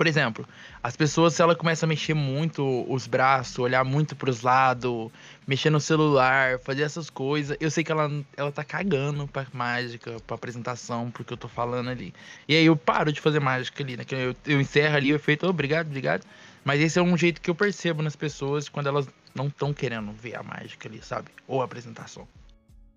Por 0.00 0.06
exemplo, 0.06 0.48
as 0.82 0.96
pessoas, 0.96 1.34
se 1.34 1.42
ela 1.42 1.54
começa 1.54 1.84
a 1.84 1.86
mexer 1.86 2.14
muito 2.14 2.90
os 2.90 3.06
braços, 3.06 3.58
olhar 3.58 3.84
muito 3.84 4.16
pros 4.16 4.40
lados, 4.40 5.10
mexer 5.46 5.68
no 5.68 5.78
celular, 5.78 6.58
fazer 6.60 6.84
essas 6.84 7.10
coisas, 7.10 7.54
eu 7.60 7.70
sei 7.70 7.84
que 7.84 7.92
ela, 7.92 8.10
ela 8.34 8.50
tá 8.50 8.64
cagando 8.64 9.28
pra 9.28 9.46
mágica, 9.52 10.16
pra 10.26 10.36
apresentação, 10.36 11.10
porque 11.10 11.34
eu 11.34 11.36
tô 11.36 11.48
falando 11.48 11.90
ali. 11.90 12.14
E 12.48 12.56
aí 12.56 12.64
eu 12.64 12.74
paro 12.76 13.12
de 13.12 13.20
fazer 13.20 13.40
mágica 13.40 13.82
ali, 13.82 13.94
né? 13.94 14.02
Que 14.06 14.14
eu, 14.14 14.34
eu 14.46 14.58
encerro 14.58 14.96
ali 14.96 15.12
o 15.12 15.16
efeito, 15.16 15.44
"Oh, 15.44 15.50
obrigado, 15.50 15.88
obrigado. 15.88 16.26
Mas 16.64 16.80
esse 16.80 16.98
é 16.98 17.02
um 17.02 17.14
jeito 17.14 17.38
que 17.38 17.50
eu 17.50 17.54
percebo 17.54 18.02
nas 18.02 18.16
pessoas 18.16 18.70
quando 18.70 18.86
elas 18.86 19.06
não 19.34 19.48
estão 19.48 19.74
querendo 19.74 20.12
ver 20.12 20.34
a 20.34 20.42
mágica 20.42 20.88
ali, 20.88 21.02
sabe? 21.02 21.28
Ou 21.46 21.60
a 21.60 21.66
apresentação. 21.66 22.26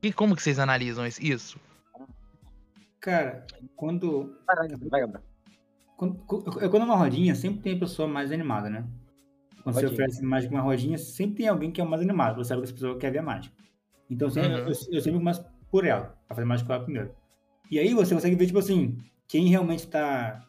E 0.02 0.14
como 0.14 0.38
que 0.38 0.42
vocês 0.42 0.58
analisam 0.58 1.06
isso? 1.06 1.60
Cara, 3.02 3.46
quando. 3.76 4.38
Vai, 4.90 5.02
Gabriel. 5.02 5.33
Quando, 5.98 6.16
quando 6.26 6.82
é 6.82 6.84
uma 6.84 6.96
rodinha, 6.96 7.36
sempre 7.36 7.62
tem 7.62 7.76
a 7.76 7.80
pessoa 7.80 8.08
mais 8.08 8.32
animada, 8.32 8.70
né? 8.70 8.86
Quando 9.64 9.76
você 9.76 9.86
Rodinha. 9.86 9.94
oferece 9.94 10.24
mágica 10.26 10.54
uma 10.54 10.62
rodinha, 10.64 10.98
sempre 10.98 11.38
tem 11.38 11.48
alguém 11.48 11.72
que 11.72 11.80
é 11.80 11.84
o 11.84 11.90
mais 11.90 12.02
animado. 12.02 12.36
Você 12.38 12.50
sabe 12.50 12.62
que 12.62 12.66
essa 12.66 12.74
pessoa 12.74 12.98
quer 12.98 13.12
ver 13.12 13.20
a 13.20 13.24
mágica. 13.24 13.56
Então 14.10 14.30
sempre, 14.30 14.50
Uhum. 14.52 14.58
eu, 14.68 14.68
eu 14.68 15.02
sempre 15.02 15.20
começo 15.20 15.46
por 15.72 15.86
ela, 15.86 16.18
a 16.30 16.36
fazer 16.36 16.46
mágica 16.46 16.68
com 16.68 16.74
ela 16.74 16.84
primeiro. 16.84 17.12
E 17.72 17.80
aí 17.80 17.94
você 17.94 18.14
consegue 18.14 18.36
ver, 18.36 18.46
tipo 18.48 18.60
assim, 18.60 18.98
quem 19.28 19.48
realmente 19.48 19.88
tá, 19.88 20.46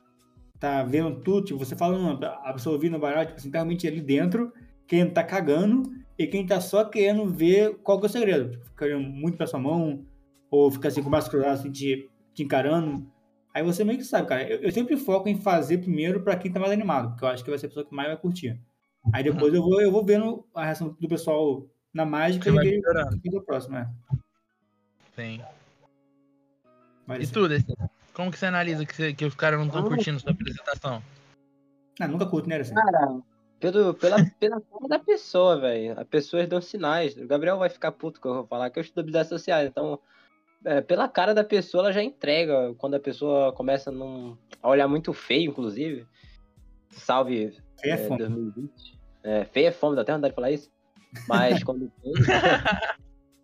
tá 0.58 0.82
vendo 0.82 1.20
tudo. 1.20 1.44
Tipo, 1.46 1.58
você 1.60 1.76
fala, 1.76 1.96
não, 1.96 2.18
a 2.44 2.52
pessoa 2.52 2.74
ouvindo 2.74 2.96
o 2.96 3.00
baralho, 3.00 3.28
tipo 3.28 3.38
assim, 3.38 3.50
tá 3.50 3.58
realmente 3.58 3.86
ali 3.86 4.00
dentro, 4.00 4.52
quem 4.86 5.08
tá 5.08 5.22
cagando 5.22 5.82
e 6.18 6.26
quem 6.26 6.44
tá 6.46 6.60
só 6.60 6.84
querendo 6.84 7.26
ver 7.26 7.76
qual 7.82 7.98
que 8.00 8.06
é 8.06 8.08
o 8.08 8.12
segredo. 8.12 8.50
Tipo, 8.50 8.98
muito 9.00 9.36
pra 9.36 9.46
sua 9.46 9.60
mão, 9.60 10.04
ou 10.50 10.70
fica 10.70 10.88
assim 10.88 11.00
com 11.02 11.08
o 11.08 11.10
braço 11.10 11.30
cruzado, 11.30 11.52
assim, 11.52 11.70
te, 11.70 12.10
te 12.34 12.42
encarando. 12.42 13.06
Aí 13.54 13.62
você 13.62 13.84
meio 13.84 13.98
que 13.98 14.04
sabe, 14.04 14.28
cara. 14.28 14.42
Eu, 14.42 14.58
eu 14.62 14.72
sempre 14.72 14.96
foco 14.96 15.28
em 15.28 15.40
fazer 15.40 15.78
primeiro 15.78 16.20
pra 16.22 16.36
quem 16.36 16.52
tá 16.52 16.58
mais 16.58 16.72
animado, 16.72 17.10
porque 17.10 17.24
eu 17.24 17.28
acho 17.28 17.44
que 17.44 17.50
vai 17.50 17.58
ser 17.58 17.66
a 17.66 17.68
pessoa 17.68 17.86
que 17.86 17.94
mais 17.94 18.08
vai 18.08 18.16
curtir. 18.16 18.60
Aí 19.12 19.22
depois 19.22 19.54
eu, 19.54 19.62
vou, 19.62 19.80
eu 19.80 19.92
vou 19.92 20.04
vendo 20.04 20.44
a 20.52 20.64
reação 20.64 20.96
do 21.00 21.08
pessoal 21.08 21.64
na 21.92 22.04
mágica 22.04 22.50
Você 22.50 22.80
e 23.24 23.34
é 23.34 23.38
o 23.38 23.42
próximo, 23.42 23.74
né? 23.76 23.88
Sim. 25.14 25.40
Vai 27.06 27.20
E 27.20 27.26
ser. 27.26 27.32
tu, 27.32 27.48
Desi? 27.48 27.66
Como 28.12 28.30
que 28.30 28.38
você 28.38 28.46
analisa 28.46 28.84
que, 28.84 28.94
você- 28.94 29.12
que 29.14 29.24
os 29.24 29.34
caras 29.34 29.58
não 29.58 29.66
estão 29.66 29.84
curtindo 29.84 30.18
sua 30.18 30.32
apresentação? 30.32 31.02
Ah, 32.00 32.08
nunca 32.08 32.26
curto, 32.26 32.48
né, 32.48 32.56
assim? 32.56 32.74
Cara, 32.74 33.20
pelo, 33.60 33.94
pela, 33.94 34.24
pela 34.40 34.60
cara 34.60 34.88
da 34.88 34.98
pessoa, 34.98 35.60
velho. 35.60 35.98
As 35.98 36.06
pessoas 36.08 36.48
dão 36.48 36.60
sinais. 36.60 37.16
O 37.16 37.26
Gabriel 37.26 37.58
vai 37.58 37.68
ficar 37.68 37.92
puto 37.92 38.20
que 38.20 38.26
eu 38.26 38.34
vou 38.34 38.46
falar 38.46 38.70
que 38.70 38.78
eu 38.78 38.82
estudo 38.82 39.00
habilidades 39.00 39.28
sociais. 39.28 39.68
Então, 39.68 40.00
é, 40.64 40.80
pela 40.80 41.08
cara 41.08 41.34
da 41.34 41.44
pessoa, 41.44 41.84
ela 41.84 41.92
já 41.92 42.02
entrega. 42.02 42.74
Quando 42.78 42.94
a 42.94 43.00
pessoa 43.00 43.52
começa 43.52 43.90
num, 43.90 44.36
a 44.62 44.68
olhar 44.68 44.88
muito 44.88 45.12
feio, 45.12 45.50
inclusive. 45.50 46.06
Salve 46.90 47.56
Aí 47.82 47.90
é 47.90 47.94
é, 47.94 47.96
fome. 47.98 48.18
2020. 48.18 48.98
É, 49.22 49.44
feio 49.44 49.68
é 49.68 49.72
fome, 49.72 49.96
dá 49.96 50.02
até 50.02 50.12
vontade 50.14 50.32
de 50.32 50.34
falar 50.34 50.50
isso. 50.50 50.70
Mas 51.28 51.62
quando 51.64 51.90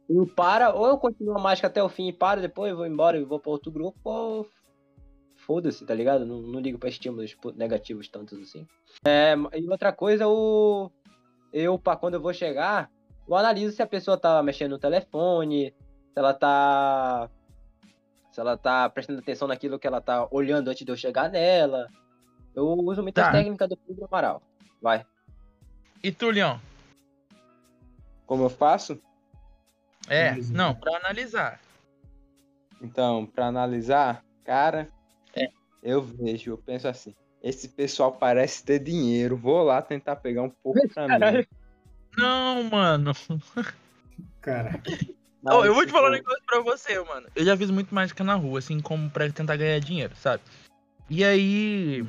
eu 0.08 0.26
para, 0.34 0.74
ou 0.74 0.86
eu 0.86 0.98
continuo 0.98 1.36
a 1.36 1.40
mágica 1.40 1.68
até 1.68 1.82
o 1.82 1.88
fim 1.88 2.08
e 2.08 2.12
paro, 2.12 2.40
depois 2.40 2.70
eu 2.70 2.76
vou 2.76 2.86
embora 2.86 3.18
e 3.18 3.24
vou 3.24 3.38
pra 3.38 3.50
outro 3.50 3.70
grupo, 3.70 3.98
ou 4.04 4.48
foda-se, 5.36 5.84
tá 5.84 5.94
ligado? 5.94 6.24
Não, 6.24 6.40
não 6.40 6.60
ligo 6.60 6.78
pra 6.78 6.88
estímulos 6.88 7.36
negativos 7.54 8.08
tantos 8.08 8.40
assim. 8.40 8.66
É, 9.04 9.34
e 9.54 9.68
outra 9.68 9.92
coisa, 9.92 10.24
eu, 10.24 10.92
eu 11.52 11.78
pra 11.78 11.96
quando 11.96 12.14
eu 12.14 12.20
vou 12.20 12.32
chegar, 12.32 12.90
eu 13.28 13.34
analiso 13.34 13.74
se 13.74 13.82
a 13.82 13.86
pessoa 13.86 14.18
tá 14.18 14.42
mexendo 14.42 14.72
no 14.72 14.78
telefone, 14.78 15.74
se 16.12 16.18
ela 16.18 16.34
tá. 16.34 17.28
Se 18.32 18.40
ela 18.40 18.56
tá 18.56 18.88
prestando 18.88 19.18
atenção 19.18 19.48
naquilo 19.48 19.78
que 19.78 19.86
ela 19.86 20.00
tá 20.00 20.26
olhando 20.30 20.68
antes 20.68 20.84
de 20.84 20.90
eu 20.92 20.96
chegar 20.96 21.28
nela. 21.30 21.88
Eu 22.54 22.66
uso 22.68 23.02
muitas 23.02 23.24
Tá. 23.26 23.32
técnicas 23.32 23.68
do 23.68 23.76
Pedro 23.76 24.04
Amaral. 24.06 24.42
Vai. 24.80 25.04
E 26.02 26.10
tu, 26.12 26.30
Leão? 26.30 26.60
Como 28.26 28.44
eu 28.44 28.50
faço? 28.50 29.00
É, 30.08 30.34
não, 30.52 30.74
pra 30.74 30.96
analisar. 30.96 31.60
Então, 32.80 33.26
pra 33.26 33.46
analisar, 33.46 34.24
cara, 34.44 34.88
É. 35.36 35.48
eu 35.82 36.00
vejo, 36.00 36.52
eu 36.52 36.58
penso 36.58 36.88
assim, 36.88 37.14
esse 37.42 37.68
pessoal 37.68 38.12
parece 38.12 38.64
ter 38.64 38.78
dinheiro, 38.78 39.36
vou 39.36 39.62
lá 39.62 39.82
tentar 39.82 40.16
pegar 40.16 40.42
um 40.42 40.50
pouco 40.50 40.80
pra 40.88 41.06
mim. 41.06 41.46
Não, 42.16 42.62
mano. 42.64 43.12
Cara, 44.40 44.80
Ó, 45.44 45.64
eu 45.64 45.72
vou 45.74 45.84
te 45.84 45.92
Mas, 45.92 46.00
falar 46.00 46.10
um 46.10 46.14
tipo, 46.14 46.28
negócio 46.28 46.44
pra 46.46 46.60
você, 46.60 47.00
mano. 47.00 47.26
Eu 47.34 47.44
já 47.44 47.56
fiz 47.56 47.70
muito 47.70 47.94
mágica 47.94 48.22
na 48.22 48.34
rua, 48.34 48.58
assim, 48.58 48.80
como 48.80 49.08
pra 49.10 49.30
tentar 49.30 49.56
ganhar 49.56 49.78
dinheiro, 49.80 50.14
sabe? 50.16 50.42
E 51.08 51.24
aí. 51.24 52.04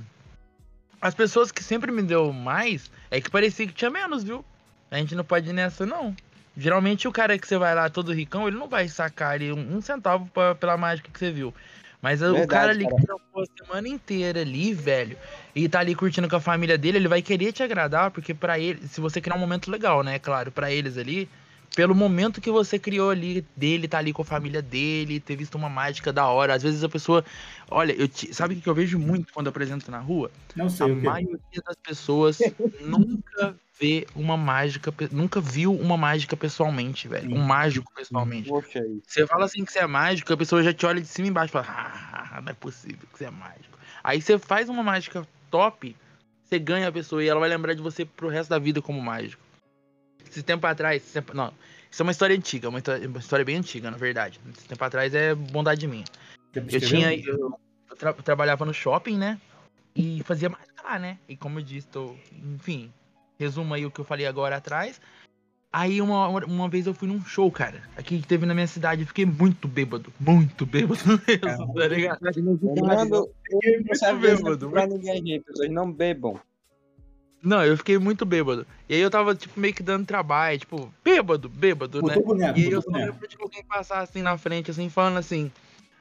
As 1.01 1.15
pessoas 1.15 1.51
que 1.51 1.63
sempre 1.63 1.91
me 1.91 2.03
deu 2.03 2.31
mais 2.31 2.91
é 3.09 3.19
que 3.19 3.29
parecia 3.31 3.65
que 3.65 3.73
tinha 3.73 3.89
menos, 3.89 4.23
viu? 4.23 4.45
A 4.91 4.97
gente 4.97 5.15
não 5.15 5.23
pode 5.23 5.49
ir 5.49 5.53
nessa, 5.53 5.85
não. 5.85 6.15
Geralmente 6.55 7.07
o 7.07 7.11
cara 7.11 7.39
que 7.39 7.47
você 7.47 7.57
vai 7.57 7.73
lá 7.73 7.89
todo 7.89 8.13
ricão, 8.13 8.47
ele 8.47 8.57
não 8.57 8.67
vai 8.67 8.87
sacar 8.87 9.31
ali 9.31 9.51
um, 9.51 9.81
centavo 9.81 10.29
pra- 10.33 10.53
pela 10.53 10.77
mágica 10.77 11.09
que 11.11 11.17
você 11.17 11.31
viu. 11.31 11.53
Mas 12.01 12.21
o 12.21 12.33
Verdade, 12.33 12.47
cara 12.47 12.71
ali 12.71 12.83
cara. 12.83 12.95
que 12.97 13.05
trampou 13.05 13.41
a 13.43 13.63
semana 13.65 13.87
inteira 13.87 14.41
ali, 14.41 14.73
velho, 14.73 15.17
e 15.55 15.69
tá 15.69 15.79
ali 15.79 15.95
curtindo 15.95 16.27
com 16.27 16.35
a 16.35 16.41
família 16.41 16.77
dele, 16.77 16.97
ele 16.97 17.07
vai 17.07 17.21
querer 17.21 17.51
te 17.53 17.63
agradar, 17.63 18.11
porque 18.11 18.33
pra 18.33 18.59
ele, 18.59 18.87
se 18.87 18.99
você 18.99 19.21
criar 19.21 19.35
um 19.35 19.39
momento 19.39 19.71
legal, 19.71 20.03
né, 20.03 20.19
claro, 20.19 20.51
pra 20.51 20.71
eles 20.71 20.97
ali, 20.97 21.29
pelo 21.75 21.95
momento 21.95 22.41
que 22.41 22.51
você 22.51 22.77
criou 22.77 23.09
ali 23.09 23.45
dele, 23.55 23.87
tá 23.87 23.97
ali 23.97 24.11
com 24.13 24.21
a 24.21 24.25
família 24.25 24.61
dele, 24.61 25.19
ter 25.19 25.35
visto 25.35 25.55
uma 25.55 25.69
mágica 25.69 26.11
da 26.11 26.27
hora. 26.27 26.53
Às 26.53 26.63
vezes 26.63 26.83
a 26.83 26.89
pessoa. 26.89 27.23
Olha, 27.69 27.93
eu 27.93 28.07
te- 28.07 28.33
sabe 28.33 28.55
o 28.55 28.61
que 28.61 28.67
eu 28.67 28.75
vejo 28.75 28.99
muito 28.99 29.33
quando 29.33 29.47
eu 29.47 29.51
apresento 29.51 29.89
na 29.89 29.99
rua? 29.99 30.29
não 30.55 30.65
A 30.65 30.69
sei 30.69 30.87
que. 30.87 31.01
maioria 31.01 31.61
das 31.65 31.75
pessoas 31.81 32.39
nunca 32.81 33.55
vê 33.79 34.05
uma 34.15 34.35
mágica, 34.37 34.93
nunca 35.11 35.39
viu 35.39 35.73
uma 35.73 35.95
mágica 35.97 36.35
pessoalmente, 36.35 37.07
velho. 37.07 37.31
Um 37.33 37.39
mágico 37.43 37.91
pessoalmente. 37.95 38.49
Poxa 38.49 38.79
aí. 38.79 39.01
Você 39.07 39.25
fala 39.25 39.45
assim 39.45 39.63
que 39.65 39.71
você 39.71 39.79
é 39.79 39.87
mágico, 39.87 40.31
a 40.31 40.37
pessoa 40.37 40.61
já 40.61 40.73
te 40.73 40.85
olha 40.85 41.01
de 41.01 41.07
cima 41.07 41.27
e 41.27 41.29
embaixo 41.31 41.51
e 41.51 41.53
fala, 41.53 41.67
ah, 41.67 42.41
não 42.41 42.51
é 42.51 42.53
possível 42.53 43.07
que 43.11 43.17
você 43.17 43.25
é 43.25 43.31
mágico. 43.31 43.77
Aí 44.03 44.21
você 44.21 44.37
faz 44.37 44.67
uma 44.69 44.83
mágica 44.83 45.25
top, 45.49 45.95
você 46.45 46.59
ganha 46.59 46.87
a 46.89 46.91
pessoa 46.91 47.23
e 47.23 47.27
ela 47.27 47.39
vai 47.39 47.49
lembrar 47.49 47.73
de 47.73 47.81
você 47.81 48.03
pro 48.05 48.29
resto 48.29 48.49
da 48.49 48.59
vida 48.59 48.81
como 48.81 49.01
mágico. 49.01 49.41
Esse 50.31 50.43
tempo 50.43 50.65
atrás, 50.65 51.03
esse 51.03 51.13
tempo- 51.13 51.33
não, 51.35 51.51
isso 51.91 52.01
é 52.01 52.03
uma 52.03 52.11
história 52.11 52.35
antiga, 52.35 52.69
uma 52.69 52.79
história, 52.79 53.07
uma 53.07 53.19
história 53.19 53.45
bem 53.45 53.57
antiga, 53.57 53.91
na 53.91 53.97
verdade. 53.97 54.39
Esse 54.57 54.65
tempo 54.67 54.83
atrás 54.83 55.13
é 55.13 55.35
bondade 55.35 55.85
minha. 55.87 56.05
Eu 56.75 56.79
tinha. 56.87 57.09
Eu, 57.27 57.59
eu 57.89 57.95
tra- 57.97 58.15
eu 58.17 58.23
trabalhava 58.23 58.65
no 58.65 58.73
shopping, 58.73 59.17
né? 59.17 59.39
E 59.95 60.23
fazia 60.23 60.49
mágica 60.49 60.81
lá, 60.83 60.97
né? 60.97 61.17
E 61.27 61.35
como 61.35 61.59
eu 61.59 61.63
disse, 61.63 61.87
tô, 61.87 62.15
enfim, 62.55 62.91
resumo 63.37 63.73
aí 63.73 63.85
o 63.85 63.91
que 63.91 63.99
eu 63.99 64.05
falei 64.05 64.25
agora 64.25 64.55
atrás. 64.55 65.01
Aí 65.73 66.01
uma, 66.01 66.27
uma 66.27 66.67
vez 66.69 66.85
eu 66.85 66.93
fui 66.93 67.07
num 67.07 67.23
show, 67.23 67.49
cara, 67.49 67.81
aqui 67.95 68.19
que 68.19 68.27
teve 68.27 68.45
na 68.45 68.53
minha 68.53 68.67
cidade, 68.67 69.01
eu 69.03 69.07
fiquei 69.07 69.25
muito 69.25 69.69
bêbado, 69.69 70.11
muito 70.19 70.65
bêbado 70.65 70.99
mesmo, 71.27 71.73
tá 71.73 71.87
ligado? 71.95 72.19
Eu 72.77 72.83
não. 72.83 73.09
Pessoas 73.83 75.69
não 75.71 75.91
bebam. 75.91 76.39
Não, 77.41 77.65
eu 77.65 77.75
fiquei 77.75 77.97
muito 77.97 78.25
bêbado. 78.25 78.67
E 78.87 78.93
aí 78.93 79.01
eu 79.01 79.09
tava, 79.09 79.33
tipo, 79.33 79.59
meio 79.59 79.73
que 79.73 79.81
dando 79.81 80.05
trabalho, 80.05 80.59
tipo, 80.59 80.93
bêbado, 81.03 81.49
bêbado, 81.49 82.01
né? 82.03 82.15
Boneco, 82.15 82.59
E 82.59 82.65
aí 82.65 82.71
eu 82.71 82.81
só 82.81 82.91
lembro 82.91 83.27
de 83.27 83.35
alguém 83.39 83.63
passar 83.63 83.99
assim 84.01 84.21
na 84.21 84.37
frente, 84.37 84.69
assim, 84.69 84.89
falando 84.89 85.17
assim, 85.17 85.51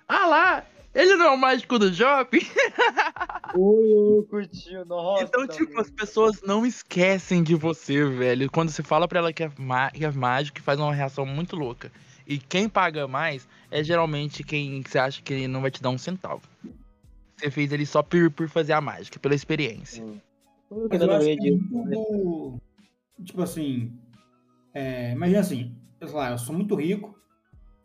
ah 0.06 0.26
lá, 0.26 0.64
ele 0.94 1.14
não 1.16 1.26
é 1.26 1.30
o 1.30 1.38
mágico 1.38 1.78
do 1.78 1.92
shopping? 1.94 2.40
Ui, 3.56 4.22
curtiu, 4.28 4.84
nossa. 4.84 5.24
Então, 5.24 5.46
tipo, 5.46 5.80
as 5.80 5.90
pessoas 5.90 6.42
não 6.42 6.66
esquecem 6.66 7.42
de 7.42 7.54
você, 7.54 8.04
velho. 8.04 8.50
Quando 8.50 8.70
você 8.70 8.82
fala 8.82 9.08
pra 9.08 9.20
ela 9.20 9.32
que 9.32 9.44
é, 9.44 9.50
que 9.94 10.04
é 10.04 10.10
mágico, 10.10 10.60
faz 10.60 10.78
uma 10.78 10.94
reação 10.94 11.24
muito 11.24 11.56
louca. 11.56 11.90
E 12.26 12.38
quem 12.38 12.68
paga 12.68 13.08
mais 13.08 13.48
é 13.70 13.82
geralmente 13.82 14.44
quem 14.44 14.82
você 14.82 14.98
acha 14.98 15.22
que 15.22 15.48
não 15.48 15.62
vai 15.62 15.70
te 15.70 15.82
dar 15.82 15.90
um 15.90 15.98
centavo. 15.98 16.42
Você 17.36 17.50
fez 17.50 17.72
ele 17.72 17.86
só 17.86 18.02
por, 18.02 18.30
por 18.30 18.48
fazer 18.48 18.72
a 18.72 18.80
mágica, 18.80 19.18
pela 19.18 19.34
experiência. 19.34 20.04
Mas 20.88 21.00
eu 21.02 21.06
acho 21.16 21.26
que 21.36 21.48
é 21.48 21.50
muito 21.52 21.90
do- 21.90 22.60
Tipo 23.24 23.42
assim. 23.42 23.92
é, 24.72 25.12
imagina 25.12 25.40
assim, 25.40 25.76
eu, 26.00 26.08
sei 26.08 26.16
lá, 26.16 26.30
eu 26.30 26.38
sou 26.38 26.54
muito 26.54 26.74
rico, 26.74 27.18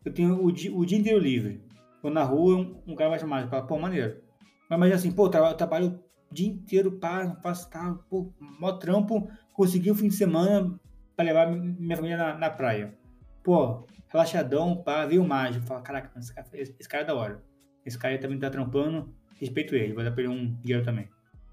eu 0.06 0.14
tenho 0.14 0.44
o 0.44 0.52
dia, 0.52 0.74
o 0.74 0.86
dia 0.86 0.98
inteiro 0.98 1.20
livre. 1.20 1.62
Tô 2.02 2.10
na 2.10 2.24
rua, 2.24 2.56
um, 2.58 2.82
um 2.88 2.96
cara 2.96 3.10
vai 3.10 3.20
chamar, 3.20 3.42
eu 3.44 3.50
falo, 3.50 3.66
pô, 3.68 3.80
maneiro. 3.80 4.22
Mas 4.70 4.78
imagina 4.78 4.96
assim, 4.98 5.12
pô, 5.12 5.26
eu 5.26 5.30
tra- 5.30 5.50
eu 5.50 5.58
trabalho 5.58 6.00
o 6.32 6.34
dia 6.34 6.48
inteiro, 6.48 6.92
pá, 7.00 7.24
não 7.26 7.36
faço 7.42 7.70
tá, 7.70 7.98
pô, 8.10 8.32
mó 8.60 8.72
trampo, 8.74 9.28
consegui 9.52 9.92
um 9.92 9.96
fim 9.96 10.08
de 10.08 10.14
semana 10.16 10.80
pra 11.16 11.26
levar 11.26 11.52
mi- 11.52 11.76
minha 11.80 11.96
família 11.98 12.18
na, 12.18 12.38
na 12.38 12.50
praia. 12.50 12.96
Pô, 13.44 13.86
relaxadão, 14.10 14.78
pá, 14.84 15.06
veio 15.06 15.24
o 15.24 15.28
mágico. 15.28 15.66
Fala, 15.66 15.82
caraca, 15.82 16.18
esse 16.20 16.34
cara, 16.34 16.48
esse, 16.54 16.76
esse 16.80 16.88
cara 16.90 17.04
é 17.04 17.08
da 17.08 17.16
hora. 17.16 17.44
Esse 17.86 17.98
cara 17.98 18.14
aí 18.14 18.20
também 18.20 18.38
tá 18.40 18.50
trampando, 18.50 19.14
respeito 19.40 19.76
ele, 19.76 19.94
vou 19.94 20.04
dar 20.04 20.12
pra 20.12 20.22
ele 20.24 20.32
um 20.32 20.54
dinheiro 20.62 20.84
também. 20.86 21.08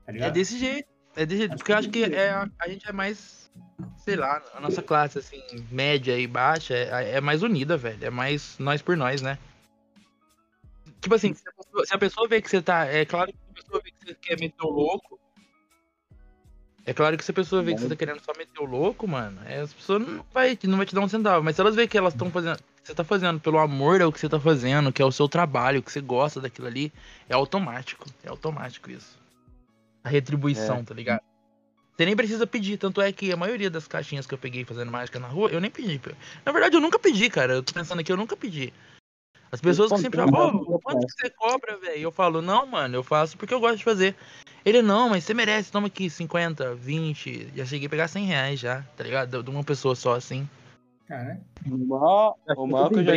Tá 0.04 0.12
ligado? 0.12 0.28
É 0.28 0.32
desse 0.32 0.58
jeito. 0.58 0.88
É 1.16 1.26
desse 1.26 1.40
jeito. 1.40 1.56
Porque 1.56 1.72
eu 1.72 1.76
acho 1.76 1.90
que 1.90 2.04
é, 2.04 2.30
a, 2.30 2.68
gente 2.68 2.88
é 2.88 2.92
mais. 2.92 3.50
Sei 3.98 4.16
lá, 4.16 4.42
a 4.54 4.60
nossa 4.60 4.82
classe, 4.82 5.18
assim, 5.18 5.42
média 5.70 6.18
e 6.18 6.26
baixa, 6.26 6.74
é, 6.74 7.16
é 7.16 7.20
mais 7.20 7.42
unida, 7.42 7.76
velho. 7.76 8.04
É 8.04 8.10
mais 8.10 8.58
nós 8.58 8.80
por 8.80 8.96
nós, 8.96 9.20
né? 9.20 9.38
Tipo 11.00 11.14
assim, 11.14 11.34
se 11.34 11.42
a, 11.48 11.52
pessoa, 11.52 11.86
se 11.86 11.94
a 11.94 11.98
pessoa 11.98 12.28
vê 12.28 12.40
que 12.40 12.48
você 12.48 12.62
tá. 12.62 12.86
É 12.86 13.04
claro 13.04 13.32
que 13.32 13.38
se 13.38 13.50
a 13.50 13.54
pessoa 13.54 13.82
vê 13.82 13.90
que 13.90 14.06
você 14.06 14.14
quer 14.14 14.40
meter 14.40 14.64
o 14.64 14.70
louco. 14.70 15.20
É 16.84 16.92
claro 16.92 17.16
que 17.16 17.24
se 17.24 17.30
a 17.30 17.34
pessoa 17.34 17.62
vê 17.62 17.74
que 17.74 17.80
você 17.80 17.88
tá 17.88 17.94
querendo 17.94 18.20
só 18.20 18.32
meter 18.36 18.60
o 18.60 18.64
louco, 18.64 19.06
mano, 19.06 19.40
é, 19.46 19.60
as 19.60 19.72
pessoas 19.72 20.04
não 20.04 20.24
vai, 20.32 20.58
não 20.64 20.76
vai 20.76 20.86
te 20.86 20.94
dar 20.94 21.00
um 21.00 21.08
centavo. 21.08 21.44
Mas 21.44 21.54
se 21.54 21.60
elas 21.60 21.76
verem 21.76 21.88
que 21.88 21.98
elas 21.98 22.14
estão 22.14 22.30
fazendo. 22.30 22.58
Você 22.82 22.94
tá 22.94 23.04
fazendo 23.04 23.38
pelo 23.38 23.58
amor 23.58 24.02
ao 24.02 24.12
que 24.12 24.18
você 24.18 24.28
tá 24.28 24.40
fazendo, 24.40 24.92
que 24.92 25.00
é 25.00 25.04
o 25.04 25.12
seu 25.12 25.28
trabalho, 25.28 25.80
que 25.80 25.92
você 25.92 26.00
gosta 26.00 26.40
daquilo 26.40 26.66
ali, 26.66 26.92
é 27.28 27.34
automático. 27.34 28.04
É 28.24 28.28
automático 28.28 28.90
isso. 28.90 29.21
A 30.04 30.08
retribuição, 30.08 30.84
tá 30.84 30.94
ligado? 30.94 31.22
Você 31.96 32.06
nem 32.06 32.16
precisa 32.16 32.46
pedir, 32.46 32.78
tanto 32.78 33.00
é 33.00 33.12
que 33.12 33.32
a 33.32 33.36
maioria 33.36 33.70
das 33.70 33.86
caixinhas 33.86 34.26
que 34.26 34.34
eu 34.34 34.38
peguei 34.38 34.64
fazendo 34.64 34.90
mágica 34.90 35.20
na 35.20 35.28
rua, 35.28 35.50
eu 35.50 35.60
nem 35.60 35.70
pedi. 35.70 36.00
Na 36.44 36.50
verdade, 36.50 36.74
eu 36.74 36.80
nunca 36.80 36.98
pedi, 36.98 37.28
cara. 37.28 37.54
Eu 37.54 37.62
tô 37.62 37.72
pensando 37.72 38.00
aqui, 38.00 38.10
eu 38.10 38.16
nunca 38.16 38.36
pedi. 38.36 38.72
As 39.52 39.60
pessoas 39.60 39.92
que 39.92 39.98
sempre 39.98 40.18
falam, 40.18 40.64
pô, 40.64 40.80
quanto 40.80 41.06
que 41.06 41.12
você 41.12 41.30
cobra, 41.30 41.76
velho? 41.76 42.00
Eu 42.00 42.10
falo, 42.10 42.40
não, 42.40 42.66
mano, 42.66 42.96
eu 42.96 43.02
faço 43.02 43.36
porque 43.36 43.52
eu 43.52 43.60
gosto 43.60 43.76
de 43.76 43.84
fazer. 43.84 44.16
Ele, 44.64 44.80
não, 44.80 45.10
mas 45.10 45.24
você 45.24 45.34
merece, 45.34 45.70
toma 45.70 45.88
aqui 45.88 46.08
50, 46.08 46.74
20. 46.74 47.52
Já 47.54 47.66
cheguei 47.66 47.86
a 47.86 47.90
pegar 47.90 48.08
100 48.08 48.24
reais 48.24 48.58
já, 48.58 48.82
tá 48.96 49.04
ligado? 49.04 49.42
De 49.42 49.50
uma 49.50 49.62
pessoa 49.62 49.94
só 49.94 50.14
assim. 50.14 50.48
Cara, 51.06 51.38
O 51.66 51.76
maior, 51.76 52.36
o 52.56 52.66
maior 52.66 52.88
que 52.88 53.00
eu 53.00 53.04
já. 53.04 53.12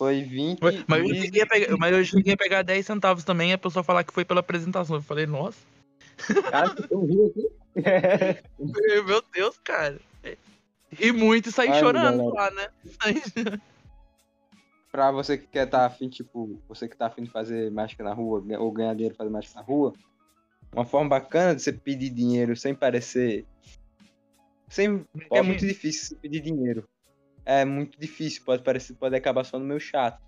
Foi 0.00 0.22
20. 0.22 0.60
Mas 0.62 0.84
mas 0.88 1.08
eu, 1.10 1.14
cheguei 1.14 1.42
a 1.42 1.46
pegar, 1.46 1.76
mas 1.76 1.92
eu 1.92 2.04
cheguei 2.06 2.32
a 2.32 2.36
pegar 2.38 2.62
10 2.62 2.86
centavos 2.86 3.22
também 3.22 3.50
e 3.50 3.52
a 3.52 3.58
pessoa 3.58 3.84
falar 3.84 4.02
que 4.02 4.14
foi 4.14 4.24
pela 4.24 4.40
apresentação. 4.40 4.96
Eu 4.96 5.02
falei, 5.02 5.26
nossa, 5.26 5.58
Cara, 6.50 6.74
um 6.90 7.04
rio 7.04 7.26
aqui. 7.26 7.50
meu 9.04 9.22
Deus, 9.30 9.58
cara. 9.58 10.00
Muito 11.14 11.50
e 11.50 11.52
saí 11.52 11.68
Ai, 11.68 11.80
chorando 11.80 12.16
galera. 12.16 12.32
lá, 12.32 12.50
né? 12.50 12.68
pra 14.90 15.12
você 15.12 15.36
que 15.36 15.46
quer 15.46 15.66
tá 15.66 15.84
afim, 15.84 16.08
tipo, 16.08 16.58
você 16.66 16.88
que 16.88 16.96
tá 16.96 17.06
afim 17.06 17.24
de 17.24 17.30
fazer 17.30 17.70
mágica 17.70 18.02
na 18.02 18.14
rua, 18.14 18.42
ou 18.58 18.72
ganhar 18.72 18.94
dinheiro 18.94 19.14
fazer 19.14 19.28
mágica 19.28 19.60
na 19.60 19.66
rua, 19.66 19.92
uma 20.72 20.86
forma 20.86 21.10
bacana 21.10 21.54
de 21.54 21.60
você 21.60 21.74
pedir 21.74 22.08
dinheiro 22.08 22.56
sem 22.56 22.74
parecer. 22.74 23.44
Sem... 24.66 25.04
É 25.14 25.28
Pode- 25.28 25.46
muito 25.46 25.66
difícil 25.66 26.08
você 26.08 26.14
pedir 26.16 26.40
dinheiro. 26.40 26.88
É 27.44 27.64
muito 27.64 27.98
difícil, 27.98 28.42
pode 28.44 28.62
parecer, 28.62 28.94
pode 28.94 29.16
acabar 29.16 29.44
só 29.44 29.58
no 29.58 29.64
meu 29.64 29.80
chato. 29.80 30.20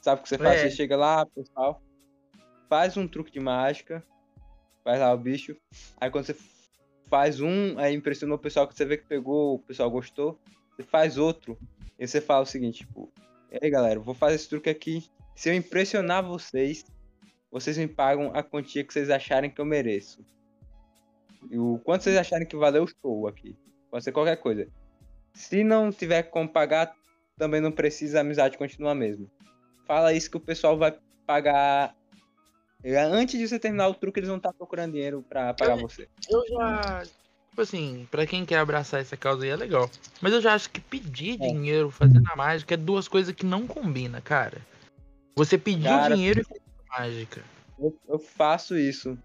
Sabe 0.00 0.20
o 0.20 0.22
que 0.22 0.28
você 0.28 0.38
faz? 0.38 0.60
É. 0.60 0.68
Você 0.68 0.76
chega 0.76 0.96
lá, 0.96 1.24
pessoal, 1.26 1.82
faz 2.68 2.96
um 2.96 3.06
truque 3.06 3.30
de 3.30 3.40
mágica, 3.40 4.04
faz 4.84 5.00
lá 5.00 5.12
o 5.12 5.18
bicho, 5.18 5.56
aí 6.00 6.10
quando 6.10 6.26
você 6.26 6.36
faz 7.08 7.40
um, 7.40 7.78
aí 7.78 7.94
impressionou 7.94 8.36
o 8.36 8.40
pessoal 8.40 8.66
que 8.66 8.74
você 8.74 8.84
vê 8.84 8.96
que 8.96 9.06
pegou, 9.06 9.54
o 9.54 9.58
pessoal 9.58 9.90
gostou, 9.90 10.38
você 10.74 10.82
faz 10.82 11.16
outro, 11.16 11.58
e 11.98 12.06
você 12.06 12.20
fala 12.20 12.42
o 12.42 12.46
seguinte, 12.46 12.84
tipo, 12.84 13.12
e 13.50 13.58
aí, 13.62 13.70
galera, 13.70 14.00
vou 14.00 14.14
fazer 14.14 14.34
esse 14.34 14.48
truque 14.48 14.68
aqui. 14.68 15.04
Se 15.34 15.48
eu 15.48 15.54
impressionar 15.54 16.22
vocês, 16.22 16.84
vocês 17.50 17.78
me 17.78 17.86
pagam 17.86 18.30
a 18.34 18.42
quantia 18.42 18.82
que 18.84 18.92
vocês 18.92 19.08
acharem 19.08 19.50
que 19.50 19.60
eu 19.60 19.64
mereço. 19.64 20.24
E 21.50 21.58
o 21.58 21.78
quanto 21.84 22.02
vocês 22.02 22.16
acharem 22.16 22.46
que 22.46 22.56
valeu 22.56 22.84
o 22.84 22.88
show 22.88 23.28
aqui. 23.28 23.56
Pode 23.90 24.02
ser 24.02 24.12
qualquer 24.12 24.36
coisa. 24.36 24.68
Se 25.36 25.62
não 25.62 25.92
tiver 25.92 26.22
como 26.24 26.48
pagar, 26.48 26.96
também 27.36 27.60
não 27.60 27.70
precisa, 27.70 28.18
a 28.18 28.20
amizade 28.22 28.56
continua 28.56 28.92
a 28.92 28.94
mesma. 28.94 29.26
Fala 29.86 30.14
isso 30.14 30.30
que 30.30 30.38
o 30.38 30.40
pessoal 30.40 30.78
vai 30.78 30.96
pagar. 31.26 31.94
É, 32.82 32.98
Antes 32.98 33.38
de 33.38 33.46
você 33.46 33.58
terminar 33.58 33.86
o 33.88 33.94
truque, 33.94 34.18
eles 34.18 34.28
vão 34.28 34.38
estar 34.38 34.52
procurando 34.54 34.92
dinheiro 34.92 35.22
pra 35.28 35.52
pagar 35.52 35.76
você. 35.76 36.08
Eu 36.28 36.42
já. 36.48 37.02
Tipo 37.50 37.62
assim, 37.62 38.08
pra 38.10 38.26
quem 38.26 38.46
quer 38.46 38.58
abraçar 38.58 39.00
essa 39.00 39.16
causa 39.16 39.44
aí 39.44 39.50
é 39.50 39.56
legal. 39.56 39.90
Mas 40.22 40.32
eu 40.32 40.40
já 40.40 40.54
acho 40.54 40.70
que 40.70 40.80
pedir 40.80 41.34
É. 41.34 41.48
dinheiro 41.48 41.90
fazendo 41.90 42.26
a 42.32 42.36
mágica 42.36 42.72
é 42.74 42.78
duas 42.78 43.06
coisas 43.06 43.34
que 43.34 43.44
não 43.44 43.66
combinam, 43.66 44.20
cara. 44.22 44.58
Você 45.36 45.58
pedir 45.58 45.82
Cara, 45.84 46.14
dinheiro 46.14 46.40
e 46.40 46.44
fazer 46.44 46.62
a 46.88 47.00
mágica. 47.00 47.42
Eu, 47.78 47.94
eu 48.08 48.18
faço 48.18 48.76
isso. 48.76 49.18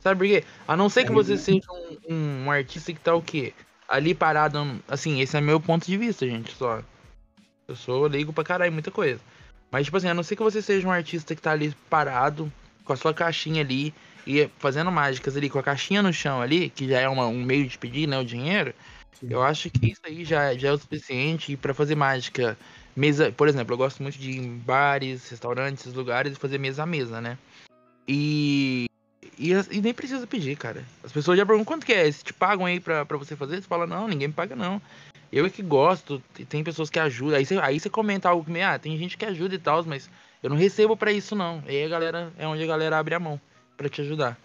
Sabe 0.00 0.18
por 0.18 0.26
quê? 0.26 0.44
A 0.66 0.76
não 0.76 0.88
ser 0.88 1.04
que 1.04 1.12
É, 1.12 1.14
você 1.14 1.36
seja 1.36 1.66
um, 1.70 2.14
um, 2.14 2.44
um 2.46 2.50
artista 2.50 2.92
que 2.92 2.98
tá 3.00 3.14
o 3.14 3.22
quê? 3.22 3.54
Ali 3.90 4.14
parado. 4.14 4.80
Assim, 4.86 5.20
esse 5.20 5.36
é 5.36 5.40
meu 5.40 5.60
ponto 5.60 5.84
de 5.84 5.96
vista, 5.96 6.24
gente, 6.24 6.54
só. 6.54 6.80
Eu 7.66 7.74
sou 7.74 8.06
leigo 8.06 8.32
pra 8.32 8.44
caralho, 8.44 8.72
muita 8.72 8.90
coisa. 8.90 9.20
Mas, 9.70 9.84
tipo 9.84 9.96
assim, 9.96 10.08
a 10.08 10.14
não 10.14 10.22
ser 10.22 10.36
que 10.36 10.42
você 10.42 10.62
seja 10.62 10.86
um 10.86 10.92
artista 10.92 11.34
que 11.34 11.42
tá 11.42 11.50
ali 11.50 11.74
parado, 11.88 12.50
com 12.84 12.92
a 12.92 12.96
sua 12.96 13.12
caixinha 13.12 13.62
ali, 13.62 13.92
e 14.24 14.48
fazendo 14.58 14.92
mágicas 14.92 15.36
ali, 15.36 15.50
com 15.50 15.58
a 15.58 15.62
caixinha 15.62 16.02
no 16.02 16.12
chão 16.12 16.40
ali, 16.40 16.70
que 16.70 16.88
já 16.88 17.00
é 17.00 17.08
uma- 17.08 17.26
um 17.26 17.42
meio 17.42 17.66
de 17.66 17.76
pedir, 17.78 18.06
né, 18.06 18.18
o 18.18 18.24
dinheiro, 18.24 18.72
Sim. 19.18 19.26
eu 19.30 19.42
acho 19.42 19.68
que 19.70 19.90
isso 19.92 20.00
aí 20.04 20.24
já, 20.24 20.54
já 20.54 20.68
é 20.68 20.72
o 20.72 20.78
suficiente 20.78 21.56
pra 21.56 21.74
fazer 21.74 21.94
mágica. 21.96 22.56
Mesa, 22.94 23.32
por 23.32 23.48
exemplo, 23.48 23.74
eu 23.74 23.78
gosto 23.78 24.02
muito 24.02 24.18
de 24.18 24.30
ir 24.30 24.38
em 24.38 24.58
bares, 24.58 25.28
restaurantes, 25.30 25.92
lugares 25.92 26.32
e 26.32 26.36
fazer 26.36 26.58
mesa 26.58 26.82
a 26.82 26.86
mesa, 26.86 27.20
né? 27.20 27.38
E, 28.06 28.86
e, 29.40 29.52
e 29.76 29.80
nem 29.80 29.94
precisa 29.94 30.26
pedir, 30.26 30.56
cara. 30.56 30.84
As 31.02 31.10
pessoas 31.12 31.38
já 31.38 31.46
perguntam 31.46 31.64
quanto 31.64 31.86
que 31.86 31.92
é? 31.92 32.10
Se 32.12 32.22
te 32.22 32.32
pagam 32.32 32.66
aí 32.66 32.78
pra, 32.78 33.04
pra 33.06 33.16
você 33.16 33.34
fazer? 33.34 33.56
Você 33.56 33.66
fala, 33.68 33.86
não, 33.86 34.06
ninguém 34.06 34.28
me 34.28 34.34
paga 34.34 34.54
não. 34.54 34.80
Eu 35.32 35.46
é 35.46 35.50
que 35.50 35.62
gosto, 35.62 36.22
te- 36.34 36.44
tem 36.44 36.62
pessoas 36.64 36.90
que 36.90 36.98
ajudam. 36.98 37.38
Aí 37.38 37.46
você, 37.46 37.58
aí 37.58 37.78
você 37.80 37.88
comenta 37.88 38.28
algo 38.28 38.44
que 38.44 38.60
ah, 38.60 38.78
tem 38.78 38.96
gente 38.98 39.16
que 39.16 39.24
ajuda 39.24 39.54
e 39.54 39.58
tal, 39.58 39.82
mas 39.84 40.10
eu 40.42 40.50
não 40.50 40.56
recebo 40.56 40.96
pra 40.96 41.12
isso 41.12 41.34
não. 41.34 41.62
Aí 41.66 41.84
a 41.84 41.88
galera, 41.88 42.32
é 42.38 42.46
onde 42.46 42.62
a 42.62 42.66
galera 42.66 42.98
abre 42.98 43.14
a 43.14 43.20
mão 43.20 43.40
pra 43.76 43.88
te 43.88 44.00
ajudar. 44.02 44.36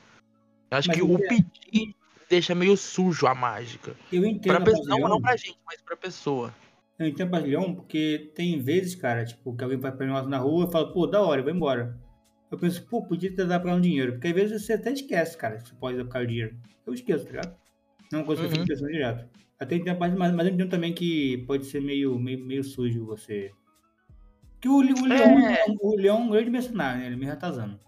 Eu 0.72 0.78
acho 0.78 0.88
Mas 0.88 0.98
que 0.98 1.04
o 1.04 1.18
queria- 1.18 1.28
pedir 1.28 1.96
deixa 2.30 2.56
meio 2.56 2.76
sujo 2.78 3.28
a 3.28 3.36
mágica. 3.36 3.96
eu 4.12 4.26
entendo 4.26 4.54
Pra 4.56 4.62
pessoa, 4.62 4.88
não, 4.88 5.00
não 5.10 5.22
pra 5.22 5.36
gente, 5.36 5.58
mas 5.66 5.82
pra 5.82 5.96
pessoa. 5.98 6.54
eu 7.00 7.08
entendo 7.08 7.28
a 7.28 7.32
pavilhão 7.40 7.74
porque 7.76 8.32
tem 8.36 8.60
vezes, 8.60 8.96
cara, 8.96 9.26
tipo, 9.26 9.56
que 9.56 9.64
alguém 9.64 9.80
vai 9.80 9.92
pra 9.92 10.06
nós 10.08 10.28
na 10.28 10.38
rua 10.38 10.68
e 10.68 10.72
fala, 10.72 10.92
pô, 10.94 11.06
da 11.08 11.22
hora, 11.22 11.42
eu 11.42 11.46
vou 11.46 11.54
embora. 11.54 11.98
Eu 12.52 12.58
penso, 12.58 12.86
pô, 12.86 13.02
podia 13.02 13.34
ter 13.36 13.46
dado 13.46 13.62
pra 13.64 13.74
um 13.76 13.82
dinheiro. 13.82 14.14
Porque 14.14 14.28
às 14.28 14.34
vezes 14.34 14.66
você 14.66 14.74
até 14.74 14.92
esquece, 14.92 15.38
cara, 15.38 15.58
que 15.58 15.68
você 15.70 15.76
pode 15.76 15.98
dar 15.98 16.04
pro 16.04 16.14
cara 16.14 16.26
o 16.26 16.28
dinheiro. 16.28 16.56
Eu 16.86 16.94
esqueço, 16.94 17.26
tá 17.26 17.32
ligado? 17.32 17.56
Não 18.12 18.20
é 18.20 18.22
uma 18.22 18.26
coisa 18.26 18.42
que 18.42 18.48
eu 18.48 18.52
Uhum. 18.52 18.66
fico 18.66 18.68
pensando 18.68 18.92
direto. 18.92 19.30
Até 19.60 19.76
entendo 19.76 19.96
a 19.96 19.96
parte, 19.96 20.16
mas, 20.18 20.34
mas 20.34 20.48
eu 20.48 20.54
entendo 20.54 20.70
também 20.70 20.94
que 20.94 21.40
pode 21.48 21.66
ser 21.66 21.82
meio, 21.82 22.18
meio, 22.20 22.46
meio 22.46 22.64
sujo 22.64 23.06
você. 23.06 23.52
Porque 24.54 24.68
o, 24.70 24.78
o 24.78 25.06
Leão, 25.06 25.40
É. 25.40 25.66
o 25.82 25.96
Leão 25.96 26.18
é 26.18 26.22
um 26.22 26.30
grande 26.30 26.50
mercenário, 26.50 27.00
né? 27.02 27.08
Ele 27.08 27.16
me 27.16 27.26
ratazando. 27.26 27.80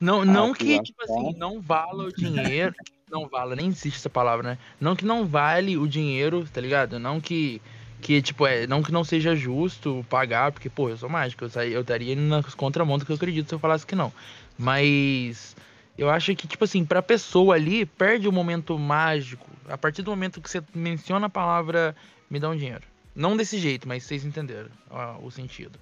Não, 0.00 0.24
não 0.24 0.52
Ah, 0.52 0.54
que, 0.54 0.64
claro, 0.66 0.82
tipo 0.82 1.02
assim, 1.04 1.34
não 1.36 1.60
vala 1.60 2.04
o 2.04 2.12
dinheiro. 2.12 2.74
não 3.10 3.28
vala, 3.28 3.54
nem 3.56 3.66
existe 3.68 3.98
essa 3.98 4.08
palavra, 4.08 4.50
né? 4.52 4.58
Não 4.80 4.96
que 4.96 5.04
não 5.04 5.26
vale 5.26 5.76
o 5.76 5.86
dinheiro, 5.86 6.46
tá 6.50 6.60
ligado? 6.60 6.98
Não 6.98 7.20
que, 7.20 7.60
que 8.00 8.20
tipo, 8.22 8.46
é, 8.46 8.66
não 8.66 8.82
que 8.82 8.90
não 8.90 9.04
seja 9.04 9.36
justo 9.36 10.04
pagar, 10.08 10.50
porque, 10.52 10.68
pô, 10.68 10.88
eu 10.88 10.96
sou 10.96 11.08
mágico, 11.08 11.44
eu, 11.44 11.62
eu 11.62 11.80
estaria 11.82 12.12
indo 12.12 12.22
nas 12.22 12.54
contramão 12.54 12.98
do 12.98 13.06
que 13.06 13.12
eu 13.12 13.16
acredito 13.16 13.48
se 13.48 13.54
eu 13.54 13.58
falasse 13.58 13.86
que 13.86 13.94
não. 13.94 14.12
Mas 14.58 15.56
eu 15.96 16.10
acho 16.10 16.34
que, 16.34 16.46
tipo 16.46 16.64
assim, 16.64 16.84
pra 16.84 17.02
pessoa 17.02 17.54
ali, 17.54 17.86
perde 17.86 18.26
o 18.26 18.32
momento 18.32 18.78
mágico. 18.78 19.46
A 19.68 19.78
partir 19.78 20.02
do 20.02 20.10
momento 20.10 20.40
que 20.40 20.50
você 20.50 20.62
menciona 20.74 21.26
a 21.26 21.30
palavra 21.30 21.94
me 22.28 22.40
dá 22.40 22.48
um 22.48 22.56
dinheiro. 22.56 22.82
Não 23.14 23.36
desse 23.36 23.58
jeito, 23.58 23.86
mas 23.86 24.04
vocês 24.04 24.24
entenderam 24.24 24.70
ó, 24.90 25.18
o 25.22 25.30
sentido. 25.30 25.78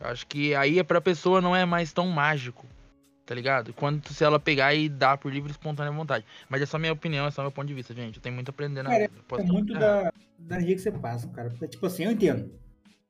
Eu 0.00 0.08
acho 0.08 0.26
que 0.26 0.54
aí 0.54 0.82
pra 0.82 1.00
pessoa 1.00 1.40
não 1.40 1.54
é 1.54 1.64
mais 1.64 1.92
tão 1.92 2.08
mágico 2.08 2.66
tá 3.24 3.34
ligado? 3.34 3.72
Quanto 3.72 4.12
se 4.12 4.22
ela 4.22 4.38
pegar 4.38 4.74
e 4.74 4.88
dar 4.88 5.16
por 5.16 5.32
livre 5.32 5.50
e 5.50 5.52
espontânea 5.52 5.92
vontade. 5.92 6.24
Mas 6.48 6.60
é 6.60 6.66
só 6.66 6.78
minha 6.78 6.92
opinião, 6.92 7.26
é 7.26 7.30
só 7.30 7.42
meu 7.42 7.50
ponto 7.50 7.66
de 7.66 7.74
vista, 7.74 7.94
gente. 7.94 8.16
Eu 8.16 8.22
tenho 8.22 8.34
muito 8.34 8.48
a 8.48 8.52
aprender 8.52 8.82
na 8.82 8.90
Cara, 8.90 9.08
vida. 9.08 9.14
É 9.38 9.42
muito 9.42 9.72
da, 9.72 10.12
da 10.46 10.56
energia 10.56 10.76
que 10.76 10.82
você 10.82 10.92
passa, 10.92 11.28
cara. 11.28 11.50
Porque, 11.50 11.68
tipo 11.68 11.86
assim, 11.86 12.04
eu 12.04 12.12
entendo. 12.12 12.52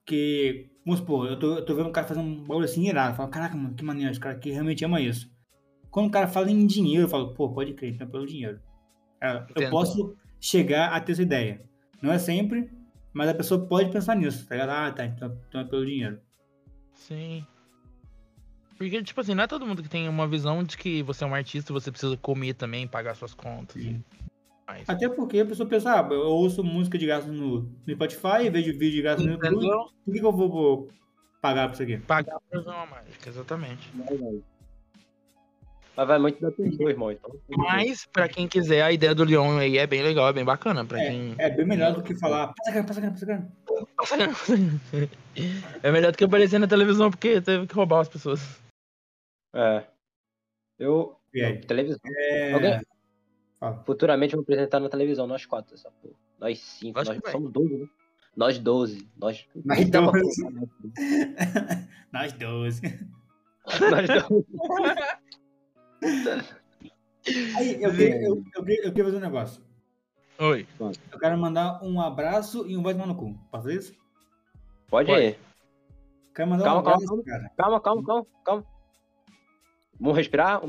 Que, 0.04 0.70
vamos 0.84 1.00
supor, 1.00 1.28
eu 1.28 1.38
tô, 1.38 1.54
eu 1.58 1.64
tô 1.64 1.74
vendo 1.74 1.88
um 1.88 1.92
cara 1.92 2.06
fazendo 2.06 2.26
um 2.26 2.42
bagulho 2.44 2.64
assim 2.64 2.88
irado. 2.88 3.12
Eu 3.12 3.16
falo, 3.16 3.30
caraca, 3.30 3.56
mano, 3.56 3.74
que 3.74 3.84
maneiro, 3.84 4.10
esse 4.10 4.20
cara 4.20 4.34
aqui 4.34 4.50
realmente 4.50 4.84
ama 4.84 5.00
isso. 5.00 5.30
Quando 5.90 6.06
o 6.08 6.10
cara 6.10 6.26
fala 6.26 6.50
em 6.50 6.66
dinheiro, 6.66 7.04
eu 7.04 7.08
falo, 7.08 7.34
pô, 7.34 7.52
pode 7.52 7.74
crer, 7.74 7.94
então 7.94 8.06
é 8.06 8.10
pelo 8.10 8.26
dinheiro. 8.26 8.60
É, 9.20 9.36
eu 9.36 9.40
Entendo. 9.42 9.70
posso 9.70 10.16
chegar 10.40 10.92
a 10.92 11.00
ter 11.00 11.12
essa 11.12 11.22
ideia. 11.22 11.62
Não 12.00 12.10
é 12.10 12.18
sempre, 12.18 12.68
mas 13.12 13.28
a 13.28 13.34
pessoa 13.34 13.66
pode 13.66 13.90
pensar 13.90 14.16
nisso, 14.16 14.46
tá 14.46 14.56
ligado? 14.56 14.70
Ah, 14.70 14.90
tá, 14.90 15.04
então, 15.04 15.38
então 15.48 15.60
é 15.60 15.64
pelo 15.64 15.86
dinheiro. 15.86 16.20
Sim. 16.94 17.46
Porque, 18.76 19.00
tipo 19.02 19.20
assim, 19.20 19.34
não 19.34 19.44
é 19.44 19.46
todo 19.46 19.66
mundo 19.66 19.82
que 19.82 19.88
tem 19.88 20.08
uma 20.08 20.26
visão 20.26 20.64
de 20.64 20.76
que 20.76 21.02
você 21.02 21.22
é 21.22 21.26
um 21.26 21.34
artista 21.34 21.70
e 21.70 21.74
você 21.74 21.90
precisa 21.90 22.16
comer 22.16 22.54
também, 22.54 22.88
pagar 22.88 23.14
suas 23.14 23.34
contas. 23.34 23.80
Sim. 23.80 24.02
Mas, 24.72 24.88
Até 24.88 25.08
porque 25.08 25.40
a 25.40 25.44
pessoa 25.44 25.68
pensa, 25.68 26.00
ah, 26.00 26.08
eu 26.10 26.20
ouço 26.20 26.64
música 26.64 26.96
de 26.96 27.04
graça 27.04 27.28
no, 27.28 27.60
no 27.60 27.94
Spotify, 27.94 28.48
vejo 28.50 28.72
vídeo 28.72 28.92
de 28.92 29.02
graça 29.02 29.22
no 29.22 29.32
YouTube, 29.32 29.68
por 30.04 30.12
que, 30.12 30.18
que 30.18 30.24
eu 30.24 30.32
vou, 30.32 30.48
vou 30.48 30.88
pagar 31.42 31.68
por 31.68 31.74
isso 31.74 31.82
aqui? 31.82 31.98
Pagar 31.98 32.38
pra 32.48 32.60
usar 32.60 32.74
uma 32.74 32.86
mágica, 32.86 33.28
exatamente. 33.28 33.90
Mas 35.94 36.08
vai 36.08 36.18
muito 36.18 36.40
da 36.40 36.50
pessoa, 36.50 36.88
irmão. 36.88 37.12
Então, 37.12 37.30
Mas, 37.50 38.06
pra 38.06 38.26
quem 38.26 38.48
quiser, 38.48 38.82
a 38.82 38.90
ideia 38.90 39.14
do 39.14 39.24
Leon 39.24 39.58
aí 39.58 39.76
é 39.76 39.86
bem 39.86 40.02
legal, 40.02 40.26
é 40.26 40.32
bem 40.32 40.44
bacana. 40.44 40.86
Pra 40.86 40.96
quem. 40.98 41.34
É 41.36 41.50
bem 41.50 41.66
melhor 41.66 41.92
do 41.92 42.02
que 42.02 42.14
falar, 42.14 42.54
passa 42.56 42.70
grana, 42.70 42.86
passa 42.86 43.00
grana, 43.00 43.52
passa 43.94 44.16
grana. 44.16 44.80
É 45.82 45.92
melhor 45.92 46.12
do 46.12 46.16
que 46.16 46.24
aparecer 46.24 46.58
na 46.58 46.66
televisão, 46.66 47.10
porque 47.10 47.42
teve 47.42 47.66
que 47.66 47.74
roubar 47.74 48.00
as 48.00 48.08
pessoas. 48.08 48.40
É. 49.54 49.84
Eu. 50.78 51.18
E 51.34 51.42
aí? 51.42 51.58
Televisão. 51.60 52.00
É... 52.06 52.52
Alguém? 52.52 52.80
Fala. 53.62 53.80
Futuramente 53.84 54.32
vamos 54.32 54.42
apresentar 54.42 54.80
na 54.80 54.88
televisão, 54.88 55.24
nós 55.24 55.46
quatro, 55.46 55.76
essa 55.76 55.88
porra. 56.02 56.16
Nós 56.40 56.58
cinco, 56.58 56.98
Acho 56.98 57.12
nós 57.12 57.30
somos 57.30 57.52
12, 57.52 57.78
né? 57.78 57.86
Nós 58.36 58.58
12. 58.58 59.08
Nós. 59.16 59.46
Nós 59.64 59.88
Dá 59.88 60.02
pra 60.02 60.20
12. 60.20 60.42
colocar, 60.42 60.60
né? 60.60 61.88
Nós 62.12 62.32
12. 62.32 62.82
Nós 63.88 64.08
12. 64.28 64.46
Aí, 67.56 67.80
eu 67.80 67.92
queria, 67.92 68.22
eu, 68.22 68.44
eu, 68.52 68.64
queria, 68.64 68.84
eu 68.84 68.90
queria 68.90 69.04
fazer 69.04 69.16
um 69.18 69.20
negócio. 69.20 69.62
Oi. 70.40 70.66
Eu 71.12 71.18
quero 71.20 71.38
mandar 71.38 71.80
um 71.84 72.00
abraço 72.00 72.66
e 72.66 72.76
um 72.76 72.82
vai 72.82 72.94
tomar 72.94 73.06
no 73.06 73.14
cu. 73.14 73.32
Posso 73.48 73.62
fazer 73.62 73.78
isso? 73.78 73.94
Pode 74.88 75.06
Pode. 75.06 75.24
ir. 75.24 75.38
Quero 76.34 76.50
mandar 76.50 76.64
Calma, 76.64 76.80
um 76.80 76.84
calma, 76.84 77.04
abraço, 77.04 77.22
cara. 77.22 77.52
Calma, 77.56 77.80
calma, 77.80 78.04
calma, 78.04 78.26
calma. 78.44 78.66
Vamos 80.00 80.16
respirar? 80.16 80.60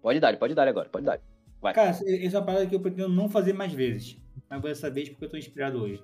Pode 0.00 0.20
dar, 0.20 0.38
pode 0.38 0.54
dar 0.54 0.66
agora, 0.66 0.88
pode 0.88 1.04
dar. 1.04 1.20
Vai. 1.60 1.74
Cara, 1.74 1.90
essa 1.90 2.04
é 2.04 2.28
uma 2.38 2.46
parada 2.46 2.66
que 2.66 2.74
eu 2.74 2.80
pretendo 2.80 3.08
não 3.08 3.28
fazer 3.28 3.52
mais 3.52 3.72
vezes. 3.72 4.16
Mas 4.48 4.60
vou 4.60 4.70
dessa 4.70 4.90
vez 4.90 5.08
porque 5.08 5.24
eu 5.24 5.28
tô 5.28 5.36
inspirado 5.36 5.82
hoje. 5.82 6.02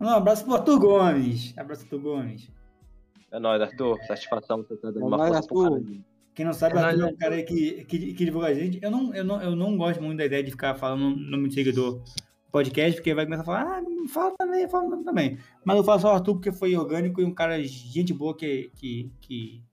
Um 0.00 0.08
abraço 0.08 0.44
pro 0.44 0.54
Arthur 0.54 0.78
Gomes. 0.78 1.54
Abraço, 1.56 1.82
Arthur 1.84 2.00
Gomes. 2.00 2.50
É 3.30 3.38
nóis, 3.38 3.60
Arthur. 3.60 3.98
Satisfação 4.06 4.58
você 4.58 4.76
tá 4.76 4.90
dando 4.90 5.02
É 5.02 5.04
uma 5.04 5.16
nóis, 5.16 5.30
força 5.46 5.74
Arthur. 5.74 5.82
Quem 6.34 6.46
não 6.46 6.52
sabe, 6.52 6.76
É 6.76 6.80
o 6.80 6.84
Arthur 6.84 7.02
é 7.02 7.06
um 7.06 7.16
cara 7.16 7.42
que, 7.42 7.84
que, 7.84 8.14
que 8.14 8.24
divulga 8.24 8.48
a 8.48 8.54
gente. 8.54 8.78
Eu 8.82 8.90
não, 8.90 9.14
eu, 9.14 9.24
não, 9.24 9.42
eu 9.42 9.56
não 9.56 9.76
gosto 9.76 10.02
muito 10.02 10.18
da 10.18 10.24
ideia 10.24 10.42
de 10.42 10.50
ficar 10.50 10.74
falando 10.74 11.16
nome 11.16 11.48
de 11.48 11.54
seguidor 11.54 12.02
podcast, 12.50 12.96
porque 12.96 13.14
vai 13.14 13.24
começar 13.24 13.42
a 13.42 13.46
falar, 13.46 13.78
ah, 13.78 13.82
fala 14.08 14.34
também, 14.36 14.68
fala 14.68 14.88
nome 14.88 15.04
também. 15.04 15.38
Mas 15.64 15.76
eu 15.76 15.84
faço 15.84 16.06
o 16.06 16.10
Arthur 16.10 16.34
porque 16.34 16.52
foi 16.52 16.76
orgânico 16.76 17.20
e 17.20 17.24
um 17.24 17.32
cara, 17.32 17.62
gente 17.62 18.12
boa 18.12 18.36
que, 18.36 18.70
que, 18.76 19.10
que, 19.20 19.64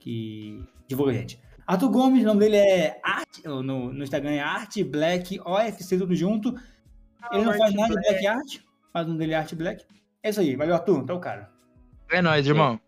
que 0.00 0.64
divulga 0.88 1.12
a 1.12 1.14
gente. 1.14 1.40
Arthur 1.68 1.90
Gomes, 1.90 2.22
o 2.22 2.26
nome 2.26 2.40
dele 2.40 2.56
é 2.56 2.98
Art, 3.04 3.44
no, 3.44 3.62
no 3.92 4.02
Instagram 4.02 4.30
é 4.30 4.40
Art 4.40 4.74
Black 4.84 5.38
OFC, 5.44 5.98
tudo 5.98 6.14
junto. 6.16 6.48
Ele 7.30 7.42
não 7.44 7.50
Art 7.50 7.58
faz 7.58 7.74
nada 7.74 7.88
de 7.88 7.94
Black. 8.00 8.08
Black 8.10 8.26
Art, 8.26 8.56
faz 8.90 9.04
o 9.04 9.08
nome 9.10 9.18
dele 9.20 9.34
é 9.34 9.36
Art 9.36 9.54
Black. 9.54 9.84
É 10.22 10.30
isso 10.30 10.40
aí, 10.40 10.56
valeu 10.56 10.74
Arthur, 10.74 11.04
tá 11.04 11.12
o 11.12 11.20
cara. 11.20 11.50
É 12.10 12.22
nóis, 12.22 12.46
irmão. 12.46 12.80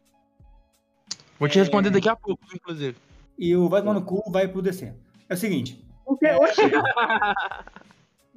Vou 1.38 1.46
te 1.46 1.58
É. 1.58 1.62
responder 1.62 1.90
daqui 1.90 2.08
a 2.08 2.16
pouco, 2.16 2.42
inclusive. 2.54 2.96
E 3.38 3.54
o 3.54 3.68
Vai 3.68 3.80
Tomar 3.82 3.94
no 3.94 4.02
Cu 4.02 4.22
vai 4.30 4.48
pro 4.48 4.62
DC. 4.62 4.94
É 5.28 5.34
o 5.34 5.36
seguinte, 5.36 5.84
O 6.06 6.16
quê? 6.16 6.28
Oxi. 6.32 6.62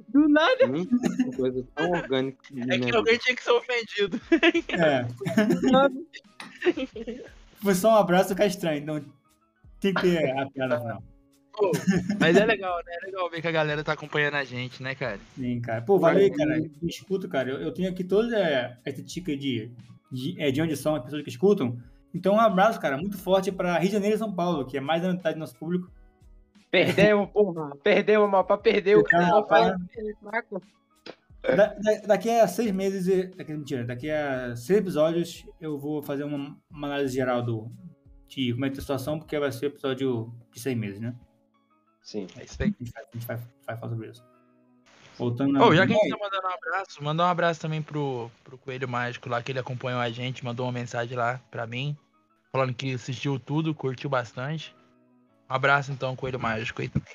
Do 0.08 0.28
nada. 0.28 0.68
Coisa 1.36 1.66
tão 1.74 1.90
orgânica. 1.90 2.38
É 2.68 2.78
que 2.78 2.94
alguém 2.94 3.14
vida. 3.14 3.24
tinha 3.24 3.34
que 3.36 3.42
ser 3.42 3.50
ofendido. 3.50 4.20
é, 4.78 5.06
foi 7.62 7.74
só 7.74 7.94
um 7.94 7.96
abraço 7.96 8.28
ficar 8.28 8.46
estranho, 8.46 8.80
então 8.82 9.04
tem 9.92 9.94
que 9.94 10.02
ter 10.02 10.30
a 10.38 10.46
piada 10.50 10.80
final. 10.80 11.02
Pô, 11.56 11.70
Mas 12.18 12.36
é 12.36 12.44
legal, 12.44 12.76
né? 12.78 12.92
É 13.00 13.06
legal 13.06 13.30
ver 13.30 13.40
que 13.40 13.46
a 13.46 13.52
galera 13.52 13.84
tá 13.84 13.92
acompanhando 13.92 14.34
a 14.34 14.42
gente, 14.44 14.82
né, 14.82 14.94
cara? 14.94 15.20
Sim, 15.36 15.60
cara. 15.60 15.82
Pô, 15.82 15.98
valeu, 16.00 16.28
cara. 16.32 16.56
Me 16.58 16.88
escuto, 16.88 17.28
cara. 17.28 17.48
Eu, 17.50 17.58
eu 17.60 17.72
tenho 17.72 17.88
aqui 17.88 18.02
toda 18.02 18.36
é, 18.36 18.76
essa 18.84 19.00
dica 19.02 19.36
de, 19.36 19.70
de, 20.10 20.34
é, 20.42 20.50
de 20.50 20.60
onde 20.60 20.76
são 20.76 20.96
as 20.96 21.04
pessoas 21.04 21.22
que 21.22 21.30
escutam. 21.30 21.78
Então, 22.12 22.34
um 22.34 22.40
abraço, 22.40 22.80
cara, 22.80 22.96
muito 22.96 23.16
forte 23.18 23.52
pra 23.52 23.78
Rio 23.78 23.88
de 23.88 23.92
Janeiro 23.94 24.16
e 24.16 24.18
São 24.18 24.32
Paulo, 24.34 24.64
que 24.66 24.76
é 24.76 24.80
mais 24.80 25.02
da 25.02 25.12
metade 25.12 25.36
do 25.36 25.40
nosso 25.40 25.56
público. 25.56 25.88
Perdemos, 26.72 27.30
porra. 27.30 27.70
Perdemos, 27.84 28.28
mapa. 28.28 28.58
Perdeu. 28.58 29.04
Cara, 29.04 29.76
Da- 31.42 31.74
da- 31.74 32.06
daqui 32.06 32.30
a 32.30 32.48
seis 32.48 32.72
meses, 32.72 33.30
daqui, 33.36 33.52
mentira, 33.52 33.84
daqui 33.84 34.10
a 34.10 34.56
seis 34.56 34.78
episódios, 34.80 35.44
eu 35.60 35.78
vou 35.78 36.02
fazer 36.02 36.24
uma, 36.24 36.56
uma 36.70 36.86
análise 36.88 37.14
geral 37.14 37.42
do, 37.42 37.70
de 38.28 38.52
como 38.52 38.64
é 38.64 38.70
que 38.70 38.76
tá 38.76 38.80
a 38.80 38.82
situação, 38.82 39.18
porque 39.18 39.38
vai 39.38 39.52
ser 39.52 39.66
episódio 39.66 40.32
de 40.52 40.60
seis 40.60 40.76
meses, 40.76 41.00
né? 41.00 41.14
Sim. 42.02 42.26
É 42.36 42.44
isso 42.44 42.62
aí. 42.62 42.74
A 42.78 42.84
gente 42.84 42.92
vai, 42.92 43.02
a 43.02 43.16
gente 43.16 43.26
vai, 43.26 43.36
vai 43.66 43.76
falar 43.76 43.92
sobre 43.92 44.10
isso. 44.10 44.24
Voltando. 45.16 45.62
Ô, 45.62 45.74
já 45.74 45.86
que 45.86 45.92
a 45.92 45.96
gente 45.96 46.10
tá 46.10 46.18
mandando 46.18 46.46
um 46.46 46.50
abraço, 46.50 47.04
manda 47.04 47.22
um 47.22 47.26
abraço 47.26 47.60
também 47.60 47.80
pro, 47.80 48.30
pro 48.42 48.58
Coelho 48.58 48.88
Mágico 48.88 49.28
lá, 49.28 49.42
que 49.42 49.52
ele 49.52 49.60
acompanhou 49.60 50.00
a 50.00 50.10
gente, 50.10 50.44
mandou 50.44 50.66
uma 50.66 50.72
mensagem 50.72 51.16
lá 51.16 51.40
pra 51.50 51.66
mim, 51.66 51.96
falando 52.50 52.74
que 52.74 52.94
assistiu 52.94 53.38
tudo, 53.38 53.74
curtiu 53.74 54.10
bastante. 54.10 54.74
Um 55.48 55.54
abraço 55.54 55.92
então, 55.92 56.16
Coelho 56.16 56.40
Mágico 56.40 56.82
aí 56.82 56.88
também. 56.88 57.14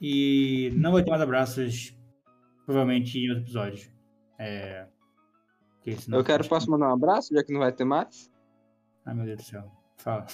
E 0.00 0.70
não 0.74 0.92
vai 0.92 1.02
ter 1.02 1.10
mais 1.10 1.22
abraços, 1.22 1.94
provavelmente, 2.64 3.18
em 3.18 3.30
outros 3.30 3.46
episódios. 3.46 3.90
É. 4.38 4.86
Eu 6.08 6.22
quero, 6.22 6.46
posso 6.46 6.70
mandar 6.70 6.90
um 6.90 6.94
abraço, 6.94 7.34
já 7.34 7.42
que 7.42 7.52
não 7.52 7.60
vai 7.60 7.72
ter 7.72 7.84
mais? 7.84 8.30
Ai, 9.06 9.14
meu 9.14 9.24
Deus 9.24 9.38
do 9.38 9.44
céu. 9.44 9.72
Fala. 9.98 10.26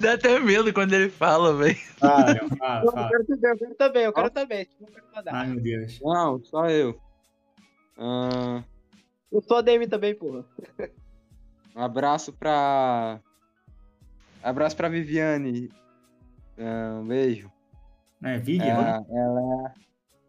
Dá 0.00 0.14
até 0.14 0.38
medo 0.38 0.72
quando 0.72 0.94
ele 0.94 1.10
fala, 1.10 1.54
velho. 1.54 1.76
Fala, 1.98 2.34
fala, 2.58 2.84
Eu 2.84 2.92
fala. 2.92 3.08
quero 3.10 3.24
também, 3.26 3.50
eu 3.52 3.58
quero 3.58 3.74
também, 3.76 4.02
eu 4.04 4.12
quero 4.12 4.30
também. 4.30 4.66
Eu 4.80 4.86
quero 4.86 5.04
mandar. 5.14 5.34
Ai, 5.34 5.46
meu 5.48 5.60
Deus. 5.60 6.00
Não, 6.00 6.42
só 6.44 6.66
eu. 6.70 6.98
Ah, 7.98 8.62
Eu 9.30 9.42
sou 9.42 9.58
ADM 9.58 9.86
também, 9.88 10.14
porra. 10.14 10.44
um 11.76 11.82
abraço 11.82 12.32
pra. 12.32 13.20
Abraço 14.42 14.74
pra 14.76 14.88
Viviane. 14.88 15.68
Ah, 16.58 16.98
um 17.02 17.06
beijo. 17.06 17.52
Não 18.18 18.30
é 18.30 18.38
vídeo, 18.38 18.64
né? 18.66 18.72
Ela, 18.72 19.06
ela 19.10 19.40
é 19.68 19.72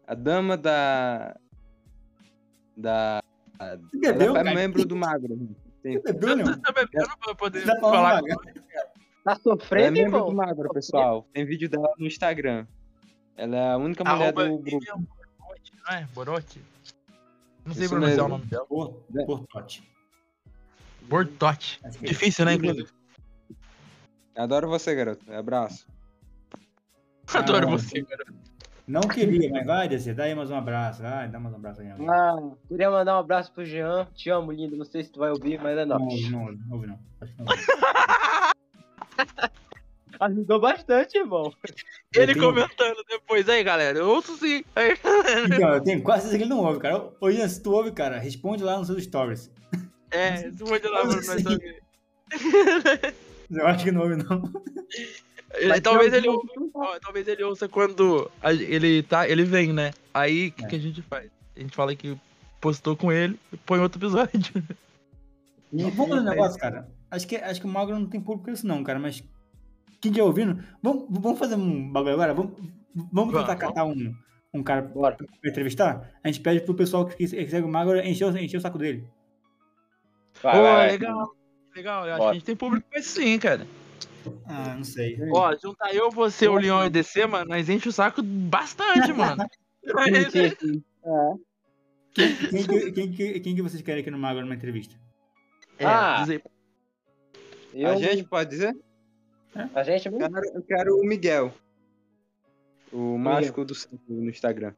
a 0.06 0.14
dama 0.14 0.58
da. 0.58 1.34
Da. 2.76 3.22
Bebeu, 3.94 4.36
ela 4.36 4.50
é 4.50 4.54
membro 4.54 4.84
do 4.84 4.94
Magro. 4.96 5.48
Você 5.82 5.98
bebeu, 6.00 6.36
Leon? 6.36 6.58
Tá 6.58 6.72
bebendo 6.72 7.18
pra 7.18 7.34
poder 7.34 7.64
tá 7.66 7.78
falar. 7.80 8.20
vagar? 8.20 8.36
Tá 8.36 8.52
Ela 9.24 9.36
é 9.36 9.40
sofrendo, 9.40 9.92
membro 9.92 10.24
do 10.26 10.32
Magro, 10.34 10.68
pessoal. 10.72 11.26
Tem 11.32 11.44
vídeo 11.44 11.68
dela 11.68 11.92
no 11.98 12.06
Instagram. 12.06 12.66
Ela 13.36 13.56
é 13.56 13.72
a 13.72 13.76
única 13.76 14.04
mulher 14.04 14.22
Arroba 14.24 14.48
do 14.48 14.58
grupo. 14.58 15.08
Borotti, 15.38 15.72
não 15.84 15.96
é? 15.96 16.08
Borotti? 16.14 16.60
Não 17.64 17.74
sei 17.74 17.84
Isso 17.84 17.94
pronunciar 17.94 18.16
mesmo. 18.16 18.26
o 18.26 18.38
nome 18.38 18.46
dela. 18.46 19.22
É. 19.22 19.24
Portote. 19.24 19.88
Bortotti. 21.02 21.80
Que 21.98 22.06
é 22.06 22.08
Difícil, 22.08 22.44
né, 22.44 22.54
inclusive? 22.54 22.88
Adoro 24.36 24.68
você, 24.68 24.94
garoto. 24.94 25.32
Abraço. 25.32 25.86
Adoro 27.32 27.68
Ah, 27.68 27.70
você, 27.70 28.02
cara. 28.02 28.24
Não 28.86 29.00
queria, 29.02 29.48
mas 29.50 29.64
vai, 29.66 29.88
descer. 29.88 30.14
Dá 30.14 30.24
aí 30.24 30.34
mais 30.34 30.50
um 30.50 30.56
abraço. 30.56 31.02
Vai, 31.02 31.28
dá 31.28 31.38
mais 31.38 31.54
um 31.54 31.58
abraço 31.58 31.80
aí. 31.80 31.88
Não, 31.98 32.10
Ah, 32.12 32.56
queria 32.68 32.90
mandar 32.90 33.16
um 33.16 33.20
abraço 33.20 33.52
pro 33.52 33.64
Jean. 33.64 34.06
Te 34.14 34.28
amo, 34.28 34.50
lindo. 34.52 34.76
Não 34.76 34.84
sei 34.84 35.04
se 35.04 35.10
tu 35.12 35.20
vai 35.20 35.30
ouvir, 35.30 35.60
mas 35.62 35.78
é 35.78 35.84
não, 35.84 35.98
nóis. 35.98 36.30
não, 36.30 36.42
ouve, 36.44 36.58
não 36.66 36.76
ouve, 36.76 36.86
não. 36.88 36.98
Acho 37.20 37.32
que 37.34 37.42
não. 37.42 37.46
Ajudou 40.20 40.60
bastante, 40.60 41.18
irmão. 41.18 41.52
Ele 42.14 42.34
tenho- 42.34 42.46
comentando 42.46 43.02
depois. 43.08 43.48
Aí, 43.48 43.64
galera, 43.64 43.98
eu 43.98 44.08
ouço 44.08 44.36
sim. 44.36 44.62
Aí. 44.76 44.96
Então, 45.46 45.74
eu 45.74 45.82
tenho 45.82 46.02
quase 46.02 46.22
certeza 46.28 46.38
que 46.38 46.44
ele 46.44 46.50
não 46.50 46.64
ouve, 46.64 46.78
cara. 46.78 47.08
Ô, 47.20 47.30
Ian, 47.30 47.48
se 47.48 47.62
tu 47.62 47.72
ouve, 47.72 47.90
cara, 47.92 48.18
responde 48.18 48.62
lá 48.62 48.78
nos 48.78 48.86
seus 48.88 49.02
stories. 49.04 49.50
É, 50.10 50.36
se 50.50 50.52
pode 50.64 50.86
lá 50.86 51.00
pra 51.06 51.14
nós 51.16 51.26
Sim. 51.26 51.42
saber. 51.42 51.82
Eu 53.50 53.66
acho 53.66 53.84
que 53.84 53.90
não 53.92 54.02
ouve, 54.02 54.16
não. 54.16 54.42
Ele- 55.54 55.80
talvez 55.80 56.12
ele 56.12 56.28
ouça, 56.28 56.46
ó, 56.74 56.98
talvez 57.00 57.28
ele 57.28 57.42
ouça 57.44 57.68
quando 57.68 58.30
a- 58.42 58.52
ele 58.52 59.02
tá, 59.02 59.28
ele 59.28 59.44
vem, 59.44 59.72
né? 59.72 59.92
Aí 60.14 60.48
o 60.48 60.52
que, 60.52 60.64
É. 60.64 60.68
que 60.68 60.76
a 60.76 60.78
gente 60.78 61.02
faz? 61.02 61.30
A 61.56 61.60
gente 61.60 61.74
fala 61.76 61.94
que 61.94 62.16
postou 62.60 62.96
com 62.96 63.12
ele 63.12 63.38
e 63.52 63.56
põe 63.58 63.78
outro 63.80 63.98
episódio. 63.98 64.52
Vamos 65.72 65.94
fazer 65.96 66.12
um 66.20 66.22
negócio, 66.24 66.58
cara. 66.58 66.88
Acho 67.10 67.26
que, 67.26 67.36
acho 67.36 67.60
que 67.60 67.66
o 67.66 67.70
Magro 67.70 67.98
não 67.98 68.06
tem 68.06 68.20
público 68.20 68.44
pra 68.44 68.52
isso, 68.54 68.66
não, 68.66 68.82
cara. 68.82 68.98
Mas 68.98 69.22
quem 70.00 70.10
estiver 70.10 70.22
ouvindo, 70.26 70.62
vamos, 70.82 71.06
vamos 71.10 71.38
fazer 71.38 71.54
um 71.56 71.90
bagulho 71.90 72.14
agora? 72.14 72.32
Vamos, 72.34 72.52
vamos 72.94 73.34
tentar 73.34 73.46
Vamos. 73.54 73.60
catar 73.60 73.84
um, 73.84 74.14
um 74.54 74.62
cara 74.62 74.82
Bora. 74.82 75.16
pra 75.16 75.26
entrevistar? 75.50 76.10
A 76.24 76.28
gente 76.28 76.40
pede 76.40 76.60
pro 76.62 76.74
pessoal 76.74 77.06
que, 77.06 77.16
que 77.16 77.28
segue 77.28 77.62
o 77.62 77.68
Magro 77.68 77.98
encher, 78.00 78.24
o- 78.26 78.36
encher 78.38 78.56
o 78.56 78.60
saco 78.60 78.78
dele. 78.78 79.06
Vai, 80.42 80.54
Pô, 80.56 80.62
vai, 80.62 80.74
vai. 80.76 80.90
legal. 80.92 81.36
Legal, 81.74 82.06
eu 82.06 82.10
acho 82.12 82.18
Bora. 82.18 82.30
que 82.30 82.30
a 82.30 82.34
gente 82.34 82.44
tem 82.46 82.56
público 82.56 82.86
pra 82.88 83.00
isso 83.00 83.10
sim, 83.20 83.38
cara. 83.38 83.66
Ah, 84.46 84.74
não 84.74 84.84
sei. 84.84 85.18
Ó, 85.34 85.54
juntar 85.56 85.94
eu, 85.94 86.10
você, 86.10 86.48
o 86.48 86.54
Leon 86.56 86.84
e 86.84 86.86
o 86.86 86.90
DC, 86.90 87.26
mano, 87.26 87.48
nós 87.50 87.68
enche 87.68 87.88
o 87.88 87.92
saco 87.92 88.22
bastante, 88.22 89.12
mano. 89.12 89.44
Sim. 90.30 90.82
Quem, 92.14 92.36
quem, 92.36 92.66
que- 92.66 92.92
quem, 92.92 93.12
que- 93.12 93.40
quem 93.40 93.56
que 93.56 93.62
vocês 93.62 93.80
querem 93.82 94.02
aqui 94.02 94.10
no 94.10 94.18
Magro 94.18 94.42
numa 94.42 94.54
entrevista? 94.54 94.94
É, 95.78 95.86
Ah. 95.86 96.18
diz 96.20 96.28
aí. 96.30 96.42
Eu, 97.72 97.88
A 97.88 97.96
gente 97.96 98.24
pode 98.24 98.50
dizer? 98.50 98.76
a 99.74 99.82
gente 99.82 100.08
Eu 100.08 100.18
quero, 100.18 100.44
eu 100.54 100.62
quero 100.62 100.96
o 100.98 101.06
Miguel. 101.06 101.54
O 102.92 103.16
mágico 103.16 103.64
do 103.64 103.72
no 104.06 104.28
Instagram. 104.28 104.74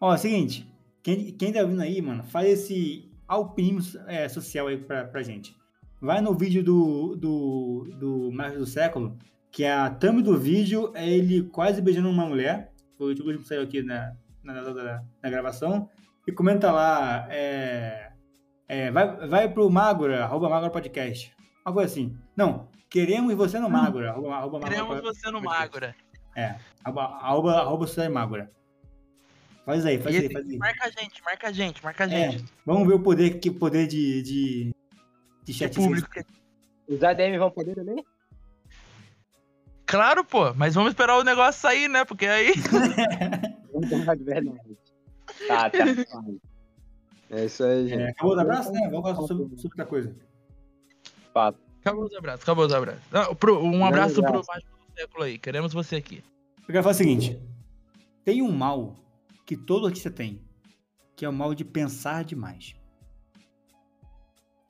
Ó, 0.00 0.12
é 0.12 0.14
o 0.16 0.18
seguinte. 0.18 0.68
Quem, 1.04 1.32
quem 1.36 1.52
tá 1.52 1.60
ouvindo 1.60 1.82
aí, 1.82 2.02
mano, 2.02 2.24
faz 2.24 2.48
esse 2.48 3.08
alpinismo 3.28 4.00
é, 4.08 4.28
social 4.28 4.66
aí 4.66 4.76
pra, 4.76 5.04
pra 5.04 5.22
gente. 5.22 5.56
Vai 6.00 6.20
no 6.20 6.34
vídeo 6.34 6.62
do, 6.64 7.14
do, 7.16 7.88
do 7.98 8.32
Marcos 8.32 8.58
do 8.58 8.66
Século, 8.66 9.18
que 9.50 9.64
é 9.64 9.72
a 9.72 9.90
thumb 9.90 10.22
do 10.22 10.38
vídeo 10.38 10.92
é 10.94 11.06
ele 11.08 11.42
quase 11.42 11.82
beijando 11.82 12.08
uma 12.08 12.24
mulher. 12.24 12.72
Foi 12.96 13.06
o 13.06 13.10
último 13.10 13.38
que 13.38 13.48
saiu 13.48 13.62
aqui 13.62 13.82
na, 13.82 14.14
na, 14.42 14.62
da, 14.62 15.02
da 15.22 15.30
gravação. 15.30 15.90
E 16.26 16.32
comenta 16.32 16.70
lá, 16.72 17.26
é, 17.30 18.12
é, 18.68 18.90
vai, 18.90 19.28
vai 19.28 19.48
pro 19.52 19.68
Magora, 19.70 20.24
arroba 20.24 20.48
Magora 20.48 20.70
Podcast. 20.70 21.34
Uma 21.66 21.74
coisa 21.74 21.92
assim. 21.92 22.16
Não, 22.36 22.68
queremos 22.88 23.34
você 23.34 23.58
no 23.58 23.68
Magora, 23.68 24.10
arroba, 24.10 24.34
arroba 24.36 24.60
Queremos 24.60 25.00
você 25.02 25.30
no 25.30 25.42
Magora. 25.42 25.94
Arroba, 26.84 27.02
arroba, 27.02 27.52
arroba 27.58 27.86
Sociedade 27.86 28.14
Magora. 28.14 28.50
Faz 29.66 29.84
aí, 29.84 29.98
faz 29.98 30.14
E 30.14 30.18
aí, 30.18 30.32
faz 30.32 30.48
aí. 30.48 30.56
Marca 30.56 30.86
a 30.86 30.90
gente, 30.90 31.22
marca 31.22 31.48
a 31.48 31.52
gente, 31.52 31.84
marca 31.84 32.04
a 32.04 32.06
É, 32.06 32.30
gente. 32.30 32.44
vamos 32.64 32.88
ver 32.88 32.94
o 32.94 33.00
poder, 33.00 33.38
que 33.38 33.50
poder 33.50 33.86
de, 33.86 34.22
de, 34.22 34.70
de 35.44 35.52
É 35.52 35.54
chat 35.54 35.74
público. 35.74 36.08
Os 36.88 37.02
ADM 37.02 37.38
vão 37.38 37.50
poder 37.50 37.74
também? 37.74 38.04
Claro, 39.86 40.24
pô, 40.24 40.52
mas 40.54 40.74
vamos 40.74 40.90
esperar 40.90 41.18
o 41.18 41.24
negócio 41.24 41.60
sair, 41.60 41.88
né? 41.88 42.04
Porque 42.04 42.26
aí. 42.26 42.52
Tá, 45.46 45.70
tá. 45.70 45.78
É 47.30 47.44
isso 47.44 47.62
aí, 47.64 47.88
gente. 47.88 48.02
É, 48.02 48.10
acabou 48.10 48.32
os 48.32 48.38
abraços, 48.38 48.72
né? 48.72 48.88
Vamos 48.90 49.02
falar 49.02 49.26
sobre, 49.26 49.44
sobre 49.56 49.62
outra 49.68 49.86
coisa. 49.86 50.16
Fato. 51.32 51.58
Acabou 51.80 52.04
os 52.04 52.14
abraços, 52.14 52.42
acabou 52.42 52.66
os 52.66 52.72
abraços. 52.72 53.02
Não, 53.10 53.34
pro- 53.34 53.64
um 53.64 53.84
abraço 53.84 54.20
pro. 54.22 54.42
Mágico 54.46 54.70
do 54.88 55.00
Século 55.00 55.24
aí. 55.24 55.38
Queremos 55.38 55.72
você 55.72 55.96
aqui. 55.96 56.22
Eu 56.58 56.66
quero 56.66 56.82
falar 56.82 56.92
o 56.94 56.96
seguinte: 56.96 57.40
tem 58.24 58.42
um 58.42 58.52
mal 58.52 58.96
que 59.46 59.56
todo 59.56 59.86
artista 59.86 60.10
tem, 60.10 60.42
que 61.16 61.24
é 61.24 61.28
o 61.28 61.32
mal 61.32 61.54
de 61.54 61.64
pensar 61.64 62.24
demais. 62.24 62.74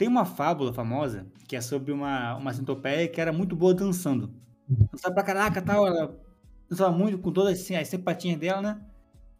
Tem 0.00 0.08
uma 0.08 0.24
fábula 0.24 0.72
famosa 0.72 1.26
que 1.46 1.54
é 1.54 1.60
sobre 1.60 1.92
uma, 1.92 2.34
uma 2.34 2.54
centopeia 2.54 3.06
que 3.06 3.20
era 3.20 3.30
muito 3.34 3.54
boa 3.54 3.74
dançando. 3.74 4.32
Dançava 4.66 5.14
pra 5.14 5.22
caraca, 5.22 5.60
tal, 5.60 5.86
ela 5.86 6.18
dançava 6.66 6.90
muito 6.90 7.18
com 7.18 7.30
todas 7.30 7.60
assim, 7.60 7.76
as 7.76 7.86
simpatinhas 7.86 8.40
dela, 8.40 8.62
né? 8.62 8.80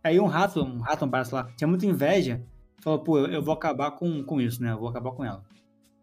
Aí 0.05 0.21
um 0.21 0.27
rato, 0.27 0.63
um 0.63 0.81
rato, 0.81 1.07
um 1.07 1.09
braço 1.09 1.35
lá, 1.35 1.45
tinha 1.57 1.67
muita 1.67 1.87
inveja, 1.87 2.45
falou, 2.83 2.99
pô, 2.99 3.19
eu, 3.19 3.29
eu 3.29 3.43
vou 3.43 3.55
acabar 3.55 3.93
com, 3.93 4.23
com 4.23 4.39
isso, 4.39 4.63
né? 4.63 4.73
Eu 4.73 4.79
vou 4.79 4.91
acabar 4.91 5.13
com 5.13 5.25
ela. 5.25 5.43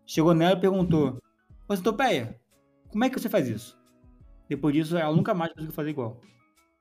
Chegou 0.08 0.34
nela 0.34 0.58
e 0.58 0.60
perguntou, 0.60 1.22
ô 1.70 1.76
centopeia, 1.76 2.42
como 2.90 3.04
é 3.04 3.12
que 3.12 3.20
você 3.20 3.30
faz 3.30 3.48
isso? 3.48 3.80
Depois 4.50 4.74
disso, 4.74 4.98
ela 4.98 5.16
nunca 5.16 5.36
mais 5.36 5.54
conseguiu 5.54 5.74
fazer 5.76 5.92
igual. 5.92 6.20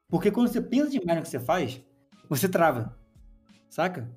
Porque 0.09 0.31
quando 0.31 0.49
você 0.49 0.63
pensa 0.63 0.89
demais 0.89 1.19
no 1.19 1.23
que 1.25 1.29
você 1.29 1.41
faz, 1.41 1.79
você 2.27 2.49
trava. 2.49 2.99
Saca? 3.69 4.11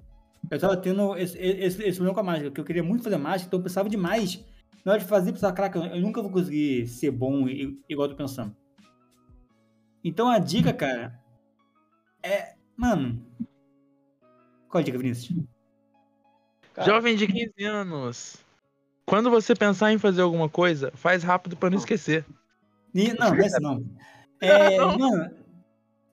Eu 0.50 0.60
tava 0.60 0.78
tendo 0.78 1.16
esse, 1.18 1.38
esse, 1.38 1.84
esse 1.84 1.98
problema 1.98 2.14
com 2.14 2.20
a 2.20 2.24
mágica, 2.24 2.52
que 2.52 2.60
eu 2.60 2.66
queria 2.66 2.84
muito 2.84 3.04
fazer 3.04 3.18
mágica, 3.18 3.48
então 3.48 3.60
eu 3.60 3.64
pensava 3.64 3.90
demais. 3.90 4.44
Na 4.84 4.94
hora 4.94 5.02
de 5.02 5.08
fazer, 5.08 5.30
eu 5.30 5.34
pensava, 5.34 5.54
caraca, 5.54 5.80
eu 5.80 6.02
nunca 6.02 6.22
vou 6.22 6.32
conseguir 6.32 6.88
ser 6.88 7.12
bom 7.12 7.48
igual 7.48 8.08
eu 8.08 8.10
tô 8.10 8.16
pensando. 8.16 8.56
Então 10.04 10.30
a 10.30 10.40
dica, 10.40 10.74
cara, 10.74 11.20
é. 12.24 12.56
Mano. 12.76 13.22
Qual 14.70 14.80
a 14.80 14.84
dica, 14.84 14.98
Vinícius? 14.98 15.44
Cara, 16.74 16.88
Jovem 16.88 17.16
de 17.16 17.28
15 17.28 17.64
anos. 17.66 18.38
Quando 19.06 19.30
você 19.30 19.56
pensar 19.56 19.92
em 19.92 19.98
fazer 19.98 20.22
alguma 20.22 20.48
coisa, 20.48 20.92
faz 20.96 21.24
rápido 21.24 21.58
pra 21.58 21.70
não 21.70 21.78
esquecer. 21.78 22.26
Não, 22.94 23.32
não 23.32 23.36
é 23.36 23.46
isso 23.46 23.60
não. 23.60 23.84
É, 24.40 24.78
mano, 24.78 25.36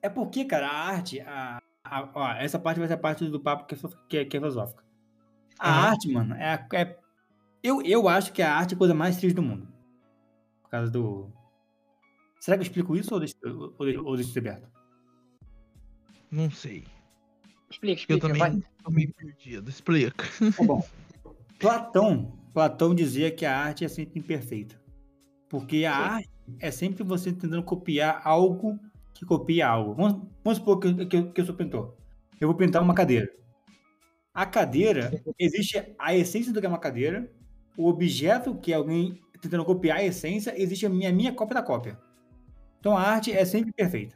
é 0.01 0.09
porque, 0.09 0.43
cara, 0.45 0.67
a 0.67 0.87
arte. 0.87 1.21
A, 1.21 1.61
a- 1.89 2.11
ó, 2.13 2.31
essa 2.33 2.57
parte 2.59 2.79
vai 2.79 2.87
ser 2.87 2.93
a 2.95 2.97
parte 2.97 3.25
do 3.25 3.39
papo 3.39 3.65
que 3.65 3.75
é, 3.75 3.77
que 4.09 4.17
é- 4.17 4.25
que 4.25 4.37
é 4.37 4.39
filosófica. 4.39 4.83
A 5.59 5.69
Aham. 5.69 5.87
arte, 5.89 6.11
mano, 6.11 6.35
é, 6.35 6.53
a- 6.53 6.67
é- 6.73 6.99
eu, 7.63 7.81
eu 7.81 8.07
acho 8.07 8.31
que 8.33 8.41
a 8.41 8.53
arte 8.55 8.73
é 8.73 8.75
a 8.75 8.77
coisa 8.77 8.93
mais 8.93 9.17
triste 9.17 9.35
do 9.35 9.41
mundo. 9.41 9.67
Por 10.63 10.69
causa 10.69 10.91
do. 10.91 11.31
Será 12.39 12.57
que 12.57 12.61
eu 12.61 12.67
explico 12.67 12.95
isso 12.95 13.13
ou 13.13 13.19
deixo, 13.19 13.35
ou 13.43 13.85
deixo, 13.85 14.05
ou 14.05 14.15
deixo 14.15 14.29
isso 14.29 14.39
aberto? 14.39 14.69
Não 16.29 16.51
sei. 16.51 16.83
explica, 17.69 17.91
Eu 18.11 18.17
explica, 18.17 18.27
também 18.27 18.39
vai. 18.39 18.63
tô 18.83 18.91
meio 18.91 19.13
perdido. 19.13 19.69
Explica. 19.69 20.25
Tá 20.55 20.63
bom. 20.63 20.85
Platão, 21.59 22.37
Platão 22.53 22.93
dizia 22.95 23.31
que 23.31 23.45
a 23.45 23.57
arte 23.57 23.83
é 23.83 23.87
sempre 23.87 24.19
imperfeita. 24.19 24.79
Porque 25.49 25.85
a 25.85 25.93
Sim. 25.95 25.99
arte 26.03 26.29
é 26.59 26.71
sempre 26.71 27.03
você 27.03 27.31
tentando 27.33 27.63
copiar 27.63 28.21
algo 28.23 28.79
que 29.17 29.25
copia 29.25 29.67
algo. 29.67 29.93
Vamos, 29.93 30.27
vamos 30.43 30.59
supor 30.59 30.79
que, 30.79 31.05
que, 31.05 31.23
que 31.23 31.41
eu 31.41 31.45
sou 31.45 31.55
pintor. 31.55 31.95
Eu 32.39 32.47
vou 32.47 32.57
pintar 32.57 32.81
uma 32.81 32.93
cadeira. 32.93 33.31
A 34.33 34.45
cadeira, 34.45 35.11
existe 35.39 35.83
a 35.97 36.15
essência 36.15 36.53
do 36.53 36.59
que 36.59 36.65
é 36.65 36.69
uma 36.69 36.77
cadeira, 36.77 37.31
o 37.77 37.87
objeto 37.87 38.55
que 38.55 38.73
alguém 38.73 39.19
tentando 39.41 39.65
copiar 39.65 39.97
a 39.97 40.03
essência, 40.03 40.59
existe 40.59 40.85
a 40.85 40.89
minha, 40.89 41.11
minha 41.11 41.33
cópia 41.33 41.55
da 41.55 41.63
cópia. 41.63 41.97
Então 42.79 42.97
a 42.97 43.01
arte 43.01 43.31
é 43.31 43.45
sempre 43.45 43.71
perfeita. 43.71 44.15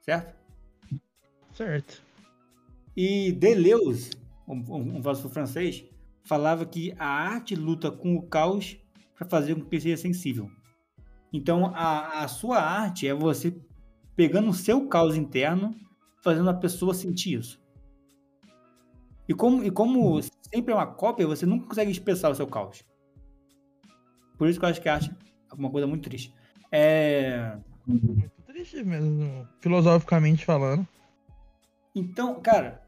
Certo? 0.00 0.34
Certo. 1.52 2.02
E 2.96 3.32
Deleuze, 3.32 4.10
um, 4.46 4.54
um, 4.54 4.96
um 4.96 5.02
filósofo 5.02 5.28
francês, 5.28 5.84
falava 6.24 6.64
que 6.66 6.94
a 6.98 7.06
arte 7.06 7.54
luta 7.54 7.90
com 7.90 8.16
o 8.16 8.22
caos 8.22 8.76
para 9.16 9.28
fazer 9.28 9.54
com 9.54 9.64
que 9.64 9.80
seja 9.80 9.96
sensível. 9.96 10.50
Então, 11.32 11.66
a, 11.74 12.22
a 12.22 12.28
sua 12.28 12.58
arte 12.58 13.08
é 13.08 13.14
você 13.14 13.50
pegando 14.16 14.50
o 14.50 14.54
seu 14.54 14.86
caos 14.88 15.16
interno, 15.16 15.74
fazendo 16.22 16.48
a 16.50 16.54
pessoa 16.54 16.94
sentir 16.94 17.38
isso. 17.38 17.62
E 19.28 19.34
como, 19.34 19.64
e 19.64 19.70
como 19.70 20.20
sempre 20.22 20.72
é 20.72 20.76
uma 20.76 20.86
cópia, 20.86 21.26
você 21.26 21.46
nunca 21.46 21.66
consegue 21.66 21.90
expressar 21.90 22.30
o 22.30 22.34
seu 22.34 22.46
caos. 22.46 22.84
Por 24.36 24.48
isso 24.48 24.58
que 24.58 24.64
eu 24.64 24.68
acho 24.68 24.80
que 24.82 24.88
a 24.88 24.94
arte 24.94 25.10
é 25.50 25.54
uma 25.54 25.70
coisa 25.70 25.86
muito 25.86 26.04
triste. 26.04 26.34
É... 26.70 27.56
Muito 27.86 28.30
triste 28.46 28.82
mesmo, 28.82 29.48
filosoficamente 29.60 30.44
falando. 30.44 30.86
Então, 31.94 32.40
cara, 32.40 32.82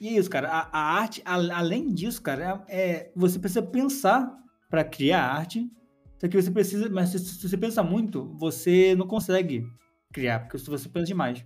e 0.00 0.08
é 0.08 0.12
isso, 0.12 0.28
cara. 0.28 0.48
A, 0.50 0.68
a 0.72 0.92
arte, 1.00 1.22
a- 1.24 1.58
além 1.58 1.92
disso, 1.92 2.20
cara, 2.20 2.64
é, 2.68 2.90
é- 2.90 3.12
você 3.14 3.38
precisa 3.38 3.62
pensar 3.62 4.36
para 4.68 4.84
criar 4.84 5.22
arte. 5.22 5.70
Só 6.18 6.26
que 6.28 6.40
você 6.40 6.50
precisa, 6.50 6.90
mas 6.90 7.10
se, 7.10 7.18
se 7.20 7.48
você 7.48 7.56
pensa 7.56 7.82
muito, 7.82 8.34
você 8.36 8.94
não 8.96 9.06
consegue 9.06 9.64
criar, 10.12 10.40
porque 10.40 10.58
se 10.58 10.68
você 10.68 10.88
pensa 10.88 11.06
demais. 11.06 11.44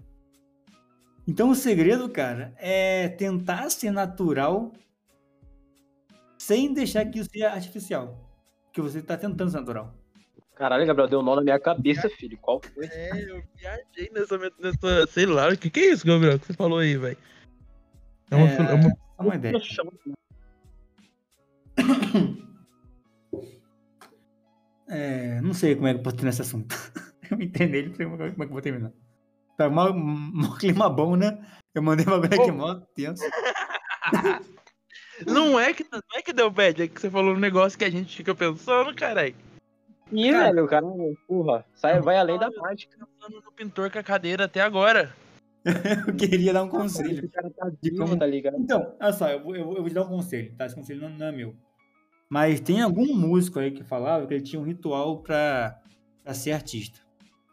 Então 1.26 1.50
o 1.50 1.54
segredo, 1.54 2.08
cara, 2.08 2.52
é 2.58 3.08
tentar 3.08 3.70
ser 3.70 3.90
natural 3.90 4.72
sem 6.38 6.72
deixar 6.74 7.04
que 7.06 7.18
isso 7.20 7.30
seja 7.30 7.50
artificial. 7.50 8.28
Que 8.72 8.80
você 8.80 9.02
tá 9.02 9.16
tentando 9.16 9.50
ser 9.50 9.58
natural. 9.60 9.94
Caralho, 10.54 10.86
Gabriel, 10.86 11.08
deu 11.08 11.20
um 11.20 11.22
nó 11.22 11.36
na 11.36 11.42
minha 11.42 11.58
cabeça, 11.60 12.08
filho. 12.08 12.38
Qual 12.38 12.60
foi? 12.60 12.86
É, 12.86 13.10
eu 13.30 13.42
viajei 13.56 14.10
nessa, 14.12 14.38
nessa 14.38 15.06
sei 15.08 15.26
lá, 15.26 15.48
o 15.48 15.56
que, 15.56 15.70
que 15.70 15.80
é 15.80 15.92
isso, 15.92 16.06
Gabriel, 16.06 16.38
que 16.38 16.46
você 16.46 16.52
falou 16.54 16.78
aí, 16.78 16.96
velho? 16.96 17.16
É 18.30 18.36
uma, 18.36 18.48
É, 18.48 18.56
é 18.56 18.74
uma- 18.74 18.90
Só 19.16 19.22
uma 19.22 19.34
ideia. 19.36 19.54
É, 24.88 25.40
não 25.40 25.54
sei 25.54 25.74
como 25.74 25.86
é 25.88 25.94
que 25.94 26.00
eu 26.00 26.02
posso 26.02 26.16
ter 26.16 26.24
nesse 26.26 26.42
assunto. 26.42 26.76
Eu 27.34 27.42
entendo 27.42 27.74
ele, 27.74 27.94
sei 27.94 28.06
como 28.06 28.22
é 28.22 28.30
que 28.30 28.40
eu 28.42 28.48
vou 28.48 28.60
terminar. 28.62 28.92
Tá 29.56 29.68
mó, 29.70 29.92
mó 29.92 30.54
clima 30.58 30.88
bom, 30.88 31.16
né? 31.16 31.38
Eu 31.74 31.82
mandei 31.82 32.04
uma 32.06 32.18
coisa 32.20 32.34
aqui 32.34 32.50
mó 32.50 32.74
tenso. 32.94 33.22
Não 35.26 35.58
é 35.58 35.72
que 35.72 35.84
não 35.90 36.00
é 36.14 36.22
que 36.22 36.32
deu 36.32 36.50
bad, 36.50 36.82
é 36.82 36.88
que 36.88 37.00
você 37.00 37.10
falou 37.10 37.34
um 37.34 37.38
negócio 37.38 37.78
que 37.78 37.84
a 37.84 37.90
gente 37.90 38.16
fica 38.16 38.34
pensando, 38.34 38.94
caralho. 38.94 39.34
Ih, 40.10 40.30
Cara. 40.30 40.44
velho, 40.52 40.64
o 40.64 40.68
cara, 40.68 40.86
porra, 41.26 41.64
sai, 41.74 42.00
vai 42.00 42.16
além 42.18 42.38
da 42.38 42.50
mágica. 42.50 42.96
Pensando 42.98 43.40
no 43.42 43.52
pintor 43.52 43.90
com 43.90 43.98
a 43.98 44.02
cadeira 44.02 44.44
até 44.44 44.60
agora. 44.60 45.14
Eu 46.06 46.14
queria 46.16 46.52
dar 46.52 46.64
um 46.64 46.68
conselho. 46.68 47.30
Cara 47.30 47.48
tá 47.50 47.70
De 47.80 47.94
como- 47.96 48.18
tá 48.18 48.26
ligado? 48.26 48.56
Então, 48.58 48.94
olha 49.00 49.12
só, 49.12 49.28
eu 49.30 49.42
vou, 49.42 49.54
eu 49.56 49.64
vou- 49.64 49.74
eu 49.76 49.80
vou 49.80 49.88
te 49.88 49.94
dar 49.94 50.02
um 50.02 50.08
conselho, 50.08 50.52
tá? 50.56 50.66
Esse 50.66 50.74
conselho 50.74 51.00
não, 51.02 51.10
não 51.10 51.26
é 51.26 51.32
meu. 51.32 51.54
Mas 52.28 52.60
tem 52.60 52.82
algum 52.82 53.14
músico 53.14 53.58
aí 53.60 53.70
que 53.70 53.84
falava 53.84 54.26
que 54.26 54.34
ele 54.34 54.42
tinha 54.42 54.60
um 54.60 54.64
ritual 54.64 55.22
pra, 55.22 55.78
pra 56.24 56.34
ser 56.34 56.50
artista, 56.52 56.98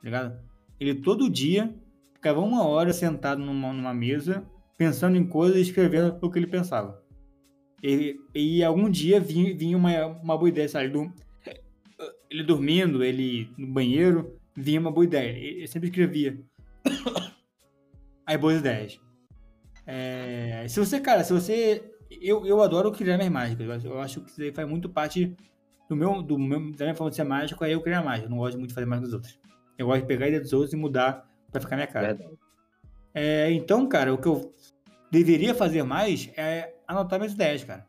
ligado? 0.04 0.40
Ele 0.80 0.96
todo 0.96 1.30
dia 1.30 1.74
ficava 2.14 2.40
uma 2.40 2.66
hora 2.66 2.94
sentado 2.94 3.42
numa, 3.42 3.74
numa 3.74 3.94
mesa, 3.94 4.46
pensando 4.78 5.18
em 5.18 5.26
coisas 5.28 5.58
e 5.58 5.62
escrevendo 5.62 6.18
o 6.22 6.30
que 6.30 6.40
ele 6.40 6.48
pensava. 6.48 7.02
E, 7.84 8.18
e 8.36 8.64
algum 8.64 8.90
dia 8.90 9.20
vinha, 9.20 9.56
vinha 9.56 9.78
uma, 9.78 10.06
uma 10.06 10.38
boa 10.38 10.50
ideia, 10.50 10.68
sabe? 10.68 10.86
Ele, 10.86 11.12
ele 12.30 12.44
dormindo, 12.44 13.04
ele 13.04 13.50
no 13.58 13.68
banheiro, 13.68 14.38
vinha 14.56 14.80
uma 14.80 14.92
boa 14.92 15.06
ideia. 15.06 15.30
Ele, 15.30 15.60
ele 15.60 15.68
sempre 15.68 15.90
escrevia. 15.90 16.40
Aí, 18.26 18.38
boas 18.38 18.60
ideias. 18.60 19.00
É, 19.88 20.66
se 20.68 20.80
você, 20.80 21.00
cara, 21.00 21.24
se 21.24 21.34
você. 21.34 21.84
Eu, 22.22 22.46
eu 22.46 22.62
adoro 22.62 22.92
criar 22.92 23.18
minhas 23.18 23.32
mágicas. 23.32 23.84
Eu 23.84 24.00
acho, 24.00 24.22
que 24.22 24.30
isso 24.30 24.54
faz 24.54 24.68
muito 24.68 24.90
parte 24.90 25.36
do 25.88 25.96
meu, 25.96 26.22
do 26.22 26.38
meu, 26.38 26.60
da 26.72 26.86
minha 26.86 26.96
forma 26.96 27.10
de 27.10 27.16
ser 27.16 27.24
mágico, 27.24 27.64
é 27.64 27.74
eu 27.74 27.82
criar 27.82 28.04
mágica. 28.04 28.28
Eu 28.28 28.30
não 28.30 28.38
gosto 28.38 28.58
muito 28.58 28.70
de 28.70 28.76
fazer 28.76 28.86
mágica 28.86 29.06
dos 29.06 29.14
outros. 29.14 29.40
Eu 29.80 29.88
gosto 29.88 30.02
de 30.02 30.08
pegar 30.08 30.26
a 30.26 30.28
ideia 30.28 30.42
dos 30.44 30.54
outros 30.54 30.74
e 30.74 30.76
mudar 30.76 31.26
pra 31.52 31.60
ficar 31.62 31.76
minha 31.76 31.88
cara. 31.88 32.20
É, 33.16 33.52
então, 33.52 33.88
cara, 33.88 34.14
o 34.14 34.18
que 34.18 34.28
eu 34.28 34.54
deveria 35.10 35.56
fazer 35.56 35.82
mais 35.84 36.30
é 36.38 36.76
anotar 36.88 37.18
minhas 37.18 37.34
ideias, 37.34 37.64
cara. 37.64 37.88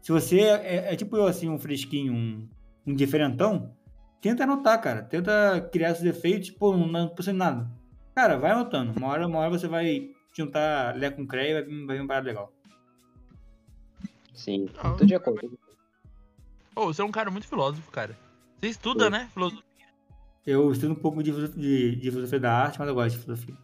Se 0.00 0.12
você 0.12 0.40
é, 0.40 0.92
é 0.92 0.96
tipo 0.96 1.16
eu, 1.16 1.26
assim, 1.26 1.48
um 1.48 1.58
fresquinho, 1.58 2.12
um, 2.14 2.48
um 2.86 2.94
diferentão, 2.94 3.74
tenta 4.20 4.44
anotar, 4.44 4.80
cara. 4.80 5.02
Tenta 5.02 5.68
criar 5.72 5.90
esses 5.90 6.04
efeitos, 6.04 6.50
pô, 6.50 6.76
não, 6.76 6.86
não 6.86 7.08
precisa 7.08 7.32
de 7.32 7.38
nada. 7.38 7.70
Cara, 8.14 8.38
vai 8.38 8.52
anotando. 8.52 8.92
Uma 8.96 9.08
hora, 9.08 9.26
uma 9.26 9.38
hora 9.40 9.50
você 9.50 9.66
vai 9.66 10.10
juntar 10.32 10.94
Lé 10.96 11.10
com 11.10 11.26
Cré 11.26 11.50
e 11.50 11.54
vai, 11.54 11.62
vir- 11.64 11.86
vai 11.86 11.96
vir 11.96 12.02
um 12.02 12.06
parada 12.06 12.26
legal. 12.28 12.52
Sim, 14.34 14.68
Ah, 14.78 14.92
tô 14.92 15.04
de 15.04 15.14
acordo. 15.14 15.58
Ô, 16.76 16.86
você 16.86 17.02
é 17.02 17.04
um 17.04 17.10
cara 17.12 17.30
muito 17.30 17.46
filósofo, 17.46 17.90
cara. 17.90 18.16
Você 18.60 18.68
estuda, 18.68 19.04
Sim. 19.06 19.10
né? 19.10 19.28
Filosofia. 19.32 19.64
Eu 20.46 20.70
estudo 20.72 20.92
um 20.92 20.96
pouco 20.96 21.22
de, 21.22 21.30
de, 21.48 21.96
de 21.96 22.10
filosofia 22.10 22.40
da 22.40 22.52
arte, 22.52 22.78
mas 22.78 22.88
eu 22.88 22.94
gosto 22.94 23.16
de 23.16 23.22
filosofia. 23.22 23.56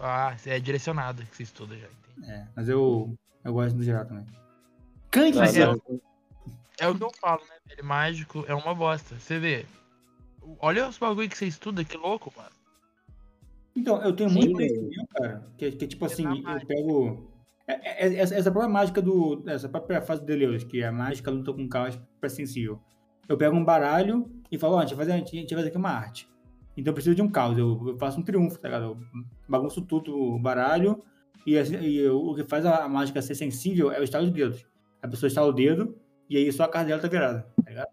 Ah, 0.00 0.36
você 0.36 0.50
é 0.50 0.60
direcionado 0.60 1.24
que 1.26 1.36
você 1.36 1.42
estuda 1.42 1.76
já, 1.76 1.86
entendi. 1.86 2.30
É, 2.30 2.46
mas 2.54 2.68
eu, 2.68 3.16
eu 3.44 3.52
gosto 3.52 3.76
do 3.76 3.82
geral 3.82 4.04
também. 4.06 4.24
Kant 5.10 5.34
Mas 5.36 5.56
eu- 5.56 5.82
É 6.78 6.88
o 6.88 6.94
que 6.94 7.02
eu 7.04 7.10
falo, 7.20 7.42
né? 7.42 7.56
Ele 7.70 7.82
mágico 7.82 8.44
é 8.46 8.54
uma 8.54 8.74
bosta. 8.74 9.18
Você 9.18 9.38
vê. 9.38 9.66
Olha 10.58 10.88
os 10.88 10.98
bagulho 10.98 11.28
que 11.28 11.36
você 11.36 11.46
estuda, 11.46 11.84
que 11.84 11.96
louco, 11.96 12.32
mano. 12.36 12.50
Então, 13.74 14.02
eu 14.02 14.14
tenho 14.14 14.30
Sim, 14.30 14.36
muito 14.36 14.56
velho. 14.56 14.74
conhecimento, 14.74 15.08
cara, 15.14 15.52
que, 15.58 15.72
que 15.72 15.86
tipo 15.86 16.04
assim, 16.04 16.42
na 16.42 16.58
eu 16.60 16.66
pego. 16.66 17.30
é- 17.66 18.06
é- 18.06 18.14
Essa, 18.18 18.34
essa 18.34 18.50
própria 18.50 18.72
mágica 18.72 19.00
do. 19.02 19.42
Essa 19.48 19.68
própria 19.68 20.00
fase 20.02 20.20
do 20.20 20.26
Deleuze, 20.26 20.64
que 20.66 20.80
é 20.82 20.86
a 20.86 20.92
mágica 20.92 21.30
luta 21.30 21.52
com 21.52 21.62
o 21.64 21.68
caos 21.68 21.98
pra 22.20 22.28
sensível. 22.28 22.80
Eu 23.28 23.36
pego 23.36 23.56
um 23.56 23.64
baralho 23.64 24.30
e 24.50 24.58
falo, 24.58 24.74
ó, 24.74 24.78
a 24.78 24.82
gente 24.82 24.94
vai 24.94 25.06
fazer, 25.06 25.12
a 25.12 25.24
gente 25.24 25.54
vai 25.54 25.58
fazer 25.58 25.68
aqui 25.68 25.78
uma 25.78 25.90
arte. 25.90 26.28
Então 26.76 26.90
eu 26.90 26.94
preciso 26.94 27.14
de 27.14 27.22
um 27.22 27.28
caos. 27.30 27.56
Eu, 27.56 27.80
eu 27.88 27.98
faço 27.98 28.18
um 28.18 28.22
triunfo, 28.22 28.58
tá 28.58 28.68
ligado? 28.68 28.84
Eu 28.84 28.98
bagunço 29.48 29.82
tudo 29.82 30.16
o 30.16 30.38
baralho, 30.38 31.02
E, 31.46 31.58
assim, 31.58 31.76
e 31.80 32.06
o 32.08 32.30
o 32.30 32.34
que 32.34 32.44
faz 32.44 32.64
a 32.64 32.88
mágica 32.88 33.20
ser 33.22 33.34
sensível 33.34 33.92
é 33.92 34.00
o 34.00 34.04
estalo 34.04 34.26
de 34.26 34.32
dedos. 34.32 34.66
A 35.02 35.08
pessoa 35.08 35.28
estala 35.28 35.48
o 35.48 35.52
dedo 35.52 35.96
e 36.28 36.36
aí 36.36 36.52
só 36.52 36.64
a 36.64 36.68
cara 36.68 36.86
dela 36.86 37.00
tá 37.02 37.08
virada, 37.08 37.46
tá 37.64 37.70
ligado? 37.70 37.88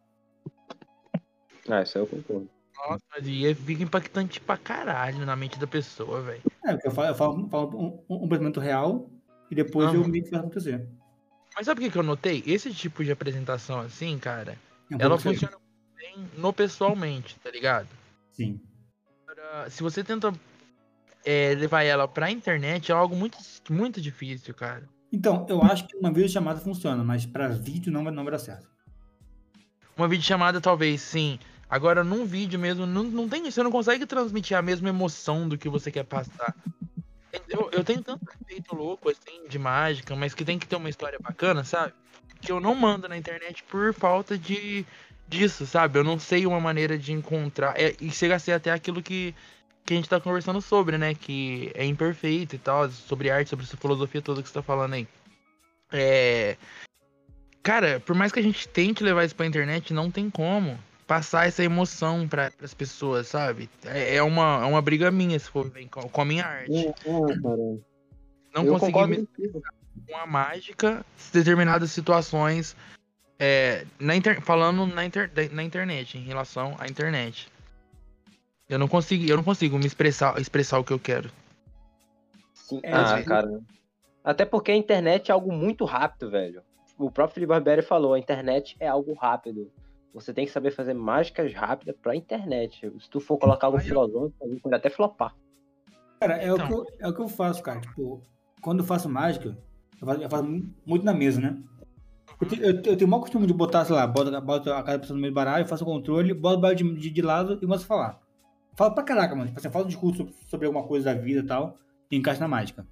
Ah, 1.70 1.82
isso 1.82 1.98
aí 1.98 2.04
eu 2.04 2.08
concordo. 2.08 2.50
Nossa, 2.78 3.04
mas 3.12 3.28
e 3.28 3.54
fica 3.54 3.84
impactante 3.84 4.40
pra 4.40 4.58
caralho 4.58 5.26
na 5.26 5.36
mente 5.36 5.60
da 5.60 5.68
pessoa, 5.68 6.22
velho. 6.22 6.42
É, 6.66 6.72
porque 6.74 6.88
eu 6.88 6.92
falo, 6.92 7.08
eu 7.10 7.16
falo, 7.16 7.50
falo 7.50 8.04
um, 8.10 8.24
um 8.24 8.30
pensamento 8.30 8.60
real 8.60 9.10
e 9.52 9.56
depois 9.56 9.94
eu 9.94 10.08
meio 10.08 10.24
que 10.24 10.30
faço 10.30 10.44
acontecer. 10.44 10.88
Mas 11.56 11.66
sabe 11.66 11.82
o 11.82 11.84
que, 11.84 11.92
que 11.92 11.98
eu 11.98 12.04
notei? 12.04 12.42
Esse 12.46 12.74
tipo 12.74 13.04
de 13.04 13.12
apresentação 13.12 13.82
assim, 13.82 14.18
cara, 14.18 14.58
É 14.92 14.96
um 14.96 15.00
ela 15.00 15.18
funciona 15.18 15.58
muito 15.58 15.96
bem 15.96 16.30
no 16.38 16.52
pessoalmente, 16.52 17.36
tá 17.44 17.52
ligado? 17.52 17.88
Sim. 18.32 18.60
Agora, 19.28 19.70
Se 19.70 19.84
você 19.84 20.04
tenta 20.04 20.34
é, 21.26 21.54
levar 21.56 21.84
ela 21.84 22.08
pra 22.08 22.32
internet, 22.32 22.92
é 22.92 22.96
algo 22.96 23.16
muito, 23.16 23.38
muito 23.70 24.02
difícil, 24.02 24.54
cara. 24.54 24.88
Então, 25.12 25.46
eu 25.50 25.62
acho 25.64 25.88
que 25.88 25.98
uma 25.98 26.12
videochamada 26.12 26.60
funciona, 26.60 27.04
mas 27.04 27.26
pra 27.26 27.50
vídeo 27.50 27.92
não 27.92 28.04
vai, 28.04 28.14
não 28.14 28.24
vai 28.24 28.32
dar 28.32 28.40
certo. 28.40 28.68
Uma 29.98 30.08
videochamada, 30.08 30.62
talvez, 30.62 31.02
sim. 31.02 31.40
Agora, 31.70 32.04
num 32.04 32.26
vídeo 32.26 32.60
mesmo, 32.60 32.86
não, 32.86 33.04
não 33.04 33.30
tem, 33.30 33.50
você 33.50 33.62
não 33.62 33.72
consegue 33.72 34.06
transmitir 34.06 34.58
a 34.58 34.62
mesma 34.62 34.90
emoção 34.90 35.48
do 35.48 35.58
que 35.58 35.70
você 35.70 35.92
quer 35.92 36.04
passar. 36.04 36.56
Eu, 37.48 37.70
eu 37.72 37.84
tenho 37.84 38.02
tanto 38.02 38.26
respeito 38.26 38.76
louco, 38.76 39.10
assim, 39.10 39.48
de 39.48 39.60
mágica, 39.60 40.16
mas 40.16 40.34
que 40.34 40.46
tem 40.46 40.58
que 40.58 40.68
ter 40.68 40.76
uma 40.76 40.90
história 40.90 41.20
bacana, 41.20 41.64
sabe? 41.64 41.94
Que 42.42 42.52
eu 42.52 42.60
não 42.60 42.74
mando 42.76 43.08
na 43.08 43.18
internet 43.18 43.64
por 43.64 43.94
falta 43.94 44.38
de 44.38 44.86
disso, 45.28 45.66
sabe? 45.66 46.00
Eu 46.00 46.04
não 46.04 46.18
sei 46.18 46.46
uma 46.46 46.60
maneira 46.60 46.98
de 46.98 47.14
encontrar. 47.14 47.80
é, 47.80 47.96
e 48.02 48.10
chega 48.10 48.36
a 48.36 48.40
ser 48.40 48.54
até 48.54 48.72
aquilo 48.72 49.02
que, 49.02 49.36
que 49.86 49.94
a 49.94 49.96
gente 49.96 50.10
tá 50.10 50.20
conversando 50.20 50.62
sobre, 50.62 50.98
né? 50.98 51.14
Que 51.14 51.72
é 51.76 51.86
imperfeito 51.86 52.56
e 52.56 52.60
tal, 52.60 52.90
sobre 52.90 53.30
arte, 53.30 53.50
sobre 53.50 53.66
essa 53.66 53.78
filosofia 53.78 54.22
toda 54.22 54.42
que 54.42 54.48
você 54.48 54.56
tá 54.56 54.64
falando 54.64 54.94
aí. 54.94 55.08
É. 55.92 56.58
Cara, 57.62 58.00
por 58.00 58.16
mais 58.16 58.32
que 58.32 58.40
a 58.40 58.44
gente 58.44 58.68
tente 58.68 59.04
levar 59.04 59.26
isso 59.26 59.36
pra 59.36 59.46
internet, 59.46 59.94
não 59.94 60.10
tem 60.10 60.30
como 60.30 60.80
passar 61.06 61.48
essa 61.48 61.64
emoção 61.64 62.28
para 62.28 62.52
as 62.62 62.74
pessoas, 62.74 63.28
sabe? 63.28 63.70
É, 63.86 64.18
é 64.18 64.24
uma, 64.24 64.62
é 64.64 64.66
uma 64.66 64.82
briga 64.82 65.12
minha, 65.12 65.38
se 65.40 65.50
for 65.50 65.70
ver 65.70 65.88
com, 65.88 66.02
com 66.02 66.22
a 66.22 66.26
minha 66.26 66.46
arte. 66.46 66.94
Não 68.54 68.66
eu 68.66 68.78
consegui 68.78 69.08
me 69.08 69.28
contigo. 70.00 70.18
com 70.18 70.18
a 70.18 70.26
mágica 70.26 71.06
em 71.30 71.32
determinadas 71.38 71.92
situações. 71.92 72.76
é, 73.42 73.86
na 73.98 74.16
inter- 74.18 74.42
falando 74.42 74.86
na, 74.86 75.06
inter- 75.06 75.32
na 75.54 75.64
internet, 75.64 76.18
em 76.18 76.24
relação 76.24 76.76
à 76.78 76.88
internet. 76.88 77.48
Eu 78.68 78.78
não 78.78 78.88
consigo, 78.88 79.24
eu 79.24 79.38
não 79.38 79.44
consigo 79.46 79.78
me 79.80 79.86
expressar, 79.86 80.38
expressar 80.42 80.78
o 80.78 80.84
que 80.84 80.92
eu 80.92 81.00
quero. 81.00 81.32
Sim. 82.54 82.82
É, 82.84 82.94
ah, 82.94 83.24
cara. 83.24 83.62
Até 84.24 84.44
porque 84.46 84.72
a 84.72 84.76
internet 84.76 85.32
é 85.32 85.34
algo 85.34 85.54
muito 85.54 85.86
rápido, 85.86 86.30
velho. 86.30 86.62
O 86.98 87.10
próprio 87.10 87.36
Felipe 87.36 87.50
Barbieri 87.50 87.82
falou, 87.82 88.14
a 88.14 88.20
internet 88.20 88.76
é 88.80 88.88
algo 88.90 89.14
rápido. 89.14 89.72
Você 90.14 90.34
tem 90.34 90.46
que 90.46 90.52
saber 90.52 90.72
fazer 90.72 90.94
mágicas 90.94 91.54
rápidas 91.54 91.96
pra 92.02 92.16
internet. 92.16 92.92
Se 93.00 93.10
tu 93.10 93.20
for 93.22 93.38
colocar 93.38 93.68
algo 93.68 93.80
filosófico, 93.80 94.60
pode 94.62 94.76
até 94.76 94.90
flopar. 94.90 95.34
Cara, 96.20 96.36
é, 96.36 96.52
o 96.52 96.56
Então. 96.56 96.68
que 96.68 96.74
eu, 96.74 96.86
é 97.00 97.08
o 97.08 97.14
que 97.14 97.22
eu 97.22 97.30
faço, 97.30 97.64
cara. 97.64 97.80
Tipo, 97.80 98.22
quando 98.62 98.80
eu 98.80 98.86
faço 98.86 99.08
mágica, 99.08 99.58
eu 100.02 100.30
faço, 100.30 100.64
muito 100.86 101.06
na 101.06 101.14
mesa, 101.14 101.42
né? 101.42 101.58
Eu, 102.40 102.58
eu, 102.58 102.76
eu 102.76 102.98
tenho 102.98 103.06
o 103.06 103.08
maior 103.08 103.22
costume 103.22 103.46
de 103.46 103.54
botar, 103.54 103.84
sei 103.84 103.96
lá, 103.96 104.08
bota, 104.08 104.40
bota 104.40 104.78
a 104.78 104.84
cara 104.84 104.98
da 104.98 105.00
pessoa 105.00 105.16
no 105.16 105.22
meio 105.22 105.34
do 105.34 105.36
baralho, 105.36 105.68
faço 105.68 105.84
o 105.84 105.88
controle, 105.88 106.34
boto 106.34 106.58
o 106.58 106.62
baralho 106.62 106.78
de, 106.78 107.00
de, 107.00 107.10
de 107.10 107.22
lado 107.22 107.54
e 107.54 107.66
começo 107.66 107.84
a 107.84 107.88
falar. 107.88 108.20
Falo 108.76 108.94
pra 108.94 109.04
caraca, 109.04 109.36
mano. 109.36 109.48
Tipo 109.52 109.60
assim, 109.60 109.78
um 109.78 109.88
discurso 109.88 110.30
sobre, 110.48 110.66
alguma 110.66 110.88
coisa 110.88 111.14
da 111.14 111.20
vida 111.20 111.42
e 111.42 111.44
tal, 111.44 111.78
e 112.10 112.16
encaixo 112.16 112.40
na 112.40 112.48
mágica. 112.48 112.88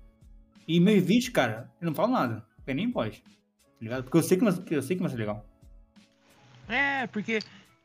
E 0.68 0.82
meus 0.82 1.02
vídeos, 1.02 1.30
cara, 1.30 1.72
eu 1.80 1.86
não 1.86 1.96
falo 1.96 2.12
nada. 2.12 2.44
Eu 2.66 2.76
nem 2.76 2.92
pode. 2.92 3.22
Tá 3.22 3.30
ligado? 3.80 4.04
Porque 4.04 4.18
eu 4.18 4.24
sei 4.24 4.38
que 4.38 4.76
eu 4.76 4.82
sei 4.82 4.98
que 4.98 5.02
vai 5.02 5.10
ser 5.10 5.18
legal. 5.18 5.46
É, 6.68 7.08
porque. 7.08 7.40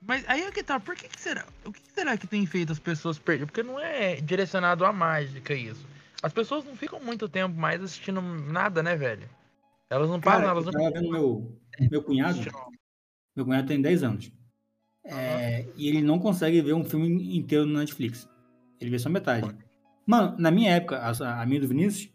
Mas 0.05 0.29
aí 0.29 0.43
é 0.43 0.51
que 0.51 0.65
tá, 0.65 0.81
por 0.81 0.97
que, 0.97 1.09
que 1.09 1.21
será? 1.21 1.47
O 1.65 1.71
que, 1.71 1.81
que 1.81 1.93
será 1.93 2.17
que 2.17 2.27
tem 2.27 2.45
feito 2.45 2.73
as 2.73 2.81
pessoas 2.81 3.21
perder? 3.21 3.47
Porque 3.47 3.63
não 3.63 3.79
é 3.79 4.17
direcionado 4.17 4.85
à 4.85 4.93
mágica 4.93 5.55
isso. 5.55 5.87
As 6.23 6.33
pessoas 6.33 6.65
não 6.65 6.77
ficam 6.77 7.01
muito 7.01 7.29
tempo 7.29 7.55
mais 7.59 7.83
assistindo 7.83 8.23
nada, 8.23 8.83
né, 8.83 8.95
velho? 8.97 9.29
Elas 9.91 10.09
não 10.09 10.21
passam, 10.21 10.49
elas 10.49 10.67
eu 10.67 10.73
não 10.73 10.81
tava 10.81 11.01
vendo 11.01 11.11
meu, 11.11 11.59
meu 11.91 12.03
cunhado, 12.03 12.39
meu 13.37 13.45
cunhado 13.45 13.69
tem 13.69 13.81
10 13.83 14.03
anos. 14.03 14.33
É, 15.05 15.67
e 15.77 15.89
ele 15.89 16.01
não 16.01 16.19
consegue 16.19 16.61
ver 16.63 16.73
um 16.75 16.85
filme 16.85 17.37
inteiro 17.37 17.67
no 17.67 17.79
Netflix. 17.79 18.29
Ele 18.81 18.91
vê 18.91 18.99
só 18.99 19.09
metade. 19.11 19.55
Mano, 20.07 20.37
na 20.39 20.51
minha 20.51 20.71
época, 20.71 20.99
a, 20.99 21.43
a 21.43 21.47
minha 21.47 21.61
do 21.61 21.69
Vinícius, 21.69 22.13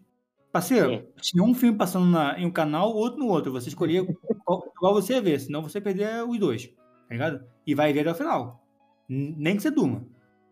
parceiro, 0.51 1.07
tinha 1.21 1.43
um 1.43 1.53
filme 1.53 1.77
passando 1.77 2.05
na- 2.07 2.39
em 2.39 2.45
um 2.45 2.51
canal, 2.51 2.93
outro 2.93 3.19
no 3.19 3.27
outro. 3.27 3.51
Você 3.51 3.69
escolhia 3.69 4.05
qual, 4.45 4.61
qual 4.79 4.93
você 4.93 5.13
ia 5.13 5.21
ver, 5.21 5.39
senão 5.39 5.61
você 5.61 5.79
perder 5.81 6.23
os 6.23 6.39
dois, 6.39 6.67
tá 6.67 7.11
ligado? 7.11 7.45
E 7.65 7.75
vai 7.75 7.93
ver 7.93 8.01
até 8.01 8.11
o 8.11 8.15
final. 8.15 8.63
N- 9.09 9.35
Nem 9.37 9.55
que 9.55 9.61
você 9.61 9.71
durma. 9.71 10.05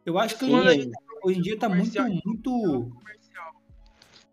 Eu 0.06 0.20
acho 0.20 0.38
que 0.38 0.45
Sim, 0.45 0.53
hoje, 0.56 0.91
hoje 1.24 1.39
em 1.39 1.41
dia 1.41 1.58
tá 1.58 1.68
muito, 1.68 2.01
muito. 2.26 2.91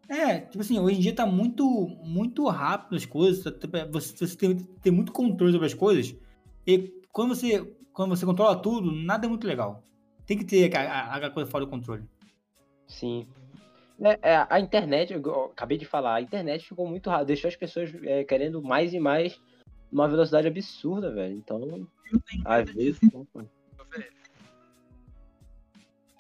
É, 0.09 0.40
tipo 0.40 0.61
assim, 0.61 0.78
hoje 0.78 0.98
em 0.98 1.00
dia 1.00 1.14
tá 1.14 1.24
muito, 1.24 1.64
muito 2.05 2.46
rápido 2.48 2.96
as 2.96 3.07
coisas. 3.07 3.42
tá- 3.44 3.50
tá- 3.68 3.86
Você, 3.90 4.26
você 4.26 4.36
tem, 4.36 4.57
tem 4.57 4.92
muito 4.92 5.12
controle 5.12 5.53
sobre 5.53 5.66
as 5.66 5.74
coisas. 5.74 6.14
E 6.66 6.92
quando 7.11 7.34
você, 7.34 7.62
quando 7.92 8.11
você 8.11 8.26
controla 8.26 8.57
tudo, 8.61 8.90
nada 8.92 9.26
é 9.26 9.28
muito 9.28 9.46
legal. 9.46 9.82
Tem 10.26 10.36
que 10.36 10.44
ter 10.44 10.74
a, 10.76 10.80
a- 11.14 11.16
a 11.26 11.30
coisa 11.30 11.50
fora 11.50 11.64
do 11.64 11.70
controle. 11.70 12.05
Sim. 12.86 13.26
É, 14.00 14.32
é, 14.32 14.46
a 14.50 14.59
internet, 14.61 15.12
eu, 15.12 15.44
acabei 15.44 15.78
de 15.78 15.84
falar, 15.84 16.16
a 16.16 16.20
internet 16.20 16.66
ficou 16.68 16.86
muito 16.88 17.09
rápida, 17.09 17.26
deixou 17.26 17.48
as 17.48 17.57
pessoas 17.57 17.90
é, 18.03 18.24
querendo 18.24 18.61
mais 18.62 18.92
e 18.92 18.98
mais 18.98 19.40
numa 19.90 20.09
velocidade 20.09 20.48
absurda, 20.48 21.12
velho. 21.12 21.36
Então, 21.36 21.86
às 22.44 22.68
vezes. 22.70 22.98
velho. 23.34 23.48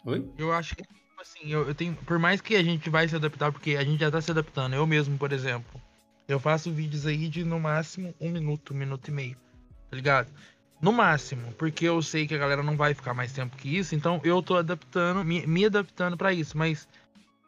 Oi? 0.04 0.30
Eu 0.38 0.52
acho 0.52 0.76
que, 0.76 0.84
assim, 1.22 1.50
eu, 1.50 1.66
eu 1.66 1.74
tenho. 1.74 1.94
Por 1.94 2.18
mais 2.18 2.40
que 2.40 2.54
a 2.54 2.62
gente 2.62 2.90
vai 2.90 3.08
se 3.08 3.16
adaptar, 3.16 3.50
porque 3.50 3.76
a 3.76 3.84
gente 3.84 4.00
já 4.00 4.10
tá 4.10 4.20
se 4.20 4.30
adaptando, 4.30 4.74
eu 4.74 4.86
mesmo, 4.86 5.16
por 5.16 5.32
exemplo. 5.32 5.80
Eu 6.28 6.38
faço 6.38 6.70
vídeos 6.70 7.06
aí 7.06 7.28
de 7.28 7.44
no 7.44 7.58
máximo 7.58 8.14
um 8.20 8.30
minuto, 8.30 8.72
um 8.72 8.76
minuto 8.76 9.08
e 9.08 9.10
meio. 9.10 9.36
Tá 9.90 9.96
ligado? 9.96 10.28
No 10.80 10.92
máximo, 10.92 11.52
porque 11.52 11.84
eu 11.84 12.02
sei 12.02 12.26
que 12.26 12.34
a 12.34 12.38
galera 12.38 12.62
não 12.62 12.76
vai 12.76 12.92
ficar 12.92 13.14
mais 13.14 13.32
tempo 13.32 13.56
que 13.56 13.76
isso, 13.76 13.94
então 13.94 14.20
eu 14.24 14.42
tô 14.42 14.56
adaptando, 14.56 15.24
me, 15.24 15.46
me 15.46 15.64
adaptando 15.64 16.16
pra 16.16 16.32
isso, 16.32 16.58
mas 16.58 16.88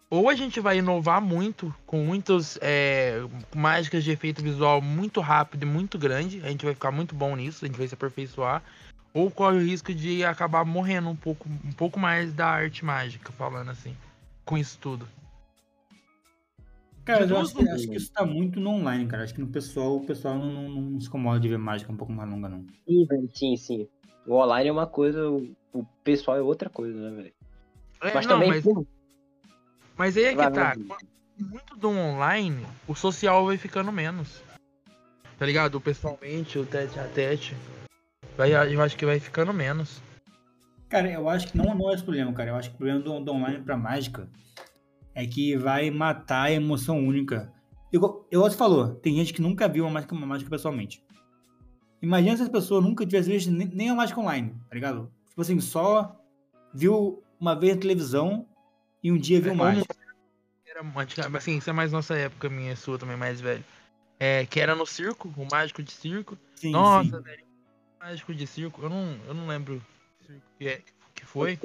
ou 0.08 0.28
a 0.28 0.34
gente 0.36 0.60
vai 0.60 0.78
inovar 0.78 1.20
muito, 1.20 1.74
com 1.84 2.04
muitas 2.04 2.56
é, 2.62 3.20
mágicas 3.56 4.04
de 4.04 4.12
efeito 4.12 4.40
visual 4.40 4.80
muito 4.80 5.20
rápido 5.20 5.64
e 5.64 5.66
muito 5.66 5.98
grande, 5.98 6.40
a 6.44 6.48
gente 6.48 6.64
vai 6.64 6.74
ficar 6.74 6.92
muito 6.92 7.12
bom 7.12 7.34
nisso, 7.34 7.64
a 7.64 7.66
gente 7.66 7.76
vai 7.76 7.88
se 7.88 7.94
aperfeiçoar, 7.94 8.62
ou 9.14 9.30
corre 9.30 9.58
o 9.58 9.64
risco 9.64 9.94
de 9.94 10.24
acabar 10.24 10.64
morrendo 10.64 11.08
um 11.08 11.16
pouco, 11.16 11.48
um 11.48 11.72
pouco 11.72 12.00
mais 12.00 12.34
da 12.34 12.48
arte 12.48 12.84
mágica, 12.84 13.30
falando 13.32 13.70
assim, 13.70 13.96
com 14.44 14.58
isso 14.58 14.76
tudo. 14.80 15.08
Cara, 17.04 17.24
eu 17.24 17.36
acho, 17.36 17.58
acho 17.70 17.88
que 17.88 17.96
isso 17.96 18.10
tá 18.10 18.24
muito 18.24 18.58
no 18.58 18.70
online, 18.70 19.06
cara. 19.06 19.22
Acho 19.22 19.34
que 19.34 19.40
no 19.40 19.46
pessoal, 19.46 19.96
o 19.96 20.06
pessoal 20.06 20.38
não, 20.38 20.50
não, 20.50 20.68
não 20.68 21.00
se 21.00 21.06
incomoda 21.06 21.38
de 21.38 21.48
ver 21.48 21.58
mágica 21.58 21.92
um 21.92 21.96
pouco 21.96 22.12
mais 22.12 22.28
longa, 22.28 22.48
não. 22.48 22.64
Sim, 22.88 23.06
velho, 23.06 23.30
sim, 23.32 23.56
sim. 23.56 23.88
O 24.26 24.34
online 24.34 24.70
é 24.70 24.72
uma 24.72 24.86
coisa, 24.86 25.30
o, 25.30 25.84
pessoal 26.02 26.38
é 26.38 26.40
outra 26.40 26.70
coisa, 26.70 26.98
né, 26.98 27.14
velho? 27.14 27.34
É, 28.00 28.14
Mas 28.14 28.26
não, 28.26 28.32
também, 28.34 28.48
mas, 28.48 28.86
mas 29.96 30.16
aí 30.16 30.24
é 30.24 30.34
que 30.34 30.50
tá. 30.50 30.74
Muito 31.36 31.76
do 31.76 31.90
online, 31.90 32.64
o 32.86 32.94
social 32.94 33.46
vai 33.46 33.58
ficando 33.58 33.92
menos. 33.92 34.42
Tá 35.38 35.44
ligado? 35.44 35.74
O 35.74 35.80
pessoalmente, 35.80 36.58
o 36.58 36.64
tete 36.64 36.98
a 36.98 37.08
tete. 37.08 37.54
Vai, 38.36 38.52
eu 38.52 38.82
acho 38.82 38.96
que 38.96 39.06
vai 39.06 39.20
ficando 39.20 39.52
menos. 39.52 40.02
Cara, 40.88 41.10
eu 41.10 41.28
acho 41.28 41.48
que 41.48 41.56
não, 41.56 41.74
não 41.74 41.90
é 41.90 41.94
esse 41.94 42.02
problema, 42.02 42.32
cara. 42.32 42.50
Eu 42.50 42.56
acho 42.56 42.70
que 42.70 42.74
o 42.74 42.78
problema 42.78 43.00
do, 43.00 43.20
do 43.20 43.32
online 43.32 43.62
pra 43.62 43.76
mágica 43.76 44.28
é 45.14 45.26
que 45.26 45.56
vai 45.56 45.90
matar 45.90 46.44
a 46.44 46.52
emoção 46.52 46.98
única. 46.98 47.52
Eu, 47.92 48.26
eu 48.30 48.40
você 48.40 48.56
falou, 48.56 48.94
tem 48.96 49.14
gente 49.14 49.32
que 49.32 49.40
nunca 49.40 49.68
viu 49.68 49.84
uma 49.84 49.92
mágica, 49.92 50.14
uma 50.14 50.26
mágica 50.26 50.50
pessoalmente. 50.50 51.02
Imagina 52.02 52.36
se 52.36 52.42
essa 52.42 52.52
pessoa 52.52 52.80
nunca 52.80 53.06
tivesse 53.06 53.30
visto 53.30 53.50
nem, 53.50 53.68
nem 53.68 53.90
a 53.90 53.94
mágica 53.94 54.20
online, 54.20 54.54
tá 54.68 54.74
ligado? 54.74 55.10
Tipo 55.28 55.40
assim, 55.40 55.60
só 55.60 56.20
viu 56.74 57.22
uma 57.40 57.58
vez 57.58 57.74
na 57.74 57.80
televisão 57.80 58.46
e 59.02 59.12
um 59.12 59.16
dia 59.16 59.40
viu 59.40 59.52
É, 59.52 59.56
mágica. 59.56 59.94
Era 60.66 61.38
assim, 61.38 61.56
isso 61.56 61.70
é 61.70 61.72
mais 61.72 61.92
nossa 61.92 62.14
época, 62.16 62.50
minha 62.50 62.74
sua 62.74 62.98
também, 62.98 63.16
mais 63.16 63.40
velho. 63.40 63.64
É, 64.18 64.44
que 64.46 64.58
era 64.58 64.74
no 64.74 64.84
circo, 64.84 65.32
o 65.36 65.46
mágico 65.50 65.82
de 65.82 65.92
circo. 65.92 66.36
Sim, 66.56 66.72
Nossa, 66.72 67.18
sim. 67.18 67.22
velho. 67.22 67.43
O 68.04 68.06
Mágico 68.06 68.34
de 68.34 68.46
circo, 68.46 68.82
eu 68.82 68.90
não, 68.90 69.16
eu 69.26 69.32
não 69.34 69.46
lembro 69.46 69.80
que 70.58 70.68
é, 70.68 70.82
que 71.14 71.24
foi. 71.24 71.58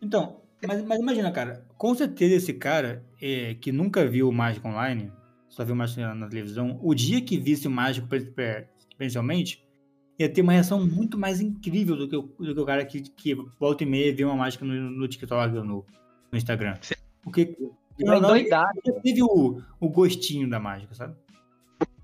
Então, 0.00 0.40
mas, 0.66 0.82
mas 0.84 1.00
imagina, 1.00 1.30
cara, 1.32 1.66
com 1.76 1.92
certeza 1.94 2.36
esse 2.36 2.54
cara 2.54 3.04
é, 3.20 3.54
que 3.54 3.72
nunca 3.72 4.06
viu 4.06 4.30
mágica 4.30 4.68
online, 4.68 5.10
só 5.48 5.64
viu 5.64 5.74
mágica 5.74 6.02
na, 6.02 6.14
na 6.14 6.28
televisão, 6.28 6.78
o 6.82 6.94
dia 6.94 7.20
que 7.20 7.36
visse 7.36 7.66
o 7.66 7.70
mágico 7.70 8.06
pre- 8.06 8.26
pre- 8.26 8.68
presencialmente, 8.96 9.62
ia 10.18 10.28
ter 10.28 10.40
uma 10.42 10.52
reação 10.52 10.86
muito 10.86 11.18
mais 11.18 11.40
incrível 11.40 11.96
do 11.96 12.08
que 12.08 12.16
o, 12.16 12.22
do 12.22 12.54
que 12.54 12.60
o 12.60 12.64
cara 12.64 12.84
que, 12.84 13.02
que 13.02 13.34
volta 13.58 13.82
e 13.82 13.86
meia 13.86 14.14
vê 14.14 14.24
uma 14.24 14.36
mágica 14.36 14.64
no, 14.64 14.72
no 14.72 15.08
TikTok 15.08 15.56
ou 15.56 15.64
no, 15.64 15.84
no 16.30 16.38
Instagram. 16.38 16.78
Porque 17.22 17.56
Vai 18.00 18.16
Não, 18.16 18.22
não, 18.22 18.36
endoidar, 18.36 18.72
Já 18.84 18.92
teve 19.00 19.22
o, 19.22 19.60
o 19.80 19.88
gostinho 19.88 20.48
da 20.48 20.58
mágica, 20.58 20.94
sabe? 20.94 21.16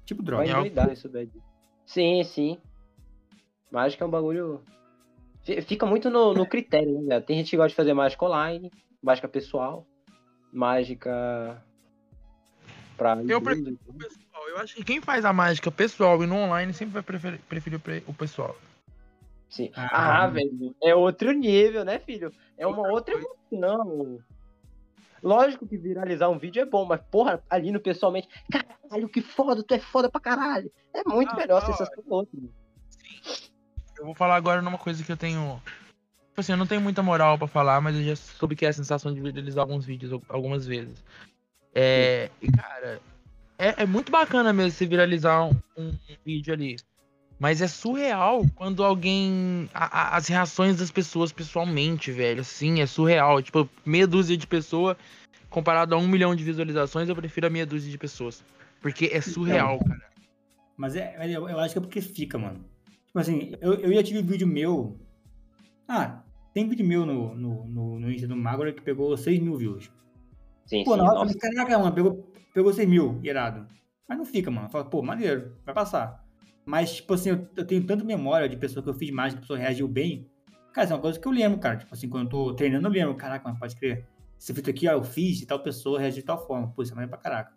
Tipo 0.04 0.22
vai 0.22 0.26
droga. 0.26 0.44
Real. 0.44 0.58
endoidar 0.60 0.92
isso 0.92 1.08
daí. 1.08 1.28
Sim, 1.86 2.22
sim. 2.24 2.58
Mágica 3.70 4.04
é 4.04 4.06
um 4.06 4.10
bagulho. 4.10 4.62
Fi- 5.44 5.62
Fica 5.62 5.86
muito 5.86 6.10
no, 6.10 6.34
no 6.34 6.46
critério, 6.46 7.00
né? 7.02 7.20
Tem 7.20 7.36
gente 7.38 7.50
que 7.50 7.56
gosta 7.56 7.68
de 7.70 7.74
fazer 7.76 7.94
mágica 7.94 8.24
online, 8.24 8.70
mágica 9.02 9.28
pessoal, 9.28 9.86
mágica 10.52 11.62
pra. 12.96 13.22
Eu 13.26 13.40
prefiro 13.40 13.78
o 13.86 13.94
pessoal. 13.94 14.48
Eu 14.48 14.58
acho 14.58 14.74
que 14.74 14.84
quem 14.84 15.00
faz 15.00 15.24
a 15.24 15.32
mágica 15.32 15.70
pessoal 15.70 16.22
e 16.22 16.26
no 16.26 16.36
online 16.36 16.72
sempre 16.72 16.94
vai 16.94 17.02
preferir, 17.02 17.40
preferir 17.48 17.80
o 18.06 18.12
pessoal. 18.12 18.56
Sim. 19.48 19.70
Ah, 19.74 20.22
Ah, 20.22 20.26
velho, 20.28 20.74
é 20.82 20.94
outro 20.94 21.32
nível, 21.32 21.84
né, 21.84 21.98
filho? 21.98 22.32
É 22.56 22.66
uma 22.66 22.86
outra 22.88 23.14
emoção. 23.14 24.20
Lógico 25.22 25.66
que 25.66 25.76
viralizar 25.76 26.28
um 26.30 26.38
vídeo 26.38 26.62
é 26.62 26.64
bom, 26.64 26.86
mas, 26.86 27.00
porra, 27.10 27.42
ali 27.50 27.70
no 27.70 27.80
pessoalmente, 27.80 28.28
caralho, 28.50 29.08
que 29.08 29.20
foda, 29.20 29.62
tu 29.62 29.74
é 29.74 29.78
foda 29.78 30.08
pra 30.08 30.20
caralho. 30.20 30.70
É 30.94 31.02
muito 31.04 31.32
Ah, 31.34 31.36
melhor 31.36 31.58
a 31.58 31.66
sensação 31.66 32.02
do 32.02 32.14
outro. 32.14 32.50
Eu 34.00 34.06
vou 34.06 34.14
falar 34.14 34.34
agora 34.36 34.62
numa 34.62 34.78
coisa 34.78 35.04
que 35.04 35.12
eu 35.12 35.16
tenho. 35.16 35.60
Tipo 36.30 36.40
assim, 36.40 36.52
eu 36.52 36.58
não 36.58 36.66
tenho 36.66 36.80
muita 36.80 37.02
moral 37.02 37.36
pra 37.36 37.46
falar, 37.46 37.80
mas 37.82 37.94
eu 37.94 38.02
já 38.02 38.16
soube 38.16 38.56
que 38.56 38.64
é 38.64 38.70
a 38.70 38.72
sensação 38.72 39.12
de 39.12 39.20
viralizar 39.20 39.60
alguns 39.60 39.84
vídeos 39.84 40.12
al- 40.12 40.22
algumas 40.28 40.66
vezes. 40.66 41.04
É. 41.74 42.30
E, 42.40 42.50
cara, 42.50 43.00
é, 43.58 43.82
é 43.82 43.86
muito 43.86 44.10
bacana 44.10 44.52
mesmo 44.52 44.70
você 44.72 44.86
viralizar 44.86 45.44
um, 45.44 45.52
um 45.76 45.92
vídeo 46.24 46.54
ali. 46.54 46.76
Mas 47.38 47.60
é 47.60 47.68
surreal 47.68 48.42
quando 48.54 48.82
alguém. 48.82 49.68
a- 49.74 50.00
a- 50.14 50.16
as 50.16 50.28
reações 50.28 50.78
das 50.78 50.90
pessoas 50.90 51.30
pessoalmente, 51.30 52.10
velho. 52.10 52.40
Assim, 52.40 52.80
é 52.80 52.86
surreal. 52.86 53.42
Tipo, 53.42 53.68
meia 53.84 54.06
dúzia 54.06 54.36
de 54.36 54.46
pessoas, 54.46 54.96
comparado 55.50 55.94
a 55.94 55.98
um 55.98 56.08
milhão 56.08 56.34
de 56.34 56.42
visualizações, 56.44 57.08
eu 57.08 57.16
prefiro 57.16 57.46
a 57.46 57.50
meia 57.50 57.66
dúzia 57.66 57.90
de 57.90 57.98
pessoas. 57.98 58.42
Porque 58.80 59.10
é 59.12 59.20
surreal, 59.20 59.78
cara. 59.78 60.08
Mas 60.76 60.96
é, 60.96 61.14
eu 61.34 61.58
acho 61.60 61.74
que 61.74 61.78
é 61.78 61.82
porque 61.82 62.00
fica, 62.00 62.38
mano. 62.38 62.64
Tipo 63.10 63.18
assim, 63.18 63.52
eu, 63.60 63.74
eu 63.74 63.92
já 63.92 64.04
tive 64.04 64.22
vídeo 64.22 64.46
meu. 64.46 64.96
Ah, 65.88 66.22
tem 66.54 66.68
vídeo 66.68 66.86
meu 66.86 67.04
no, 67.04 67.34
no, 67.34 67.64
no, 67.66 67.98
no 67.98 68.10
Insta 68.10 68.28
do 68.28 68.36
Magora 68.36 68.72
que 68.72 68.80
pegou 68.80 69.16
6 69.16 69.40
mil 69.40 69.56
views. 69.56 69.90
Sim, 70.64 70.84
Pô, 70.84 70.92
sim, 70.92 70.98
na 70.98 71.04
hora 71.04 71.14
eu 71.14 71.24
nossa. 71.24 71.36
falei, 71.36 71.56
caraca, 71.56 71.78
mano, 71.78 71.92
pegou, 71.92 72.32
pegou 72.54 72.72
6 72.72 72.88
mil, 72.88 73.18
irado. 73.24 73.66
Mas 74.08 74.16
não 74.16 74.24
fica, 74.24 74.48
mano. 74.48 74.70
Fala, 74.70 74.84
pô, 74.84 75.02
maneiro, 75.02 75.56
vai 75.64 75.74
passar. 75.74 76.24
Mas, 76.64 76.96
tipo 76.96 77.14
assim, 77.14 77.30
eu, 77.30 77.48
eu 77.56 77.66
tenho 77.66 77.84
tanta 77.84 78.04
memória 78.04 78.48
de 78.48 78.56
pessoa 78.56 78.80
que 78.80 78.88
eu 78.88 78.94
fiz 78.94 79.10
mágica, 79.10 79.40
que 79.40 79.44
a 79.44 79.46
pessoa 79.48 79.58
reagiu 79.58 79.88
bem. 79.88 80.30
Cara, 80.72 80.84
isso 80.84 80.92
é 80.92 80.96
uma 80.96 81.02
coisa 81.02 81.18
que 81.18 81.26
eu 81.26 81.32
lembro, 81.32 81.58
cara. 81.58 81.78
Tipo 81.78 81.92
assim, 81.92 82.08
quando 82.08 82.24
eu 82.26 82.30
tô 82.30 82.54
treinando, 82.54 82.86
eu 82.86 82.92
lembro. 82.92 83.16
Caraca, 83.16 83.48
mano, 83.48 83.58
pode 83.58 83.74
crer. 83.74 84.06
Esse 84.38 84.52
vídeo 84.52 84.70
aqui, 84.70 84.86
ó, 84.86 84.92
eu 84.92 85.02
fiz 85.02 85.42
e 85.42 85.46
tal 85.46 85.60
pessoa 85.60 85.98
reagiu 85.98 86.20
de 86.20 86.26
tal 86.26 86.46
forma. 86.46 86.68
Pô, 86.68 86.82
isso 86.82 86.92
é 86.92 86.94
maneiro 86.94 87.10
pra 87.10 87.18
caraca. 87.18 87.52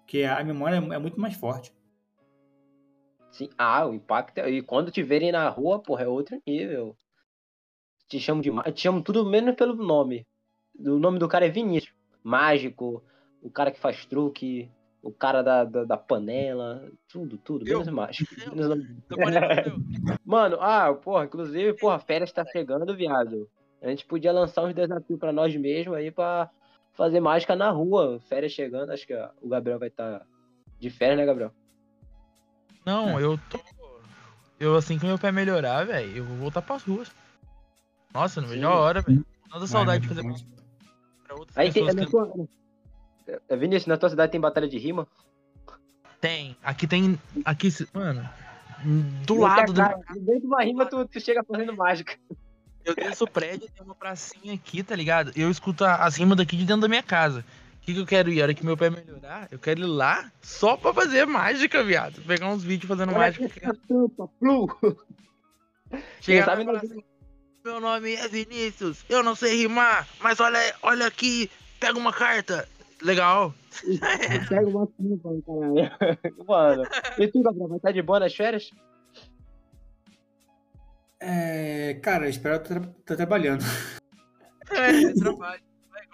Porque 0.00 0.24
a 0.24 0.42
memória 0.42 0.76
é, 0.76 0.94
é 0.94 0.98
muito 0.98 1.20
mais 1.20 1.34
forte. 1.34 1.72
Sim. 3.30 3.48
Ah, 3.58 3.86
o 3.86 3.94
impacto. 3.94 4.38
é- 4.38 4.50
E 4.50 4.62
quando 4.62 4.90
te 4.90 5.02
verem 5.02 5.32
na 5.32 5.48
rua, 5.48 5.80
porra, 5.80 6.04
é 6.04 6.08
outro 6.08 6.40
nível. 6.46 6.96
Te 8.08 8.18
chamam 8.18 8.40
de. 8.40 8.50
Te 8.72 8.80
chamam 8.82 9.02
tudo 9.02 9.24
menos 9.24 9.54
pelo 9.54 9.74
nome. 9.74 10.26
O 10.78 10.98
nome 10.98 11.18
do 11.18 11.28
cara 11.28 11.46
é 11.46 11.50
Vinícius. 11.50 11.92
Mágico, 12.22 13.02
o 13.42 13.50
cara 13.50 13.70
que 13.70 13.78
faz 13.80 14.04
truque, 14.06 14.70
o 15.02 15.12
cara 15.12 15.42
da, 15.42 15.64
da, 15.64 15.84
da 15.84 15.96
panela, 15.96 16.90
tudo, 17.08 17.38
tudo, 17.38 17.66
Eu? 17.66 17.78
menos 17.78 17.92
mágico. 17.92 18.34
Eu? 18.44 18.54
Menos 18.54 18.76
eu. 19.66 19.78
Mano, 20.24 20.58
ah, 20.60 20.92
porra, 20.94 21.24
inclusive, 21.24 21.74
porra, 21.74 21.98
férias 21.98 22.32
tá 22.32 22.44
chegando, 22.44 22.94
viado. 22.96 23.48
A 23.80 23.88
gente 23.88 24.04
podia 24.04 24.32
lançar 24.32 24.64
uns 24.64 24.74
desafios 24.74 25.18
pra 25.18 25.32
nós 25.32 25.54
mesmos 25.56 25.96
aí 25.96 26.10
pra 26.10 26.50
fazer 26.92 27.20
mágica 27.20 27.54
na 27.54 27.70
rua. 27.70 28.20
Férias 28.28 28.52
chegando, 28.52 28.90
acho 28.90 29.06
que 29.06 29.14
ó, 29.14 29.30
o 29.40 29.48
Gabriel 29.48 29.78
vai 29.78 29.88
estar 29.88 30.26
de 30.78 30.90
férias, 30.90 31.18
né, 31.18 31.26
Gabriel? 31.26 31.52
Não, 32.88 33.20
eu 33.20 33.38
tô. 33.50 33.60
Eu, 34.58 34.74
assim 34.76 34.98
que 34.98 35.06
meu 35.06 35.18
pé 35.18 35.30
melhorar, 35.30 35.84
velho, 35.84 36.16
eu 36.16 36.24
vou 36.24 36.36
voltar 36.38 36.62
pras 36.62 36.82
ruas. 36.82 37.10
Nossa, 38.12 38.40
não 38.40 38.48
vejo 38.48 38.66
a 38.66 38.74
hora, 38.74 39.00
velho. 39.02 39.24
Tanta 39.52 39.66
saudade 39.66 40.06
de 40.06 40.14
Mas, 40.14 40.24
fazer 40.40 40.46
pra 41.24 41.34
outras 41.36 41.56
Aí 41.58 41.72
tem, 41.72 41.84
pessoas. 41.86 41.94
na 41.94 42.04
que- 42.04 42.10
tua, 42.10 42.48
É, 43.48 43.56
Vinícius, 43.56 43.86
na 43.86 43.96
tua 43.98 44.08
cidade 44.08 44.32
tem 44.32 44.40
batalha 44.40 44.66
de 44.66 44.78
rima? 44.78 45.06
Tem. 46.20 46.56
Aqui 46.64 46.86
tem. 46.86 47.18
Aqui, 47.44 47.70
se- 47.70 47.86
mano. 47.92 48.28
Do 49.26 49.38
lado 49.40 49.56
quer 49.56 49.66
do. 49.66 49.74
cara, 49.80 50.00
Dentro 50.14 50.40
de 50.40 50.46
uma 50.46 50.62
rima, 50.64 50.86
tu, 50.86 51.04
tu 51.06 51.20
chega 51.20 51.44
fazendo 51.44 51.76
mágica. 51.76 52.16
Eu 52.84 52.94
desço 52.94 53.24
o 53.24 53.30
prédio, 53.30 53.68
tem 53.70 53.84
uma 53.84 53.94
pracinha 53.94 54.54
aqui, 54.54 54.82
tá 54.82 54.96
ligado? 54.96 55.30
Eu 55.36 55.50
escuto 55.50 55.84
as 55.84 56.16
rimas 56.16 56.38
daqui 56.38 56.56
de 56.56 56.64
dentro 56.64 56.80
da 56.82 56.88
minha 56.88 57.02
casa. 57.02 57.44
O 57.88 57.90
que, 57.90 57.94
que 57.94 58.00
eu 58.00 58.06
quero 58.06 58.30
ir? 58.30 58.42
A 58.42 58.44
hora 58.44 58.52
que 58.52 58.66
meu 58.66 58.76
pé 58.76 58.90
melhorar, 58.90 59.48
eu 59.50 59.58
quero 59.58 59.80
ir 59.80 59.86
lá 59.86 60.30
só 60.42 60.76
pra 60.76 60.92
fazer 60.92 61.26
mágica, 61.26 61.82
viado. 61.82 62.20
Pegar 62.20 62.50
uns 62.50 62.62
vídeos 62.62 62.86
fazendo 62.86 63.12
mágica. 63.12 63.48
Flu. 64.38 64.68
Chegar 66.20 66.44
sabe 66.44 66.64
lá 66.64 66.72
e 66.72 66.74
não- 66.74 66.74
falar 66.74 66.78
assim, 66.80 67.04
Meu 67.64 67.80
nome 67.80 68.12
é 68.12 68.28
Vinícius, 68.28 69.06
eu 69.08 69.22
não 69.22 69.34
sei 69.34 69.62
rimar, 69.62 70.06
mas 70.20 70.38
olha, 70.38 70.58
olha 70.82 71.06
aqui, 71.06 71.50
pega 71.80 71.98
uma 71.98 72.12
carta. 72.12 72.68
Legal. 73.00 73.54
Pega 74.50 74.68
uma 74.68 74.86
pipa, 74.86 75.30
caralho. 75.46 76.44
Mano, 76.46 76.82
e 77.16 77.28
tu, 77.28 77.42
Gabriel, 77.42 77.68
vai 77.68 77.78
estar 77.78 77.92
de 77.92 78.02
boa 78.02 78.20
nas 78.20 78.34
férias? 78.34 78.70
É, 81.18 81.94
cara, 82.02 82.26
eu 82.26 82.30
espero 82.30 82.56
estar 82.56 82.80
tá 83.06 83.16
trabalhando. 83.16 83.64
É, 84.70 85.14
trabalho. 85.14 85.67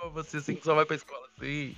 É 0.05 0.11
você, 0.11 0.37
assim, 0.37 0.55
que 0.55 0.65
só 0.65 0.75
vai 0.75 0.85
pra 0.85 0.97
escola, 0.97 1.27
assim. 1.37 1.75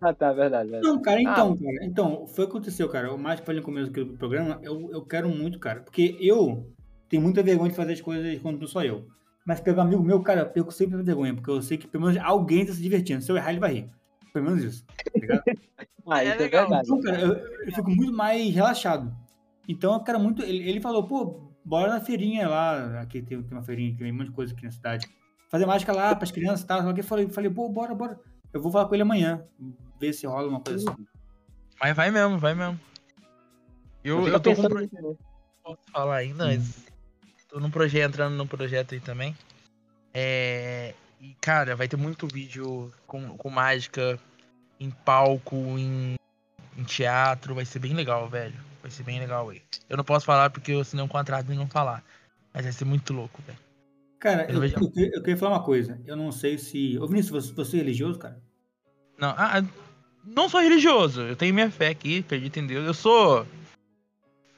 Ah, 0.00 0.12
tá, 0.12 0.32
verdade, 0.32 0.70
verdade. 0.70 0.86
Não, 0.86 1.00
cara, 1.02 1.20
então, 1.20 1.56
cara, 1.56 1.84
então, 1.84 2.26
foi 2.26 2.44
o 2.44 2.48
que 2.48 2.52
aconteceu, 2.52 2.88
cara. 2.88 3.12
O 3.12 3.18
mais 3.18 3.36
que 3.36 3.42
eu 3.42 3.46
falei 3.46 3.60
no 3.60 3.64
começo 3.64 3.90
aqui 3.90 4.04
do 4.04 4.16
programa, 4.16 4.60
eu, 4.62 4.90
eu 4.92 5.02
quero 5.04 5.28
muito, 5.28 5.58
cara. 5.58 5.80
Porque 5.80 6.16
eu 6.20 6.72
tenho 7.08 7.22
muita 7.22 7.42
vergonha 7.42 7.70
de 7.70 7.76
fazer 7.76 7.94
as 7.94 8.00
coisas 8.00 8.38
quando 8.40 8.60
não 8.60 8.66
sou 8.68 8.82
eu. 8.82 9.08
Mas 9.44 9.60
pegar 9.60 9.82
um 9.82 9.86
amigo 9.86 10.02
meu, 10.04 10.20
cara, 10.22 10.42
eu 10.42 10.50
perco 10.50 10.70
sempre 10.70 11.00
a 11.00 11.02
vergonha, 11.02 11.34
porque 11.34 11.50
eu 11.50 11.60
sei 11.62 11.76
que 11.76 11.88
pelo 11.88 12.06
menos 12.06 12.22
alguém 12.22 12.64
tá 12.64 12.72
se 12.72 12.80
divertindo. 12.80 13.22
Se 13.22 13.32
eu 13.32 13.36
errar, 13.36 13.50
ele 13.50 13.60
vai 13.60 13.72
rir. 13.72 13.90
Pelo 14.32 14.44
menos 14.44 14.62
isso. 14.62 14.84
Tá? 15.26 15.42
Ah, 16.04 16.20
É 16.20 16.30
isso 16.30 16.34
é 16.34 16.38
legal. 16.38 16.68
verdade. 16.68 16.88
Então, 16.88 17.00
cara, 17.00 17.20
eu, 17.20 17.32
eu 17.64 17.72
fico 17.72 17.88
muito 17.88 18.12
mais 18.12 18.52
relaxado. 18.52 19.14
Então, 19.68 19.94
eu 19.94 20.00
quero 20.00 20.18
muito. 20.18 20.42
Ele, 20.42 20.68
ele 20.68 20.80
falou, 20.80 21.06
pô, 21.06 21.52
bora 21.64 21.92
na 21.92 22.00
feirinha 22.00 22.48
lá. 22.48 23.00
Aqui 23.00 23.22
tem, 23.22 23.40
tem 23.40 23.52
uma 23.56 23.62
feirinha 23.62 23.96
tem 23.96 24.10
um 24.10 24.16
monte 24.16 24.26
de 24.26 24.32
coisa 24.32 24.52
aqui 24.52 24.64
na 24.64 24.72
cidade. 24.72 25.06
Fazer 25.52 25.66
mágica 25.66 25.92
lá 25.92 26.16
pras 26.16 26.30
crianças 26.30 26.62
e 26.62 26.66
tal. 26.66 26.80
Eu 26.80 27.04
falei, 27.04 27.28
falei, 27.28 27.50
pô, 27.50 27.68
bora, 27.68 27.94
bora. 27.94 28.18
Eu 28.54 28.62
vou 28.62 28.72
falar 28.72 28.86
com 28.86 28.94
ele 28.94 29.02
amanhã. 29.02 29.44
Ver 30.00 30.14
se 30.14 30.26
rola 30.26 30.48
uma 30.48 30.60
coisa 30.60 30.90
assim. 30.90 31.06
Mas 31.78 31.94
vai 31.94 32.10
mesmo, 32.10 32.38
vai 32.38 32.54
mesmo. 32.54 32.80
Eu, 34.02 34.24
fico 34.24 34.28
eu 34.30 34.40
tô 34.40 34.54
com 34.54 34.62
um 34.62 34.68
projeto, 34.68 34.94
né? 34.94 35.00
não 35.02 35.16
posso 35.62 35.90
falar 35.92 36.16
ainda, 36.16 36.46
mas 36.46 36.86
tô 37.48 37.60
num 37.60 37.70
projeto, 37.70 38.08
entrando 38.08 38.34
num 38.34 38.46
projeto 38.46 38.94
aí 38.94 39.00
também. 39.00 39.36
É, 40.14 40.94
e, 41.20 41.34
cara, 41.38 41.76
vai 41.76 41.86
ter 41.86 41.98
muito 41.98 42.26
vídeo 42.26 42.90
com, 43.06 43.36
com 43.36 43.50
mágica 43.50 44.18
em 44.80 44.90
palco, 44.90 45.54
em, 45.54 46.14
em 46.78 46.84
teatro, 46.84 47.54
vai 47.54 47.66
ser 47.66 47.78
bem 47.78 47.92
legal, 47.92 48.26
velho. 48.26 48.58
Vai 48.80 48.90
ser 48.90 49.02
bem 49.02 49.20
legal 49.20 49.50
aí. 49.50 49.62
Eu 49.86 49.98
não 49.98 50.04
posso 50.04 50.24
falar 50.24 50.48
porque 50.48 50.72
eu 50.72 50.80
assinei 50.80 51.04
um 51.04 51.08
contrato 51.08 51.52
e 51.52 51.54
não 51.54 51.68
falar. 51.68 52.02
Mas 52.54 52.64
vai 52.64 52.72
ser 52.72 52.86
muito 52.86 53.12
louco, 53.12 53.42
velho. 53.42 53.58
Cara, 54.22 54.46
Eu 54.48 54.62
eu, 54.62 54.70
eu, 54.70 55.20
queria- 55.20 55.36
falar 55.36 55.56
uma 55.56 55.64
coisa. 55.64 56.00
Eu 56.06 56.14
não 56.14 56.30
sei 56.30 56.56
se. 56.56 56.96
Ô, 56.96 57.08
Vinícius, 57.08 57.46
você, 57.46 57.52
você 57.52 57.76
é 57.76 57.80
religioso, 57.80 58.20
cara? 58.20 58.40
Não, 59.18 59.30
ah, 59.30 59.60
não 60.24 60.48
sou 60.48 60.60
religioso. 60.60 61.22
Eu 61.22 61.34
tenho 61.34 61.52
minha 61.52 61.68
fé 61.68 61.88
aqui, 61.88 62.18
acredito 62.20 62.56
em 62.56 62.66
Deus. 62.68 62.86
Eu 62.86 62.94
sou. 62.94 63.44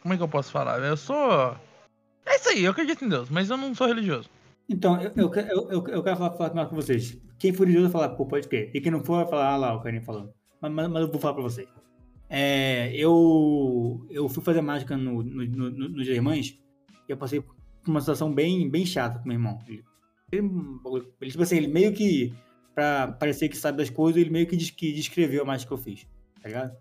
Como 0.02 0.12
é 0.12 0.18
que 0.18 0.22
eu 0.22 0.28
posso 0.28 0.52
falar? 0.52 0.78
Eu 0.80 0.98
sou. 0.98 1.56
É 2.26 2.36
isso 2.36 2.50
aí, 2.50 2.62
eu 2.62 2.72
acredito 2.72 3.06
em 3.06 3.08
Deus, 3.08 3.30
mas 3.30 3.48
eu 3.48 3.56
não 3.56 3.74
sou 3.74 3.86
religioso. 3.86 4.28
Então, 4.68 5.00
eu, 5.00 5.12
eu, 5.16 5.70
eu, 5.70 5.88
eu, 5.88 6.02
quero 6.02 6.16
falar, 6.18 6.32
falar 6.32 6.66
com 6.66 6.76
vocês. 6.76 7.18
Quem 7.38 7.50
for 7.54 7.66
religioso 7.66 7.90
vai 7.90 8.02
falar, 8.02 8.16
pô, 8.16 8.26
pode 8.26 8.46
crer. 8.46 8.70
E 8.74 8.82
quem 8.82 8.92
não 8.92 9.02
for 9.02 9.16
vai 9.16 9.26
falar, 9.26 9.48
ah 9.48 9.56
lá, 9.56 9.74
o 9.74 9.80
Karim 9.80 10.02
falando. 10.02 10.30
Mas, 10.60 10.72
mas, 10.72 10.88
mas 10.90 11.02
eu 11.04 11.10
vou 11.10 11.18
falar 11.20 11.32
pra 11.32 11.42
vocês. 11.42 11.68
É, 12.28 12.94
eu, 12.94 14.06
eu 14.10 14.28
fui 14.28 14.44
fazer 14.44 14.60
mágica 14.60 14.94
no, 14.94 15.22
no, 15.22 15.46
no, 15.46 15.70
no, 15.70 15.88
nos 15.88 16.06
Irmãs 16.06 16.58
e 17.08 17.12
eu 17.12 17.16
passei 17.16 17.42
uma 17.90 18.00
situação 18.00 18.32
bem, 18.32 18.68
bem 18.70 18.84
chata 18.86 19.18
com 19.18 19.28
meu 19.28 19.36
irmão. 19.36 19.58
Ele, 19.66 19.84
ele, 20.32 21.30
tipo 21.30 21.42
assim, 21.42 21.56
ele 21.56 21.68
meio 21.68 21.92
que, 21.92 22.34
pra 22.74 23.12
parecer 23.12 23.48
que 23.48 23.56
sabe 23.56 23.78
das 23.78 23.90
coisas, 23.90 24.20
ele 24.20 24.30
meio 24.30 24.46
que, 24.46 24.56
des, 24.56 24.70
que 24.70 24.92
descreveu 24.92 25.42
a 25.42 25.46
mágica 25.46 25.68
que 25.68 25.74
eu 25.74 25.78
fiz, 25.78 26.06
tá 26.42 26.48
ligado? 26.48 26.76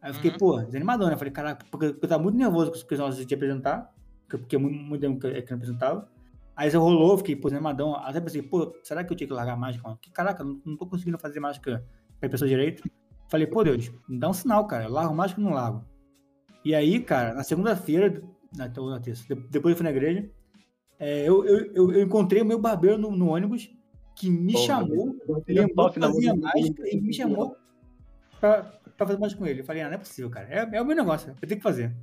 Aí 0.00 0.10
eu 0.10 0.14
fiquei, 0.14 0.30
Uhum. 0.30 0.38
pô, 0.38 0.60
desanimadão, 0.62 1.08
né? 1.08 1.14
Eu 1.14 1.18
falei, 1.18 1.32
caraca, 1.32 1.66
porque 1.70 1.86
eu 1.86 2.08
tava 2.08 2.22
muito 2.22 2.36
nervoso 2.36 2.70
com 2.70 2.78
o 2.78 2.98
negócio 2.98 3.24
de 3.24 3.34
apresentar, 3.34 3.92
porque, 4.28 4.56
é 4.56 4.58
muito, 4.58 4.76
muito 4.78 5.00
tempo 5.00 5.18
que 5.18 5.26
eu 5.26 5.32
que 5.32 5.38
eu 5.38 5.46
não 5.50 5.56
apresentava. 5.56 6.08
Aí 6.54 6.68
isso 6.68 6.78
rolou, 6.78 7.12
eu 7.12 7.18
fiquei, 7.18 7.36
pô, 7.36 7.48
desanimadão. 7.48 7.94
Até 7.96 8.20
pensei, 8.20 8.42
pô, 8.42 8.74
será 8.82 9.04
que 9.04 9.12
eu 9.12 9.16
tinha 9.16 9.26
que 9.26 9.32
largar 9.34 9.52
a 9.54 9.56
mágica? 9.56 9.98
Que 10.00 10.10
caraca, 10.10 10.42
não, 10.42 10.60
não 10.64 10.76
tô 10.76 10.86
conseguindo 10.86 11.18
fazer 11.18 11.38
mágica 11.38 11.84
pra 12.18 12.28
pessoa 12.28 12.48
direito. 12.48 12.82
Falei, 13.28 13.46
pô, 13.46 13.62
Deus, 13.62 13.90
me 14.08 14.18
dá 14.18 14.28
um 14.28 14.32
sinal, 14.32 14.66
cara. 14.66 14.84
Eu 14.84 14.90
largo 14.90 15.14
mágica 15.14 15.40
ou 15.40 15.46
não 15.46 15.54
largo? 15.54 15.84
E 16.64 16.74
aí, 16.74 17.00
cara, 17.00 17.34
na 17.34 17.42
segunda-feira, 17.42 18.22
na, 18.56 18.72
ou 18.78 18.90
na 18.90 19.00
terça, 19.00 19.22
de- 19.34 19.40
depois 19.48 19.72
eu 19.72 19.76
fui 19.76 19.84
na 19.84 19.90
igreja, 19.90 20.28
é, 20.98 21.28
eu, 21.28 21.44
eu, 21.44 21.72
eu, 21.74 21.92
eu 21.92 22.02
encontrei 22.02 22.40
o 22.42 22.44
meu 22.46 22.58
barbeiro 22.58 22.96
no, 22.98 23.10
no 23.10 23.28
ônibus 23.28 23.70
que 24.14 24.30
me 24.30 24.52
Porra, 24.54 24.66
chamou, 24.66 25.16
Ele 25.46 25.60
lembrou 25.60 25.76
top 25.90 25.94
que 25.94 26.00
fazia 26.00 26.34
mágica 26.34 26.82
e 26.88 27.00
me 27.00 27.12
chamou 27.12 27.56
pra, 28.40 28.62
pra 28.96 29.06
fazer 29.06 29.18
mágica 29.18 29.38
com 29.38 29.46
ele. 29.46 29.60
Eu 29.60 29.64
falei, 29.64 29.82
ah, 29.82 29.88
não 29.88 29.94
é 29.94 29.98
possível, 29.98 30.30
cara. 30.30 30.48
É, 30.48 30.76
é 30.76 30.80
o 30.80 30.86
meu 30.86 30.96
negócio, 30.96 31.30
eu 31.42 31.48
tenho 31.48 31.60
que 31.60 31.62
fazer. 31.62 31.94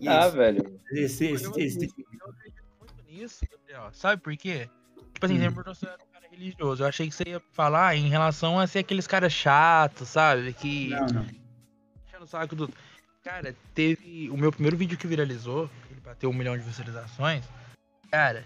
E 0.00 0.08
Ah, 0.08 0.26
esse- 0.26 0.36
velho. 0.36 0.80
esse, 0.90 1.24
esse, 1.26 1.44
Eu- 1.44 1.52
esse, 1.56 1.78
Eu 1.86 2.30
acredito 2.30 2.64
muito 2.78 2.94
nisso, 3.08 3.44
Gabriel. 3.50 3.88
Sabe 3.92 4.20
por 4.20 4.36
quê? 4.36 4.68
Tipo 5.14 5.26
assim, 5.26 5.36
Hum. 5.38 5.40
sempre 5.40 5.64
você 5.64 5.86
era 5.86 5.94
um 6.02 6.12
cara 6.12 6.26
religioso. 6.30 6.82
Eu 6.82 6.86
achei 6.88 7.08
que 7.08 7.14
você 7.14 7.24
ia 7.28 7.40
falar 7.52 7.96
em 7.96 8.08
relação 8.08 8.58
a 8.58 8.66
ser 8.66 8.80
aqueles 8.80 9.06
caras 9.06 9.32
chatos, 9.32 10.08
sabe? 10.08 10.52
Que 10.52 10.88
Não, 10.90 11.06
não. 11.06 11.22
enchendo 11.22 12.24
o 12.24 12.26
saco 12.26 12.56
do. 12.56 12.68
Cara, 13.24 13.54
teve. 13.74 14.28
O 14.30 14.36
meu 14.36 14.50
primeiro 14.50 14.76
vídeo 14.76 14.98
que 14.98 15.06
viralizou, 15.06 15.70
ele 15.90 16.00
bateu 16.00 16.28
um 16.28 16.34
milhão 16.34 16.56
de 16.58 16.64
visualizações. 16.64 17.44
Cara, 18.10 18.44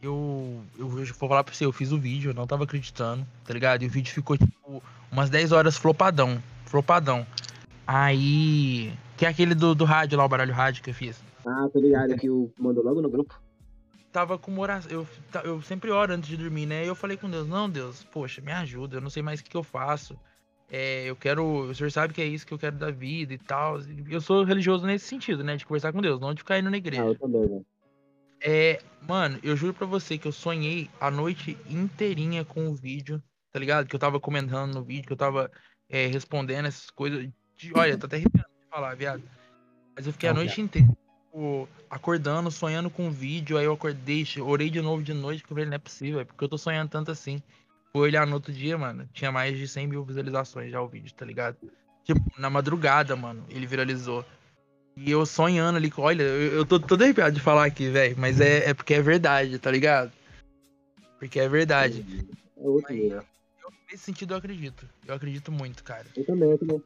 eu. 0.00 0.62
Eu 0.78 0.88
vou 0.88 1.04
falar 1.06 1.42
pra 1.42 1.52
você, 1.52 1.64
eu 1.64 1.72
fiz 1.72 1.90
o 1.90 1.98
vídeo, 1.98 2.30
eu 2.30 2.34
não 2.34 2.46
tava 2.46 2.64
acreditando, 2.64 3.26
tá 3.44 3.52
ligado? 3.52 3.82
E 3.82 3.86
o 3.86 3.90
vídeo 3.90 4.12
ficou, 4.12 4.38
tipo, 4.38 4.82
umas 5.10 5.28
10 5.28 5.52
horas 5.52 5.76
flopadão. 5.76 6.40
Flopadão. 6.66 7.26
Aí. 7.86 8.92
Que 9.16 9.26
é 9.26 9.28
aquele 9.28 9.54
do, 9.54 9.74
do 9.74 9.84
rádio 9.84 10.16
lá, 10.16 10.24
o 10.24 10.28
baralho 10.28 10.54
rádio 10.54 10.82
que 10.82 10.90
eu 10.90 10.94
fiz. 10.94 11.20
Ah, 11.44 11.68
tô 11.72 11.80
ligado 11.80 12.16
que 12.16 12.30
o 12.30 12.52
mandou 12.56 12.84
logo 12.84 13.02
no 13.02 13.10
grupo. 13.10 13.40
tava 14.12 14.38
com 14.38 14.52
uma 14.52 14.62
oração. 14.62 14.90
Eu, 14.90 15.06
eu 15.42 15.62
sempre 15.62 15.90
oro 15.90 16.14
antes 16.14 16.28
de 16.28 16.36
dormir, 16.36 16.66
né? 16.66 16.84
E 16.84 16.88
eu 16.88 16.94
falei 16.94 17.16
com 17.16 17.28
Deus, 17.28 17.48
não, 17.48 17.68
Deus, 17.68 18.04
poxa, 18.04 18.40
me 18.40 18.52
ajuda, 18.52 18.96
eu 18.96 19.00
não 19.00 19.10
sei 19.10 19.22
mais 19.22 19.40
o 19.40 19.44
que, 19.44 19.50
que 19.50 19.56
eu 19.56 19.64
faço. 19.64 20.16
É, 20.74 21.04
eu 21.04 21.14
quero. 21.14 21.44
O 21.44 21.74
senhor 21.74 21.92
sabe 21.92 22.14
que 22.14 22.22
é 22.22 22.24
isso 22.24 22.46
que 22.46 22.54
eu 22.54 22.58
quero 22.58 22.76
da 22.76 22.90
vida 22.90 23.34
e 23.34 23.38
tal. 23.38 23.78
Eu 24.08 24.22
sou 24.22 24.42
religioso 24.42 24.86
nesse 24.86 25.04
sentido, 25.04 25.44
né? 25.44 25.54
De 25.54 25.66
conversar 25.66 25.92
com 25.92 26.00
Deus, 26.00 26.18
não 26.18 26.32
de 26.32 26.40
ficar 26.40 26.58
indo 26.58 26.70
na 26.70 26.76
Ah, 26.76 26.78
igreja. 26.78 27.02
eu 27.02 27.14
também, 27.14 27.42
velho. 27.42 27.66
É, 28.40 28.82
mano, 29.06 29.38
eu 29.42 29.54
juro 29.54 29.74
pra 29.74 29.86
você 29.86 30.16
que 30.16 30.26
eu 30.26 30.32
sonhei 30.32 30.88
a 30.98 31.10
noite 31.10 31.58
inteirinha 31.68 32.42
com 32.42 32.68
o 32.68 32.74
vídeo, 32.74 33.22
tá 33.52 33.58
ligado? 33.58 33.86
Que 33.86 33.94
eu 33.94 34.00
tava 34.00 34.18
comentando 34.18 34.72
no 34.72 34.82
vídeo, 34.82 35.06
que 35.06 35.12
eu 35.12 35.16
tava 35.16 35.50
é, 35.90 36.06
respondendo 36.06 36.64
essas 36.64 36.88
coisas. 36.88 37.28
De- 37.54 37.74
olha, 37.74 37.98
tô 37.98 38.06
até 38.06 38.16
arrepiando 38.16 38.48
de 38.48 38.68
falar, 38.70 38.96
viado. 38.96 39.22
Mas 39.94 40.06
eu 40.06 40.12
fiquei 40.14 40.30
a 40.30 40.34
noite 40.34 40.58
inteira, 40.58 40.88
tipo, 40.88 41.68
acordando, 41.90 42.50
sonhando 42.50 42.88
com 42.88 43.08
o 43.08 43.10
vídeo. 43.12 43.58
Aí 43.58 43.66
eu 43.66 43.74
acordei, 43.74 44.26
orei 44.40 44.70
de 44.70 44.80
novo 44.80 45.02
de 45.02 45.12
noite, 45.12 45.42
porque 45.42 45.52
eu 45.52 45.56
falei, 45.56 45.68
não 45.68 45.76
é 45.76 45.78
possível, 45.78 46.20
é 46.20 46.24
porque 46.24 46.42
eu 46.42 46.48
tô 46.48 46.56
sonhando 46.56 46.88
tanto 46.88 47.10
assim. 47.10 47.42
Fui 47.94 48.02
olhar 48.08 48.26
no 48.26 48.34
outro 48.34 48.52
dia, 48.52 48.78
mano, 48.78 49.06
tinha 49.12 49.30
mais 49.30 49.56
de 49.56 49.68
100 49.68 49.86
mil 49.86 50.02
visualizações 50.04 50.70
já 50.70 50.80
o 50.80 50.88
vídeo, 50.88 51.12
tá 51.14 51.26
ligado? 51.26 51.56
Tipo, 52.04 52.20
na 52.38 52.48
madrugada, 52.48 53.14
mano, 53.14 53.44
ele 53.50 53.66
viralizou. 53.66 54.24
E 54.96 55.10
eu 55.10 55.24
sonhando 55.26 55.76
ali, 55.76 55.90
com- 55.90 56.02
olha, 56.02 56.22
eu, 56.22 56.52
eu 56.52 56.66
tô 56.66 56.80
todo 56.80 57.02
arrepiado 57.02 57.34
de 57.34 57.40
falar 57.40 57.66
aqui, 57.66 57.90
velho, 57.90 58.16
mas 58.18 58.40
é, 58.40 58.70
é 58.70 58.74
porque 58.74 58.94
é 58.94 59.02
verdade, 59.02 59.58
tá 59.58 59.70
ligado? 59.70 60.10
Porque 61.18 61.38
é 61.38 61.48
verdade. 61.48 62.04
É 62.56 62.66
outro 62.66 62.92
nível. 62.94 63.22
Eu, 63.62 63.72
nesse 63.90 64.04
sentido 64.04 64.34
eu 64.34 64.38
acredito. 64.38 64.88
Eu 65.06 65.14
acredito 65.14 65.52
muito, 65.52 65.84
cara. 65.84 66.06
Eu 66.16 66.24
também, 66.24 66.50
eu 66.50 66.58
também. 66.58 66.82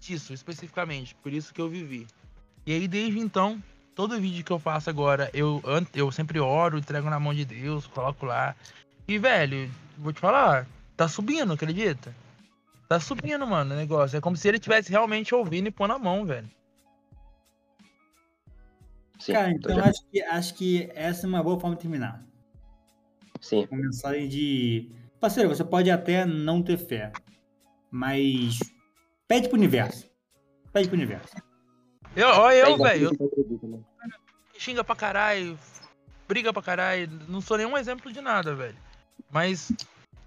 Disso, 0.00 0.32
especificamente. 0.32 1.14
Por 1.16 1.32
isso 1.32 1.52
que 1.52 1.60
eu 1.60 1.68
vivi. 1.68 2.06
E 2.64 2.72
aí, 2.72 2.86
desde 2.88 3.18
então, 3.18 3.62
todo 3.94 4.20
vídeo 4.20 4.44
que 4.44 4.52
eu 4.52 4.58
faço 4.58 4.88
agora, 4.88 5.28
eu, 5.34 5.60
eu 5.94 6.10
sempre 6.12 6.38
oro, 6.38 6.78
entrego 6.78 7.10
na 7.10 7.18
mão 7.18 7.34
de 7.34 7.44
Deus, 7.44 7.86
coloco 7.88 8.24
lá. 8.24 8.54
E, 9.08 9.18
velho, 9.18 9.70
vou 9.96 10.12
te 10.12 10.20
falar, 10.20 10.66
tá 10.94 11.08
subindo, 11.08 11.54
acredita? 11.54 12.14
Tá 12.86 13.00
subindo, 13.00 13.46
mano, 13.46 13.74
o 13.74 13.76
negócio. 13.76 14.18
É 14.18 14.20
como 14.20 14.36
se 14.36 14.46
ele 14.46 14.58
tivesse 14.58 14.90
realmente 14.90 15.34
ouvindo 15.34 15.66
e 15.68 15.70
pôr 15.70 15.88
na 15.88 15.98
mão, 15.98 16.26
velho. 16.26 16.48
Sim, 19.18 19.32
Cara, 19.32 19.50
então 19.50 19.74
já- 19.74 19.86
acho 19.86 20.06
que, 20.10 20.22
acho 20.22 20.54
que 20.54 20.90
essa 20.94 21.26
é 21.26 21.28
uma 21.28 21.42
boa 21.42 21.58
forma 21.58 21.74
de 21.74 21.82
terminar. 21.82 22.22
Sim. 23.40 23.66
Uma 23.70 23.80
mensagem 23.82 24.28
de. 24.28 24.90
Parceiro, 25.18 25.48
você 25.48 25.64
pode 25.64 25.90
até 25.90 26.24
não 26.24 26.62
ter 26.62 26.76
fé, 26.76 27.10
mas 27.90 28.58
pede 29.26 29.48
pro 29.48 29.56
universo. 29.56 30.08
Pede 30.72 30.86
pro 30.88 30.96
universo. 30.96 31.34
Eu, 32.14 32.28
ó, 32.28 32.52
eu, 32.52 32.76
velho, 32.78 33.10
eu 33.20 33.68
né? 33.68 33.80
xinga 34.56 34.84
pra 34.84 34.94
caralho, 34.94 35.58
briga 36.28 36.52
pra 36.52 36.62
caralho, 36.62 37.08
não 37.28 37.40
sou 37.40 37.56
nenhum 37.56 37.76
exemplo 37.76 38.12
de 38.12 38.20
nada, 38.20 38.54
velho. 38.54 38.76
Mas 39.30 39.70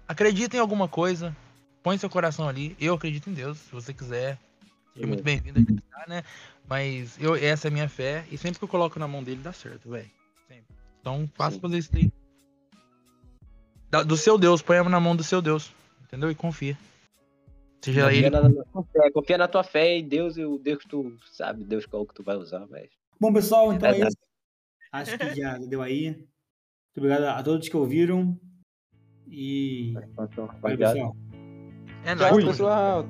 acredita 0.06 0.56
em 0.56 0.60
alguma 0.60 0.88
coisa, 0.88 1.36
põe 1.82 1.98
seu 1.98 2.10
coração 2.10 2.48
ali. 2.48 2.76
Eu 2.80 2.94
acredito 2.94 3.28
em 3.30 3.34
Deus, 3.34 3.58
se 3.58 3.72
você 3.72 3.92
quiser. 3.92 4.38
Seja 4.94 5.06
muito 5.06 5.22
bem-vindo 5.22 5.58
a 5.58 5.62
acreditar, 5.62 6.04
né? 6.08 6.22
Mas 6.68 7.18
eu, 7.20 7.34
essa 7.34 7.66
é 7.66 7.70
a 7.70 7.72
minha 7.72 7.88
fé, 7.88 8.24
e 8.30 8.36
sempre 8.36 8.58
que 8.58 8.64
eu 8.64 8.68
coloco 8.68 8.98
na 8.98 9.08
mão 9.08 9.22
dele 9.22 9.40
dá 9.42 9.52
certo, 9.52 9.88
velho. 9.90 10.10
Sempre. 10.46 10.66
Então 11.00 11.28
faça 11.34 11.58
fazer 11.58 11.78
isso 11.78 11.90
daí. 11.92 12.12
Da- 13.90 14.02
do 14.02 14.16
seu 14.16 14.38
Deus, 14.38 14.62
põe 14.62 14.82
na 14.88 15.00
mão 15.00 15.16
do 15.16 15.24
seu 15.24 15.40
Deus. 15.42 15.72
Entendeu? 16.04 16.30
E 16.30 16.34
confia. 16.34 16.76
Seja 17.82 18.04
Confia 18.04 18.18
ele. 18.18 18.30
na, 18.30 18.48
na 18.48 18.64
tua 18.64 18.84
fé, 18.84 19.10
confia 19.10 19.38
na 19.38 19.48
tua 19.48 19.64
fé 19.64 19.98
e 19.98 20.02
Deus, 20.02 20.36
e 20.36 20.44
o 20.44 20.58
Deus 20.58 20.78
que 20.82 20.88
tu 20.88 21.16
sabe, 21.32 21.64
Deus 21.64 21.84
qual 21.86 22.06
que 22.06 22.14
tu 22.14 22.22
vai 22.22 22.36
usar, 22.36 22.64
velho. 22.66 22.90
Bom, 23.18 23.32
pessoal, 23.32 23.72
então 23.72 23.88
é 23.88 23.92
Verdade. 23.92 24.14
isso. 24.14 24.32
Acho 24.92 25.18
que 25.18 25.34
já 25.34 25.58
deu 25.58 25.80
aí. 25.82 26.10
Muito 26.10 26.28
obrigado 26.98 27.24
a 27.24 27.42
todos 27.42 27.68
que 27.68 27.76
ouviram. 27.76 28.38
E. 29.32 29.94
Então, 29.96 30.28
Valeu, 30.36 30.46
rapaziada. 30.46 30.94
pessoal. 30.94 31.16
É 32.04 32.14
Tchau, 32.16 32.30
nóis, 32.32 32.44
pessoal. 32.44 33.06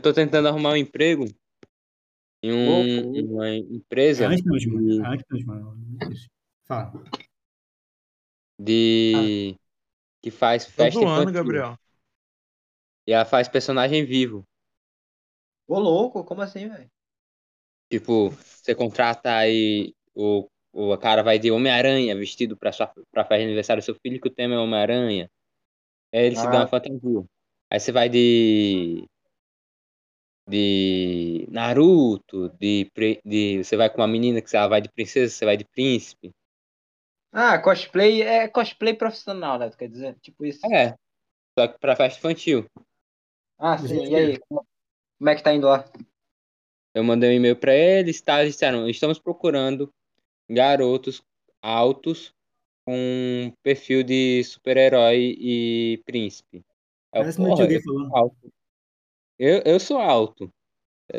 Tô 0.00 0.12
tentando 0.12 0.48
arrumar 0.48 0.70
um 0.72 0.76
emprego 0.76 1.24
em 2.42 2.52
um- 2.52 3.34
uma 3.34 3.48
empresa 3.50 4.26
antes. 4.28 4.44
E- 4.44 5.00
É 5.00 5.06
antes. 5.06 5.26
Isso. 6.10 6.28
Fala. 6.66 6.92
de 8.58 9.56
que 10.22 10.30
faz 10.30 10.66
festa 10.66 11.00
zoando, 11.00 11.22
infantil. 11.22 11.32
Gabriel. 11.32 11.78
E 13.06 13.12
ela 13.12 13.24
faz 13.24 13.48
personagem 13.48 14.04
vivo. 14.04 14.44
Ô, 15.66 15.78
louco, 15.78 16.22
como 16.24 16.42
assim, 16.42 16.68
velho? 16.68 16.88
Tipo, 17.90 18.28
você 18.30 18.74
contrata 18.74 19.34
aí 19.34 19.94
o, 20.14 20.46
o 20.72 20.96
cara 20.98 21.22
vai 21.22 21.38
de 21.38 21.50
Homem-Aranha 21.50 22.14
vestido 22.14 22.56
pra, 22.56 22.70
sua, 22.72 22.86
pra 23.10 23.24
festa 23.24 23.38
de 23.38 23.44
aniversário 23.44 23.82
do 23.82 23.84
seu 23.84 23.94
filho, 23.94 24.20
que 24.20 24.28
o 24.28 24.34
tema 24.34 24.54
é 24.54 24.58
Homem-Aranha. 24.58 25.30
Aí 26.12 26.26
ele 26.26 26.36
se 26.36 26.46
Ah. 26.46 26.50
dá 26.50 26.58
uma 26.58 26.68
fantasia. 26.68 27.24
Aí 27.72 27.80
você 27.80 27.92
vai 27.92 28.08
de. 28.08 29.04
De 30.50 31.46
Naruto, 31.48 32.48
de, 32.58 32.90
de. 33.24 33.62
Você 33.62 33.76
vai 33.76 33.88
com 33.88 33.98
uma 34.00 34.08
menina 34.08 34.42
que 34.42 34.56
ela 34.56 34.66
vai 34.66 34.80
de 34.80 34.88
princesa, 34.88 35.32
você 35.32 35.44
vai 35.44 35.56
de 35.56 35.64
príncipe. 35.64 36.32
Ah, 37.32 37.58
cosplay 37.58 38.22
é 38.22 38.48
cosplay 38.48 38.94
profissional, 38.94 39.58
né? 39.58 39.70
Tu 39.70 39.78
quer 39.78 39.88
dizer? 39.88 40.16
Tipo 40.20 40.44
isso. 40.44 40.66
É. 40.66 40.96
Só 41.56 41.68
que 41.68 41.78
pra 41.78 41.94
festa 41.94 42.18
infantil. 42.18 42.66
Ah, 43.56 43.78
sim. 43.78 44.06
E 44.06 44.14
aí? 44.16 44.40
Como 44.48 45.28
é 45.30 45.36
que 45.36 45.42
tá 45.42 45.54
indo 45.54 45.68
lá? 45.68 45.84
Eu 46.92 47.04
mandei 47.04 47.30
um 47.30 47.34
e-mail 47.34 47.54
pra 47.54 47.72
eles, 47.72 48.20
tá? 48.20 48.42
Eles 48.42 48.54
disseram, 48.54 48.88
estamos 48.88 49.18
procurando 49.20 49.92
garotos 50.48 51.22
altos 51.62 52.34
com 52.84 53.52
perfil 53.62 54.02
de 54.02 54.42
super-herói 54.42 55.36
e 55.38 56.02
príncipe. 56.04 56.64
Parece 57.12 57.38
gay 57.38 57.76
eu 57.76 57.82
sou 57.82 57.94
falando. 57.94 58.16
alto. 58.16 58.52
Eu, 59.40 59.62
eu 59.64 59.80
sou 59.80 59.96
alto. 59.96 60.52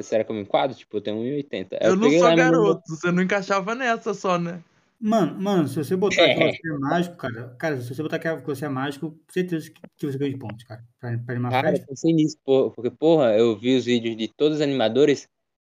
Será 0.03 0.23
que 0.23 0.30
eu 0.30 0.35
me 0.35 0.43
enquadro? 0.43 0.77
Tipo, 0.77 0.98
eu 0.98 1.02
tenho 1.02 1.18
1,80. 1.18 1.73
Aí 1.73 1.88
Eu 1.89 1.95
não 1.95 2.10
sou 2.11 2.35
garoto, 2.35 2.81
você 2.88 3.11
não 3.11 3.23
encaixava 3.23 3.73
nessa 3.73 4.14
só, 4.14 4.38
né? 4.38 4.64
Mano, 4.99 5.41
mano, 5.41 5.68
se 5.68 5.76
você 5.76 5.95
botar 5.95 6.22
É. 6.22 6.35
que 6.35 6.57
você 6.61 6.69
é 6.72 6.77
mágico, 6.77 7.15
cara, 7.15 7.56
cara, 7.57 7.81
se 7.81 7.93
você 7.93 8.03
botar 8.03 8.19
que 8.19 8.30
você 8.45 8.65
é 8.65 8.69
mágico, 8.69 9.18
certeza 9.27 9.72
que 9.72 9.81
que 9.98 10.06
você 10.06 10.18
ganha 10.19 10.31
de 10.31 10.38
pontos, 10.38 10.64
cara. 10.65 10.84
Pra, 10.99 11.18
pra 11.18 11.34
animar 11.34 11.49
a 11.49 11.52
Cara, 11.52 11.68
eu 11.69 11.72
festa. 11.72 11.88
pensei 11.88 12.14
nisso, 12.14 12.38
porque, 12.45 12.91
porra, 12.91 13.35
eu 13.35 13.57
vi 13.57 13.76
os 13.76 13.85
vídeos 13.85 14.15
de 14.15 14.27
todos 14.27 14.57
os 14.57 14.61
animadores 14.61 15.23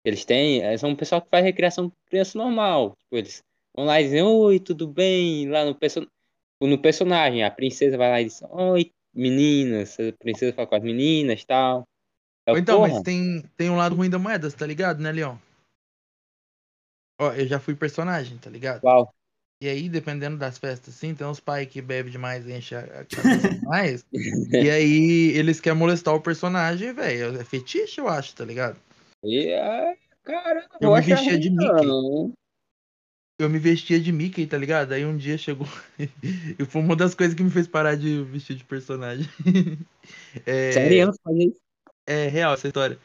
que 0.02 0.10
eles 0.10 0.24
têm, 0.24 0.62
eh, 0.64 0.76
são 0.76 0.90
um 0.90 0.96
pessoal 0.96 1.22
que 1.22 1.30
faz 1.30 1.44
recriação 1.44 1.88
com 1.88 1.96
criança 2.06 2.36
normal. 2.36 2.96
Tipo, 2.98 3.16
eles 3.18 3.40
vão 3.74 3.86
lá 3.86 4.00
e 4.00 4.04
dizem, 4.04 4.22
oi, 4.22 4.58
tudo 4.58 4.88
bem? 4.88 5.48
Lá 5.48 5.64
no, 5.64 5.76
perso... 5.76 6.04
no 6.60 6.76
personagem, 6.82 7.44
a 7.44 7.50
princesa 7.52 7.96
vai 7.96 8.10
lá 8.10 8.20
e 8.20 8.24
diz, 8.24 8.42
oi, 8.50 8.90
meninas, 9.14 9.96
a 10.00 10.12
princesa 10.18 10.52
fala 10.52 10.66
com 10.66 10.74
as 10.74 10.82
meninas 10.82 11.40
e 11.40 11.46
tal. 11.46 11.86
Eu, 12.46 12.54
Ou 12.54 12.58
então, 12.58 12.78
porra, 12.80 12.94
mas 12.94 13.02
tem, 13.02 13.42
tem 13.56 13.70
um 13.70 13.76
lado 13.76 13.94
ruim 13.94 14.10
da 14.10 14.18
moeda, 14.18 14.50
tá 14.50 14.66
ligado, 14.66 15.00
né, 15.00 15.12
Leon? 15.12 15.36
Ó, 17.20 17.32
eu 17.32 17.46
já 17.46 17.60
fui 17.60 17.74
personagem, 17.74 18.36
tá 18.38 18.50
ligado? 18.50 18.80
qual? 18.80 19.14
E 19.62 19.68
aí, 19.68 19.88
dependendo 19.88 20.36
das 20.36 20.58
festas, 20.58 20.92
assim, 20.92 21.14
tem 21.14 21.24
uns 21.24 21.38
pais 21.38 21.68
que 21.68 21.80
bebem 21.80 22.10
demais 22.10 22.44
e 22.44 22.52
enchem 22.52 22.78
a 22.78 23.04
cabeça 23.04 23.48
demais. 23.60 24.04
e 24.12 24.68
aí, 24.68 25.30
eles 25.36 25.60
querem 25.60 25.78
molestar 25.78 26.12
o 26.16 26.20
personagem, 26.20 26.92
velho. 26.92 27.40
É 27.40 27.44
fetiche, 27.44 28.00
eu 28.00 28.08
acho, 28.08 28.34
tá 28.34 28.44
ligado? 28.44 28.76
E, 29.22 29.50
é, 29.50 29.96
cara, 30.24 30.66
Eu 30.80 30.90
me 30.90 30.98
acho 30.98 31.10
vestia 31.10 31.38
de 31.38 31.48
Mickey. 31.48 31.86
não. 31.86 32.32
Eu 33.38 33.48
me 33.48 33.60
vestia 33.60 34.00
de 34.00 34.10
Mickey, 34.10 34.48
tá 34.48 34.58
ligado? 34.58 34.92
Aí 34.92 35.06
um 35.06 35.16
dia 35.16 35.38
chegou. 35.38 35.68
e 36.58 36.64
foi 36.64 36.82
uma 36.82 36.96
das 36.96 37.14
coisas 37.14 37.36
que 37.36 37.44
me 37.44 37.50
fez 37.50 37.68
parar 37.68 37.94
de 37.94 38.24
vestir 38.24 38.56
de 38.56 38.64
personagem. 38.64 39.28
é, 40.44 40.72
Sério, 40.72 41.12
faz 41.22 41.36
isso? 41.38 41.60
É 42.12 42.28
real 42.28 42.54
essa 42.54 42.68
história. 42.68 42.98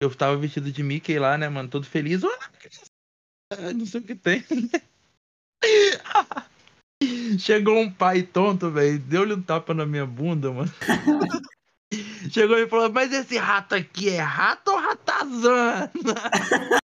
Eu 0.00 0.14
tava 0.14 0.36
vestido 0.36 0.70
de 0.70 0.82
Mickey 0.82 1.18
lá, 1.18 1.36
né, 1.36 1.48
mano? 1.48 1.68
Todo 1.68 1.86
feliz. 1.86 2.22
Não 3.74 3.86
sei 3.86 4.00
o 4.00 4.04
que 4.04 4.14
tem. 4.14 4.44
Chegou 7.38 7.78
um 7.78 7.90
pai 7.90 8.22
tonto, 8.22 8.70
velho. 8.70 8.98
Deu-lhe 8.98 9.34
um 9.34 9.42
tapa 9.42 9.74
na 9.74 9.86
minha 9.86 10.06
bunda, 10.06 10.52
mano. 10.52 10.70
Chegou 12.30 12.58
e 12.58 12.68
falou: 12.68 12.92
Mas 12.92 13.12
esse 13.12 13.38
rato 13.38 13.74
aqui 13.74 14.10
é 14.10 14.20
rato 14.20 14.70
ou 14.70 14.78
ratazana? 14.78 15.90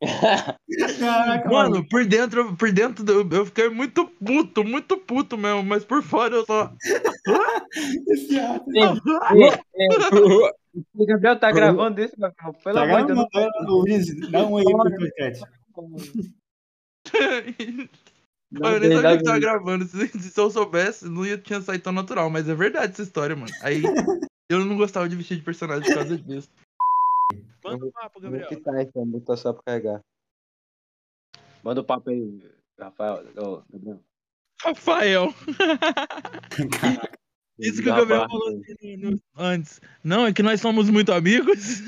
Caraca, 1.00 1.48
mano. 1.50 1.70
Mano, 1.70 1.88
por 1.88 2.04
dentro, 2.06 2.56
por 2.56 2.70
dentro 2.72 3.04
do- 3.04 3.34
eu 3.36 3.46
fiquei 3.46 3.68
muito 3.68 4.06
puto, 4.06 4.62
muito 4.64 4.96
puto 4.96 5.36
mesmo, 5.36 5.62
mas 5.64 5.84
por 5.84 6.02
fora 6.02 6.36
eu 6.36 6.46
só. 6.46 6.72
Esse 8.08 8.38
rato. 8.38 8.64
O 10.94 11.06
Gabriel 11.06 11.38
tá 11.38 11.50
gravando 11.52 12.00
isso, 12.00 12.14
Gabriel? 12.16 12.52
Pelo 12.62 12.74
Tá 12.76 12.82
amor 12.84 13.06
de 13.06 13.14
Deus. 13.14 14.30
dá 14.30 14.46
um 14.46 14.56
aí 14.56 14.64
pro 14.64 14.78
podcast. 14.84 15.44
não- 18.50 18.72
eu 18.72 18.80
nem 18.80 18.92
sabia 18.94 19.18
que 19.18 19.24
tava 19.24 19.38
gravando. 19.38 19.84
Se, 19.84 20.08
se 20.08 20.40
eu 20.40 20.50
soubesse, 20.50 21.08
não 21.08 21.26
ia 21.26 21.36
tinha 21.38 21.60
saído 21.60 21.84
tão 21.84 21.92
natural, 21.92 22.30
mas 22.30 22.48
é 22.48 22.54
verdade 22.54 22.92
essa 22.92 23.02
história, 23.02 23.34
mano. 23.36 23.52
Aí 23.62 23.82
eu 24.50 24.64
não 24.64 24.76
gostava 24.76 25.08
de 25.08 25.16
vestir 25.16 25.36
de 25.38 25.42
personagem 25.42 25.84
por 25.84 25.94
causa 25.94 26.16
disso. 26.16 26.48
Manda 27.64 27.86
o 27.86 27.92
papo, 27.92 28.20
Gabriel. 28.20 28.48
quitar 28.48 28.80
então, 28.80 29.04
botar 29.06 29.36
só 29.36 29.52
pra 29.52 29.62
carregar. 29.62 30.00
Manda 31.62 31.80
o 31.80 31.84
papo 31.84 32.10
aí, 32.10 32.50
Rafael. 32.78 33.24
Ô, 33.36 33.62
Gabriel. 33.70 34.00
Rafael. 34.62 35.26
Caraca. 36.80 37.18
Isso 37.58 37.82
que 37.82 37.90
o 37.90 37.94
Gabriel 37.94 38.26
falou 38.28 38.48
assim 38.60 38.96
no- 38.96 39.10
no- 39.10 39.20
antes. 39.36 39.80
Não, 40.02 40.24
é 40.26 40.32
que 40.32 40.42
nós 40.42 40.60
somos 40.60 40.88
muito 40.88 41.12
amigos. 41.12 41.80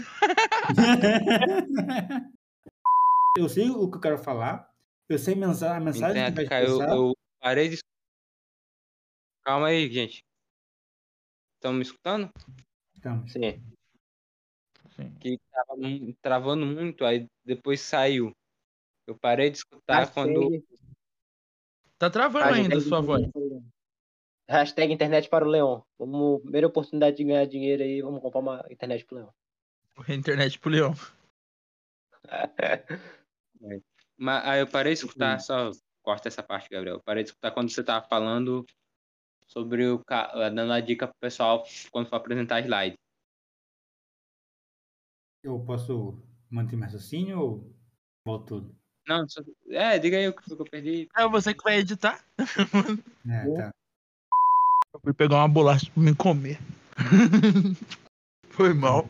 Eu 3.39 3.49
sei 3.49 3.71
o 3.71 3.89
que 3.89 3.97
eu 3.97 4.01
quero 4.01 4.19
falar. 4.19 4.69
Eu 5.09 5.17
sei 5.19 5.35
mensa- 5.37 5.75
a 5.77 5.81
mensagem 5.81 6.25
que 6.27 6.31
vai 6.33 6.47
caiu, 6.47 6.73
expressar. 6.73 6.95
eu 6.97 7.17
parei 7.41 7.69
de. 7.69 7.79
Calma 9.45 9.69
aí, 9.69 9.89
gente. 9.91 10.25
Estão 11.57 11.73
me 11.73 11.83
escutando? 11.83 12.29
Então, 12.97 13.27
Sim. 13.29 13.63
Que 15.21 15.39
tava 15.53 15.77
mu- 15.77 16.15
travando 16.23 16.67
muito, 16.67 17.05
aí 17.05 17.27
depois 17.45 17.81
saiu. 17.81 18.33
Eu 19.07 19.17
parei 19.19 19.51
de 19.51 19.59
escutar 19.59 20.11
quando. 20.13 20.51
Hashtag- 20.51 20.65
Tá 21.99 22.09
travando 22.09 22.55
ainda 22.55 22.79
a 22.79 22.81
sua 22.81 23.01
voz. 23.01 23.23
Hashtag 24.49 24.93
internet 24.93 25.29
para 25.29 25.45
o 25.45 25.49
Leão. 25.49 25.85
Vamos, 25.99 26.41
primeira 26.43 26.67
oportunidade 26.67 27.17
de 27.19 27.25
ganhar 27.25 27.45
dinheiro 27.47 27.83
aí, 27.83 28.01
vamos 28.03 28.21
comprar 28.23 28.41
uma 28.41 28.65
internet 28.71 29.05
pro 29.05 29.17
Leão. 29.17 29.35
Internet 30.09 30.59
pro 30.59 30.71
Leão. 30.71 30.95
Mas 34.17 34.45
aí 34.47 34.61
eu 34.61 34.67
parei 34.67 34.93
de 34.95 35.01
escutar, 35.01 35.39
só 35.41 35.71
corta 36.03 36.29
essa 36.29 36.43
parte, 36.43 36.69
Gabriel. 36.71 36.97
Eu 36.97 37.03
parei 37.03 37.23
de 37.23 37.31
escutar 37.31 37.51
quando 37.53 37.71
você 37.71 37.83
tava 37.85 38.07
falando 38.07 38.65
sobre 39.47 39.87
o. 39.87 40.03
dando 40.55 40.73
a 40.73 40.81
dica 40.81 41.07
pro 41.07 41.17
pessoal 41.21 41.65
quando 41.91 42.09
for 42.09 42.17
apresentar 42.17 42.61
slide. 42.61 42.97
Eu 45.43 45.59
posso 45.61 46.19
manter 46.51 46.77
meu 46.77 46.85
raciocínio 46.85 47.39
ou 47.41 47.77
volto 48.25 48.47
tudo? 48.47 48.77
Não, 49.09 49.29
só... 49.29 49.41
é, 49.71 49.99
diga 49.99 50.17
aí 50.17 50.29
o 50.29 50.33
que 50.33 50.53
eu 50.53 50.65
perdi. 50.65 51.09
É 51.17 51.29
você 51.29 51.55
que 51.55 51.65
vai 51.65 51.79
editar. 51.79 52.25
É, 53.29 53.55
tá. 53.55 53.75
Eu 54.93 55.01
fui 55.01 55.13
pegar 55.13 55.37
uma 55.37 55.49
bolacha 55.49 55.91
pra 55.93 56.03
me 56.03 56.15
comer. 56.15 56.59
Foi 58.51 58.75
mal. 58.75 59.09